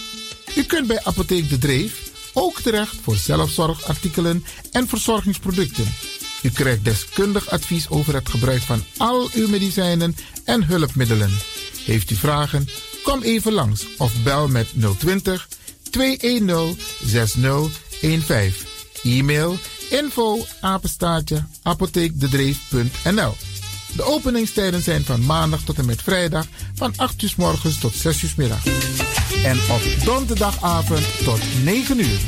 U 0.55 0.63
kunt 0.63 0.87
bij 0.87 1.03
Apotheek 1.03 1.49
De 1.49 1.57
Dreef 1.57 2.11
ook 2.33 2.61
terecht 2.61 2.95
voor 3.01 3.15
zelfzorgartikelen 3.15 4.45
en 4.71 4.87
verzorgingsproducten. 4.87 5.93
U 6.41 6.49
krijgt 6.49 6.85
deskundig 6.85 7.49
advies 7.49 7.89
over 7.89 8.13
het 8.13 8.29
gebruik 8.29 8.61
van 8.61 8.83
al 8.97 9.29
uw 9.33 9.47
medicijnen 9.47 10.15
en 10.45 10.63
hulpmiddelen. 10.63 11.31
Heeft 11.85 12.11
u 12.11 12.15
vragen? 12.15 12.67
Kom 13.03 13.21
even 13.21 13.53
langs 13.53 13.85
of 13.97 14.23
bel 14.23 14.47
met 14.47 14.67
020 14.99 15.47
210 15.89 16.77
6015. 17.03 18.69
E-mail 19.03 19.57
info 19.89 20.45
apotheekdedreef.nl 21.61 23.50
De 23.95 24.03
openingstijden 24.03 24.81
zijn 24.81 25.03
van 25.03 25.25
maandag 25.25 25.61
tot 25.61 25.77
en 25.77 25.85
met 25.85 26.01
vrijdag 26.01 26.45
van 26.75 26.93
8 26.95 27.21
uur 27.21 27.33
morgens 27.37 27.79
tot 27.79 27.95
6 27.95 28.23
uur 28.23 28.33
middag. 28.37 28.65
En 29.43 29.57
op 29.57 29.81
donderdagavond 30.05 31.23
tot 31.23 31.39
9 31.63 31.99
uur. 31.99 32.19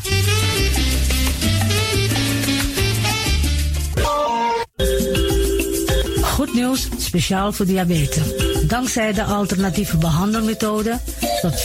Goed 6.22 6.54
nieuws, 6.54 6.88
speciaal 6.98 7.52
voor 7.52 7.66
diabetes. 7.66 8.53
Dankzij 8.74 9.14
de 9.14 9.24
alternatieve 9.24 9.98
behandelmethode 9.98 11.00
tot 11.42 11.64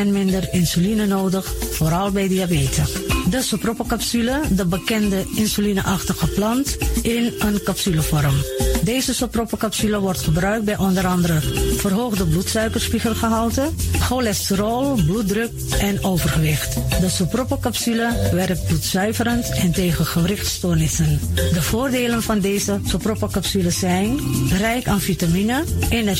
40% 0.00 0.06
minder 0.06 0.48
insuline 0.50 1.06
nodig, 1.06 1.54
vooral 1.70 2.10
bij 2.10 2.28
diabetes. 2.28 2.92
De 3.30 3.42
soproppencapsule, 3.42 4.40
de 4.50 4.66
bekende 4.66 5.24
insulineachtige 5.36 6.28
plant, 6.28 6.76
in 7.02 7.32
een 7.38 7.62
capsulevorm. 7.62 8.34
Deze 8.82 9.14
soproppencapsule 9.14 10.00
wordt 10.00 10.20
gebruikt 10.20 10.64
bij 10.64 10.76
onder 10.76 11.06
andere 11.06 11.40
verhoogde 11.76 12.26
bloedsuikerspiegelgehalte, 12.26 13.68
cholesterol, 14.00 14.94
bloeddruk 14.94 15.50
en 15.80 16.04
overgewicht. 16.04 16.74
De 17.00 17.08
soproppencapsule 17.08 18.30
werkt 18.32 18.66
bloedzuiverend 18.66 19.50
en 19.50 19.72
tegen 19.72 20.06
gewrichtstoornissen. 20.06 21.20
De 21.34 21.62
voordelen 21.62 22.22
van 22.22 22.40
deze 22.40 22.80
soproppencapsule 22.84 23.70
zijn 23.70 24.18
rijk 24.58 24.86
aan 24.86 25.00
vitamine, 25.00 25.64
energie 25.88 26.19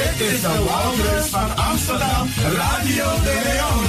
Dit 0.00 0.28
is 0.28 0.40
de 0.40 0.64
Wouders 0.68 1.26
van 1.26 1.56
Amsterdam, 1.56 2.28
Radio 2.56 3.04
de 3.22 3.40
Leon. 3.44 3.84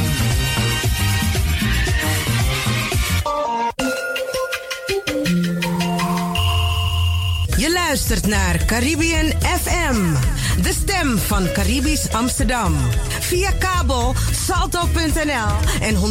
Je 7.58 7.72
luistert 7.72 8.28
naar 8.28 8.66
Caribbean 8.66 9.32
FM, 9.62 10.14
de 10.62 10.74
stem 10.74 11.18
van 11.18 11.52
Caribisch 11.54 12.12
Amsterdam. 12.12 12.76
Via 13.20 13.52
kabel 13.52 14.16
salto.nl 14.46 15.82
en 15.82 15.96
107.9 15.96 16.02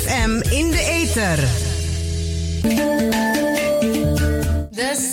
FM 0.00 0.40
in 0.50 0.70
de 0.70 0.84
ether. 0.90 1.38
De 4.70 5.10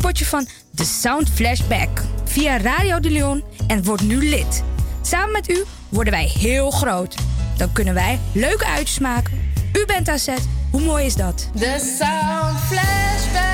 spotje 0.00 0.24
van 0.24 0.46
The 0.74 0.84
Sound 0.84 1.30
Flashback 1.30 1.88
via 2.24 2.56
Radio 2.56 3.00
de 3.00 3.10
Leon 3.10 3.42
en 3.66 3.84
word 3.84 4.00
nu 4.00 4.28
lid. 4.28 4.62
Samen 5.02 5.32
met 5.32 5.50
u 5.50 5.64
worden 5.88 6.12
wij 6.12 6.32
heel 6.38 6.70
groot. 6.70 7.14
Dan 7.56 7.72
kunnen 7.72 7.94
wij 7.94 8.18
leuke 8.32 8.66
uitjes 8.66 8.98
maken. 8.98 9.52
U 9.72 9.84
bent 9.86 10.20
zet. 10.20 10.48
Hoe 10.70 10.80
mooi 10.80 11.04
is 11.04 11.14
dat? 11.14 11.48
The 11.58 11.96
Sound 11.98 12.58
Flashback. 12.60 13.49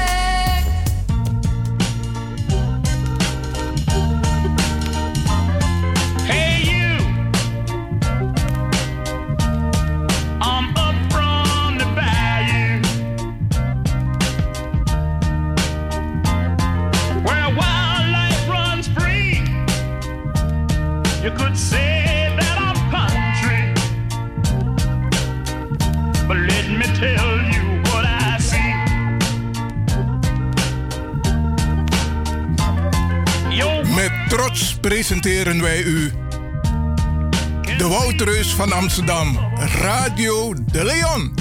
Trots 34.36 34.74
presenteren 34.80 35.62
wij 35.62 35.82
u 35.82 36.12
de 37.78 37.86
Woutreus 37.88 38.54
van 38.54 38.72
Amsterdam, 38.72 39.38
Radio 39.80 40.54
de 40.72 40.84
Leon. 40.84 41.34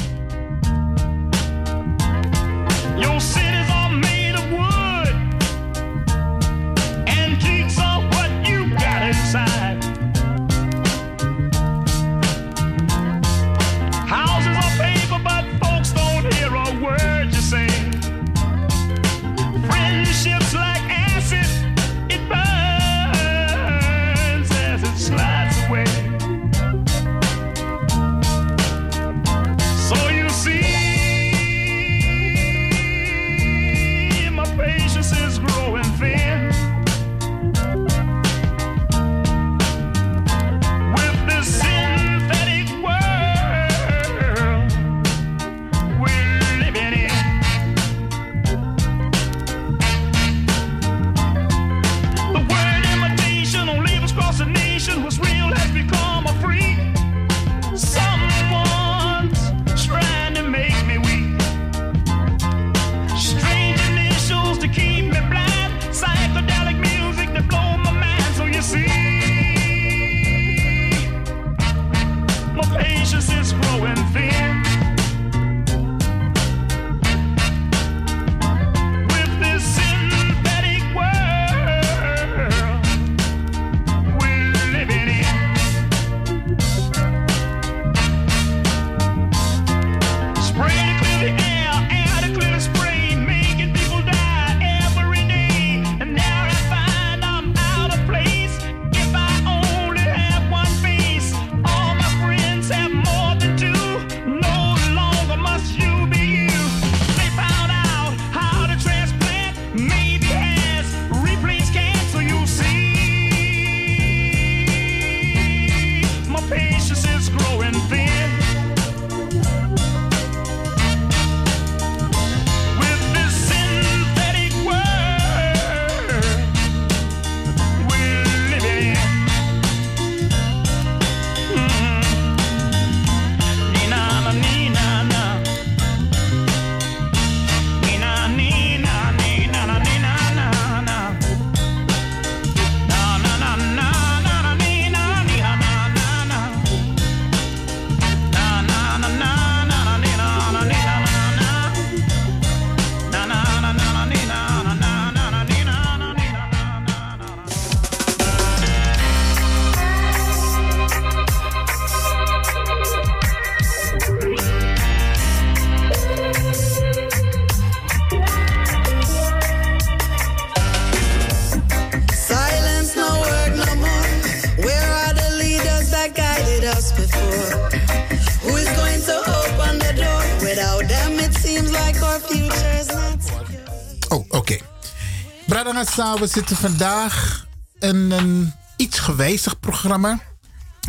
We 185.65 186.27
zitten 186.27 186.55
vandaag 186.55 187.45
in 187.79 188.11
een 188.11 188.53
iets 188.77 188.99
gewijzigd 188.99 189.59
programma. 189.59 190.19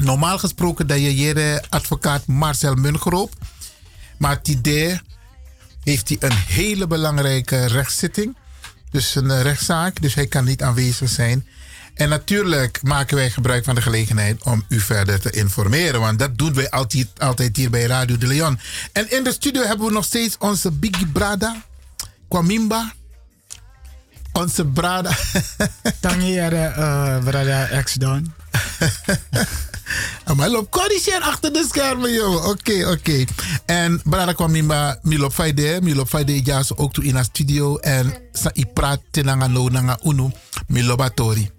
Normaal 0.01 0.39
gesproken 0.39 0.87
dat 0.87 0.99
je 0.99 1.09
hier 1.09 1.67
advocaat 1.69 2.27
Marcel 2.27 2.75
Mungeroop. 2.75 3.33
Maar 4.19 4.39
idee 4.43 5.01
heeft 5.83 6.09
hij 6.09 6.17
een 6.21 6.37
hele 6.37 6.87
belangrijke 6.87 7.67
rechtszitting. 7.67 8.37
Dus 8.91 9.15
een 9.15 9.31
eh, 9.31 9.43
rechtszaak, 9.43 10.01
dus 10.01 10.15
hij 10.15 10.27
kan 10.27 10.45
niet 10.45 10.63
aanwezig 10.63 11.09
zijn. 11.09 11.47
En 11.95 12.09
natuurlijk 12.09 12.83
maken 12.83 13.17
wij 13.17 13.31
gebruik 13.31 13.65
van 13.65 13.75
de 13.75 13.83
gelegenheid 13.83 14.43
om 14.43 14.65
u 14.69 14.81
verder 14.81 15.21
te 15.21 15.31
informeren. 15.31 16.01
Want 16.01 16.19
dat 16.19 16.39
doen 16.39 16.55
wij 16.55 16.71
altijd, 16.71 17.09
altijd 17.19 17.57
hier 17.57 17.71
bij 17.71 17.87
Radio 17.87 18.19
de 18.19 18.27
Leon. 18.27 18.59
En 18.93 19.11
in 19.11 19.25
de 19.25 19.33
studio 19.33 19.63
hebben 19.63 19.87
we 19.87 19.93
nog 19.93 20.05
steeds 20.05 20.37
onze 20.39 20.71
Biggie 20.71 21.07
Brada, 21.07 21.65
Kwamimba. 22.29 22.93
Onze 24.37 24.65
Brada. 24.65 25.11
Tangiere 26.01 26.75
uh, 26.79 27.25
Brada 27.25 27.83
X 27.83 27.95
Don. 27.95 28.21
Maar 30.37 30.49
loop 30.49 30.71
corrigeer 30.71 31.21
achter 31.21 31.53
de 31.53 31.65
schermen, 31.69 32.13
joh. 32.13 32.49
Oké, 32.49 32.89
oké. 32.91 33.25
En 33.67 34.01
Brada 34.05 34.33
Kwamimba, 34.33 34.99
Milop 35.03 35.33
Faide, 35.33 35.79
Milop 35.83 36.09
Faide 36.09 36.43
Jaso 36.43 36.75
ook 36.75 36.93
toe 36.93 37.05
in 37.05 37.15
de 37.15 37.23
studio. 37.23 37.77
En 37.77 38.15
sa 38.33 38.51
i 38.55 38.67
praat 38.67 39.01
tenanga 39.11 39.47
no 39.47 39.69
nanga 39.69 39.99
unu, 40.05 40.31
Milobatori. 40.67 41.51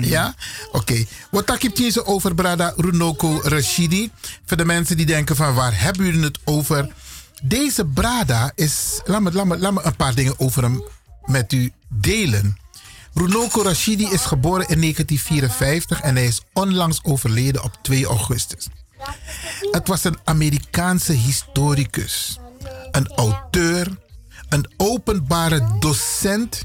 Ja? 0.00 0.34
Oké. 0.72 1.04
Wat 1.30 1.46
tak 1.46 1.62
je 1.62 2.04
over 2.04 2.34
Brada 2.34 2.72
Runoko 2.76 3.40
Rashidi? 3.42 4.10
Voor 4.44 4.56
de 4.56 4.64
mensen 4.64 4.96
die 4.96 5.06
denken 5.06 5.36
van 5.36 5.54
waar 5.54 5.80
hebben 5.80 6.06
jullie 6.06 6.24
het 6.24 6.38
over? 6.44 6.88
Deze 7.42 7.84
Brada 7.84 8.52
is... 8.54 9.00
Laat 9.04 9.20
me, 9.20 9.32
laat 9.32 9.46
me, 9.46 9.58
laat 9.58 9.72
me 9.72 9.82
een 9.82 9.96
paar 9.96 10.14
dingen 10.14 10.38
over 10.38 10.62
hem 10.62 10.82
met 11.24 11.52
u 11.52 11.72
delen. 11.88 12.56
Runoko 13.14 13.62
Rashidi 13.62 14.04
is 14.04 14.24
geboren 14.24 14.68
in 14.68 14.80
1954 14.80 16.00
en 16.00 16.16
hij 16.16 16.26
is 16.26 16.40
onlangs 16.52 17.00
overleden 17.02 17.62
op 17.62 17.78
2 17.82 18.06
augustus. 18.06 18.68
Het 19.70 19.88
was 19.88 20.04
een 20.04 20.18
Amerikaanse 20.24 21.12
historicus, 21.12 22.38
een 22.90 23.08
auteur, 23.08 23.88
een 24.48 24.70
openbare 24.76 25.76
docent 25.78 26.64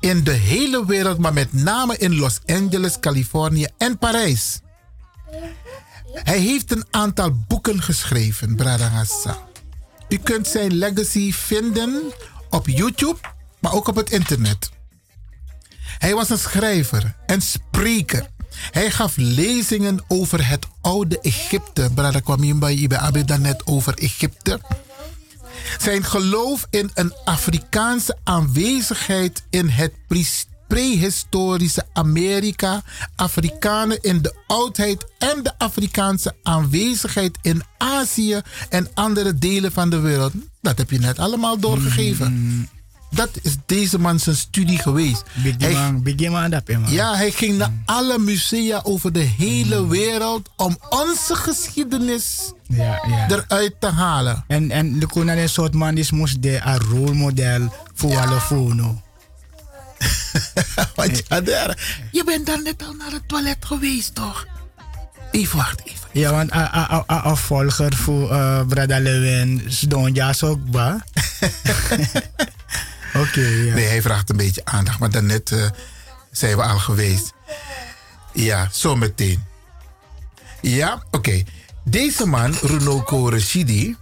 in 0.00 0.24
de 0.24 0.32
hele 0.32 0.86
wereld, 0.86 1.18
maar 1.18 1.32
met 1.32 1.52
name 1.52 1.96
in 1.96 2.16
Los 2.16 2.38
Angeles, 2.46 2.98
Californië 3.00 3.66
en 3.78 3.98
Parijs. 3.98 4.60
Hij 6.12 6.38
heeft 6.38 6.72
een 6.72 6.84
aantal 6.90 7.32
boeken 7.48 7.82
geschreven, 7.82 8.56
Bradangasa. 8.56 9.38
U 10.08 10.18
kunt 10.18 10.46
zijn 10.46 10.74
legacy 10.74 11.32
vinden 11.32 12.02
op 12.50 12.68
YouTube, 12.68 13.18
maar 13.62 13.72
ook 13.72 13.88
op 13.88 13.96
het 13.96 14.10
internet. 14.10 14.70
Hij 15.98 16.14
was 16.14 16.30
een 16.30 16.38
schrijver 16.38 17.14
en 17.26 17.40
spreker. 17.40 18.26
Hij 18.70 18.90
gaf 18.90 19.16
lezingen 19.16 20.04
over 20.08 20.48
het 20.48 20.66
oude 20.80 21.20
Egypte. 21.20 21.90
Brada 21.94 22.20
Kwamimba, 22.20 22.68
het 22.68 23.38
net 23.40 23.66
over 23.66 23.94
Egypte. 23.98 24.60
Zijn 25.78 26.04
geloof 26.04 26.66
in 26.70 26.90
een 26.94 27.14
Afrikaanse 27.24 28.18
aanwezigheid 28.24 29.42
in 29.50 29.68
het 29.68 29.92
prehistorische 30.68 31.86
Amerika, 31.92 32.82
Afrikanen 33.16 34.02
in 34.02 34.22
de 34.22 34.34
oudheid 34.46 35.04
en 35.18 35.42
de 35.42 35.58
Afrikaanse 35.58 36.34
aanwezigheid 36.42 37.38
in 37.42 37.62
Azië 37.78 38.40
en 38.68 38.88
andere 38.94 39.38
delen 39.38 39.72
van 39.72 39.90
de 39.90 39.98
wereld. 39.98 40.32
Dat 40.60 40.78
heb 40.78 40.90
je 40.90 40.98
net 40.98 41.18
allemaal 41.18 41.58
doorgegeven. 41.58 42.68
Dat 43.14 43.28
is 43.42 43.56
deze 43.66 43.98
man 43.98 44.18
zijn 44.20 44.36
studie 44.36 44.78
geweest. 44.78 45.22
Biggie 46.02 46.30
man, 46.30 46.50
dat 46.50 46.62
hè, 46.66 46.78
man. 46.78 46.92
Ja, 46.92 47.14
hij 47.16 47.30
ging 47.30 47.56
naar 47.58 47.72
alle 47.84 48.18
musea 48.18 48.80
over 48.82 49.12
de 49.12 49.18
hele 49.38 49.86
wereld 49.88 50.48
om 50.56 50.78
onze 50.88 51.34
geschiedenis 51.34 52.52
Ja, 52.68 53.00
ja. 53.08 53.26
eruit 53.30 53.74
te 53.80 53.86
halen. 53.86 54.44
En, 54.48 54.70
en 54.70 54.98
de 54.98 55.06
kon 55.06 55.28
een 55.28 55.48
soort 55.48 55.74
man 55.74 55.94
die 55.94 56.06
moest 56.10 56.42
de 56.42 56.60
een 56.64 56.78
rolmodel 56.80 57.72
voor 57.94 58.18
alle 58.18 58.40
fono. 58.40 59.00
Ja, 61.28 61.40
daar- 61.40 62.06
je 62.12 62.24
bent 62.24 62.46
dan 62.46 62.62
net 62.62 62.82
al 62.86 62.92
naar 62.92 63.10
het 63.12 63.28
toilet 63.28 63.56
geweest, 63.64 64.14
toch? 64.14 64.46
Even 65.30 65.56
wacht, 65.56 65.80
even. 65.84 66.08
Ja, 66.12 66.30
want 66.30 66.50
een 67.06 67.24
opvolger 67.24 67.96
voor 67.96 68.30
uh, 68.32 68.66
Brada 68.66 68.98
Lewin, 69.00 69.62
Donja 69.88 70.34
ook 70.44 70.70
Oké, 73.14 73.40
ja. 73.40 73.74
Nee, 73.74 73.86
hij 73.86 74.02
vraagt 74.02 74.30
een 74.30 74.36
beetje 74.36 74.64
aandacht, 74.64 74.98
maar 74.98 75.10
daarnet 75.10 75.52
eh 75.52 75.70
zijn 76.30 76.56
we 76.56 76.62
al 76.62 76.78
geweest. 76.78 77.32
Ja, 78.32 78.68
zometeen. 78.72 79.44
Ja, 80.60 81.02
oké. 81.10 81.42
Deze 81.84 82.26
man, 82.26 82.54
Runoko 82.62 83.30
Rashidi, 83.30 83.96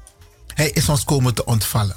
hij 0.54 0.70
is 0.70 0.88
ons 0.88 1.04
komen 1.04 1.34
te 1.34 1.44
ontvallen. 1.44 1.96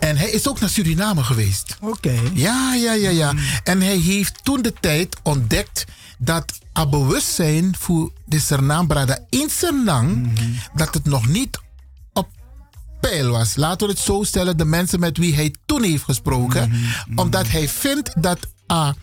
En 0.00 0.16
hij 0.16 0.30
is 0.30 0.48
ook 0.48 0.60
naar 0.60 0.68
Suriname 0.68 1.22
geweest. 1.22 1.76
Oké. 1.80 2.20
Ja, 2.34 2.74
ja, 2.74 2.92
ja, 2.92 3.10
ja. 3.10 3.34
En 3.64 3.80
hij 3.80 3.96
heeft 3.96 4.44
toen 4.44 4.62
de 4.62 4.72
tijd 4.80 5.16
ontdekt 5.22 5.84
dat 6.18 6.52
het 6.72 6.90
bewustzijn 6.90 7.74
voor 7.78 8.12
de 8.24 8.38
Sernam 8.38 8.86
Brada 8.86 9.18
in 9.30 9.50
Sernang, 9.50 10.32
dat 10.74 10.94
het 10.94 11.04
nog 11.04 11.26
niet 11.26 11.58
peil 13.02 13.30
was. 13.30 13.56
Laten 13.56 13.86
we 13.86 13.92
het 13.92 14.02
zo 14.02 14.22
stellen, 14.22 14.56
de 14.56 14.64
mensen 14.64 15.00
met 15.00 15.18
wie 15.18 15.34
hij 15.34 15.54
toen 15.66 15.82
heeft 15.82 16.04
gesproken. 16.04 16.72
Omdat 17.14 17.48
hij 17.48 17.68
vindt 17.68 18.22
dat 18.22 18.38
a, 18.72 18.94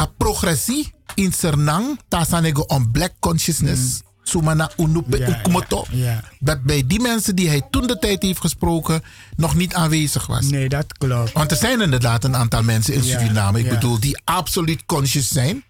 a 0.00 0.06
progressie 0.18 0.92
in 1.14 1.32
Sernang, 1.32 2.00
tasanego 2.08 2.62
on 2.62 2.90
black 2.90 3.12
consciousness, 3.20 4.00
sumana 4.22 4.70
unupe 4.76 5.18
Ja, 5.18 5.28
ukumoto, 5.28 5.84
ja. 5.90 6.20
dat 6.38 6.62
bij 6.62 6.86
die 6.86 7.00
mensen 7.00 7.36
die 7.36 7.48
hij 7.48 7.62
toen 7.70 7.86
de 7.86 7.98
tijd 7.98 8.22
heeft 8.22 8.40
gesproken, 8.40 9.02
nog 9.36 9.54
niet 9.54 9.74
aanwezig 9.74 10.26
was. 10.26 10.44
Nee, 10.46 10.68
dat 10.68 10.98
klopt. 10.98 11.32
Want 11.32 11.50
er 11.50 11.56
zijn 11.56 11.80
inderdaad 11.80 12.24
een 12.24 12.36
aantal 12.36 12.62
mensen 12.62 12.94
in 12.94 13.02
Suriname, 13.02 13.58
ik 13.58 13.68
bedoel, 13.68 14.00
die 14.00 14.20
absoluut 14.24 14.84
conscious 14.86 15.28
zijn. 15.28 15.64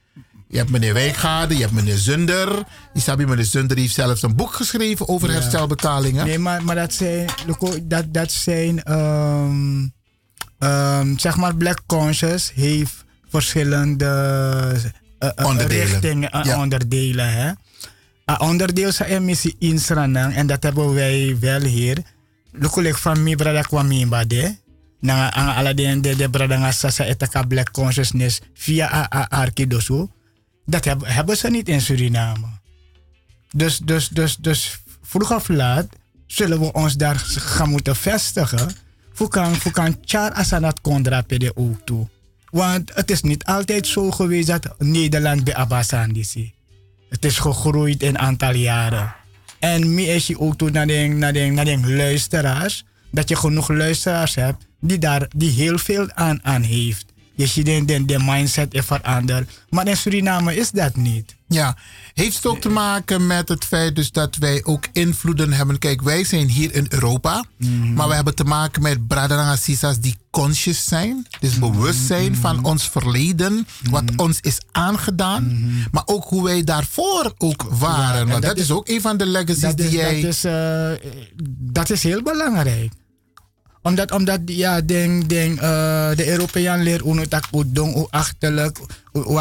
Je 0.55 0.61
hebt 0.61 0.73
meneer 0.73 0.93
Wijngaarden, 0.95 1.57
je 1.57 1.63
hebt 1.63 1.75
meneer 1.75 1.97
Zunder. 1.97 2.65
Isabi, 2.93 3.27
meneer 3.27 3.45
Zunder 3.45 3.77
heeft 3.77 3.95
zelfs 3.95 4.23
een 4.23 4.37
boek 4.37 4.53
geschreven 4.55 5.09
over 5.09 5.29
Ja. 5.29 5.35
herstelbetalingen. 5.35 6.27
Nee, 6.27 6.39
maar, 6.39 6.65
maar 6.65 6.75
dat 6.75 6.93
zijn, 6.95 7.29
dat, 7.83 8.05
dat 8.15 8.33
zijn 8.33 8.83
ehm, 8.83 9.87
ehm, 10.59 11.19
zeg 11.19 11.37
maar, 11.37 11.57
Black 11.57 11.83
Conscious 11.87 12.53
heeft 12.55 13.05
verschillende 13.29 14.05
eh, 15.19 15.29
eh, 15.37 15.47
Onderdelen. 15.47 15.87
richtingen 15.87 16.31
en 16.31 16.45
Ja. 16.45 16.59
onderdelen. 16.59 17.33
Hè? 17.33 17.51
Een 18.25 18.41
onderdeel 18.41 18.91
een 18.99 19.25
missie 19.25 19.57
in 19.59 19.79
Suriname 19.79 20.35
en 20.35 20.47
dat 20.47 20.63
hebben 20.63 20.95
wij 20.95 21.37
wel 21.41 21.61
hier. 21.61 21.99
Loco, 22.53 22.81
like 22.81 22.99
van 22.99 23.23
mi 23.23 23.37
brada 23.37 23.61
kwam 23.61 23.87
mi 23.87 24.07
bade. 24.07 24.59
Na 25.01 25.33
ang 25.33 25.75
de 25.77 26.01
de 26.01 26.17
de 26.17 26.31
brada 26.31 26.57
nga 26.57 26.73
sasa 26.73 27.05
etaka 27.05 27.43
Black 27.43 27.71
Consciousness 27.73 28.41
via 28.55 28.93
a, 28.93 29.07
a 29.19 29.27
Arkidosu. 29.31 30.09
Dat 30.67 30.85
heb- 30.85 31.05
hebben 31.05 31.37
ze 31.37 31.51
niet 31.51 31.69
in 31.69 31.81
Suriname. 31.81 32.47
Dus, 33.51 33.79
dus, 33.79 34.09
dus, 34.09 34.37
dus 34.37 34.79
vroeg 35.03 35.35
of 35.35 35.49
laat 35.49 35.87
zullen 36.27 36.61
we 36.61 36.73
ons 36.73 36.95
daar 36.95 37.17
gaan 37.19 37.69
moeten 37.69 37.97
vestigen. 37.97 38.71
Voor 39.13 39.29
kan, 39.29 39.97
char 40.05 40.33
asanat 40.33 40.81
kondrapede 40.81 41.57
ook 41.57 41.81
toe. 41.85 42.09
Want 42.51 42.95
het 42.95 43.11
is 43.11 43.21
niet 43.23 43.45
altijd 43.45 43.87
zo 43.87 44.11
geweest 44.11 44.47
dat 44.47 44.75
Nederland 44.79 45.45
bij 45.45 45.55
Abbasandisi. 45.55 46.53
Het 47.09 47.25
is 47.25 47.39
gegroeid 47.39 48.03
in 48.03 48.19
aantal 48.19 48.55
jaren. 48.55 49.15
En 49.59 49.95
meer 49.95 50.15
is 50.15 50.27
je 50.27 50.41
ook 50.41 50.57
toe 50.57 50.71
naar 50.71 50.87
de, 50.87 50.95
naar, 50.95 51.33
de, 51.33 51.41
naar 51.41 51.65
de 51.65 51.81
luisteraars. 51.87 52.85
Dat 53.11 53.29
je 53.29 53.37
genoeg 53.37 53.69
luisteraars 53.69 54.35
hebt 54.35 54.67
die 54.81 54.99
daar 54.99 55.29
die 55.37 55.51
heel 55.51 55.79
veel 55.79 56.11
aan, 56.13 56.41
aan 56.43 56.63
heeft. 56.63 57.05
Je 57.35 57.47
ziet 57.47 57.67
de, 57.67 57.85
de, 57.85 58.05
de 58.05 58.19
mindset 58.25 58.75
is 58.75 58.85
veranderd. 58.85 59.61
Maar 59.71 59.89
in 59.89 59.97
Suriname 59.97 60.57
is 60.57 60.71
dat 60.71 60.97
niet. 60.97 61.35
Ja, 61.49 61.77
heeft 62.15 62.37
het 62.37 62.47
ook 62.47 62.61
te 62.61 62.69
maken 62.69 63.27
met 63.27 63.49
het 63.49 63.65
feit 63.65 63.97
dus 63.97 64.11
dat 64.13 64.37
wij 64.37 64.61
ook 64.65 64.85
invloeden 64.93 65.53
hebben. 65.53 65.79
Kijk, 65.79 66.03
wij 66.03 66.25
zijn 66.25 66.49
hier 66.49 66.75
in 66.75 66.87
Europa, 66.89 67.45
maar 67.95 68.09
we 68.09 68.15
hebben 68.15 68.35
te 68.35 68.45
maken 68.45 68.83
met 68.83 69.07
Bradanga 69.07 69.57
Sisas 69.57 69.99
die 70.01 70.17
conscious 70.31 70.85
zijn. 70.87 71.27
Dus 71.41 71.59
bewust 71.59 72.07
zijn 72.07 72.37
van 72.37 72.65
ons 72.65 72.89
verleden, 72.89 73.67
wat 73.91 74.03
ons 74.17 74.39
is 74.41 74.59
aangedaan. 74.73 75.71
Maar 75.93 76.03
ook 76.07 76.25
hoe 76.25 76.45
wij 76.45 76.65
daarvoor 76.65 77.35
ook 77.39 77.63
waren. 77.71 78.21
en 78.21 78.29
Want 78.29 78.43
dat, 78.43 78.51
dat 78.51 78.57
is 78.57 78.63
is- 78.65 78.71
ook 78.71 78.89
een 78.89 79.01
van 79.01 79.17
de 79.17 79.27
legacies 79.27 79.75
die 79.75 79.87
is, 79.87 79.93
jij... 79.93 80.21
Dat 80.21 80.31
is, 80.31 80.45
eh, 80.45 80.91
dat 81.73 81.91
is 81.91 82.03
heel 82.03 82.23
belangrijk. 82.23 82.93
Omdat, 83.85 84.11
omdat 84.11 84.41
ja, 84.47 84.81
denk, 84.81 85.29
denk, 85.29 85.61
eh, 85.61 86.11
de 86.17 86.29
Europeaan 86.29 86.83
leren 86.83 87.07
hoe 87.07 87.29
dat 87.29 87.47
hoe 87.51 87.73
dong, 87.73 87.93
hoe 87.93 88.07
achterlijk, 88.11 88.79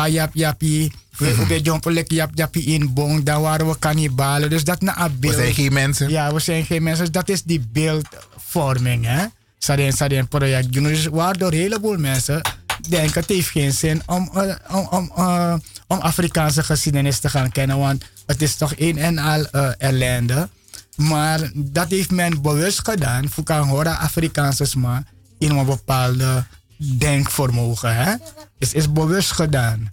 jap 0.10 0.30
japi, 0.34 0.91
hoe 1.18 1.34
hoe 1.34 1.48
de 1.48 1.61
jompelek 1.61 2.11
jap 2.11 2.32
japi 2.34 2.74
in 2.74 2.94
bong, 2.94 3.24
dan 3.24 3.41
waren 3.41 3.68
we 3.68 3.80
kannibalen. 3.80 4.49
Dus 4.49 4.64
dat 4.64 4.82
na 4.82 5.06
een 5.06 5.20
beeld. 5.20 5.36
zijn 5.36 5.53
geen 5.53 5.74
mensen. 5.74 6.10
Ja, 6.10 6.34
we 6.34 6.40
zijn 6.40 6.65
geen 6.65 6.84
mensen. 6.84 7.03
Dus 7.03 7.14
dat 7.14 7.30
is 7.30 7.44
die 7.44 7.68
beeldvorming, 7.72 9.06
hè. 9.06 9.26
Sadien, 9.57 9.94
sadien 9.94 10.28
project. 10.28 10.74
Dus 10.74 11.06
waardoor 11.06 11.52
een 11.52 11.57
heleboel 11.57 11.98
mensen 11.98 12.41
denken 12.90 13.20
het 13.20 13.30
heeft 13.30 13.49
geen 13.49 13.72
zin 13.72 14.02
om, 14.06 14.30
eh, 14.34 14.56
om, 14.72 14.88
om, 14.90 15.11
eh, 15.15 15.53
om 15.88 15.99
Afrikaanse 15.99 16.64
geschiedenis 16.64 17.20
te 17.20 17.30
gaan 17.30 17.52
kennen. 17.52 17.78
Want 17.78 18.03
het 18.26 18.41
is 18.41 18.56
toch 18.56 18.74
een 18.78 18.98
en 18.98 19.18
al 19.18 19.45
ellende. 19.78 20.49
Maar 20.95 21.52
dat 21.56 21.90
heeft 21.90 22.11
men 22.11 22.41
bewust 22.41 22.80
gedaan. 22.80 23.30
Voor 23.30 23.44
kan 23.44 23.68
horen 23.68 23.98
Afrikaanse 23.98 24.65
sma 24.65 25.03
in 25.38 25.49
een 25.49 25.65
bepaalde 25.65 26.45
denkvermogen. 26.78 27.95
Hè? 27.95 28.11
Het 28.60 28.74
is 28.74 28.91
bewust 28.91 29.32
gedaan. 29.32 29.91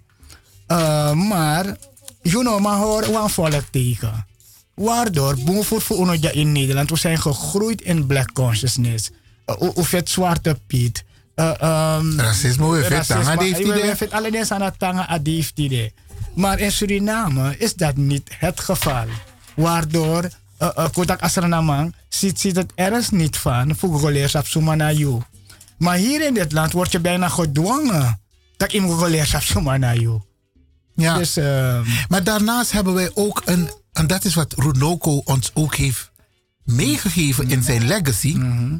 Eh, 0.67 1.11
maar, 1.13 1.77
you 2.21 2.43
know, 2.43 2.59
maar 2.59 2.77
hoor 2.77 3.03
een 3.03 3.29
volk 3.29 3.63
tegen. 3.71 4.25
Waardoor, 4.73 5.35
bijvoorbeeld 5.35 5.83
voor 5.83 6.33
in 6.33 6.51
Nederland, 6.51 6.89
we 6.89 6.97
zijn 6.97 7.21
gegroeid 7.21 7.81
in 7.81 8.07
black 8.07 8.33
consciousness. 8.33 9.09
Uh, 9.45 9.55
of 9.75 9.91
het 9.91 10.09
zwarte 10.09 10.59
piet. 10.67 11.03
Uh, 11.35 11.97
um, 11.97 12.19
Racisme, 12.19 12.69
we 12.69 12.83
vet 12.83 13.07
tanga 13.07 13.35
die 13.35 13.55
We 13.55 13.63
de- 13.63 13.95
vet 13.95 14.11
alle 14.11 14.31
dingen 14.31 14.49
aan 14.49 14.61
het 14.61 14.79
tanga. 14.79 15.19
Maar 16.35 16.59
in 16.59 16.71
Suriname 16.71 17.57
is 17.57 17.73
dat 17.73 17.95
niet 17.95 18.29
het 18.37 18.59
geval. 18.59 19.05
Waardoor, 19.55 20.29
uh, 20.61 20.69
uh, 20.77 20.85
Kodak 20.91 21.21
Asranamang 21.21 21.95
ziet, 22.09 22.39
ziet 22.39 22.55
het 22.55 22.71
ergens 22.75 23.09
niet 23.09 23.37
van 23.37 23.75
voor 23.75 23.99
goleers 23.99 24.35
op 24.35 24.47
Sumanayu. 24.47 25.17
Maar 25.77 25.95
hier 25.95 26.25
in 26.25 26.33
dit 26.33 26.51
land 26.51 26.71
word 26.71 26.91
je 26.91 26.99
bijna 26.99 27.27
gedwongen 27.27 28.19
dat 28.57 28.71
je 28.71 28.81
goleers 28.81 29.35
op 29.35 29.41
Sumanayu. 29.41 30.21
Ja. 30.95 31.17
Dus, 31.17 31.37
ehm, 31.37 31.83
maar 32.09 32.23
daarnaast 32.23 32.71
hebben 32.71 32.93
wij 32.93 33.11
ook 33.13 33.41
een, 33.45 33.71
en 33.93 34.07
dat 34.07 34.25
is 34.25 34.33
wat 34.33 34.53
Runoko 34.57 35.21
ons 35.25 35.51
ook 35.53 35.75
heeft 35.75 36.11
meegegeven 36.63 37.49
in 37.49 37.63
zijn 37.63 37.87
legacy. 37.87 38.37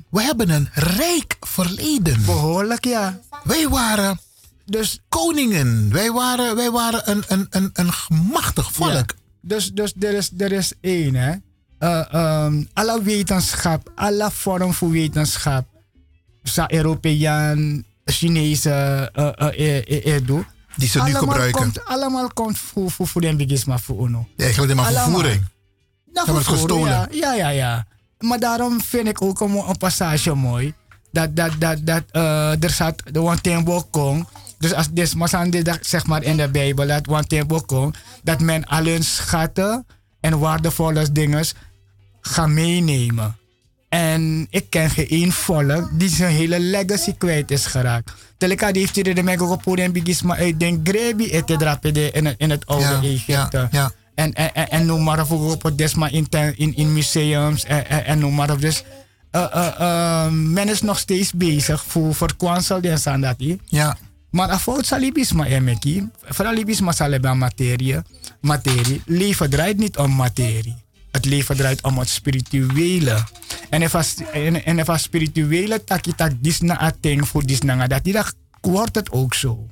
We 0.10 0.22
hebben 0.22 0.50
een 0.50 0.70
rijk 0.74 1.38
verleden. 1.40 2.26
Behoorlijk, 2.26 2.86
ja. 2.86 3.20
Wij 3.44 3.70
waren 3.70 4.20
dus 4.66 5.00
koningen. 5.10 5.92
Wij 5.92 6.12
waren, 6.12 6.56
wij 6.56 6.72
waren 6.72 7.10
een, 7.10 7.24
een, 7.28 7.48
een, 7.50 7.70
een 7.74 7.92
machtig 8.32 8.74
volk. 8.74 8.92
Ja. 8.92 9.06
Dus, 9.42 9.72
dus 9.72 9.94
er, 10.00 10.14
is, 10.14 10.32
er 10.38 10.52
is 10.52 10.74
één, 10.82 11.16
hè. 11.16 11.36
Eh, 11.82 12.14
ehm, 12.14 12.64
alle 12.74 13.02
wetenschap, 13.02 13.92
alle 13.96 14.32
vorm 14.32 14.74
van 14.74 14.92
wetenschap, 14.92 15.66
Europeaan, 16.68 17.84
Chinese, 18.06 19.12
uh, 19.16 19.30
uh, 19.40 19.52
uh, 19.60 20.06
uh, 20.06 20.06
uh, 20.06 20.44
Die 20.76 20.88
ze 20.90 20.98
nu 20.98 21.04
allemaal 21.04 21.22
gebruiken. 21.22 21.62
Komt, 21.62 21.86
allemaal 21.86 22.28
komt 22.34 22.58
voor, 22.58 22.92
voor, 22.92 23.08
voor 23.08 23.22
de 23.22 23.36
bigisma 23.36 23.78
voor 23.78 24.08
UNO. 24.08 24.28
Ja, 24.36 24.44
eigenlijk 24.44 24.76
maar 24.76 24.92
vervoering. 24.92 25.46
Het 26.14 26.24
vervoering, 26.24 26.46
gestolen. 26.46 26.88
Ja, 26.90 27.08
ja, 27.12 27.34
ja, 27.34 27.50
ja. 27.50 27.86
Maar 28.20 28.40
daarom 28.40 28.82
vind 28.82 29.08
ik 29.08 29.22
ook 29.22 29.42
een, 29.42 29.52
een 29.52 29.78
passage 29.78 30.34
mooi. 30.34 30.74
Dat, 31.12 31.36
dat, 31.36 31.52
dat, 31.60 31.78
dat 31.86 32.04
eh, 32.12 32.64
er 32.64 32.72
staat 32.72 33.04
de 33.12 33.22
Wantembo 33.22 33.82
Kong. 33.90 34.28
Dus 34.58 34.74
als 34.74 34.90
dit 34.92 35.16
Masande 35.16 35.62
dat 35.62 35.80
zeg 35.82 36.06
maar 36.06 36.24
in 36.24 36.38
de 36.38 36.50
Bijbel, 36.50 36.88
dat 36.88 37.06
Wantembo 37.06 37.60
Kong, 37.60 37.96
dat 38.24 38.40
men 38.40 38.66
al 38.66 38.86
hun 38.86 39.04
schatten 39.04 39.86
en 40.20 40.40
waardevolle 40.40 41.12
dingen 41.12 41.46
gaat 42.22 42.48
meenemen. 42.50 43.36
En 43.90 44.48
ik 44.50 44.70
ken 44.70 44.90
geen 44.90 45.08
één 45.08 45.32
volk 45.32 45.90
die 46.00 46.10
zijn 46.10 46.34
hele 46.36 46.60
legacy 46.60 47.14
kwijt 47.18 47.52
is 47.52 47.66
geraakt. 47.66 48.12
Teleka 48.38 48.72
die 48.72 48.82
heeft 48.82 48.96
hier 48.96 49.16
de 49.16 49.24
mega 49.24 49.46
gepoord 49.48 49.80
en 49.80 49.92
bigisma 49.92 50.38
uit 50.38 50.60
den 50.60 50.80
grebi 50.84 51.30
ete 51.32 51.58
drapede 51.58 52.12
in 52.12 52.26
het, 52.26 52.36
in 52.38 52.50
het 52.50 52.66
oude 52.66 52.86
Ja, 52.86 53.02
Egypte. 53.02 53.58
ja, 53.58 53.68
ja. 53.72 53.92
En, 54.16 54.34
en, 54.34 54.54
en, 54.54 54.70
en 54.70 54.86
noem 54.86 55.04
maar 55.04 55.22
op 55.22 55.32
op 55.32 55.64
het 55.64 55.78
desma 55.78 56.08
in, 56.10 56.28
in, 56.56 56.76
in 56.76 56.94
museums 56.94 57.66
en, 57.66 57.90
en, 57.90 58.06
en 58.06 58.20
noem 58.20 58.36
maar 58.36 58.52
op. 58.52 58.62
Dus 58.62 58.84
eh, 59.32 60.28
men 60.32 60.70
is 60.70 60.82
nog 60.82 61.00
steeds 61.00 61.32
bezig 61.34 61.84
voor, 61.84 62.16
voor 62.16 62.36
kwansel 62.38 62.80
en 62.82 63.00
sandati. 63.00 63.60
Ja. 63.66 63.98
Maar 64.30 64.50
afvoot 64.50 64.86
salibisma 64.86 65.46
emeki, 65.46 66.10
salibisma 66.30 66.92
saleba 66.92 67.34
materie, 67.34 67.96
materie. 68.42 69.02
Leven 69.06 69.50
draait 69.50 69.78
niet 69.78 69.98
om 69.98 70.16
materie. 70.16 70.76
Het 71.12 71.26
leven 71.26 71.56
draait 71.56 71.84
om 71.84 71.98
het 71.98 72.10
spirituele. 72.10 73.24
En 73.70 73.92
as, 73.92 74.16
en, 74.34 74.66
en 74.66 75.00
spirituele 75.00 75.84
taki 75.84 76.16
tak 76.16 76.32
dis 76.40 76.60
na 76.60 76.78
ating 76.78 77.28
voor 77.28 77.46
dis 77.46 77.62
na 77.62 77.76
nga 77.76 77.88
dat, 77.88 78.04
dan 78.04 78.26
wordt 78.62 78.96
het 78.96 79.12
ook 79.12 79.34
zo. 79.34 79.68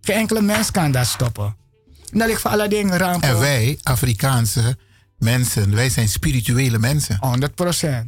Geen 0.00 0.16
enkele 0.16 0.40
mens 0.40 0.70
kan 0.70 0.92
dat 0.92 1.06
stoppen. 1.06 1.56
Dat 2.10 2.28
ligt 2.28 2.40
voor 2.40 2.50
alle 2.50 2.68
dingen. 2.68 3.20
En 3.20 3.38
wij, 3.38 3.78
Afrikaanse 3.82 4.76
mensen, 5.18 5.74
wij 5.74 5.90
zijn 5.90 6.08
spirituele 6.08 6.78
mensen. 6.78 7.18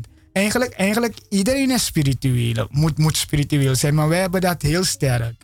100%. 0.07 0.11
Eigenlijk, 0.33 0.73
eigenlijk 0.73 1.19
iedereen 1.29 1.71
is 1.71 1.85
spiritueel, 1.85 2.67
moet, 2.71 2.99
moet 2.99 3.17
spiritueel 3.17 3.75
zijn, 3.75 3.95
maar 3.95 4.09
wij 4.09 4.21
hebben 4.21 4.41
dat 4.41 4.63
heel 4.63 4.85
sterk. 4.85 5.35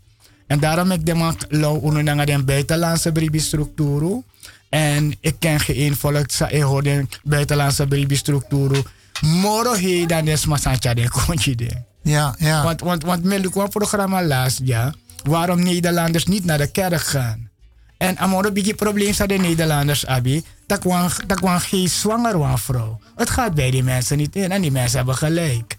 En 0.46 0.60
daarom 0.60 0.90
ik 0.90 1.06
de 1.06 1.14
man 1.14 1.36
lauw 1.48 1.76
onder 1.76 2.26
de 2.26 2.42
buitenlandse 2.44 3.12
bribi-structuur. 3.12 4.22
En 4.70 5.14
ik 5.20 5.34
ken 5.38 5.60
geen 5.60 5.96
volk, 5.96 6.30
ik 6.48 6.62
hoor 6.62 6.82
de 6.82 7.06
buitenlandse 7.22 7.86
bribi-structuur. 7.86 8.82
Moro 9.20 9.74
he 9.74 10.04
dan 10.06 10.28
is 10.28 10.46
maar 10.46 10.58
santja 10.58 10.94
de 10.94 11.08
kontje 11.08 11.54
de. 11.54 11.70
Ja, 12.02 12.34
ja. 12.38 12.62
Want, 12.62 12.80
want, 12.80 13.02
want 13.04 13.24
met 13.24 13.44
een 13.56 13.68
programma 13.68 14.24
laatst, 14.24 14.60
ja, 14.64 14.94
waarom 15.22 15.62
Nederlanders 15.62 16.24
niet 16.26 16.44
naar 16.44 16.58
de 16.58 16.70
kerk 16.70 17.00
gaan. 17.00 17.48
En 17.96 18.18
amoro 18.18 18.52
bigi 18.52 18.74
probleem 18.74 19.12
sa 19.12 19.26
de 19.26 19.34
Nederlanders 19.34 20.06
abi, 20.06 20.44
dat 20.66 20.78
kwam 20.78 21.08
dat 21.26 21.38
kwam 21.38 21.58
geen 21.58 21.88
zwanger 21.88 22.58
vrouw. 22.58 23.00
Het 23.16 23.30
gaat 23.30 23.54
bij 23.54 23.70
die 23.70 23.82
mensen 23.82 24.16
niet 24.16 24.36
in 24.36 24.52
en 24.52 24.60
die 24.62 24.70
mensen 24.70 24.96
hebben 24.96 25.14
gelijk. 25.14 25.78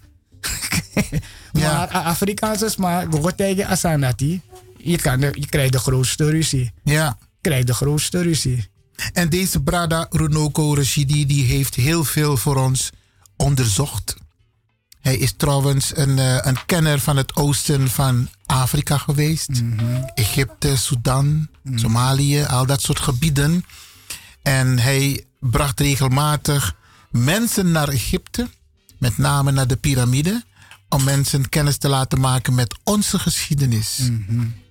maar 1.52 1.94
A- 1.94 2.02
Afrikaanse 2.02 2.70
maar 2.78 3.06
tegen 3.36 3.66
Asanati, 3.66 4.40
je, 4.76 4.96
kan 4.98 5.20
de, 5.20 5.28
je 5.32 5.46
krijgt 5.46 5.72
de 5.72 5.78
grootste 5.78 6.30
ruzie. 6.30 6.72
Ja. 6.84 7.16
Je 7.20 7.48
krijgt 7.48 7.66
de 7.66 7.74
grootste 7.74 8.22
ruzie. 8.22 8.70
En 9.12 9.28
deze 9.28 9.62
Brada 9.62 10.06
Runoko 10.10 10.74
Rashidi 10.74 11.26
die 11.26 11.44
heeft 11.44 11.74
heel 11.74 12.04
veel 12.04 12.36
voor 12.36 12.56
ons 12.56 12.90
onderzocht. 13.36 14.16
Hij 15.00 15.16
is 15.16 15.34
trouwens 15.36 15.96
een, 15.96 16.18
eh, 16.18 16.38
een 16.40 16.66
kenner 16.66 17.00
van 17.00 17.16
het 17.16 17.36
oosten 17.36 17.90
van 17.90 18.28
Afrika 18.46 18.98
geweest. 18.98 19.50
Egypte, 20.14 20.76
Sudan, 20.76 21.48
Somalië, 21.74 22.44
al 22.44 22.66
dat 22.66 22.82
soort 22.82 23.00
gebieden. 23.00 23.64
En 24.42 24.78
hij 24.78 25.24
bracht 25.40 25.80
regelmatig 25.80 26.76
mensen 27.10 27.72
naar 27.72 27.88
Egypte, 27.88 28.48
met 28.98 29.18
name 29.18 29.52
naar 29.52 29.66
de 29.66 29.76
piramide, 29.76 30.44
om 30.88 31.04
mensen 31.04 31.48
kennis 31.48 31.76
te 31.76 31.88
laten 31.88 32.20
maken 32.20 32.54
met 32.54 32.78
onze 32.84 33.18
geschiedenis. 33.18 34.10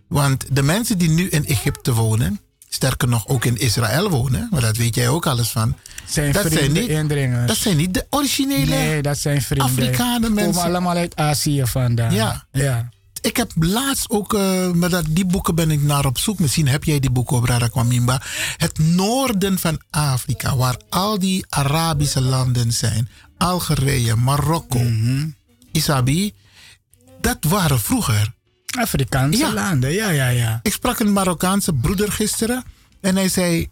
Want 0.07 0.55
de 0.55 0.63
mensen 0.63 0.97
die 0.97 1.09
nu 1.09 1.29
in 1.29 1.45
Egypte 1.45 1.93
wonen, 1.93 2.39
sterker 2.73 3.07
nog 3.07 3.27
ook 3.27 3.45
in 3.45 3.57
Israël 3.57 4.09
wonen, 4.09 4.47
maar 4.51 4.61
dat 4.61 4.77
weet 4.77 4.95
jij 4.95 5.09
ook 5.09 5.25
alles 5.25 5.49
van. 5.49 5.75
Zijn 6.05 6.31
dat, 6.31 6.51
zijn 6.51 6.71
niet, 6.71 6.87
indringers. 6.87 7.47
dat 7.47 7.57
zijn 7.57 7.77
niet 7.77 7.93
de 7.93 8.05
originele 8.09 8.65
Nee, 8.75 9.01
dat 9.01 9.17
zijn 9.17 9.41
vrienden. 9.41 9.67
Afrikanen 9.67 10.21
Komen 10.21 10.43
mensen. 10.45 10.63
allemaal 10.63 10.95
uit 10.95 11.15
Azië 11.15 11.63
vandaan. 11.65 12.13
Ja. 12.13 12.45
ja. 12.51 12.89
Ik 13.21 13.37
heb 13.37 13.51
laatst 13.59 14.09
ook, 14.09 14.33
eh 14.33 14.71
maar 14.71 14.89
dat, 14.89 15.05
die 15.09 15.25
boeken 15.25 15.55
ben 15.55 15.71
ik 15.71 15.81
naar 15.81 16.05
op 16.05 16.17
zoek. 16.17 16.39
Misschien 16.39 16.67
heb 16.67 16.83
jij 16.83 16.99
die 16.99 17.09
boeken 17.09 17.37
op 17.37 17.43
Rara 17.45 17.67
Kwamimba. 17.67 18.21
Het 18.57 18.79
noorden 18.79 19.59
van 19.59 19.81
Afrika, 19.89 20.55
waar 20.55 20.75
al 20.89 21.19
die 21.19 21.45
Arabische 21.49 22.21
landen 22.21 22.71
zijn. 22.73 23.09
Algerije, 23.37 24.15
Marokko, 24.15 24.81
Isabi. 25.71 26.33
Dat 27.21 27.37
waren 27.47 27.79
vroeger. 27.79 28.33
Afrikaanse 28.79 29.53
landen, 29.53 29.91
ja, 29.93 30.09
ja, 30.09 30.27
ja. 30.27 30.59
Ik 30.63 30.73
sprak 30.73 30.99
een 30.99 31.13
Marokkaanse 31.13 31.73
broeder 31.73 32.11
gisteren. 32.11 32.63
En 33.01 33.15
hij 33.15 33.29
zei, 33.29 33.69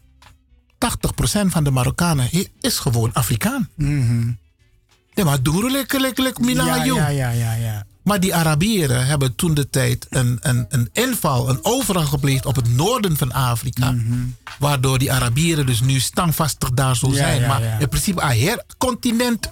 80% 0.77 1.45
van 1.45 1.63
de 1.63 1.71
Marokkanen 1.71 2.29
is 2.59 2.79
gewoon 2.79 3.13
Afrikaan. 3.13 3.69
Ja, 5.13 5.23
maar 5.23 5.41
doen 5.41 5.71
lekker, 5.71 5.99
lekker, 6.01 6.23
lekker, 6.23 6.49
Ja, 6.49 6.83
ja, 6.83 7.07
ja, 7.07 7.29
ja, 7.29 7.53
ja. 7.53 7.85
Maar 8.03 8.19
die 8.19 8.35
Arabieren 8.35 9.05
hebben 9.05 9.35
toen 9.35 9.53
de 9.53 9.69
tijd 9.69 10.05
een, 10.09 10.37
een, 10.41 10.65
een 10.69 10.89
inval, 10.93 11.49
een 11.49 11.59
overval 11.61 12.05
gepleegd 12.05 12.45
op 12.45 12.55
het 12.55 12.75
noorden 12.75 13.17
van 13.17 13.31
Afrika. 13.31 13.95
Waardoor 14.59 14.99
die 14.99 15.11
Arabieren 15.11 15.65
dus 15.65 15.81
nu 15.81 15.99
standvastig 15.99 16.71
daar 16.71 16.95
zo 16.95 17.07
Mhm. 17.07 17.15
Ja, 17.15 17.23
zijn. 17.23 17.41
ja, 17.41 17.47
maar 17.47 17.63
ja. 17.63 17.79
in 17.79 17.89
principe, 17.89 18.25
heel 18.25 18.63
continent. 18.77 19.51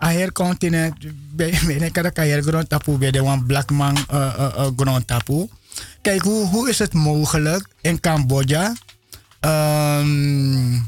Aher 0.00 0.32
continent, 0.32 0.94
ben 1.36 1.82
ik 1.82 1.92
kan 1.92 2.04
aher 2.04 2.42
grond 2.42 2.68
tapu 2.68 2.96
bij 2.98 3.10
de 3.10 3.22
one 3.22 3.44
black 3.44 3.70
man 3.70 3.96
uh, 4.12 4.34
uh, 4.38 4.54
uh, 4.56 4.66
grond 4.76 5.06
tapu. 5.06 5.48
Kijk, 6.02 6.22
hoe, 6.22 6.46
hoe 6.46 6.68
is 6.68 6.78
het 6.78 6.92
mogelijk 6.92 7.68
in 7.80 8.00
Cambodja? 8.00 8.74
Ehm, 9.40 10.78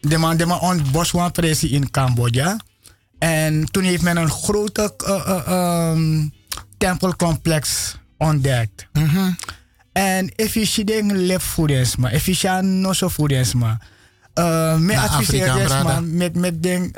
de 0.00 0.18
man, 0.18 0.36
de 0.36 0.46
man 0.46 0.60
on 0.60 0.82
boswan 0.92 1.32
pressie 1.32 1.70
in 1.70 1.90
Cambodja. 1.90 2.60
En 3.18 3.64
toen 3.70 3.82
heeft 3.82 4.02
men 4.02 4.16
een 4.16 4.30
grote 4.30 4.94
um, 5.48 6.32
tempelcomplex 6.78 7.96
ontdekt. 8.18 8.86
En 9.92 10.32
ziet 10.64 10.86
dingen 10.86 11.26
lep 11.26 11.40
voedensma, 11.40 12.10
if 12.10 12.26
je 12.26 12.34
ziet 12.34 12.62
no 12.62 12.92
zo 12.92 13.08
voedensma. 13.08 13.80
Uh, 14.38 14.76
me 14.76 14.92
adviseer 14.98 15.46
man 15.84 16.16
met 16.16 16.34
met 16.36 16.62
den 16.62 16.90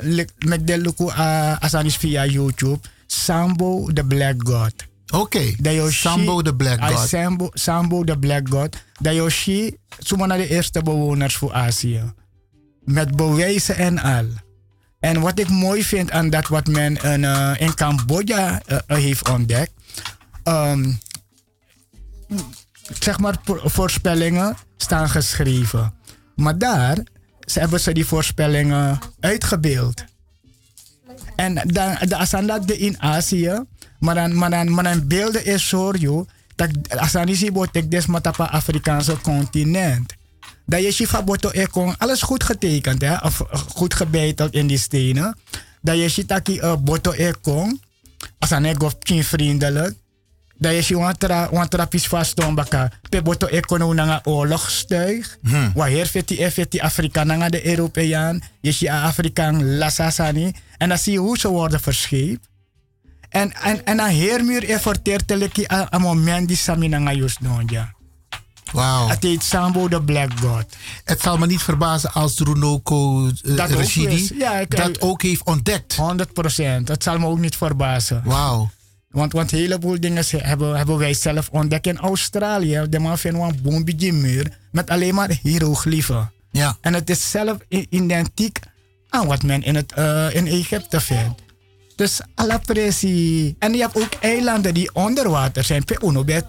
met 0.45 0.67
de 0.67 0.77
luku 0.77 1.03
uh, 1.03 1.53
asanis 1.59 1.97
via 1.97 2.25
YouTube 2.25 2.79
Sambo 3.07 3.89
the 3.93 4.03
Black 4.03 4.35
God. 4.47 4.73
Oké. 5.13 5.53
Sambo 6.01 6.41
the 6.41 6.55
Black 6.55 6.79
God. 6.83 7.07
Sambo, 7.07 7.49
Sambo 7.53 8.03
the 8.03 8.17
Black 8.17 8.47
God. 8.49 8.77
Zomaar 9.99 10.27
naar 10.27 10.37
de 10.37 10.47
eerste 10.49 10.81
bewoners 10.81 11.35
voor 11.35 11.53
Azië. 11.53 12.13
Met 12.83 13.15
bewijzen 13.15 13.75
en 13.75 13.99
al. 13.99 14.25
En 14.99 15.21
wat 15.21 15.39
ik 15.39 15.49
mooi 15.49 15.83
vind 15.83 16.11
aan 16.11 16.29
dat 16.29 16.47
wat 16.47 16.67
men 16.67 16.95
in, 17.03 17.25
eh, 17.25 17.51
in 17.57 17.73
Cambodja 17.73 18.61
eh, 18.65 18.77
eh, 18.87 18.97
heeft 18.97 19.29
ontdekt. 19.29 19.71
ehm, 20.43 20.91
zeg 22.99 23.19
maar, 23.19 23.35
voor- 23.43 23.61
voorspellingen 23.63 24.55
staan 24.77 25.09
geschreven. 25.09 25.93
Maar 26.35 26.57
daar 26.57 26.97
ze 27.51 27.59
hebben 27.59 27.79
ze 27.79 27.91
die 27.91 28.05
voorspellingen 28.05 28.99
uitgebeeld. 29.19 30.03
En 31.35 31.53
dan, 31.53 31.97
de 32.07 32.15
asanda 32.15 32.59
de 32.59 32.77
in 32.77 33.01
Azië, 33.01 33.63
maar 33.99 34.15
dan, 34.15 34.35
maar 34.35 34.49
dan, 34.49 34.73
maar 34.73 34.83
dan 34.83 35.07
beelden 35.07 35.45
is 35.45 35.67
zo, 35.67 35.91
dat 36.55 36.69
asanda 36.89 37.33
si 37.33 37.51
botek 37.51 37.91
des 37.91 38.05
matapa 38.05 38.45
Afrikaanse 38.45 39.17
continent. 39.21 40.13
Dat 40.65 40.81
je 40.81 40.91
shifa 40.91 41.23
boto 41.23 41.49
ekon, 41.49 41.97
alles 41.97 42.21
goed 42.21 42.43
getekend, 42.43 43.01
hè, 43.01 43.15
of 43.17 43.43
goed 43.75 43.93
gebeiteld 43.93 44.53
in 44.53 44.67
die 44.67 44.77
stenen. 44.77 45.37
Dat 45.81 45.97
je 45.97 46.09
shitaki 46.09 46.59
uh, 46.59 46.75
boto 46.79 47.11
ekon, 47.11 47.81
asane 48.39 48.75
gof 48.77 48.95
vriendelijk. 49.03 49.95
Dat 50.61 50.73
je 50.73 50.81
shi 50.81 50.95
wantra 50.95 51.49
wantra 51.51 51.85
pis 51.85 52.07
vast 52.07 52.43
on 52.45 52.55
baka 52.55 52.91
pe 53.09 53.21
boto 53.21 53.47
ekono 53.47 53.93
nanga 53.93 54.21
oorlogstuig. 54.23 55.37
Hmm. 55.41 55.71
Waar 55.75 56.05
feti 56.05 56.41
e 56.41 56.79
Afrika 56.79 57.23
nanga 57.23 57.49
de 57.49 57.65
Europeaan. 57.65 58.41
Je 58.61 58.89
a 58.91 59.03
Afrikaan 59.03 59.77
lasasani. 59.77 60.51
En 60.77 60.89
dan 60.89 60.97
zie 60.97 61.11
je 61.13 61.19
hoe 61.19 61.37
ze 61.37 61.47
worden 61.47 61.79
verscheept. 61.79 62.47
En, 63.29 63.53
en, 63.53 63.85
en 63.85 63.97
dan 63.97 64.07
heermuur 64.07 64.69
e 64.69 64.79
verteerteleki 64.79 65.65
a, 65.71 65.87
a 65.93 65.97
moment 65.97 66.47
die 66.47 66.57
sami 66.57 66.87
nanga 66.87 67.13
jus 67.13 67.37
nonja. 67.39 67.93
Wauw. 68.71 69.07
Het 69.07 69.23
heet 69.23 69.43
Sambo 69.43 69.87
de 69.87 70.01
Black 70.01 70.31
God. 70.39 70.65
Het 71.03 71.21
zal 71.21 71.37
me 71.37 71.45
niet 71.45 71.61
verbazen 71.61 72.13
als 72.13 72.39
Runoko 72.39 73.25
uh, 73.25 73.57
Dat 73.57 73.69
Rashidi 73.71 74.15
is. 74.15 74.31
Ja, 74.37 74.59
ik- 74.59 74.75
dat 74.75 75.01
ook 75.01 75.21
heeft 75.21 75.43
ontdekt. 75.45 75.95
100 75.95 76.33
procent. 76.33 76.87
Dat 76.87 77.03
zal 77.03 77.17
me 77.17 77.25
ook 77.25 77.39
niet 77.39 77.55
verbazen. 77.55 78.21
Wauw. 78.25 78.69
Want, 79.11 79.33
want 79.33 79.51
een 79.51 79.57
heleboel 79.57 79.99
dingen 79.99 80.23
hebben, 80.37 80.77
hebben 80.77 80.97
wij 80.97 81.13
zelf 81.13 81.49
ontdekt 81.49 81.87
in 81.87 81.97
Australië. 81.97 82.85
De 82.89 82.99
man 82.99 83.17
vindt 83.17 83.39
een 83.97 84.21
muur 84.21 84.57
met 84.71 84.89
alleen 84.89 85.15
maar 85.15 85.39
hieroglyphen. 85.41 86.31
Ja. 86.51 86.77
En 86.81 86.93
het 86.93 87.09
is 87.09 87.31
zelf 87.31 87.57
identiek 87.89 88.59
aan 89.09 89.27
wat 89.27 89.43
men 89.43 89.63
in, 89.63 89.75
het, 89.75 89.93
eh, 89.93 90.35
in 90.35 90.47
Egypte 90.47 90.99
vindt. 90.99 91.41
Dus 91.95 92.21
alla 92.35 92.57
pressie. 92.57 93.55
En 93.59 93.73
je 93.73 93.81
hebt 93.81 93.95
ook 93.95 94.13
eilanden 94.19 94.73
die 94.73 94.93
onder 94.93 95.29
water 95.29 95.63
zijn. 95.63 95.83
Pe 95.83 95.97
uno 96.03 96.23
bij. 96.23 96.43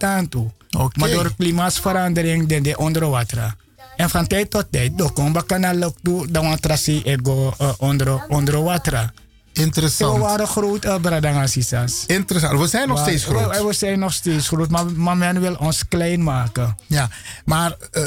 Maar 0.94 1.10
door 1.10 1.34
klimaatsverandering 1.36 2.48
den 2.48 2.62
de 2.62 2.76
onder 2.76 3.08
water. 3.08 3.54
En 3.96 4.10
van 4.10 4.26
tijd 4.26 4.50
tot 4.50 4.66
tijd, 4.70 4.98
door 4.98 5.12
komba 5.12 5.40
kanaal 5.40 5.82
ook 5.82 5.96
toe, 6.02 6.30
dan 6.30 6.58
trasi 6.60 7.02
ego 7.02 7.54
eh, 7.58 7.72
onder, 7.78 8.26
onder 8.28 8.62
water. 8.62 9.12
Interessant. 9.52 10.14
We 10.14 10.20
waren 10.20 10.46
groot, 10.46 10.84
uh, 10.84 10.96
Bradangasisas. 11.00 12.04
Interessant. 12.06 12.60
We 12.60 12.66
zijn 12.66 12.88
nog 12.88 12.96
Maar- 12.96 13.06
steeds 13.06 13.24
groot. 13.24 13.56
We, 13.56 13.64
we 13.66 13.72
zijn 13.72 13.98
nog 13.98 14.12
steeds 14.12 14.48
groot, 14.48 14.70
maar, 14.70 14.86
maar 14.92 15.16
men 15.16 15.40
wil 15.40 15.54
ons 15.54 15.88
klein 15.88 16.22
maken. 16.22 16.76
Ja, 16.86 17.10
maar 17.44 17.76
eh, 17.90 18.06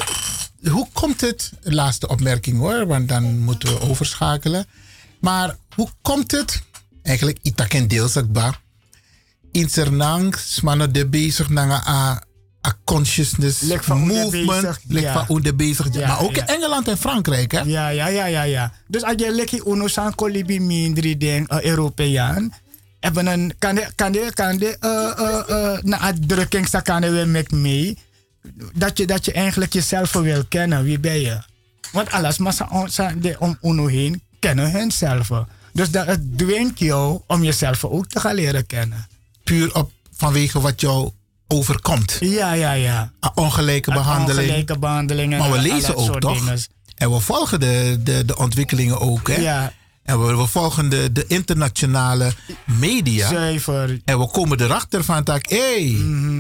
hoe 0.72 0.88
komt 0.93 1.22
het, 1.22 1.51
laatste 1.61 2.07
opmerking 2.07 2.57
hoor, 2.57 2.88
want 2.88 3.07
dan 3.09 3.40
moeten 3.40 3.69
we 3.69 3.82
overschakelen. 3.82 4.65
Maar 5.19 5.56
hoe 5.75 5.90
komt 6.01 6.32
het, 6.32 6.61
eigenlijk 7.03 7.38
itak 7.41 7.74
en 7.74 7.88
deels 7.88 8.17
ook 8.17 8.32
ba, 8.32 8.56
in 9.51 9.69
Sernang, 9.69 10.35
smannen 10.38 10.93
de 10.93 11.07
bezig 11.07 11.49
naar 11.49 11.72
a, 11.88 12.22
a 12.66 12.74
consciousness 12.84 13.61
movement, 13.88 14.32
bezig, 14.32 14.80
lek 14.88 15.03
ja. 15.03 15.26
van 15.26 15.42
de 15.42 15.53
bezig, 15.53 15.94
Ja, 15.94 16.08
maar 16.08 16.22
ook 16.22 16.35
ja. 16.35 16.42
in 16.42 16.48
Engeland 16.48 16.88
en 16.88 16.98
Frankrijk 16.98 17.52
hè? 17.52 17.60
Ja, 17.60 17.90
ja, 17.90 18.08
ja, 18.08 18.26
ja, 18.26 18.44
ja. 18.44 18.72
Dus 18.88 19.03
als 19.03 19.14
je 19.18 19.32
lekker 19.32 19.68
uno 19.68 19.88
san 19.88 20.16
kolibi 20.16 20.60
mindri 20.60 21.18
den 21.18 21.45
uh, 21.50 21.61
Europeaan, 21.61 22.53
hebben 23.00 23.27
een 23.27 23.53
kan 23.60 23.76
de 23.76 23.88
kan 23.95 24.11
de 24.11 24.32
kan 24.34 24.58
de 24.58 24.77
uh, 24.82 25.26
uh, 25.26 25.44
uh, 25.50 25.80
na 25.82 26.00
uitdrukking 26.00 26.68
sa 26.68 26.80
kan 26.80 27.02
we 27.02 27.26
met 27.26 27.52
mee 27.52 27.98
dat 28.74 28.98
je 28.98 29.06
dat 29.08 29.26
je 29.26 29.32
eigenlijk 29.32 29.74
jezelf 29.74 30.11
wil 30.11 30.45
kennen. 30.45 30.84
Wie 30.84 31.00
ben 31.00 31.19
je? 31.19 31.38
Want 31.92 32.11
alles 32.11 32.38
maar 32.38 32.53
sa, 32.53 32.88
sa, 32.88 33.14
de 33.18 33.35
om 33.40 33.58
uno 33.61 33.88
heen 33.88 34.22
kennen 34.40 34.72
hunzelf. 34.72 35.30
Dus 35.74 35.92
dat 35.92 36.06
het 36.06 36.38
dwingt 36.38 36.80
jou 36.80 37.22
om 37.27 37.44
jezelf 37.44 37.85
ook 37.85 38.08
te 38.08 38.19
gaan 38.19 38.35
leren 38.35 38.66
kennen. 38.66 39.08
Puur 39.44 39.76
op 39.76 39.92
vanwege 40.16 40.60
wat 40.60 40.82
jou 40.82 41.11
overkomt. 41.48 42.17
Ja, 42.19 42.53
ja, 42.53 42.72
ja. 42.72 43.11
A 43.25 43.32
ongelijke 43.35 43.91
behandeling. 43.91 44.48
Ongelijke 44.48 44.80
behandelingen. 44.80 45.40
Maar 45.40 45.51
we 45.51 45.59
lezen 45.59 45.95
ook 45.95 46.19
toch? 46.19 46.38
dingen. 46.38 46.59
En 46.95 47.11
we 47.11 47.19
volgen 47.19 47.59
de, 47.59 47.99
de, 48.03 48.25
de 48.25 48.38
ontwikkelingen 48.38 48.99
ook. 48.99 49.27
Hè? 49.27 49.35
Ja. 49.35 49.74
En 50.03 50.25
we, 50.25 50.35
we 50.35 50.48
volgen 50.48 50.90
de, 50.90 51.11
de 51.11 51.25
internationale 51.27 52.32
media. 52.65 53.27
Zuiver. 53.27 53.99
En 54.06 54.19
we 54.19 54.27
komen 54.27 54.61
erachter 54.61 55.03
van 55.03 55.24
dat, 55.24 55.49
hé, 55.49 55.95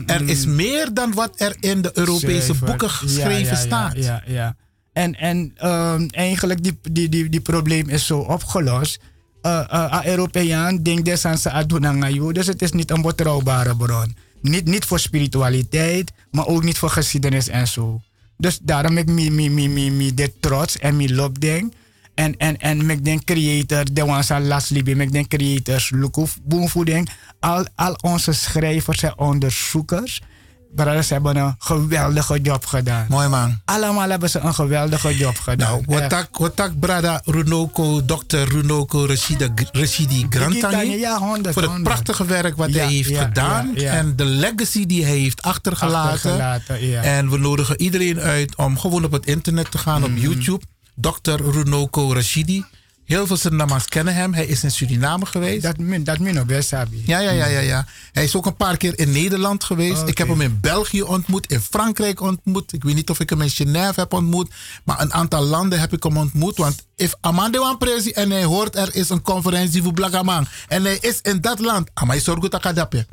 er 0.05 0.29
is 0.29 0.45
meer 0.45 0.93
dan 0.93 1.13
wat 1.13 1.31
er 1.35 1.55
in 1.59 1.81
de 1.81 1.91
Europese 1.93 2.45
Zuiver. 2.45 2.65
boeken 2.65 2.89
geschreven 2.89 3.31
Ja, 3.31 3.39
ja, 3.39 3.49
ja, 3.49 3.55
staat. 3.55 3.95
Ja, 3.95 4.23
ja. 4.25 4.55
En, 4.93 5.15
en 5.15 5.51
ehm, 5.55 6.07
eigenlijk 6.09 6.63
die, 6.63 6.79
die, 6.91 7.09
die, 7.09 7.29
die 7.29 7.41
probleem 7.41 7.89
is 7.89 8.05
zo 8.05 8.19
opgelost. 8.19 8.99
Uh, 9.41 9.63
uh, 9.73 10.05
Europeaan 10.05 10.83
denkt 10.83 11.05
des 11.05 11.25
aan 11.25 11.37
zijn 11.37 11.53
adunangayo, 11.53 12.31
dus 12.31 12.47
het 12.47 12.61
is 12.61 12.71
niet 12.71 12.91
een 12.91 13.01
betrouwbare 13.01 13.75
bron. 13.75 14.15
Niet, 14.41 14.65
niet 14.65 14.85
voor 14.85 14.99
spiritualiteit, 14.99 16.11
maar 16.31 16.47
ook 16.47 16.63
niet 16.63 16.77
voor 16.77 16.89
geschiedenis 16.89 17.47
en 17.47 17.67
zo. 17.67 18.01
Dus 18.37 18.59
daarom 18.61 18.97
ik 18.97 19.05
me, 19.05 19.29
me, 19.29 19.49
me, 19.49 19.89
me, 19.89 20.13
dit 20.13 20.31
trots 20.39 20.77
en 20.77 20.95
me 20.97 21.13
loop 21.13 21.39
denk. 21.41 21.73
En, 22.13 22.37
en, 22.37 22.57
en 22.57 22.89
ik 22.89 23.05
denk 23.05 23.23
creator, 23.23 23.93
de 23.93 24.05
aan 24.29 24.47
last 24.47 24.69
libi, 24.69 24.91
ik 24.91 25.11
denk 25.11 25.27
creators, 25.27 25.89
lukuf, 25.89 26.37
boomvoeding. 26.43 27.09
Al, 27.39 27.67
al 27.75 27.97
onze 28.01 28.33
schrijvers 28.33 29.03
en 29.03 29.17
onderzoekers, 29.17 30.21
brothers 30.75 31.09
hebben 31.09 31.35
een 31.35 31.55
geweldige 31.57 32.39
job 32.41 32.65
gedaan. 32.65 33.05
Mooi 33.09 33.27
man. 33.27 33.59
Allemaal 33.65 34.09
hebben 34.09 34.29
ze 34.29 34.39
een 34.39 34.53
geweldige 34.53 35.17
job 35.17 35.37
gedaan. 35.37 35.69
Nou, 35.69 35.83
wat 35.99 36.09
tak, 36.09 36.37
wat 36.37 36.55
tak 36.55 36.79
brada 36.79 37.21
Runoko, 37.25 38.05
dokter 38.05 38.47
Runoko 38.49 39.05
Rashida, 39.05 39.47
Rashidi 39.71 40.25
Grantani. 40.29 40.97
Ja, 40.99 41.17
100, 41.17 41.53
Voor 41.53 41.61
het 41.61 41.71
100. 41.71 41.83
prachtige 41.83 42.25
werk 42.25 42.57
wat 42.57 42.73
Ja, 42.73 42.83
hij 42.83 42.93
heeft 42.93 43.09
ja, 43.09 43.21
gedaan. 43.23 43.71
ja. 43.75 43.91
En 43.93 44.15
de 44.15 44.25
legacy 44.25 44.85
die 44.85 45.03
hij 45.05 45.15
heeft 45.17 45.41
achtergelaten. 45.41 46.63
En 47.03 47.29
we 47.29 47.37
nodigen 47.37 47.81
iedereen 47.81 48.19
uit 48.19 48.55
om 48.55 48.79
gewoon 48.79 49.03
op 49.05 49.11
het 49.11 49.25
internet 49.25 49.71
te 49.71 49.77
gaan, 49.77 50.01
Mhm. 50.01 50.11
op 50.11 50.17
YouTube. 50.17 50.63
Dr. 50.95 51.31
Runoko 51.51 52.13
Rashidi. 52.13 52.63
Heel 53.05 53.27
veel 53.27 53.37
Surinamas 53.37 53.85
kennen 53.85 54.15
hem. 54.15 54.33
Hij 54.33 54.45
is 54.45 54.63
in 54.63 54.71
Suriname 54.71 55.25
geweest. 55.25 55.61
Dat 55.61 55.77
min, 55.77 56.03
dat 56.03 56.19
min 56.19 56.39
ook, 56.39 56.51
Sabi. 56.59 57.03
Ja, 57.05 57.19
ja, 57.19 57.31
ja, 57.31 57.45
ja, 57.45 57.59
ja. 57.59 57.85
Hij 58.11 58.23
is 58.23 58.35
ook 58.35 58.45
een 58.45 58.55
paar 58.55 58.77
keer 58.77 58.99
in 58.99 59.11
Nederland 59.11 59.63
geweest. 59.63 60.07
Ik 60.07 60.17
heb 60.17 60.27
hem 60.27 60.41
in 60.41 60.59
België 60.59 61.01
ontmoet, 61.01 61.51
in 61.51 61.59
Frankrijk 61.59 62.21
ontmoet. 62.21 62.73
Ik 62.73 62.83
weet 62.83 62.95
niet 62.95 63.09
of 63.09 63.19
ik 63.19 63.29
hem 63.29 63.41
in 63.41 63.49
Genève 63.49 63.99
heb 63.99 64.13
ontmoet. 64.13 64.53
Maar 64.83 65.01
een 65.01 65.13
aantal 65.13 65.43
landen 65.43 65.79
heb 65.79 65.93
ik 65.93 66.03
hem 66.03 66.17
ontmoet. 66.17 66.57
Want 66.57 66.85
if 66.95 67.13
Amande 67.21 67.59
wan 67.59 67.77
presi 67.77 68.09
en 68.11 68.29
hij 68.31 68.43
hoort 68.43 68.75
er 68.75 68.95
is 68.95 69.09
een 69.09 69.21
conferentie 69.21 69.83
voor 69.83 69.93
Blagamang. 69.93 70.47
En 70.67 70.83
hij 70.83 70.97
is 71.01 71.19
in 71.21 71.41
dat 71.41 71.59
land. 71.59 71.89
Amai 71.93 72.19
sorgo 72.19 72.47
takadapje. 72.47 73.05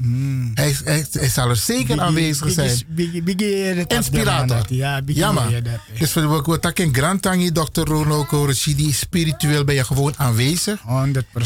Hij, 0.54 0.70
is- 0.70 0.80
hij, 0.84 1.06
hij 1.12 1.28
zal 1.28 1.48
er 1.48 1.56
zeker 1.56 2.00
aanwezig 2.00 2.50
zijn. 2.52 2.82
Biggie, 2.88 3.22
biggie, 3.22 3.74
dat 3.74 3.92
Inspirator. 3.92 4.62
Ja, 4.68 5.00
Ja, 5.06 5.32
man. 5.32 5.54
Dus 5.98 6.12
we 6.12 6.42
we 6.44 6.58
takken 6.58 6.94
Grantangi, 6.94 7.52
Dr. 7.52 7.80
Ronoko 7.80 8.44
Rashidi. 8.46 8.92
Spiritueel 8.92 9.64
ben 9.64 9.74
je 9.74 9.84
gewoon 9.84 10.14
aanwezig. 10.16 10.80
100%. 10.80 10.84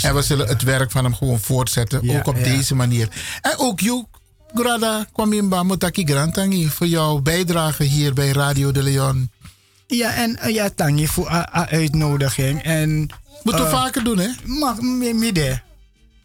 En 0.03 0.15
we 0.15 0.23
zullen 0.23 0.47
het 0.49 0.63
werk 0.63 0.91
van 0.91 1.05
hem 1.05 1.15
gewoon 1.15 1.41
voortzetten. 1.41 2.01
Ja, 2.03 2.19
ook 2.19 2.27
op 2.27 2.37
ja. 2.37 2.43
deze 2.43 2.75
manier. 2.75 3.09
En 3.43 3.55
ook 3.59 3.81
jou, 3.81 4.05
Grada 4.55 5.07
Kwamimba 5.13 5.63
Motaki 5.63 6.05
Grantangi. 6.05 6.69
Voor 6.69 6.87
jouw 6.87 7.19
bijdrage 7.21 7.83
hier 7.83 8.13
bij 8.15 8.29
Radio 8.31 8.73
de 8.73 8.83
Leon. 8.83 9.31
Ja, 9.87 10.15
en 10.15 10.37
eh, 10.39 10.55
ja, 10.55 10.69
Tangi 10.75 11.07
voor 11.07 11.29
uitnodiging. 11.53 12.63
En, 12.63 13.09
Moeten 13.43 13.65
we 13.65 13.71
eh, 13.71 13.83
vaker 13.83 14.05
doen, 14.05 14.19
hè? 14.19 14.29
Mag, 14.45 14.81
mi- 14.81 15.13
midden. 15.15 15.63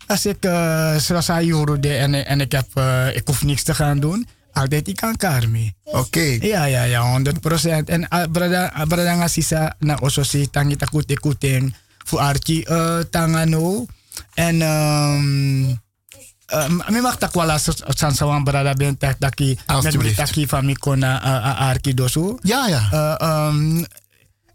Als 0.07 0.25
ik, 0.25 0.45
uh, 0.45 0.95
zoals 0.95 1.27
hij 1.27 1.51
hoorde 1.51 1.93
en, 1.97 2.25
en 2.25 2.41
ik, 2.41 2.51
heb, 2.51 2.65
eh, 2.73 3.15
ik 3.15 3.21
hoef 3.25 3.43
niks 3.43 3.63
te 3.63 3.73
gaan 3.73 3.99
doen, 3.99 4.27
altijd 4.53 4.87
ik 4.87 4.95
kan 4.95 5.15
karmi. 5.17 5.73
Oké. 5.83 6.37
Ja, 6.41 6.65
ja, 6.65 6.83
ja, 6.83 7.11
100 7.11 7.39
procent. 7.41 7.89
En 7.89 8.01
uh, 8.13 8.23
brada, 8.31 8.73
brada 8.87 9.13
nga 9.15 9.27
sisa 9.27 9.75
na 9.79 9.97
oso 10.01 10.23
si 10.23 10.49
tangi 10.49 10.75
takute 10.75 11.13
kuting 11.13 11.73
fu 12.05 12.17
archi 12.17 12.65
uh, 12.69 12.99
tangano. 12.99 13.85
En 14.33 14.61
um, 14.61 15.80
mi 16.89 16.99
mag 17.01 17.17
tak 17.17 17.33
wala 17.33 17.57
sa 17.57 17.71
san 17.95 18.15
sawan 18.15 18.43
brada 18.43 18.73
ben 18.73 18.97
tak 18.97 19.19
taki 19.19 19.57
taki 20.15 20.47
van 20.47 20.65
mi 20.65 20.75
kona 20.75 21.21
uh, 21.23 21.27
uh, 21.27 21.69
archi 21.69 21.93
dosu. 21.93 22.37
Ja, 22.41 22.67
ja. 22.67 22.81
Uh, 22.91 23.15
um, 23.47 23.85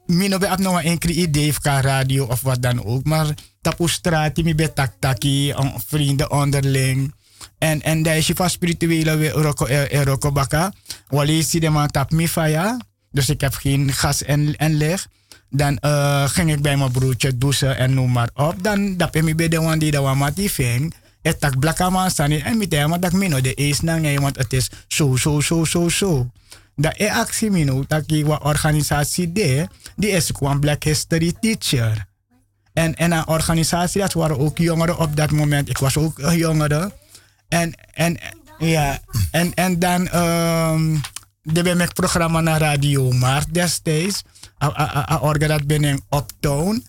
mi 0.07 0.29
no 0.29 0.39
be 0.39 0.49
ap 0.49 0.59
nog 0.59 0.85
een 0.85 0.99
idee 1.03 1.53
ka 1.61 1.81
radio 1.81 2.25
of 2.25 2.41
wat 2.41 2.63
dan 2.63 2.85
ook. 2.85 3.05
Maar 3.05 3.35
tapu 3.61 3.89
straat 3.89 4.37
mi 4.37 4.55
be 4.55 4.73
tak 4.73 4.93
taki 4.99 5.55
vrienden 5.87 6.31
onderling. 6.31 7.15
En, 7.59 7.83
en 7.83 8.03
daar 8.03 8.17
is 8.17 8.27
je 8.27 8.35
van 8.35 8.51
spirituele 8.51 9.29
roko, 9.29 9.65
eh, 9.65 9.93
eh, 9.93 10.05
roko 10.05 10.33
baka. 10.33 10.73
Wali 11.09 11.43
si 11.43 11.61
de 11.61 11.71
man 11.71 11.91
tap 11.91 12.11
mi 12.11 12.29
faya. 12.29 12.81
Dus 13.11 13.29
ik 13.29 13.41
heb 13.41 13.55
geen 13.55 13.93
gas 13.93 14.23
en, 14.23 14.57
en 14.57 14.75
licht. 14.75 15.09
Dan 15.51 15.79
eh, 15.79 16.29
ging 16.29 16.53
ik 16.53 16.63
bij 16.63 16.77
mijn 16.77 16.91
broertje 16.91 17.39
douchen 17.39 17.77
en 17.77 17.95
noem 17.95 18.13
maar 18.13 18.31
op. 18.35 18.63
Dan 18.63 18.97
dap 18.97 19.17
ik 19.17 19.23
me 19.23 19.35
bij 19.35 19.49
de 19.49 19.61
one 19.61 19.77
die 19.77 20.01
mati 20.01 20.51
ving. 20.51 20.95
Het 21.27 21.41
tak 21.41 21.59
blakka 21.59 21.91
man 21.91 22.11
staan 22.11 22.31
en 22.31 22.59
met 22.59 22.73
hem 22.73 23.01
dat 23.01 23.13
mino 23.13 23.41
de 23.41 23.55
eens 23.55 23.81
na 23.81 23.99
ngay, 23.99 24.19
want 24.19 24.37
het 24.37 24.53
is 24.53 24.71
zo, 24.87 25.17
zo, 25.17 25.41
zo, 25.41 25.65
zo, 25.65 25.89
zo. 25.89 26.31
Dat 26.77 26.95
e 26.97 27.11
actie 27.11 27.51
mino, 27.51 27.85
dat 27.87 28.09
die 28.09 28.27
wa 28.27 28.41
organisatie 28.43 29.33
de, 29.33 29.69
die 29.97 30.11
is 30.11 30.31
gewoon 30.35 30.61
Black 30.61 30.85
History 30.85 31.33
Teacher. 31.41 32.07
En, 32.73 32.95
en 32.95 33.13
een 33.13 33.27
organisatie, 33.27 34.01
dat 34.01 34.13
waren 34.13 34.39
ook 34.39 34.59
jongeren 34.59 34.99
op 34.99 35.17
dat 35.17 35.31
moment. 35.31 35.69
Ik 35.69 35.79
was 35.79 35.97
ook 35.97 36.19
een 36.19 36.37
jongere. 36.37 36.93
En, 37.49 37.73
en, 37.93 38.19
ja, 38.59 38.99
en, 39.31 39.55
en 39.55 39.79
dan 39.79 40.01
um, 40.15 41.01
de 41.43 41.63
ben 41.63 41.81
ik 41.81 41.93
programma 41.93 42.41
naar 42.41 42.61
Radio 42.61 43.11
Maart 43.11 43.55
destijds. 43.55 44.23
Orga 45.21 45.47
dat 45.47 45.67
ben 45.67 45.85
ik 45.85 46.01
Uptown. 46.11 46.87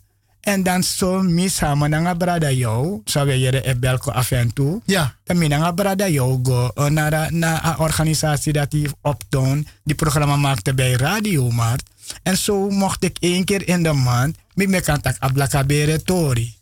En 0.47 0.63
dan 0.63 0.83
zo 0.83 1.21
mis 1.21 1.55
samen 1.55 1.89
naar 1.89 2.17
brada 2.17 2.51
jou. 2.51 3.01
Zo 3.05 3.25
we 3.25 3.39
je 3.39 3.51
de 3.51 3.75
belko 3.79 4.11
af 4.11 4.31
en 4.31 4.53
toe. 4.53 4.81
Ja. 4.85 5.15
Dan 5.23 5.37
min 5.37 5.49
naar 5.49 5.73
brada 5.73 6.07
jou 6.07 6.39
go 6.43 6.89
naar 6.89 7.33
naar 7.33 7.65
een 7.65 7.77
organisatie 7.77 8.53
dat 8.53 8.71
die 8.71 8.89
Uptown 9.03 9.67
die 9.83 9.95
programma 9.95 10.35
maakte 10.35 10.73
bij 10.73 10.91
Radio 10.91 11.51
Maart. 11.51 11.89
En 12.23 12.37
zo 12.37 12.69
mocht 12.69 13.03
ik 13.03 13.17
één 13.19 13.45
keer 13.45 13.67
in 13.67 13.83
de 13.83 13.93
maand 13.93 14.37
met 14.53 14.69
mijn 14.69 14.83
contact 14.83 15.19
Ablakabere 15.19 16.03
Tori. 16.03 16.55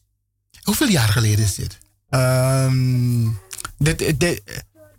Hoeveel 0.63 0.89
jaar 0.89 1.09
geleden 1.09 1.45
is 1.45 1.55
dit? 1.55 1.77
Ehm, 2.09 3.27
dit, 3.77 4.19
dit, 4.19 4.41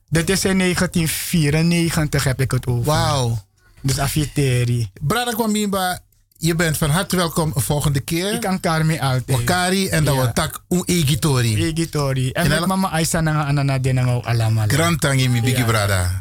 dit 0.09 0.31
is 0.31 0.45
in 0.45 0.59
1994 0.59 2.25
heb 2.25 2.41
ik 2.41 2.51
het 2.51 2.67
over. 2.67 2.85
Wauw. 2.85 3.45
Dus 3.81 3.99
Afiteri. 3.99 4.91
Brada 5.01 5.31
Kwamimba, 5.31 6.01
je 6.39 6.55
bent 6.55 6.77
van 6.77 6.91
harte 6.91 7.17
welkom 7.17 7.53
een 7.55 7.63
volgende 7.63 8.01
keer. 8.01 8.33
Ik 8.33 8.41
kan 8.41 8.61
Karmi 8.61 8.99
altijd. 8.99 9.25
Wakari 9.39 9.89
en 9.89 10.05
dan 10.05 10.33
tak 10.33 10.61
un 10.69 10.83
egitori. 10.87 11.65
Egitori. 11.65 12.31
En 12.31 12.43
En 12.43 12.49
met 12.49 12.59
dan- 12.59 12.69
mama 12.69 12.91
Aisa 12.91 13.21
na 13.21 13.45
anana 13.45 13.79
denangau 13.79 14.25
allemaal. 14.25 14.67
Grantangi 14.69 15.29
mi 15.29 15.41
bigi 15.41 15.65
brada. 15.65 16.19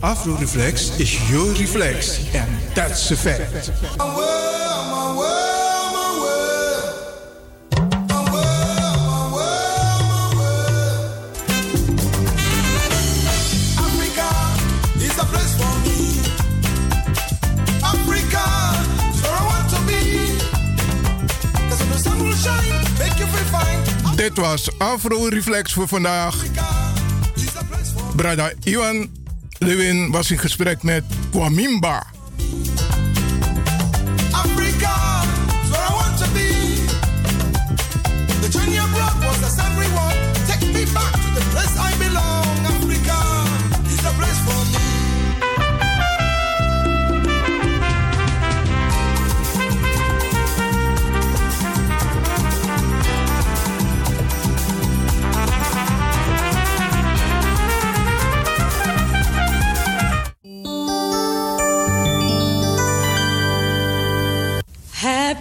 Afro 0.00 0.36
Reflex 0.36 0.90
is 0.96 1.18
your 1.30 1.56
reflex. 1.56 2.18
And 2.34 2.74
that's 2.74 3.10
a 3.10 3.16
fact. 3.16 3.70
Dit 24.16 24.36
was 24.36 24.78
Afro 24.78 25.26
Reflex 25.28 25.72
voor 25.72 25.88
vandaag. 25.88 26.44
Brada 28.16 28.52
Iwan 28.62 29.08
Lewin 29.58 30.10
was 30.10 30.30
in 30.30 30.38
gesprek 30.38 30.82
met 30.82 31.04
Kwamimba. 31.30 32.06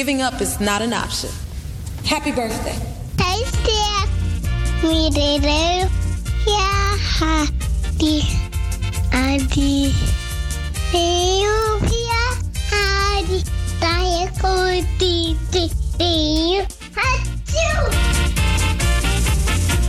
Giving 0.00 0.22
up 0.22 0.40
is 0.40 0.58
not 0.60 0.80
an 0.80 0.94
option. 0.94 1.28
Happy 2.06 2.32
birthday. 2.32 2.74
We 4.82 5.10
did 5.10 5.44
it. 5.44 5.90
Yeah. 6.48 7.42
Adi. 7.92 8.22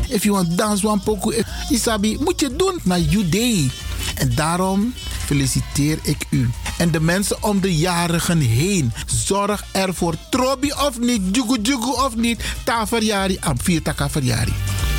If 0.09 0.25
you 0.25 0.33
want 0.33 0.57
dance 0.57 0.83
one 0.83 1.01
eh, 1.33 1.43
Isabi, 1.69 2.17
moet 2.19 2.39
je 2.39 2.55
doen 2.55 2.79
naar 2.83 2.99
you 2.99 3.29
day. 3.29 3.71
En 4.15 4.35
daarom 4.35 4.93
feliciteer 5.25 5.99
ik 6.03 6.25
u. 6.29 6.49
En 6.77 6.91
de 6.91 6.99
mensen 6.99 7.43
om 7.43 7.61
de 7.61 7.75
jarigen 7.75 8.39
heen. 8.39 8.93
Zorg 9.05 9.63
ervoor. 9.71 10.15
Trobi 10.29 10.71
of 10.71 10.99
niet, 10.99 11.21
jugu 11.31 11.61
jugu 11.61 11.91
of 11.91 12.15
niet. 12.15 12.43
Ta 12.63 12.87
verjari, 12.87 13.37
am 13.39 13.61
vier 13.61 13.81
taka 13.81 14.09
verjari. 14.09 14.53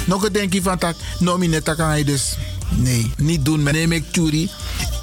Nog 0.06 0.24
een 0.24 0.32
denkje 0.32 0.62
van 0.62 0.78
tak, 0.78 0.96
kan 1.76 1.98
je 1.98 2.04
dus. 2.04 2.36
Nee, 2.76 3.10
niet 3.16 3.44
doen. 3.44 3.62
Neem 3.62 3.92
ik 3.92 4.12
Tjuri. 4.12 4.50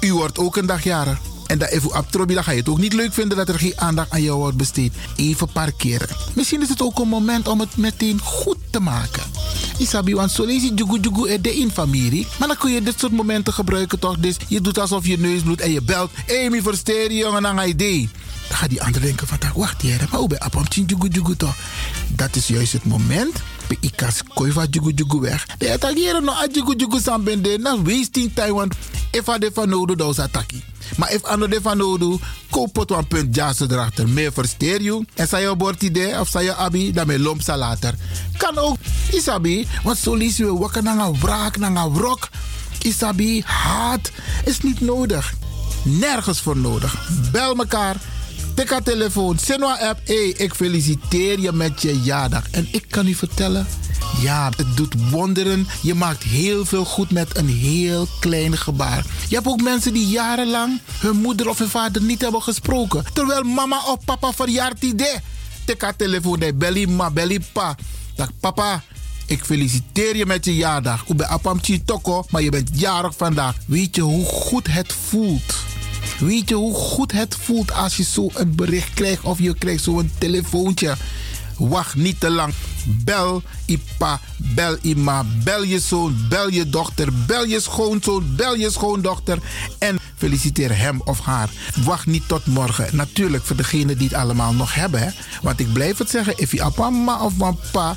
U 0.00 0.14
wordt 0.14 0.38
ook 0.38 0.56
een 0.56 0.66
dag 0.66 0.84
jarig. 0.84 1.18
En 1.46 1.58
dat 1.58 1.68
even 1.68 1.96
op 1.96 2.10
Trobi, 2.10 2.34
dan 2.34 2.44
ga 2.44 2.50
je 2.50 2.58
het 2.58 2.68
ook 2.68 2.78
niet 2.78 2.92
leuk 2.92 3.12
vinden 3.12 3.36
dat 3.36 3.48
er 3.48 3.58
geen 3.58 3.72
aandacht 3.76 4.10
aan 4.10 4.22
jou 4.22 4.38
wordt 4.38 4.56
besteed. 4.56 4.92
Even 5.16 5.52
parkeren. 5.52 6.08
Misschien 6.34 6.62
is 6.62 6.68
het 6.68 6.82
ook 6.82 6.98
een 6.98 7.08
moment 7.08 7.48
om 7.48 7.60
het 7.60 7.76
meteen 7.76 8.20
goed 8.20 8.56
te 8.70 8.80
maken. 8.80 9.22
Isabi, 9.80 10.14
want 10.14 10.30
zo 10.30 10.44
lees 10.44 10.62
je 10.62 10.74
jugu 10.74 10.98
jugu 11.00 11.28
er 11.28 11.42
de 11.42 11.56
in 11.56 11.70
familie. 11.70 12.26
Maar 12.38 12.48
dan 12.48 12.56
kun 12.56 12.70
je 12.70 12.82
dit 12.82 12.98
soort 12.98 13.12
momenten 13.12 13.52
gebruiken 13.52 13.98
toch? 13.98 14.18
Dus 14.18 14.36
je 14.48 14.60
doet 14.60 14.78
alsof 14.78 15.06
je 15.06 15.18
neus 15.18 15.42
bloedt 15.42 15.60
en 15.60 15.72
je 15.72 15.82
belt. 15.82 16.10
Hey, 16.26 16.62
versteer 16.62 17.12
je 17.12 17.18
jongen, 17.18 17.56
je 17.56 17.66
idee. 17.66 18.08
Dan 18.48 18.58
gaat 18.58 18.70
die 18.70 18.82
ander 18.82 19.00
denken 19.00 19.26
van, 19.26 19.38
wacht 19.54 19.82
hier, 19.82 20.06
maar 20.10 20.20
hoe 20.20 20.28
ben 20.28 20.38
je 20.68 20.84
jugu 20.84 21.08
jugu 21.08 21.36
toch? 21.36 21.56
Dat 22.08 22.36
is 22.36 22.46
juist 22.46 22.72
het 22.72 22.84
moment. 22.84 23.42
Bij 23.70 23.78
ikas 23.80 24.22
kooi 24.34 24.52
van 24.52 24.66
jugu 24.70 24.92
jugu 24.94 25.20
weg. 25.20 25.46
De 25.58 25.72
attackeren 25.72 26.24
no 26.24 26.32
a 26.32 26.46
jugu 26.52 26.74
jugu 26.76 27.00
sambende. 27.00 27.58
Na 27.58 27.82
wasting 27.82 28.30
time, 28.34 28.52
want 28.52 28.74
if 29.10 29.28
a 29.28 29.38
de 29.38 29.50
van 29.54 29.68
nodig, 29.68 29.96
dan 29.96 30.10
is 30.10 30.18
attackie. 30.18 30.64
Maar 30.96 31.12
if 31.12 31.24
ano 31.24 31.46
de 31.46 31.60
van 31.62 31.76
nodig, 31.76 32.20
koop 32.50 32.76
het 32.76 32.90
een 32.90 33.06
punt 33.06 33.34
jazz 33.34 33.60
erachter. 33.60 34.08
Meer 34.08 34.32
versteer 34.32 34.82
je. 34.82 35.04
En 35.14 35.56
bord 35.56 35.82
idee 35.82 36.20
of 36.20 36.28
zei 36.28 36.44
je 36.44 36.54
abi, 36.54 36.92
met 37.06 37.18
lomp 37.18 37.46
later. 37.46 37.94
Kan 38.36 38.58
ook, 38.58 38.76
isabi, 39.12 39.66
want 39.82 39.98
zo 39.98 40.14
lees 40.14 40.36
je 40.36 40.58
wakker 40.58 40.82
naar 40.82 40.98
een 40.98 41.20
wraak, 41.20 41.56
naar 41.56 41.76
een 41.76 41.92
wrok. 41.94 42.28
Isabi, 42.78 43.42
haat 43.44 44.10
is 44.44 44.60
niet 44.60 44.80
nodig. 44.80 45.34
Nergens 45.84 46.40
voor 46.40 46.56
nodig. 46.56 47.08
Bel 47.32 47.54
mekaar. 47.54 47.96
Tik 48.54 48.70
haar 48.70 48.82
telefoon. 48.82 49.38
Senwa 49.38 49.78
app. 49.78 50.00
Hé, 50.04 50.14
hey, 50.14 50.28
ik 50.28 50.54
feliciteer 50.54 51.40
je 51.40 51.52
met 51.52 51.82
je 51.82 52.00
jaardag. 52.00 52.50
En 52.50 52.68
ik 52.72 52.84
kan 52.88 53.06
u 53.06 53.14
vertellen. 53.14 53.66
Ja, 54.20 54.50
het 54.56 54.76
doet 54.76 55.10
wonderen. 55.10 55.66
Je 55.82 55.94
maakt 55.94 56.22
heel 56.22 56.64
veel 56.64 56.84
goed 56.84 57.10
met 57.10 57.36
een 57.36 57.48
heel 57.48 58.08
klein 58.20 58.56
gebaar. 58.56 59.04
Je 59.28 59.34
hebt 59.34 59.46
ook 59.46 59.62
mensen 59.62 59.92
die 59.92 60.06
jarenlang 60.06 60.80
hun 60.98 61.16
moeder 61.16 61.48
of 61.48 61.58
hun 61.58 61.68
vader 61.68 62.02
niet 62.02 62.20
hebben 62.20 62.42
gesproken. 62.42 63.04
Terwijl 63.12 63.42
mama 63.42 63.82
of 63.86 64.04
papa 64.04 64.32
verjaart 64.32 64.82
idee. 64.82 65.16
Tik 65.64 65.82
haar 65.82 65.96
telefoon. 65.96 66.38
Nee, 66.38 66.54
belly 66.54 66.84
ma, 66.84 67.10
belly 67.10 67.40
pa. 67.52 67.76
Dag 68.14 68.30
papa. 68.40 68.82
Ik 69.26 69.44
feliciteer 69.44 70.16
je 70.16 70.26
met 70.26 70.44
je 70.44 70.54
jaardag. 70.54 71.04
Ik 71.06 71.16
ben 71.16 71.28
Apamchi 71.28 71.84
Toko, 71.84 72.24
maar 72.30 72.42
je 72.42 72.50
bent 72.50 72.70
jarig 72.72 73.16
vandaag. 73.16 73.56
Weet 73.66 73.96
je 73.96 74.02
hoe 74.02 74.24
goed 74.24 74.66
het 74.66 74.92
voelt? 75.08 75.69
Weet 76.18 76.48
je 76.48 76.54
hoe 76.54 76.74
goed 76.74 77.12
het 77.12 77.36
voelt 77.40 77.72
als 77.72 77.96
je 77.96 78.02
zo 78.02 78.30
een 78.34 78.54
bericht 78.54 78.94
krijgt 78.94 79.22
of 79.22 79.38
je 79.38 79.54
krijgt 79.54 79.82
zo'n 79.82 80.10
telefoontje? 80.18 80.96
Wacht 81.56 81.94
niet 81.94 82.20
te 82.20 82.30
lang. 82.30 82.52
Bel 82.86 83.42
Ipa, 83.64 84.20
bel 84.36 84.76
Ima, 84.82 85.24
bel 85.44 85.62
je 85.62 85.78
zoon, 85.78 86.16
bel 86.28 86.48
je 86.48 86.68
dochter, 86.68 87.08
bel 87.26 87.44
je 87.44 87.60
schoonzoon, 87.60 88.36
bel 88.36 88.54
je 88.54 88.70
schoondochter 88.70 89.38
en 89.78 89.98
feliciteer 90.16 90.78
hem 90.78 91.00
of 91.04 91.20
haar. 91.20 91.50
Wacht 91.84 92.06
niet 92.06 92.28
tot 92.28 92.46
morgen. 92.46 92.96
Natuurlijk 92.96 93.44
voor 93.44 93.56
degenen 93.56 93.98
die 93.98 94.08
het 94.08 94.16
allemaal 94.16 94.52
nog 94.52 94.74
hebben. 94.74 95.00
Hè? 95.00 95.08
Want 95.42 95.60
ik 95.60 95.72
blijf 95.72 95.98
het 95.98 96.10
zeggen, 96.10 96.34
if 96.36 96.52
je 96.52 96.62
appa 96.62 97.18
of 97.22 97.36
papa 97.36 97.96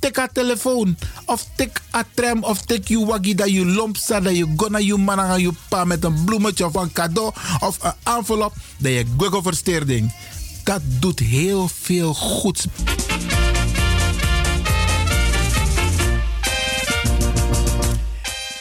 tik 0.00 0.18
a 0.18 0.28
telefoon 0.32 0.96
of 1.24 1.44
tik 1.56 1.80
a 1.94 2.04
tram 2.14 2.44
of 2.44 2.64
tik 2.64 2.88
je 2.88 3.04
waggie 3.04 3.34
dat 3.34 3.50
je 3.50 3.64
lompsa 3.66 4.20
dat 4.20 4.36
je 4.36 4.52
gonna 4.56 4.78
je 4.78 4.96
man 4.96 5.20
aan 5.20 5.40
je 5.40 5.52
pa 5.68 5.84
met 5.84 6.04
een 6.04 6.24
bloemetje 6.24 6.66
of 6.66 6.74
een 6.74 6.92
cadeau 6.92 7.32
of 7.60 7.76
een 7.82 7.92
envelop 8.04 8.52
dat 8.78 8.92
je 8.92 9.04
google 9.16 9.42
versteerding. 9.42 10.12
Dat 10.64 10.80
doet 11.00 11.18
heel 11.18 11.68
veel 11.68 12.14
goeds. 12.14 12.66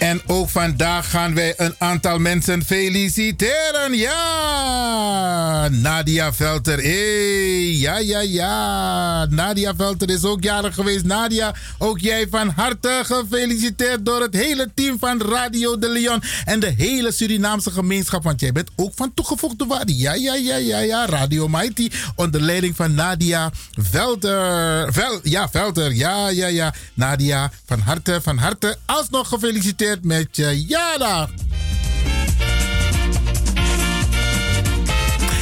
En 0.10 0.22
ook 0.26 0.50
vandaag 0.50 1.10
gaan 1.10 1.34
wij 1.34 1.54
een 1.58 1.76
aantal 1.78 2.20
mensen 2.20 2.66
feliciteren. 2.66 3.98
Ja, 3.98 5.68
Nadia 5.72 6.34
Velter. 6.34 6.78
Hey, 6.82 7.72
ja, 7.72 7.98
ja, 7.98 8.20
ja. 8.20 9.26
Nadia 9.26 9.76
Velter 9.76 10.10
is 10.10 10.24
ook 10.24 10.44
jarig 10.44 10.76
geweest. 10.76 11.06
Nadia, 11.06 11.56
ook 11.78 12.00
jij 12.00 12.28
van 12.30 12.50
harte 12.50 13.02
gefeliciteerd 13.04 14.06
door 14.06 14.22
het 14.22 14.34
hele 14.34 14.72
team 14.74 15.00
van 15.00 15.22
Radio 15.22 15.78
de 15.78 15.90
Leon. 15.90 16.24
En 16.46 16.60
de 16.60 16.74
hele 16.78 17.12
Surinaamse 17.12 17.72
gemeenschap. 17.72 18.24
Want 18.24 18.40
jij 18.40 18.52
bent 18.52 18.70
ook 18.76 18.92
van 18.96 19.14
toegevoegde 19.14 19.66
waarde. 19.66 19.98
Ja, 19.98 20.14
ja, 20.14 20.36
ja, 20.36 20.56
ja, 20.56 20.80
ja. 20.80 21.06
Radio 21.06 21.48
Mighty 21.48 21.90
onder 22.16 22.42
leiding 22.42 22.76
van 22.76 22.94
Nadia 22.94 23.52
Velter. 23.72 24.94
Vel, 24.94 25.20
ja, 25.24 25.50
Velter. 25.50 25.94
Ja, 25.94 26.30
ja, 26.30 26.48
ja. 26.48 26.74
Nadia, 26.94 27.52
van 27.66 27.80
harte, 27.80 28.20
van 28.22 28.38
harte. 28.38 28.78
Alsnog 28.86 29.28
gefeliciteerd 29.28 29.99
met 30.04 30.36
je 30.36 30.66
jaardag. 30.66 31.30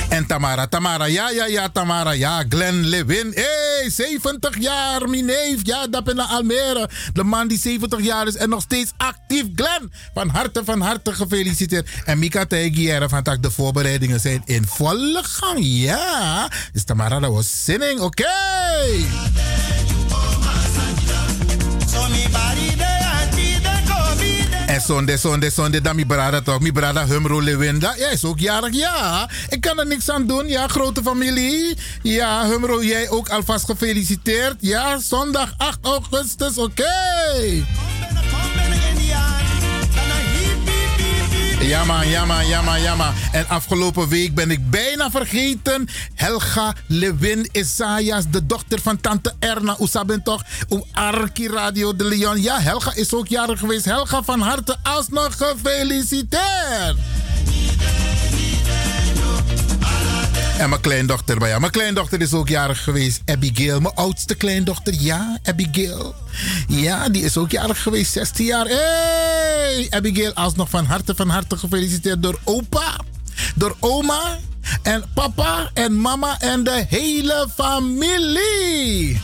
En 0.09 0.25
Tamara, 0.25 0.67
Tamara, 0.67 1.05
ja, 1.05 1.29
ja, 1.29 1.45
ja, 1.45 1.69
Tamara, 1.69 2.11
ja, 2.11 2.43
Glenn 2.49 2.85
Lewin. 2.85 3.31
Hey! 3.33 3.67
Hey, 3.79 3.89
70 3.89 4.57
jaar, 4.59 5.09
mijn 5.09 5.25
neef. 5.25 5.59
Ja, 5.63 5.87
dat 5.87 6.03
ben 6.03 6.15
naar 6.15 6.25
Almere. 6.25 6.89
De 7.13 7.23
man 7.23 7.47
die 7.47 7.59
70 7.59 8.01
jaar 8.01 8.27
is 8.27 8.35
en 8.35 8.49
nog 8.49 8.61
steeds 8.61 8.91
actief. 8.97 9.45
Glenn, 9.55 9.91
van 10.13 10.29
harte, 10.29 10.63
van 10.63 10.81
harte 10.81 11.13
gefeliciteerd. 11.13 11.89
En 12.05 12.19
Mika 12.19 12.45
Tegière 12.45 13.09
van 13.09 13.23
tak, 13.23 13.43
de 13.43 13.51
voorbereidingen 13.51 14.19
zijn 14.19 14.41
in 14.45 14.65
volle 14.65 15.23
gang. 15.23 15.57
Ja, 15.59 16.51
is 16.73 16.83
Tamara, 16.83 17.19
dat 17.19 17.31
was 17.31 17.63
zinning. 17.63 17.99
Oké. 17.99 18.25
En 24.77 24.83
zonde, 24.83 25.17
zonde, 25.17 25.49
zonde, 25.49 25.81
dan 25.81 25.95
mijn 25.95 26.07
brada 26.07 26.41
toch. 26.41 26.59
Mijn 26.59 26.73
brada 26.73 27.05
Humro 27.05 27.41
Lewinda. 27.41 27.93
Jij 27.97 28.11
is 28.11 28.23
ook 28.23 28.39
jarig, 28.39 28.73
ja. 28.73 29.29
Ik 29.49 29.61
kan 29.61 29.79
er 29.79 29.87
niks 29.87 30.09
aan 30.09 30.27
doen, 30.27 30.47
ja. 30.47 30.67
Grote 30.67 31.01
familie. 31.03 31.77
Ja, 32.01 32.47
Humro, 32.47 32.83
jij 32.83 33.09
ook 33.09 33.29
alvast 33.29 33.65
gefeliciteerd. 33.65 34.55
Ja, 34.59 34.99
zondag 34.99 35.53
8 35.57 35.77
augustus, 35.81 36.57
oké. 36.57 36.85
Man, 41.85 42.07
ja 42.07 42.25
man, 42.25 42.47
ja 42.47 42.61
man, 42.61 42.81
ja 42.81 42.95
man. 42.95 43.13
En 43.31 43.47
afgelopen 43.47 44.07
week 44.07 44.35
ben 44.35 44.51
ik 44.51 44.69
bijna 44.69 45.11
vergeten. 45.11 45.87
Helga 46.15 46.75
Lewin 46.87 47.49
Isaias, 47.51 48.23
de 48.29 48.45
dochter 48.45 48.79
van 48.81 49.01
tante 49.01 49.33
Erna. 49.39 49.75
Oesabin 49.79 50.23
toch? 50.23 50.43
Om 50.67 50.83
Arki 50.93 51.47
Radio 51.47 51.95
de 51.95 52.03
Leon. 52.03 52.41
Ja, 52.41 52.59
Helga 52.59 52.95
is 52.95 53.13
ook 53.13 53.27
jarig 53.27 53.59
geweest. 53.59 53.85
Helga 53.85 54.23
van 54.23 54.39
harte 54.39 54.77
alsnog 54.83 55.37
gefeliciteerd. 55.37 56.97
En 60.57 60.69
mijn 60.69 60.81
kleindochter, 60.81 61.47
ja, 61.47 61.59
mijn 61.59 61.71
kleindochter 61.71 62.21
is 62.21 62.33
ook 62.33 62.47
jarig 62.47 62.83
geweest. 62.83 63.21
Abigail, 63.25 63.79
mijn 63.79 63.95
oudste 63.95 64.35
kleindochter, 64.35 64.93
ja, 64.99 65.39
Abigail. 65.43 66.15
Ja, 66.67 67.09
die 67.09 67.23
is 67.23 67.37
ook 67.37 67.51
jarig 67.51 67.81
geweest, 67.81 68.11
16 68.11 68.45
jaar. 68.45 68.65
Hey, 68.65 69.87
Abigail, 69.89 70.33
alsnog 70.33 70.69
van 70.69 70.85
harte, 70.85 71.15
van 71.15 71.29
harte 71.29 71.57
gefeliciteerd 71.57 72.23
door 72.23 72.39
opa, 72.43 72.99
door 73.55 73.75
oma 73.79 74.37
en 74.81 75.03
papa 75.13 75.69
en 75.73 76.01
mama 76.01 76.39
en 76.39 76.63
de 76.63 76.85
hele 76.89 77.47
familie. 77.55 79.21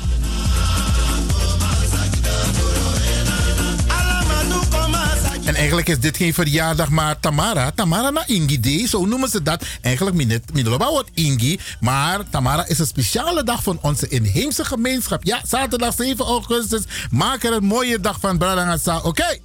En 5.46 5.56
eigenlijk 5.56 5.90
is 5.90 6.00
dit 6.00 6.18
geen 6.18 6.34
verjaardag, 6.34 6.90
maar 6.90 7.20
Tamara, 7.20 7.72
Tamara 7.72 8.10
na 8.10 8.24
Ingi 8.28 8.60
Day, 8.60 8.88
zo 8.88 9.06
noemen 9.06 9.30
ze 9.30 9.44
dat. 9.44 9.64
Eigenlijk 9.82 10.16
middelbaar 10.54 10.90
wordt 10.90 11.10
Ingi, 11.14 11.60
maar 11.80 12.20
Tamara 12.30 12.68
is 12.68 12.80
een 12.80 12.88
speciale 12.88 13.44
dag 13.44 13.64
van 13.64 13.80
onze 13.82 14.08
inheemse 14.08 14.66
gemeenschap. 14.66 15.24
Ja, 15.24 15.42
zaterdag 15.48 15.94
7 15.94 16.26
augustus, 16.26 16.84
maak 17.12 17.44
er 17.44 17.54
een 17.54 17.64
mooie 17.64 18.00
dag 18.00 18.20
van 18.20 18.38
Bradangasa, 18.38 19.00
oké? 19.00 19.40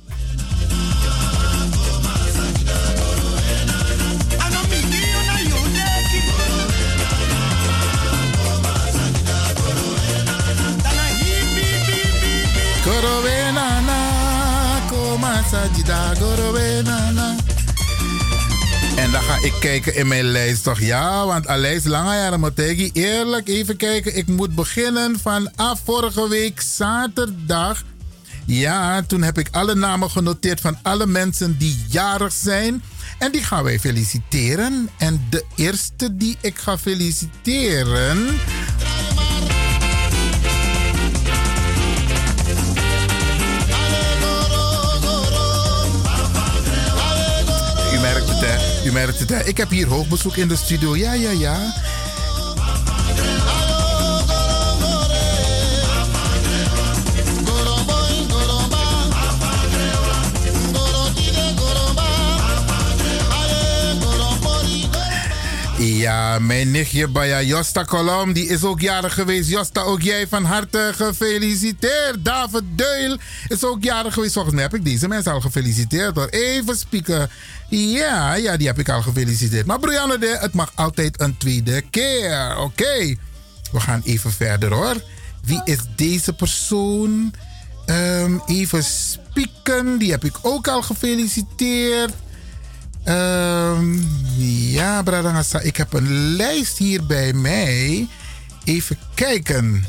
En 18.97 19.11
dan 19.11 19.23
ga 19.23 19.39
ik 19.43 19.53
kijken 19.61 19.95
in 19.95 20.09
mijn 20.09 20.25
lijst 20.25 20.63
toch? 20.63 20.81
Ja, 20.81 21.27
want 21.27 21.47
Langajaren 21.85 22.41
Motegi, 22.41 22.91
eerlijk 22.93 23.49
even 23.49 23.77
kijken. 23.77 24.17
Ik 24.17 24.27
moet 24.27 24.55
beginnen 24.55 25.19
vanaf 25.21 25.81
vorige 25.85 26.29
week 26.29 26.61
zaterdag. 26.61 27.83
Ja, 28.47 29.03
toen 29.03 29.23
heb 29.23 29.39
ik 29.39 29.49
alle 29.51 29.75
namen 29.75 30.11
genoteerd 30.11 30.61
van 30.61 30.79
alle 30.83 31.07
mensen 31.07 31.59
die 31.59 31.85
jarig 31.89 32.33
zijn. 32.33 32.83
En 33.19 33.33
die 33.33 33.43
gaan 33.43 33.65
wij 33.65 33.79
feliciteren. 33.79 34.89
En 34.99 35.27
de 35.31 35.45
eerste 35.57 36.17
die 36.17 36.37
ik 36.41 36.59
ga 36.59 36.79
feliciteren... 36.79 38.27
U 48.89 48.93
merkt 48.93 49.19
het? 49.19 49.49
Ik 49.49 49.57
heb 49.57 49.71
hier 49.71 49.87
hoogbezoek 49.87 50.37
in 50.37 50.49
de 50.49 50.57
studio. 50.57 50.97
Ja, 50.97 51.13
ja, 51.13 51.31
ja. 51.31 51.75
Ja, 65.79 66.39
mijn 66.39 66.71
nichtje 66.71 67.09
Baya 67.09 67.43
Josta 67.43 67.83
Kolom, 67.83 68.33
die 68.33 68.47
is 68.47 68.65
ook 68.65 68.81
jarig 68.81 69.15
geweest. 69.15 69.49
Josta, 69.49 69.81
ook 69.81 70.03
jij 70.03 70.27
van 70.29 70.45
harte 70.45 70.93
gefeliciteerd. 70.95 72.25
David 72.25 72.63
Deul 72.75 73.17
is 73.49 73.65
ook 73.65 73.83
jarig 73.83 74.15
geweest. 74.15 74.33
Volgens 74.33 74.55
mij 74.55 74.63
heb 74.63 74.75
ik 74.75 74.85
deze 74.85 75.09
mensen 75.09 75.33
al 75.33 75.41
gefeliciteerd 75.41 76.17
hoor. 76.17 76.29
Even 76.29 76.77
spieken. 76.77 77.31
Ja, 77.69 78.35
ja, 78.35 78.57
die 78.57 78.67
heb 78.67 78.79
ik 78.79 78.89
al 78.89 79.03
gefeliciteerd. 79.03 79.67
Maar 79.67 79.79
Brianne, 79.79 80.19
de, 80.19 80.37
het 80.41 80.55
mag 80.55 80.73
altijd 80.75 81.21
een 81.21 81.37
tweede 81.37 81.81
keer. 81.91 82.57
Oké, 82.59 83.17
we 83.73 83.81
gaan 83.81 84.03
even 84.05 84.33
verder 84.33 84.73
hoor. 84.73 84.95
Wie 85.45 85.61
is 85.65 85.79
deze 85.97 86.33
persoon? 86.33 87.35
Ehm, 87.87 88.39
even 88.47 88.85
spieken, 88.85 89.99
die 89.99 90.11
heb 90.11 90.25
ik 90.25 90.39
ook 90.43 90.69
al 90.69 90.83
gefeliciteerd. 90.83 92.13
Ehm, 93.09 93.99
ja, 94.73 95.03
Bradangasa, 95.03 95.61
ik 95.61 95.77
heb 95.77 95.93
een 95.93 96.09
lijst 96.37 96.79
hier 96.79 97.07
bij 97.07 97.33
mij. 97.33 98.09
Even 98.65 98.99
kijken. 99.15 99.85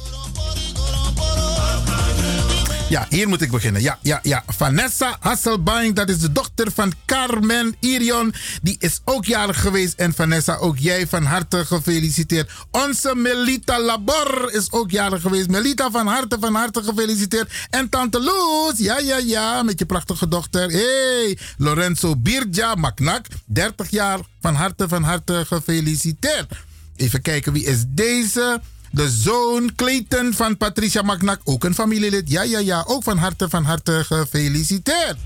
Ja, 2.89 3.05
hier 3.09 3.27
moet 3.27 3.41
ik 3.41 3.51
beginnen. 3.51 3.81
Ja, 3.81 3.99
ja, 4.01 4.19
ja. 4.23 4.43
Vanessa 4.47 5.17
Hasselbank, 5.19 5.95
dat 5.95 6.09
is 6.09 6.19
de 6.19 6.31
dochter 6.31 6.71
van 6.71 6.93
Carmen 7.05 7.75
Irion. 7.79 8.33
Die 8.61 8.75
is 8.79 8.99
ook 9.05 9.25
jarig 9.25 9.61
geweest. 9.61 9.93
En 9.93 10.13
Vanessa, 10.13 10.55
ook 10.55 10.77
jij 10.77 11.07
van 11.07 11.23
harte 11.23 11.65
gefeliciteerd. 11.65 12.51
Onze 12.71 13.15
Melita 13.15 13.81
Labor 13.81 14.53
is 14.53 14.71
ook 14.71 14.91
jarig 14.91 15.21
geweest. 15.21 15.49
Melita, 15.49 15.91
van 15.91 16.07
harte, 16.07 16.37
van 16.39 16.55
harte 16.55 16.83
gefeliciteerd. 16.83 17.51
En 17.69 17.89
Tante 17.89 18.19
Loes, 18.19 18.77
ja, 18.77 18.99
ja, 18.99 19.17
ja, 19.17 19.63
met 19.63 19.79
je 19.79 19.85
prachtige 19.85 20.27
dochter. 20.27 20.69
Hey, 20.69 21.37
Lorenzo 21.57 22.15
Birja 22.15 22.75
Maknak, 22.75 23.25
30 23.45 23.89
jaar. 23.89 24.19
Van 24.41 24.55
harte, 24.55 24.87
van 24.87 25.03
harte 25.03 25.43
gefeliciteerd. 25.45 26.53
Even 26.95 27.21
kijken, 27.21 27.53
wie 27.53 27.65
is 27.65 27.83
deze? 27.87 28.61
De 28.91 29.09
zoon 29.09 29.75
Clayton 29.75 30.33
van 30.33 30.57
Patricia 30.57 31.01
Magnak, 31.01 31.41
ook 31.43 31.63
een 31.63 31.73
familielid. 31.73 32.29
Ja, 32.29 32.43
ja, 32.43 32.59
ja, 32.59 32.83
ook 32.87 33.03
van 33.03 33.17
harte, 33.17 33.49
van 33.49 33.63
harte 33.63 34.03
gefeliciteerd. 34.05 35.17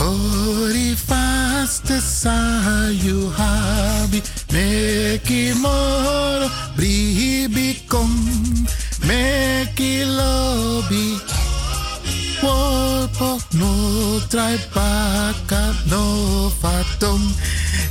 Ori 0.00 0.96
habi 3.36 4.22
meki 4.52 5.52
moro 5.54 6.48
bribi 6.76 7.78
No 12.42 13.08
no 15.90 16.50
fatom. 16.60 17.34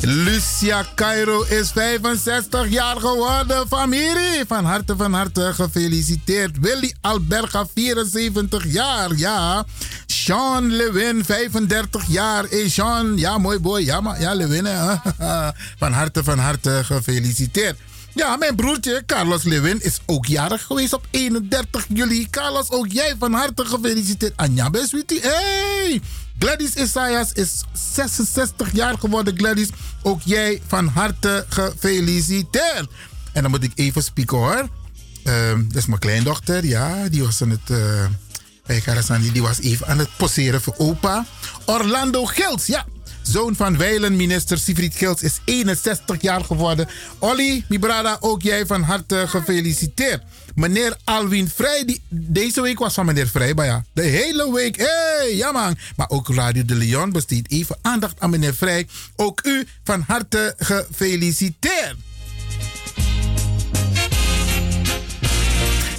Lucia 0.01 0.85
Cairo 0.95 1.43
is 1.49 1.71
65 1.71 2.69
jaar 2.69 2.99
geworden. 2.99 3.67
Familie, 3.67 4.45
van 4.47 4.65
harte 4.65 4.95
van 4.95 5.13
harte 5.13 5.51
gefeliciteerd. 5.53 6.57
Willy 6.59 6.93
Alberga, 7.01 7.65
74 7.73 8.65
jaar. 8.65 9.15
Ja. 9.15 9.65
Sean 10.05 10.71
Lewin, 10.71 11.25
35 11.25 12.03
jaar. 12.07 12.45
Hey 12.49 12.69
Sean, 12.69 13.17
ja 13.17 13.37
mooi 13.37 13.59
boy. 13.59 13.81
Ja, 13.81 14.01
maar, 14.01 14.21
ja 14.21 14.33
Lewin. 14.33 14.65
hè. 14.65 14.95
van 15.81 15.93
harte 15.93 16.23
van 16.23 16.39
harte 16.39 16.81
gefeliciteerd. 16.83 17.77
Ja, 18.13 18.35
mijn 18.35 18.55
broertje 18.55 19.03
Carlos 19.05 19.43
Lewin 19.43 19.81
is 19.81 19.99
ook 20.05 20.25
jarig 20.25 20.63
geweest 20.63 20.93
op 20.93 21.05
31 21.11 21.85
juli. 21.89 22.29
Carlos, 22.29 22.69
ook 22.69 22.87
jij 22.87 23.15
van 23.19 23.33
harte 23.33 23.65
gefeliciteerd. 23.65 24.33
Anja 24.35 24.69
Beswiti, 24.69 25.19
hey! 25.21 26.01
Gladys 26.39 26.73
Isaias 26.75 27.31
is 27.33 27.63
66 27.93 28.73
jaar 28.73 28.97
geworden, 28.97 29.37
Gladys. 29.37 29.69
Ook 30.03 30.21
jij 30.23 30.61
van 30.67 30.87
harte 30.87 31.45
gefeliciteerd. 31.49 32.89
En 33.33 33.41
dan 33.41 33.51
moet 33.51 33.63
ik 33.63 33.71
even 33.75 34.03
spieken 34.03 34.37
hoor. 34.37 34.67
Ehm, 35.23 35.63
dat 35.67 35.75
is 35.75 35.85
mijn 35.85 35.99
kleindochter, 35.99 36.65
ja. 36.65 37.09
Die 37.09 37.23
was 37.23 37.41
aan 37.41 37.49
het... 37.49 37.69
eh, 37.69 38.05
bij 38.65 38.79
Karasani, 38.81 39.31
die 39.31 39.41
was 39.41 39.59
even 39.59 39.87
aan 39.87 39.99
het 39.99 40.09
poseren 40.17 40.61
voor 40.61 40.73
opa. 40.77 41.25
Orlando 41.65 42.25
Gils, 42.25 42.65
ja. 42.65 42.85
Zoon 43.29 43.55
van 43.55 43.77
wijlenminister 43.77 44.57
Sigrid 44.57 44.95
Gils, 44.95 45.21
is 45.21 45.39
61 45.45 46.21
jaar 46.21 46.43
geworden. 46.43 46.87
Olly, 47.19 47.65
mi 47.69 47.79
brada, 47.79 48.17
ook 48.19 48.41
jij 48.41 48.65
van 48.65 48.81
harte 48.81 49.27
gefeliciteerd. 49.27 50.23
Meneer 50.55 50.97
Alwin 51.03 51.49
Vrij, 51.49 51.99
deze 52.09 52.61
week 52.61 52.79
was 52.79 52.93
van 52.93 53.05
meneer 53.05 53.27
Vrij, 53.27 53.53
maar 53.53 53.65
ja, 53.65 53.83
de 53.93 54.01
hele 54.01 54.53
week. 54.53 54.75
hey, 54.77 55.35
ja 55.35 55.51
man. 55.51 55.77
Maar 55.95 56.09
ook 56.09 56.29
Radio 56.33 56.65
de 56.65 56.75
Leon 56.75 57.11
besteedt 57.11 57.51
even 57.51 57.77
aandacht 57.81 58.19
aan 58.19 58.29
meneer 58.29 58.55
Vrij. 58.55 58.87
Ook 59.15 59.45
u 59.45 59.67
van 59.83 60.03
harte 60.07 60.55
gefeliciteerd. 60.57 61.95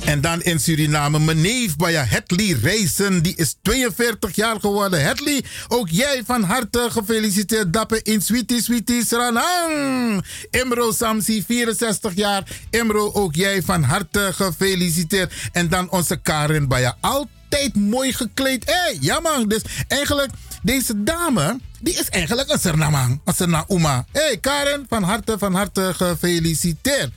En 0.05 0.21
dan 0.21 0.43
in 0.43 0.61
Suriname, 0.61 1.19
mijn 1.19 1.41
neef 1.41 1.77
Baya 1.77 2.05
Hetley 2.05 2.57
Reisen, 2.63 3.23
die 3.23 3.37
is 3.37 3.57
42 3.63 4.37
jaar 4.37 4.61
geworden. 4.61 5.03
Hetley, 5.03 5.45
ook 5.69 5.89
jij 5.89 6.23
van 6.27 6.43
harte 6.43 6.89
gefeliciteerd. 6.91 7.73
Dappen 7.73 8.03
in 8.03 8.23
Sweetie 8.23 8.63
Sweetie 8.63 9.05
Sranang. 9.07 10.25
Imro 10.51 10.93
Samsi, 10.93 11.45
64 11.47 12.15
jaar. 12.15 12.43
Imro, 12.71 13.13
ook 13.13 13.35
jij 13.35 13.63
van 13.63 13.83
harte 13.83 14.31
gefeliciteerd. 14.35 15.33
En 15.53 15.69
dan 15.69 15.91
onze 15.91 16.17
Karin 16.17 16.69
Baya, 16.69 16.97
altijd 17.01 17.75
mooi 17.75 18.13
gekleed. 18.13 18.65
Hé, 18.65 18.73
hey, 18.73 18.97
ja. 19.01 19.45
Dus 19.47 19.63
eigenlijk, 19.89 20.31
deze 20.63 21.03
dame, 21.03 21.59
die 21.81 21.95
is 21.95 22.09
eigenlijk 22.09 22.51
een 22.51 22.59
Sernamang. 22.59 23.21
Een 23.25 23.35
Sernauma. 23.35 24.07
Hé 24.13 24.21
hey, 24.21 24.37
Karin, 24.37 24.87
van 24.89 25.03
harte, 25.03 25.39
van 25.39 25.55
harte 25.55 25.93
gefeliciteerd. 25.95 27.13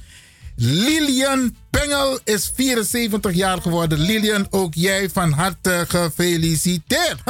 Lilian 0.55 1.55
Pengel 1.69 2.19
is 2.23 2.51
74 2.55 3.33
jaar 3.33 3.61
geworden. 3.61 3.99
Lilian, 3.99 4.47
ook 4.49 4.73
jij 4.73 5.09
van 5.09 5.31
harte 5.31 5.85
gefeliciteerd. 5.87 7.21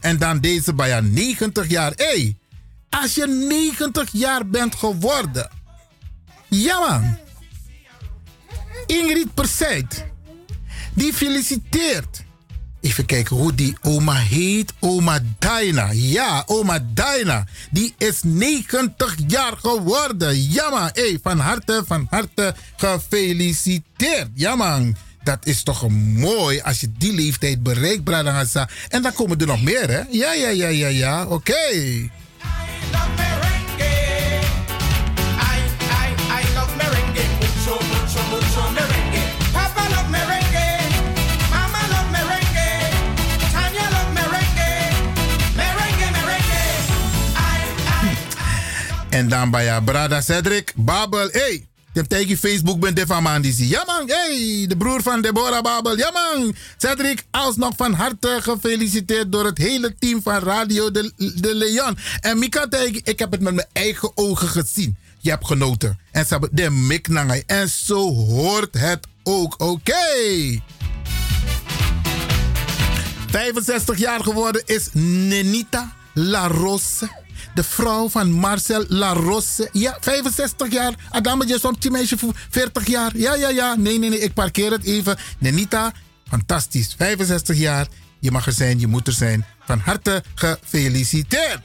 En 0.00 0.18
dan 0.18 0.40
deze 0.40 0.74
bij 0.74 1.00
90 1.00 1.68
jaar. 1.68 1.92
Hey, 1.96 2.36
als 2.90 3.14
je 3.14 3.26
90 3.26 4.08
jaar 4.12 4.46
bent 4.46 4.74
geworden. 4.74 5.50
Ja 6.48 6.78
man. 6.78 7.18
Ingrid 8.86 9.34
Perseit. 9.34 10.04
Die 10.94 11.12
feliciteert. 11.12 12.26
Even 12.88 13.06
kijken 13.06 13.36
hoe 13.36 13.54
die 13.54 13.76
oma 13.82 14.14
heet. 14.14 14.72
Oma 14.80 15.18
Daina. 15.38 15.88
Ja, 15.92 16.42
oma 16.46 16.78
Daina. 16.94 17.44
Die 17.70 17.94
is 17.98 18.20
90 18.22 19.14
jaar 19.26 19.56
geworden. 19.62 20.50
Ja 20.50 20.70
man. 20.70 20.90
Hey, 20.92 21.18
van 21.22 21.38
harte, 21.38 21.82
van 21.86 22.06
harte 22.10 22.54
gefeliciteerd. 22.76 24.28
Ja 24.34 24.54
man. 24.54 24.96
Dat 25.22 25.38
is 25.42 25.62
toch 25.62 25.88
mooi 25.90 26.60
als 26.60 26.80
je 26.80 26.92
die 26.98 27.12
leeftijd 27.12 27.62
bereikt, 27.62 28.04
Bradangasa. 28.04 28.68
En 28.88 29.02
dan 29.02 29.12
komen 29.12 29.38
er 29.38 29.46
nog 29.46 29.62
meer, 29.62 29.90
hè? 29.90 30.02
Ja, 30.10 30.32
ja, 30.32 30.48
ja, 30.48 30.68
ja, 30.68 30.88
ja. 30.88 31.26
Oké. 31.26 31.56
En 49.18 49.28
dan 49.28 49.50
bij 49.50 49.64
ja, 49.64 49.80
Brada 49.80 50.20
Cedric, 50.20 50.72
Babel, 50.76 51.28
hey. 51.32 51.66
Je 51.92 52.04
hebt 52.04 52.08
tegen 52.08 52.36
Facebook 52.36 52.80
bent 52.80 53.00
van 53.06 53.22
man 53.22 53.42
die. 53.42 53.68
Ja 53.68 53.84
man, 53.86 54.02
hey, 54.06 54.64
de 54.68 54.76
broer 54.76 55.02
van 55.02 55.20
Deborah 55.20 55.62
Babel. 55.62 55.96
Ja 55.96 56.10
man, 56.10 56.54
Cedric, 56.76 57.24
alsnog 57.30 57.72
van 57.76 57.92
harte 57.92 58.38
gefeliciteerd 58.40 59.32
door 59.32 59.44
het 59.44 59.58
hele 59.58 59.94
team 59.98 60.22
van 60.22 60.38
Radio 60.38 60.90
de, 60.90 61.12
de 61.16 61.54
Leon. 61.54 61.98
En 62.20 62.38
Mika 62.38 62.66
ik 63.04 63.18
heb 63.18 63.30
het 63.30 63.40
met 63.40 63.54
mijn 63.54 63.66
eigen 63.72 64.10
ogen 64.14 64.48
gezien. 64.48 64.96
Je 65.20 65.30
hebt 65.30 65.46
genoten. 65.46 65.98
En 66.10 66.26
ze 66.26 66.32
hebben 66.32 66.50
de 66.52 66.70
mik 66.70 67.08
nangai. 67.08 67.42
En 67.46 67.68
zo 67.68 68.14
hoort 68.14 68.78
het 68.78 69.06
ook. 69.22 69.54
Oké. 69.58 69.64
Okay. 69.64 70.62
65 73.30 73.98
jaar 73.98 74.22
geworden 74.22 74.62
is 74.66 74.88
Nenita 74.92 75.94
La 76.14 76.46
Rose 76.46 77.08
de 77.54 77.62
vrouw 77.62 78.08
van 78.08 78.30
Marcel 78.30 78.84
Larosse. 78.88 79.68
Ja, 79.72 79.96
65 80.00 80.72
jaar. 80.72 80.94
Adame 81.10 81.46
Jesomtje 81.46 81.90
meisje 81.90 82.16
40 82.50 82.86
jaar. 82.86 83.16
Ja, 83.16 83.34
ja, 83.34 83.48
ja. 83.48 83.74
Nee, 83.74 83.98
nee, 83.98 84.10
nee. 84.10 84.20
Ik 84.20 84.34
parkeer 84.34 84.70
het 84.70 84.84
even. 84.84 85.16
Nenita, 85.38 85.92
fantastisch. 86.28 86.94
65 86.98 87.56
jaar. 87.56 87.86
Je 88.20 88.30
mag 88.30 88.46
er 88.46 88.52
zijn, 88.52 88.80
je 88.80 88.86
moet 88.86 89.06
er 89.06 89.12
zijn. 89.12 89.44
Van 89.64 89.78
harte 89.78 90.22
gefeliciteerd. 90.34 91.60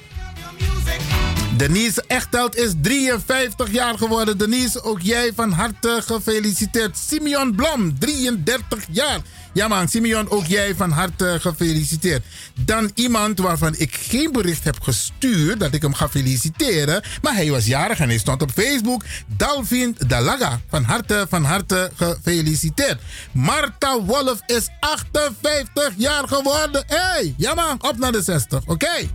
Denise 1.58 2.04
Echteld 2.08 2.56
is 2.56 2.72
53 2.82 3.72
jaar 3.72 3.98
geworden. 3.98 4.38
Denise, 4.38 4.84
ook 4.84 5.02
jij 5.02 5.32
van 5.36 5.52
harte 5.52 6.02
gefeliciteerd. 6.06 6.98
Simeon 6.98 7.56
Blom, 7.56 8.00
33 8.00 8.86
jaar. 8.90 9.20
Ja 9.54 9.68
man, 9.68 9.88
Simeon, 9.88 10.30
ook 10.30 10.46
jij 10.46 10.76
van 10.76 10.92
harte 10.92 11.38
gefeliciteerd. 11.42 12.26
Dan 12.56 12.92
iemand 12.94 13.40
waarvan 13.40 13.76
ik 13.78 13.96
geen 13.96 14.32
bericht 14.32 14.64
heb 14.64 14.82
gestuurd 14.82 15.60
dat 15.60 15.74
ik 15.74 15.82
hem 15.82 15.94
ga 15.94 16.10
feliciteren. 16.10 17.04
Maar 17.22 17.36
hij 17.36 17.50
was 17.50 17.66
jarig 17.66 18.00
en 18.00 18.08
hij 18.08 18.18
stond 18.18 18.42
op 18.42 18.52
Facebook. 18.52 19.04
Dalvin 19.28 19.98
Dalaga, 20.08 20.62
van 20.70 20.84
harte, 20.84 21.26
van 21.30 21.44
harte 21.44 21.92
gefeliciteerd. 21.96 23.02
Marta 23.32 24.02
Wolf 24.02 24.40
is 24.46 24.70
58 24.80 25.94
jaar 25.98 26.28
geworden. 26.28 26.84
Hé, 26.88 26.98
hey, 26.98 27.34
ja 27.38 27.54
man, 27.54 27.84
op 27.84 27.98
naar 27.98 28.12
de 28.12 28.22
60, 28.22 28.62
oké? 28.66 29.10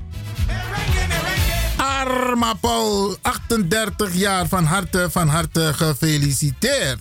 Arma 1.76 2.54
Paul, 2.54 3.16
38 3.22 4.14
jaar, 4.14 4.48
van 4.48 4.64
harte, 4.64 5.08
van 5.10 5.28
harte 5.28 5.72
gefeliciteerd. 5.74 6.98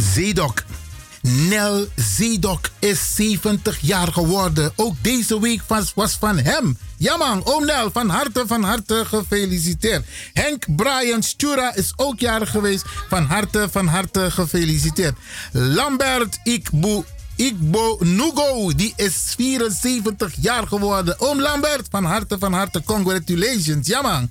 Zedok. 0.00 0.62
Nel 1.22 1.86
Zedok 1.96 2.68
is 2.78 3.14
70 3.14 3.78
jaar 3.80 4.12
geworden. 4.12 4.72
Ook 4.76 4.94
deze 5.00 5.40
week 5.40 5.62
was, 5.66 5.92
was 5.94 6.12
van 6.12 6.38
hem. 6.38 6.78
Ja 6.96 7.16
man, 7.16 7.44
oom 7.44 7.64
Nel, 7.64 7.90
van 7.90 8.08
harte, 8.08 8.44
van 8.46 8.62
harte 8.62 9.04
gefeliciteerd. 9.06 10.06
Henk 10.32 10.76
Brian 10.76 11.22
Stura 11.22 11.74
is 11.74 11.92
ook 11.96 12.20
jarig 12.20 12.50
geweest. 12.50 12.84
Van 13.08 13.24
harte, 13.24 13.68
van 13.70 13.86
harte 13.86 14.30
gefeliciteerd. 14.30 15.14
Lambert 15.52 16.38
Ikbu 16.44 17.04
Igbo 17.40 17.96
Nugo, 18.00 18.72
die 18.76 18.92
is 18.96 19.32
74 19.36 20.34
jaar 20.40 20.66
geworden. 20.66 21.20
Oom 21.20 21.40
Lambert, 21.40 21.86
van 21.90 22.04
harte, 22.04 22.38
van 22.38 22.52
harte, 22.52 22.82
congratulations. 22.84 23.86
Ja 23.86 24.02
man. 24.02 24.30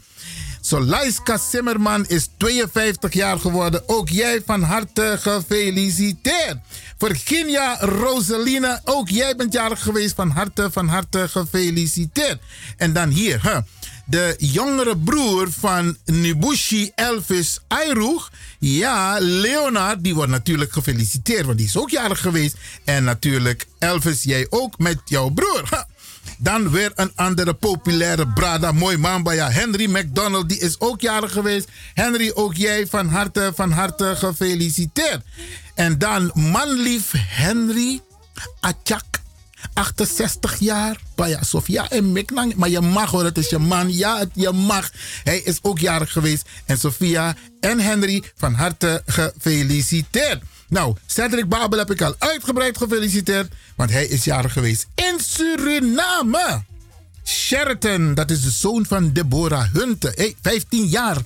Solaiska 0.69 1.37
Zimmerman 1.37 2.05
is 2.07 2.29
52 2.37 3.13
jaar 3.13 3.39
geworden. 3.39 3.83
Ook 3.85 4.09
jij 4.09 4.41
van 4.45 4.61
harte 4.61 5.17
gefeliciteerd. 5.19 6.57
Virginia 6.97 7.77
Rosaline, 7.79 8.81
ook 8.83 9.09
jij 9.09 9.35
bent 9.35 9.53
jarig 9.53 9.81
geweest. 9.81 10.15
Van 10.15 10.29
harte, 10.29 10.69
van 10.71 10.87
harte 10.87 11.27
gefeliciteerd. 11.27 12.39
En 12.77 12.93
dan 12.93 13.09
hier, 13.09 13.43
hè. 13.43 13.59
de 14.05 14.35
jongere 14.37 14.97
broer 14.97 15.47
van 15.59 15.97
Nibushi 16.05 16.91
Elvis 16.95 17.59
Ayroeg. 17.67 18.31
Ja, 18.59 19.17
Leonard, 19.19 20.03
die 20.03 20.15
wordt 20.15 20.31
natuurlijk 20.31 20.71
gefeliciteerd, 20.71 21.45
want 21.45 21.57
die 21.57 21.67
is 21.67 21.77
ook 21.77 21.89
jarig 21.89 22.21
geweest. 22.21 22.55
En 22.83 23.03
natuurlijk 23.03 23.65
Elvis, 23.79 24.23
jij 24.23 24.47
ook 24.49 24.77
met 24.77 24.97
jouw 25.05 25.29
broer. 25.29 25.85
Dan 26.41 26.69
weer 26.69 26.91
een 26.95 27.11
andere 27.15 27.53
populaire 27.53 28.27
brada, 28.27 28.71
mooi 28.71 28.97
ja. 29.23 29.49
Henry 29.49 29.89
McDonald, 29.89 30.49
die 30.49 30.59
is 30.59 30.79
ook 30.79 31.01
jarig 31.01 31.31
geweest. 31.31 31.67
Henry, 31.93 32.31
ook 32.33 32.55
jij 32.55 32.87
van 32.87 33.07
harte, 33.07 33.51
van 33.55 33.71
harte 33.71 34.15
gefeliciteerd. 34.15 35.21
En 35.75 35.97
dan 35.97 36.31
manlief 36.33 37.11
Henry 37.15 38.01
Atjak. 38.59 39.19
68 39.73 40.59
jaar. 40.59 40.97
Ja, 41.15 41.43
Sofia 41.43 41.89
en 41.89 42.11
Miknang. 42.11 42.55
Maar 42.55 42.69
je 42.69 42.81
mag 42.81 43.11
hoor, 43.11 43.23
het 43.23 43.37
is 43.37 43.49
je 43.49 43.57
man. 43.57 43.93
Ja, 43.93 44.25
je 44.33 44.51
mag. 44.51 44.91
Hij 45.23 45.37
is 45.37 45.59
ook 45.61 45.79
jarig 45.79 46.11
geweest. 46.11 46.45
En 46.65 46.77
Sofia 46.77 47.35
en 47.59 47.79
Henry, 47.79 48.23
van 48.35 48.53
harte 48.53 49.03
gefeliciteerd. 49.05 50.43
Nou, 50.69 50.95
Cedric 51.05 51.47
Babel 51.47 51.77
heb 51.77 51.91
ik 51.91 52.01
al 52.01 52.15
uitgebreid 52.17 52.77
gefeliciteerd, 52.77 53.51
want 53.75 53.89
hij 53.89 54.05
is 54.05 54.23
jarig 54.23 54.53
geweest 54.53 54.87
in 54.95 55.19
Suriname. 55.19 56.63
Sheraton, 57.23 58.13
dat 58.13 58.31
is 58.31 58.41
de 58.41 58.49
zoon 58.49 58.85
van 58.85 59.13
Deborah 59.13 59.73
Hunte. 59.73 60.11
Hey, 60.15 60.35
15 60.41 60.85
jaar. 60.85 61.17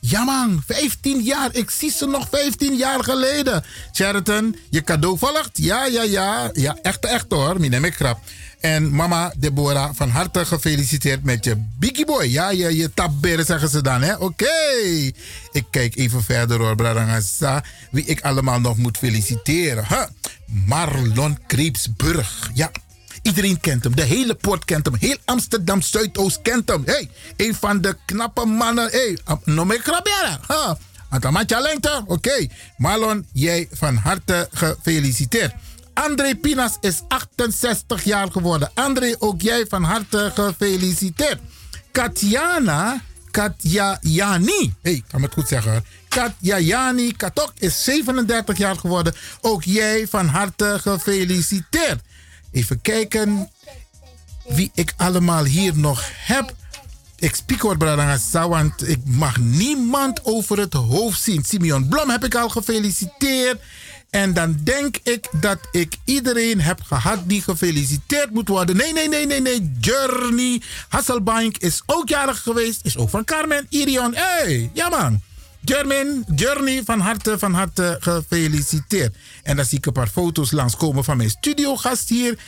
Ja 0.00 0.24
man, 0.24 0.62
15 0.66 1.22
jaar. 1.22 1.54
Ik 1.54 1.70
zie 1.70 1.90
ze 1.90 2.06
nog 2.06 2.28
15 2.30 2.76
jaar 2.76 3.04
geleden. 3.04 3.64
Sheraton, 3.92 4.56
je 4.70 4.82
cadeau 4.82 5.18
volgt? 5.18 5.50
Ja, 5.52 5.86
ja, 5.86 6.02
ja. 6.02 6.50
Ja, 6.52 6.78
echt, 6.82 7.04
echt 7.04 7.26
hoor. 7.28 7.60
Mine 7.60 7.86
ik 7.86 7.94
grap. 7.94 8.18
En 8.64 8.94
mama 8.94 9.32
Deborah, 9.36 9.90
van 9.94 10.08
harte 10.08 10.44
gefeliciteerd 10.44 11.24
met 11.24 11.44
je 11.44 11.56
Biggie 11.78 12.06
Boy. 12.06 12.24
Ja, 12.24 12.50
je, 12.50 12.76
je 12.76 12.94
tabberen 12.94 13.44
zeggen 13.44 13.68
ze 13.68 13.82
dan, 13.82 14.02
hè? 14.02 14.14
Oké. 14.16 14.46
Ik 15.52 15.64
kijk 15.70 15.96
even 15.96 16.22
verder 16.22 16.58
hoor, 16.58 16.74
Bradangasa. 16.74 17.64
Wie 17.90 18.04
ik 18.04 18.20
allemaal 18.20 18.60
nog 18.60 18.76
moet 18.76 18.98
feliciteren. 18.98 19.86
Huh? 19.88 20.02
Marlon 20.46 21.38
Kreepsburg. 21.46 22.50
Ja, 22.54 22.70
Iedereen 23.22 23.60
kent 23.60 23.84
hem. 23.84 23.96
De 23.96 24.02
hele 24.02 24.34
poort 24.34 24.64
kent 24.64 24.86
hem. 24.86 24.96
Heel 24.98 25.16
Amsterdam 25.24 25.82
Zuidoost 25.82 26.42
kent 26.42 26.68
hem. 26.68 26.82
Hey, 26.84 27.10
een 27.36 27.54
van 27.54 27.80
de 27.80 27.96
knappe 28.06 28.44
mannen. 28.44 28.88
Hey, 28.90 29.18
noem 29.44 29.70
ik 29.70 29.80
Krabiara. 29.80 30.40
Ha. 30.46 30.78
Atamatja 31.08 31.60
lengte. 31.60 32.04
Oké. 32.06 32.46
Marlon, 32.76 33.26
jij 33.32 33.68
van 33.72 33.96
harte 33.96 34.48
gefeliciteerd. 34.52 35.54
André 35.94 36.34
Pinas 36.34 36.76
is 36.80 37.02
68 37.08 38.04
jaar 38.04 38.30
geworden. 38.30 38.70
André, 38.74 39.14
ook 39.18 39.40
jij 39.40 39.66
van 39.68 39.82
harte 39.82 40.30
gefeliciteerd. 40.34 41.38
Katjana 41.92 43.02
Katjayani. 43.30 44.74
hey, 44.82 45.02
kan 45.08 45.20
me 45.20 45.26
het 45.26 45.34
goed 45.34 45.48
zeggen. 45.48 45.72
hoor. 45.72 45.82
Katjayani 46.08 47.12
Katok 47.12 47.52
is 47.58 47.84
37 47.84 48.58
jaar 48.58 48.76
geworden. 48.76 49.14
Ook 49.40 49.62
jij 49.62 50.06
van 50.08 50.26
harte 50.26 50.78
gefeliciteerd. 50.80 52.00
Even 52.50 52.80
kijken 52.80 53.50
wie 54.48 54.70
ik 54.74 54.92
allemaal 54.96 55.44
hier 55.44 55.76
nog 55.76 56.02
heb. 56.14 56.54
Ik 57.16 57.34
spreek 57.34 57.60
hoor, 57.60 57.78
want 58.30 58.88
ik 58.88 59.00
mag 59.04 59.38
niemand 59.38 60.24
over 60.24 60.58
het 60.58 60.72
hoofd 60.72 61.22
zien. 61.22 61.44
Simeon 61.44 61.88
Blom 61.88 62.10
heb 62.10 62.24
ik 62.24 62.34
al 62.34 62.48
gefeliciteerd. 62.48 63.60
En 64.14 64.32
dan 64.32 64.56
denk 64.62 64.96
ik 65.02 65.28
dat 65.40 65.58
ik 65.72 65.96
iedereen 66.04 66.60
heb 66.60 66.82
gehad 66.82 67.18
die 67.24 67.42
gefeliciteerd 67.42 68.30
moet 68.30 68.48
worden. 68.48 68.76
Nee, 68.76 68.92
nee, 68.92 69.08
nee, 69.08 69.26
nee, 69.26 69.40
nee. 69.40 69.72
Journey 69.80 70.62
Hasselbank 70.88 71.56
is 71.56 71.82
ook 71.86 72.08
jarig 72.08 72.42
geweest. 72.42 72.80
Is 72.84 72.96
ook 72.96 73.10
van 73.10 73.24
Carmen 73.24 73.66
Irion. 73.68 74.14
hey, 74.14 74.70
ja 74.72 74.88
man. 74.88 75.20
Jermin, 75.60 76.24
Journey, 76.34 76.82
van 76.84 77.00
harte, 77.00 77.38
van 77.38 77.54
harte 77.54 77.96
gefeliciteerd. 78.00 79.16
En 79.42 79.56
dan 79.56 79.64
zie 79.64 79.78
ik 79.78 79.86
een 79.86 79.92
paar 79.92 80.06
foto's 80.06 80.50
langskomen 80.50 81.04
van 81.04 81.16
mijn 81.16 81.30
studiogast 81.30 82.08
hier. 82.08 82.38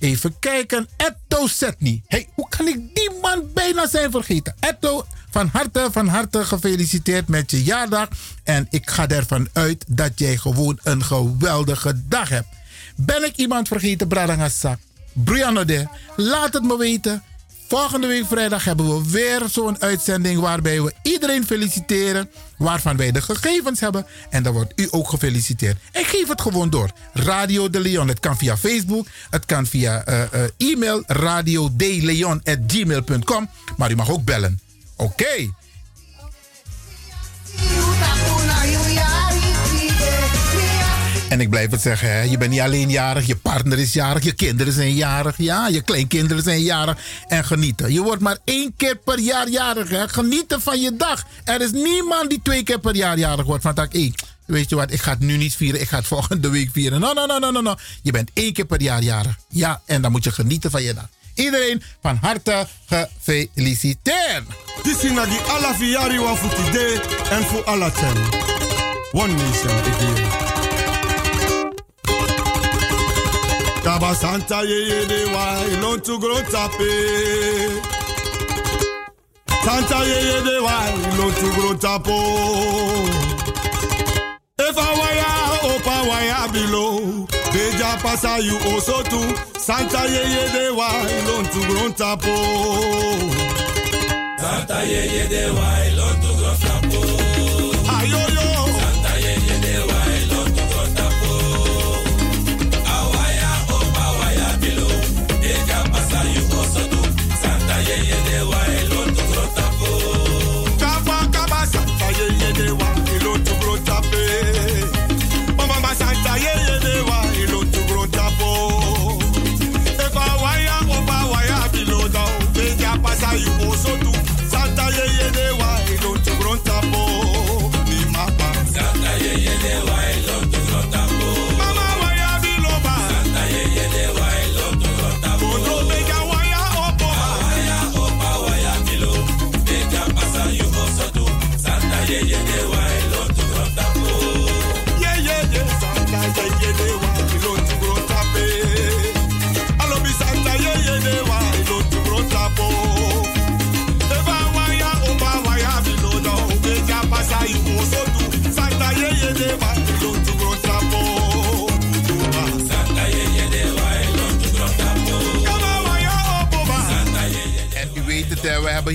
Even 0.00 0.38
kijken. 0.38 0.88
Etto 0.96 1.46
Setni. 1.46 2.02
hey, 2.06 2.28
hoe 2.34 2.48
kan 2.48 2.68
ik 2.68 2.94
die 2.94 3.10
man 3.22 3.44
bijna 3.54 3.88
zijn 3.88 4.10
vergeten? 4.10 4.54
Etto, 4.60 5.06
van 5.30 5.48
harte, 5.52 5.88
van 5.92 6.08
harte 6.08 6.44
gefeliciteerd 6.44 7.28
met 7.28 7.50
je 7.50 7.62
jaardag. 7.62 8.08
En 8.42 8.66
ik 8.70 8.90
ga 8.90 9.08
ervan 9.08 9.48
uit 9.52 9.84
dat 9.88 10.12
jij 10.14 10.36
gewoon 10.36 10.78
een 10.82 11.04
geweldige 11.04 12.02
dag 12.08 12.28
hebt. 12.28 12.48
Ben 12.96 13.24
ik 13.24 13.36
iemand 13.36 13.68
vergeten, 13.68 14.08
Bradangasa? 14.08 14.78
Brianna 15.12 15.64
de, 15.64 15.86
laat 16.16 16.52
het 16.52 16.62
me 16.62 16.76
weten. 16.76 17.22
Volgende 17.70 18.06
week 18.06 18.26
vrijdag 18.26 18.64
hebben 18.64 18.96
we 18.96 19.10
weer 19.10 19.42
zo'n 19.50 19.80
uitzending 19.80 20.40
waarbij 20.40 20.82
we 20.82 20.92
iedereen 21.02 21.46
feliciteren. 21.46 22.30
Waarvan 22.58 22.96
wij 22.96 23.12
de 23.12 23.22
gegevens 23.22 23.80
hebben. 23.80 24.06
En 24.30 24.42
dan 24.42 24.52
wordt 24.52 24.72
u 24.76 24.88
ook 24.90 25.08
gefeliciteerd. 25.08 25.76
En 25.92 26.04
geef 26.04 26.28
het 26.28 26.40
gewoon 26.40 26.70
door. 26.70 26.90
Radio 27.12 27.70
de 27.70 27.80
Leon. 27.80 28.08
Het 28.08 28.20
kan 28.20 28.36
via 28.36 28.56
Facebook. 28.56 29.06
Het 29.30 29.44
kan 29.44 29.66
via 29.66 30.08
uh, 30.08 30.22
uh, 30.34 30.42
e-mail. 30.72 31.02
radiodeleon.gmail.com. 31.06 33.48
Maar 33.76 33.90
u 33.90 33.94
mag 33.94 34.10
ook 34.10 34.24
bellen. 34.24 34.60
Oké. 34.96 35.50
En 41.30 41.40
ik 41.40 41.50
blijf 41.50 41.70
het 41.70 41.80
zeggen, 41.80 42.12
hè? 42.12 42.22
je 42.22 42.38
bent 42.38 42.50
niet 42.50 42.60
alleen 42.60 42.90
jarig, 42.90 43.26
je 43.26 43.36
partner 43.36 43.78
is 43.78 43.92
jarig, 43.92 44.24
je 44.24 44.32
kinderen 44.32 44.72
zijn 44.72 44.94
jarig, 44.94 45.34
ja, 45.38 45.68
je 45.68 45.82
kleinkinderen 45.82 46.42
zijn 46.42 46.60
jarig. 46.60 46.98
En 47.28 47.44
genieten. 47.44 47.92
Je 47.92 48.02
wordt 48.02 48.22
maar 48.22 48.38
één 48.44 48.74
keer 48.76 48.96
per 48.96 49.18
jaar 49.18 49.48
jarig, 49.48 49.88
hè? 49.88 50.08
genieten 50.08 50.60
van 50.60 50.80
je 50.80 50.96
dag. 50.96 51.24
Er 51.44 51.60
is 51.60 51.70
niemand 51.70 52.30
die 52.30 52.40
twee 52.42 52.62
keer 52.62 52.78
per 52.78 52.94
jaar 52.94 53.18
jarig 53.18 53.44
wordt. 53.44 53.62
Van 53.62 53.74
tak, 53.74 53.92
hey, 53.92 54.14
weet 54.46 54.68
je 54.68 54.76
wat, 54.76 54.92
ik 54.92 55.00
ga 55.00 55.10
het 55.10 55.20
nu 55.20 55.36
niet 55.36 55.54
vieren, 55.54 55.80
ik 55.80 55.88
ga 55.88 55.96
het 55.96 56.06
volgende 56.16 56.48
week 56.48 56.68
vieren. 56.72 57.00
No, 57.00 57.12
no, 57.12 57.26
no, 57.26 57.38
no, 57.38 57.50
no, 57.50 57.60
no. 57.60 57.74
Je 58.02 58.12
bent 58.12 58.30
één 58.34 58.52
keer 58.52 58.66
per 58.66 58.82
jaar 58.82 59.02
jarig. 59.02 59.36
Ja, 59.48 59.80
en 59.86 60.02
dan 60.02 60.10
moet 60.10 60.24
je 60.24 60.32
genieten 60.32 60.70
van 60.70 60.82
je 60.82 60.94
dag. 60.94 61.08
Iedereen 61.34 61.82
van 62.02 62.18
harte 62.20 62.66
gefeliciteerd. 62.86 64.44
Dit 64.82 64.94
is 64.94 65.00
die 65.00 65.40
alla 65.40 65.76
wa 66.22 66.34
voor 66.34 66.54
today 66.54 67.00
en 67.30 67.42
voor 67.42 67.64
alla 67.64 67.90
ten. 67.90 68.16
One 69.12 69.32
nation 69.32 69.70
again. 69.70 70.49
Kaba 74.00 74.14
Santa 74.14 74.62
ye 74.64 75.06
de 75.06 75.26
wa 75.30 75.44
ilon 75.72 76.00
to 76.00 76.18
grow 76.18 76.40
tape. 76.52 76.90
Santa 79.62 79.98
ye 80.10 80.40
de 80.46 80.56
wa 80.62 80.76
ilon 80.88 81.32
to 81.40 81.48
grow 81.56 81.74
tapo. 81.84 82.16
If 84.58 84.78
I 84.78 84.90
wire 85.00 85.34
opa 85.68 85.96
wire 86.08 86.48
below, 86.50 87.26
Beja 87.52 88.00
pasa 88.00 88.40
you 88.40 88.56
also 88.72 89.02
too. 89.02 89.36
Santa 89.58 90.02
ye 90.08 90.48
de 90.54 90.74
wa 90.74 90.88
ilon 91.16 91.44
to 91.52 91.60
grow 91.68 91.88
tapo. 92.00 92.36
Santa 94.40 94.78
ye 94.86 95.28
de 95.28 95.52
wa 95.52 95.68
ilon 95.88 96.14
to 96.22 96.30
grow 96.38 96.49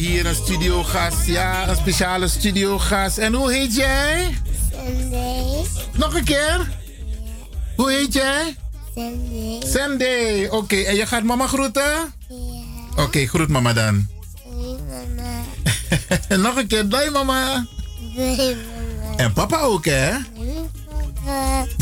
hebben 0.01 0.13
hier 0.13 0.25
een 0.25 0.35
studiogast. 0.35 1.25
Ja, 1.25 1.69
een 1.69 1.75
speciale 1.75 2.27
studiogast. 2.27 3.17
En 3.17 3.33
hoe 3.33 3.51
heet 3.51 3.75
jij? 3.75 4.37
Sunday. 4.71 5.65
Nog 5.93 6.15
een 6.15 6.23
keer? 6.23 6.69
Hoe 7.75 7.91
heet 7.91 8.13
jij? 8.13 8.55
Sunday. 8.95 9.61
Sandy. 9.65 10.47
Oké, 10.49 10.75
en 10.75 10.95
je 10.95 11.05
gaat 11.05 11.23
mama 11.23 11.47
groeten? 11.47 12.13
Ja. 12.29 13.03
Oké, 13.03 13.25
groet 13.27 13.49
mama 13.49 13.73
dan. 13.73 14.07
Doei 14.43 14.77
mama. 16.27 16.37
Nog 16.47 16.55
een 16.55 16.67
keer, 16.67 16.89
doei 16.89 17.09
mama. 17.09 17.65
Mama. 18.15 18.53
En 19.17 19.33
papa 19.33 19.59
ook, 19.59 19.85
hè? 19.85 20.11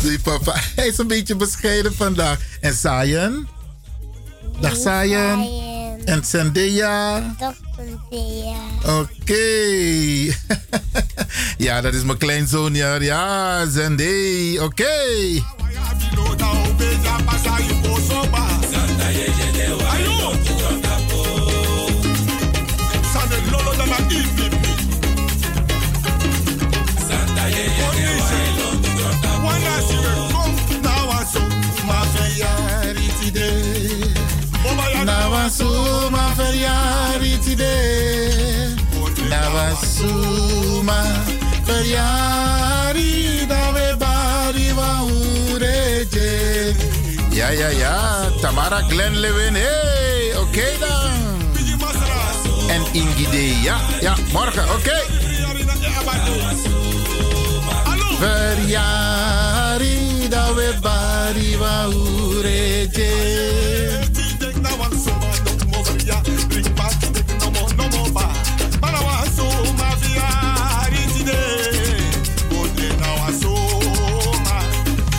Doei 0.01 0.19
papa. 0.19 0.53
Hij 0.75 0.88
is 0.88 0.98
een 0.98 1.08
beetje 1.08 1.35
bescheiden 1.35 1.93
vandaag. 1.95 2.40
En 2.61 2.74
Sayen? 2.74 3.48
Dag 4.59 4.75
Sayen. 4.75 5.48
En 6.06 6.25
Zendaya? 6.25 7.35
Dag 7.40 7.56
Oké. 9.00 9.34
ja, 11.66 11.82
dat 11.82 11.93
is 11.93 12.03
mijn 12.03 12.18
kleinzoon. 12.18 12.74
Ja, 12.74 13.02
ja 13.02 13.66
Zendé. 13.69 14.58
Oké. 14.60 14.84
Beja 16.77 17.16
pasa 17.26 17.53
ya 35.44 35.50
Na 35.50 35.50
wasu 35.50 36.10
ma 36.12 36.34
verjari 36.36 37.38
today. 37.44 38.76
Na 39.30 39.42
wasu 39.52 40.84
ma 40.84 41.04
verjari 41.68 43.46
da 43.48 43.72
we 43.74 43.96
bari 44.00 44.72
wa 44.72 45.04
ureje. 45.04 46.76
Ja, 47.32 47.50
ja, 47.52 47.70
ja. 47.70 48.32
Tamara 48.42 48.82
Glenn 48.90 49.16
Lewin. 49.20 49.56
Hey, 49.56 50.34
oké 50.38 50.78
dan. 50.80 51.12
En 52.70 52.84
Ingide, 52.94 53.62
ja, 53.62 53.78
ja, 54.02 54.16
morgen, 54.32 54.70
oké. 54.70 55.04
Verjari 58.20 59.98
da 60.30 60.54
we 60.54 60.74
bari 60.82 61.58
wa 61.58 61.88
ureje. 61.88 63.62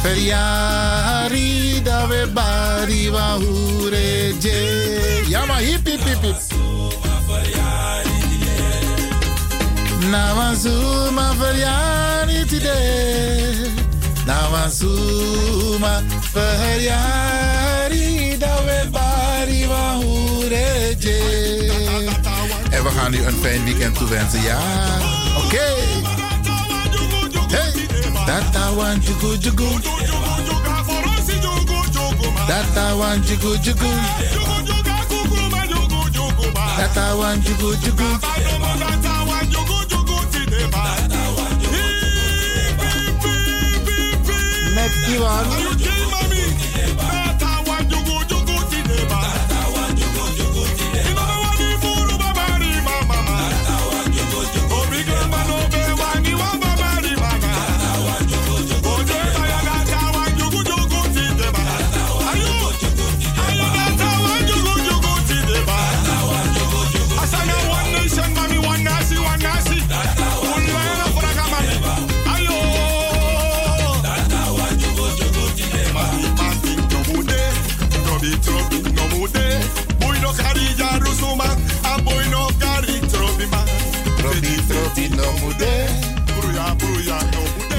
Verjari 0.05 1.81
da 1.83 2.07
we 2.07 2.27
bari 2.27 3.11
wa 3.11 3.37
ureje. 3.39 5.23
Ja, 5.29 5.45
maar 5.47 5.59
hip 5.61 5.87
hip 5.87 6.03
hip 6.05 6.23
hip. 6.23 6.37
Na 10.11 10.35
wanzuma 10.35 11.35
verjari 11.39 12.45
today. 12.45 13.71
Na 14.27 14.49
wanzuma 14.51 16.03
verjari 16.33 18.37
da 18.39 18.55
we 18.65 18.89
bari 18.91 19.67
wa 19.67 19.99
ureje. 19.99 21.19
En 22.71 22.83
we 22.85 22.91
gaan 22.91 23.15
u 23.15 23.25
een 23.25 23.37
fijn 23.43 23.65
weekend 23.65 23.99
toewensen, 23.99 24.43
ja? 24.43 24.59
Oké. 25.37 25.57
Hey, 25.57 26.24
dat 28.27 28.57
I 28.57 28.75
want 28.77 29.05
you 29.07 29.15
good, 29.21 29.45
you 29.45 29.53
good. 29.53 29.83
Dat 32.47 32.77
I 32.77 32.95
want 32.97 33.29
you 33.29 33.37
good, 33.39 33.67
you 33.67 33.75
good. 33.75 34.01
Dat 36.77 36.97
I 36.97 37.15
want 37.17 37.47
you 37.47 37.57
good, 37.59 37.83
you 37.83 37.93
good. 37.93 38.21
Met 44.75 44.93
Iwan. 45.09 45.74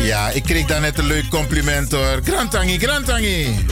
Ja, 0.03 0.29
ik 0.29 0.43
kreeg 0.43 0.65
daar 0.65 0.81
net 0.81 0.97
een 0.97 1.05
leuk 1.05 1.29
compliment 1.29 1.91
hoor. 1.91 2.19
Grantangi, 2.23 2.79
Grantangi. 2.79 3.65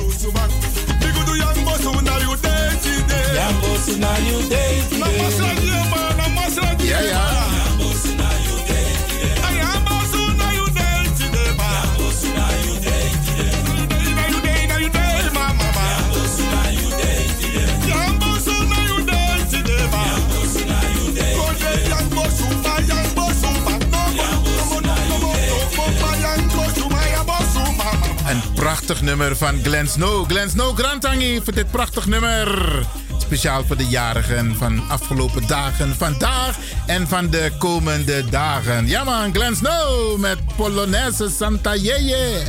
Ja, 6.81 6.99
ja. 6.99 7.32
Prachtig 28.73 29.01
nummer 29.01 29.35
van 29.35 29.59
Glenn 29.63 29.87
Snow. 29.87 30.29
Glenn 30.29 30.49
Snow 30.49 30.77
Grantangi 30.77 31.41
voor 31.43 31.53
dit 31.53 31.71
prachtig 31.71 32.05
nummer. 32.05 32.59
Speciaal 33.17 33.65
voor 33.65 33.77
de 33.77 33.87
jarigen 33.87 34.55
van 34.55 34.89
afgelopen 34.89 35.47
dagen, 35.47 35.95
vandaag 35.95 36.57
en 36.85 37.07
van 37.07 37.29
de 37.29 37.51
komende 37.57 38.25
dagen. 38.29 38.87
Ja 38.87 39.03
man, 39.03 39.33
Glenn 39.33 39.55
Snow 39.55 40.19
met 40.19 40.37
Polonaise 40.55 41.29
Santa 41.29 41.75
Yeye. 41.75 42.43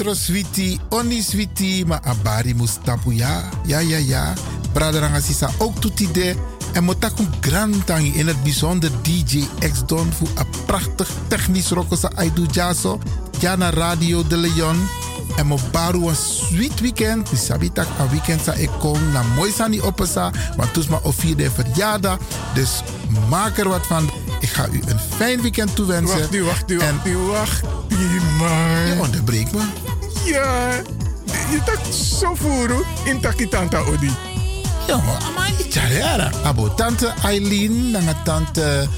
Potro 0.00 0.14
switi, 0.14 0.80
oni 0.88 1.22
switi, 1.22 1.84
maar 1.86 2.00
abari 2.02 2.54
mustapu 2.54 3.12
ja, 3.12 3.48
ja, 3.66 3.78
ja, 3.80 3.96
ja. 3.98 4.32
Braderanga 4.72 5.20
sisa 5.20 5.50
ook 5.58 5.80
toetide. 5.80 6.36
En 6.72 6.84
motakum 6.84 7.28
in 8.14 8.26
het 8.26 8.42
bijzonder 8.42 8.90
DJ 9.02 9.44
X 9.72 9.82
Don 9.86 10.12
voor 10.12 10.28
een 10.34 10.46
prachtig 10.66 11.08
technisch 11.28 11.68
rokosa 11.68 12.10
Aidu 12.14 12.46
Jaso. 12.50 12.98
Jana 13.38 13.70
Radio 13.70 14.26
de 14.26 14.36
Leon. 14.36 14.88
En 15.36 15.46
mo 15.46 15.58
baru 15.70 16.08
een 16.08 16.16
sweet 16.16 16.80
weekend. 16.80 17.32
Mi 17.32 17.38
sabi 17.38 17.72
tak 17.72 17.86
een 17.98 18.08
weekend 18.08 18.40
sa 18.44 18.52
ik 18.52 18.70
kom 18.78 19.12
na 19.12 19.22
mooi 19.36 19.52
sani 19.52 19.80
opesa. 19.80 20.30
Want 20.56 20.72
toes 20.72 20.86
ma 20.86 20.98
of 21.02 21.16
de 21.16 21.50
verjaardag. 21.50 22.18
Dus 22.54 22.82
maak 23.28 23.58
er 23.58 23.68
wat 23.68 23.86
van. 23.86 24.10
Ik 24.40 24.48
ga 24.48 24.68
u 24.72 24.80
een 24.86 25.00
fijn 25.16 25.40
weekend 25.40 25.74
toewensen. 25.74 26.18
Wacht 26.18 26.34
u, 26.34 26.42
wacht 26.42 26.70
u, 26.70 26.78
En- 26.78 26.94
wacht 26.94 27.06
u, 27.06 27.16
wacht 27.16 27.62
u 27.88 28.20
maar. 28.38 28.86
Je 28.86 28.96
onderbreekt 29.00 29.52
me. 29.52 29.89
Ja, 30.24 30.70
je 31.50 31.60
tak 31.64 31.78
zo 31.92 32.34
voeren 32.34 32.82
in 33.04 33.20
takitanta 33.20 33.78
odi. 33.78 34.10
Ja, 34.86 34.96
maar 35.34 35.52
Charera. 35.70 36.30
Abo 36.44 36.74
tante 36.74 37.12
Eileen, 37.22 37.92
dan 37.92 38.02
tante 38.24 38.88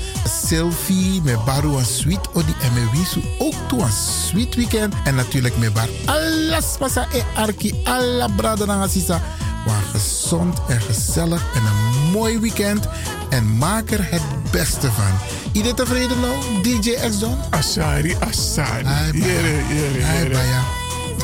Sylvie, 0.46 1.20
met 1.22 1.44
Baru 1.44 1.76
een 1.76 1.84
sweet 1.84 2.28
odi 2.32 2.54
en 2.62 2.72
met 2.72 2.90
Wisu 2.92 3.22
ook 3.38 3.54
toe 3.68 3.82
een 3.82 3.92
sweet 3.92 4.54
weekend. 4.54 4.94
En 5.04 5.14
natuurlijk 5.14 5.56
met 5.56 5.72
Bar 5.72 5.88
alles 6.04 6.76
pasa 6.78 7.06
e 7.12 7.22
arki, 7.34 7.74
alla 7.84 8.28
dan 8.54 8.88
sisa. 8.88 9.20
Maar 9.66 9.82
gezond 9.92 10.58
en 10.68 10.80
gezellig 10.80 11.42
en 11.54 11.62
een 11.62 12.10
mooi 12.10 12.38
weekend. 12.38 12.88
En 13.30 13.56
maak 13.58 13.90
er 13.90 14.10
het 14.10 14.22
beste 14.50 14.92
van. 14.92 15.18
Iedereen 15.52 15.76
tevreden 15.76 16.20
nou, 16.20 16.62
DJ 16.62 17.08
X 17.08 17.18
Don? 17.18 17.38
Asari, 17.50 18.16
Asari. 18.20 18.84
Jere, 19.12 19.62
jere, 19.68 20.80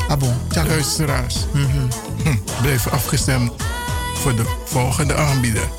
Ai, 0.09 0.17
jere. 0.17 0.35
baya. 0.53 0.61
Abon. 0.61 0.67
Luisteraars, 0.67 1.35
hm, 1.51 2.35
blijf 2.61 2.87
afgestemd 2.87 3.51
voor 4.13 4.35
de 4.35 4.43
volgende 4.65 5.15
aanbieder. 5.15 5.69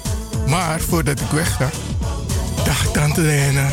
Maar 0.46 0.80
voordat 0.80 1.20
ik 1.20 1.30
weg 1.30 1.56
ga, 1.56 1.70
dag 2.64 2.86
Tante 2.92 3.20
Lena, 3.20 3.68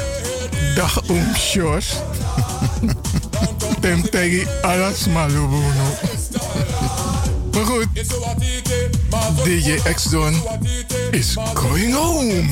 dag 0.76 1.02
Oom 1.10 1.36
Sjors. 1.36 1.88
Tem 3.82 4.10
tegi 4.10 4.48
alas 4.62 5.08
malubuno. 5.08 5.84
Maar 7.52 7.66
goed, 7.66 7.88
DJ 9.44 9.80
X-Don 9.94 10.42
is 11.12 11.36
going 11.54 11.94
home. 11.94 12.46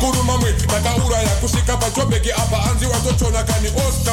kurumamwe 0.00 0.52
takauraya 0.52 1.28
kusvika 1.28 1.76
pachobheki 1.76 2.32
apa 2.32 2.56
hanzi 2.56 2.86
watochona 2.86 3.42
kani 3.42 3.68
osta 3.68 4.12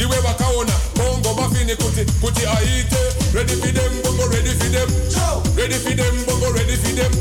varona 0.00 0.06
ndiwe 0.06 0.20
vakaona 0.20 0.72
bongo 0.96 1.34
mafini 1.34 1.76
kuti 1.76 2.04
kuti 2.20 2.46
aite 2.46 2.96
ready 3.34 3.52
for 3.56 3.72
them 3.72 4.02
bongo 4.02 4.26
ready 4.28 4.50
for 4.50 4.68
them. 4.70 4.88
Ready 5.56 5.74
for 5.74 5.94
them 5.94 6.24
bongo 6.26 6.52
ready 6.52 6.76
for 6.76 6.94
them 6.96 7.12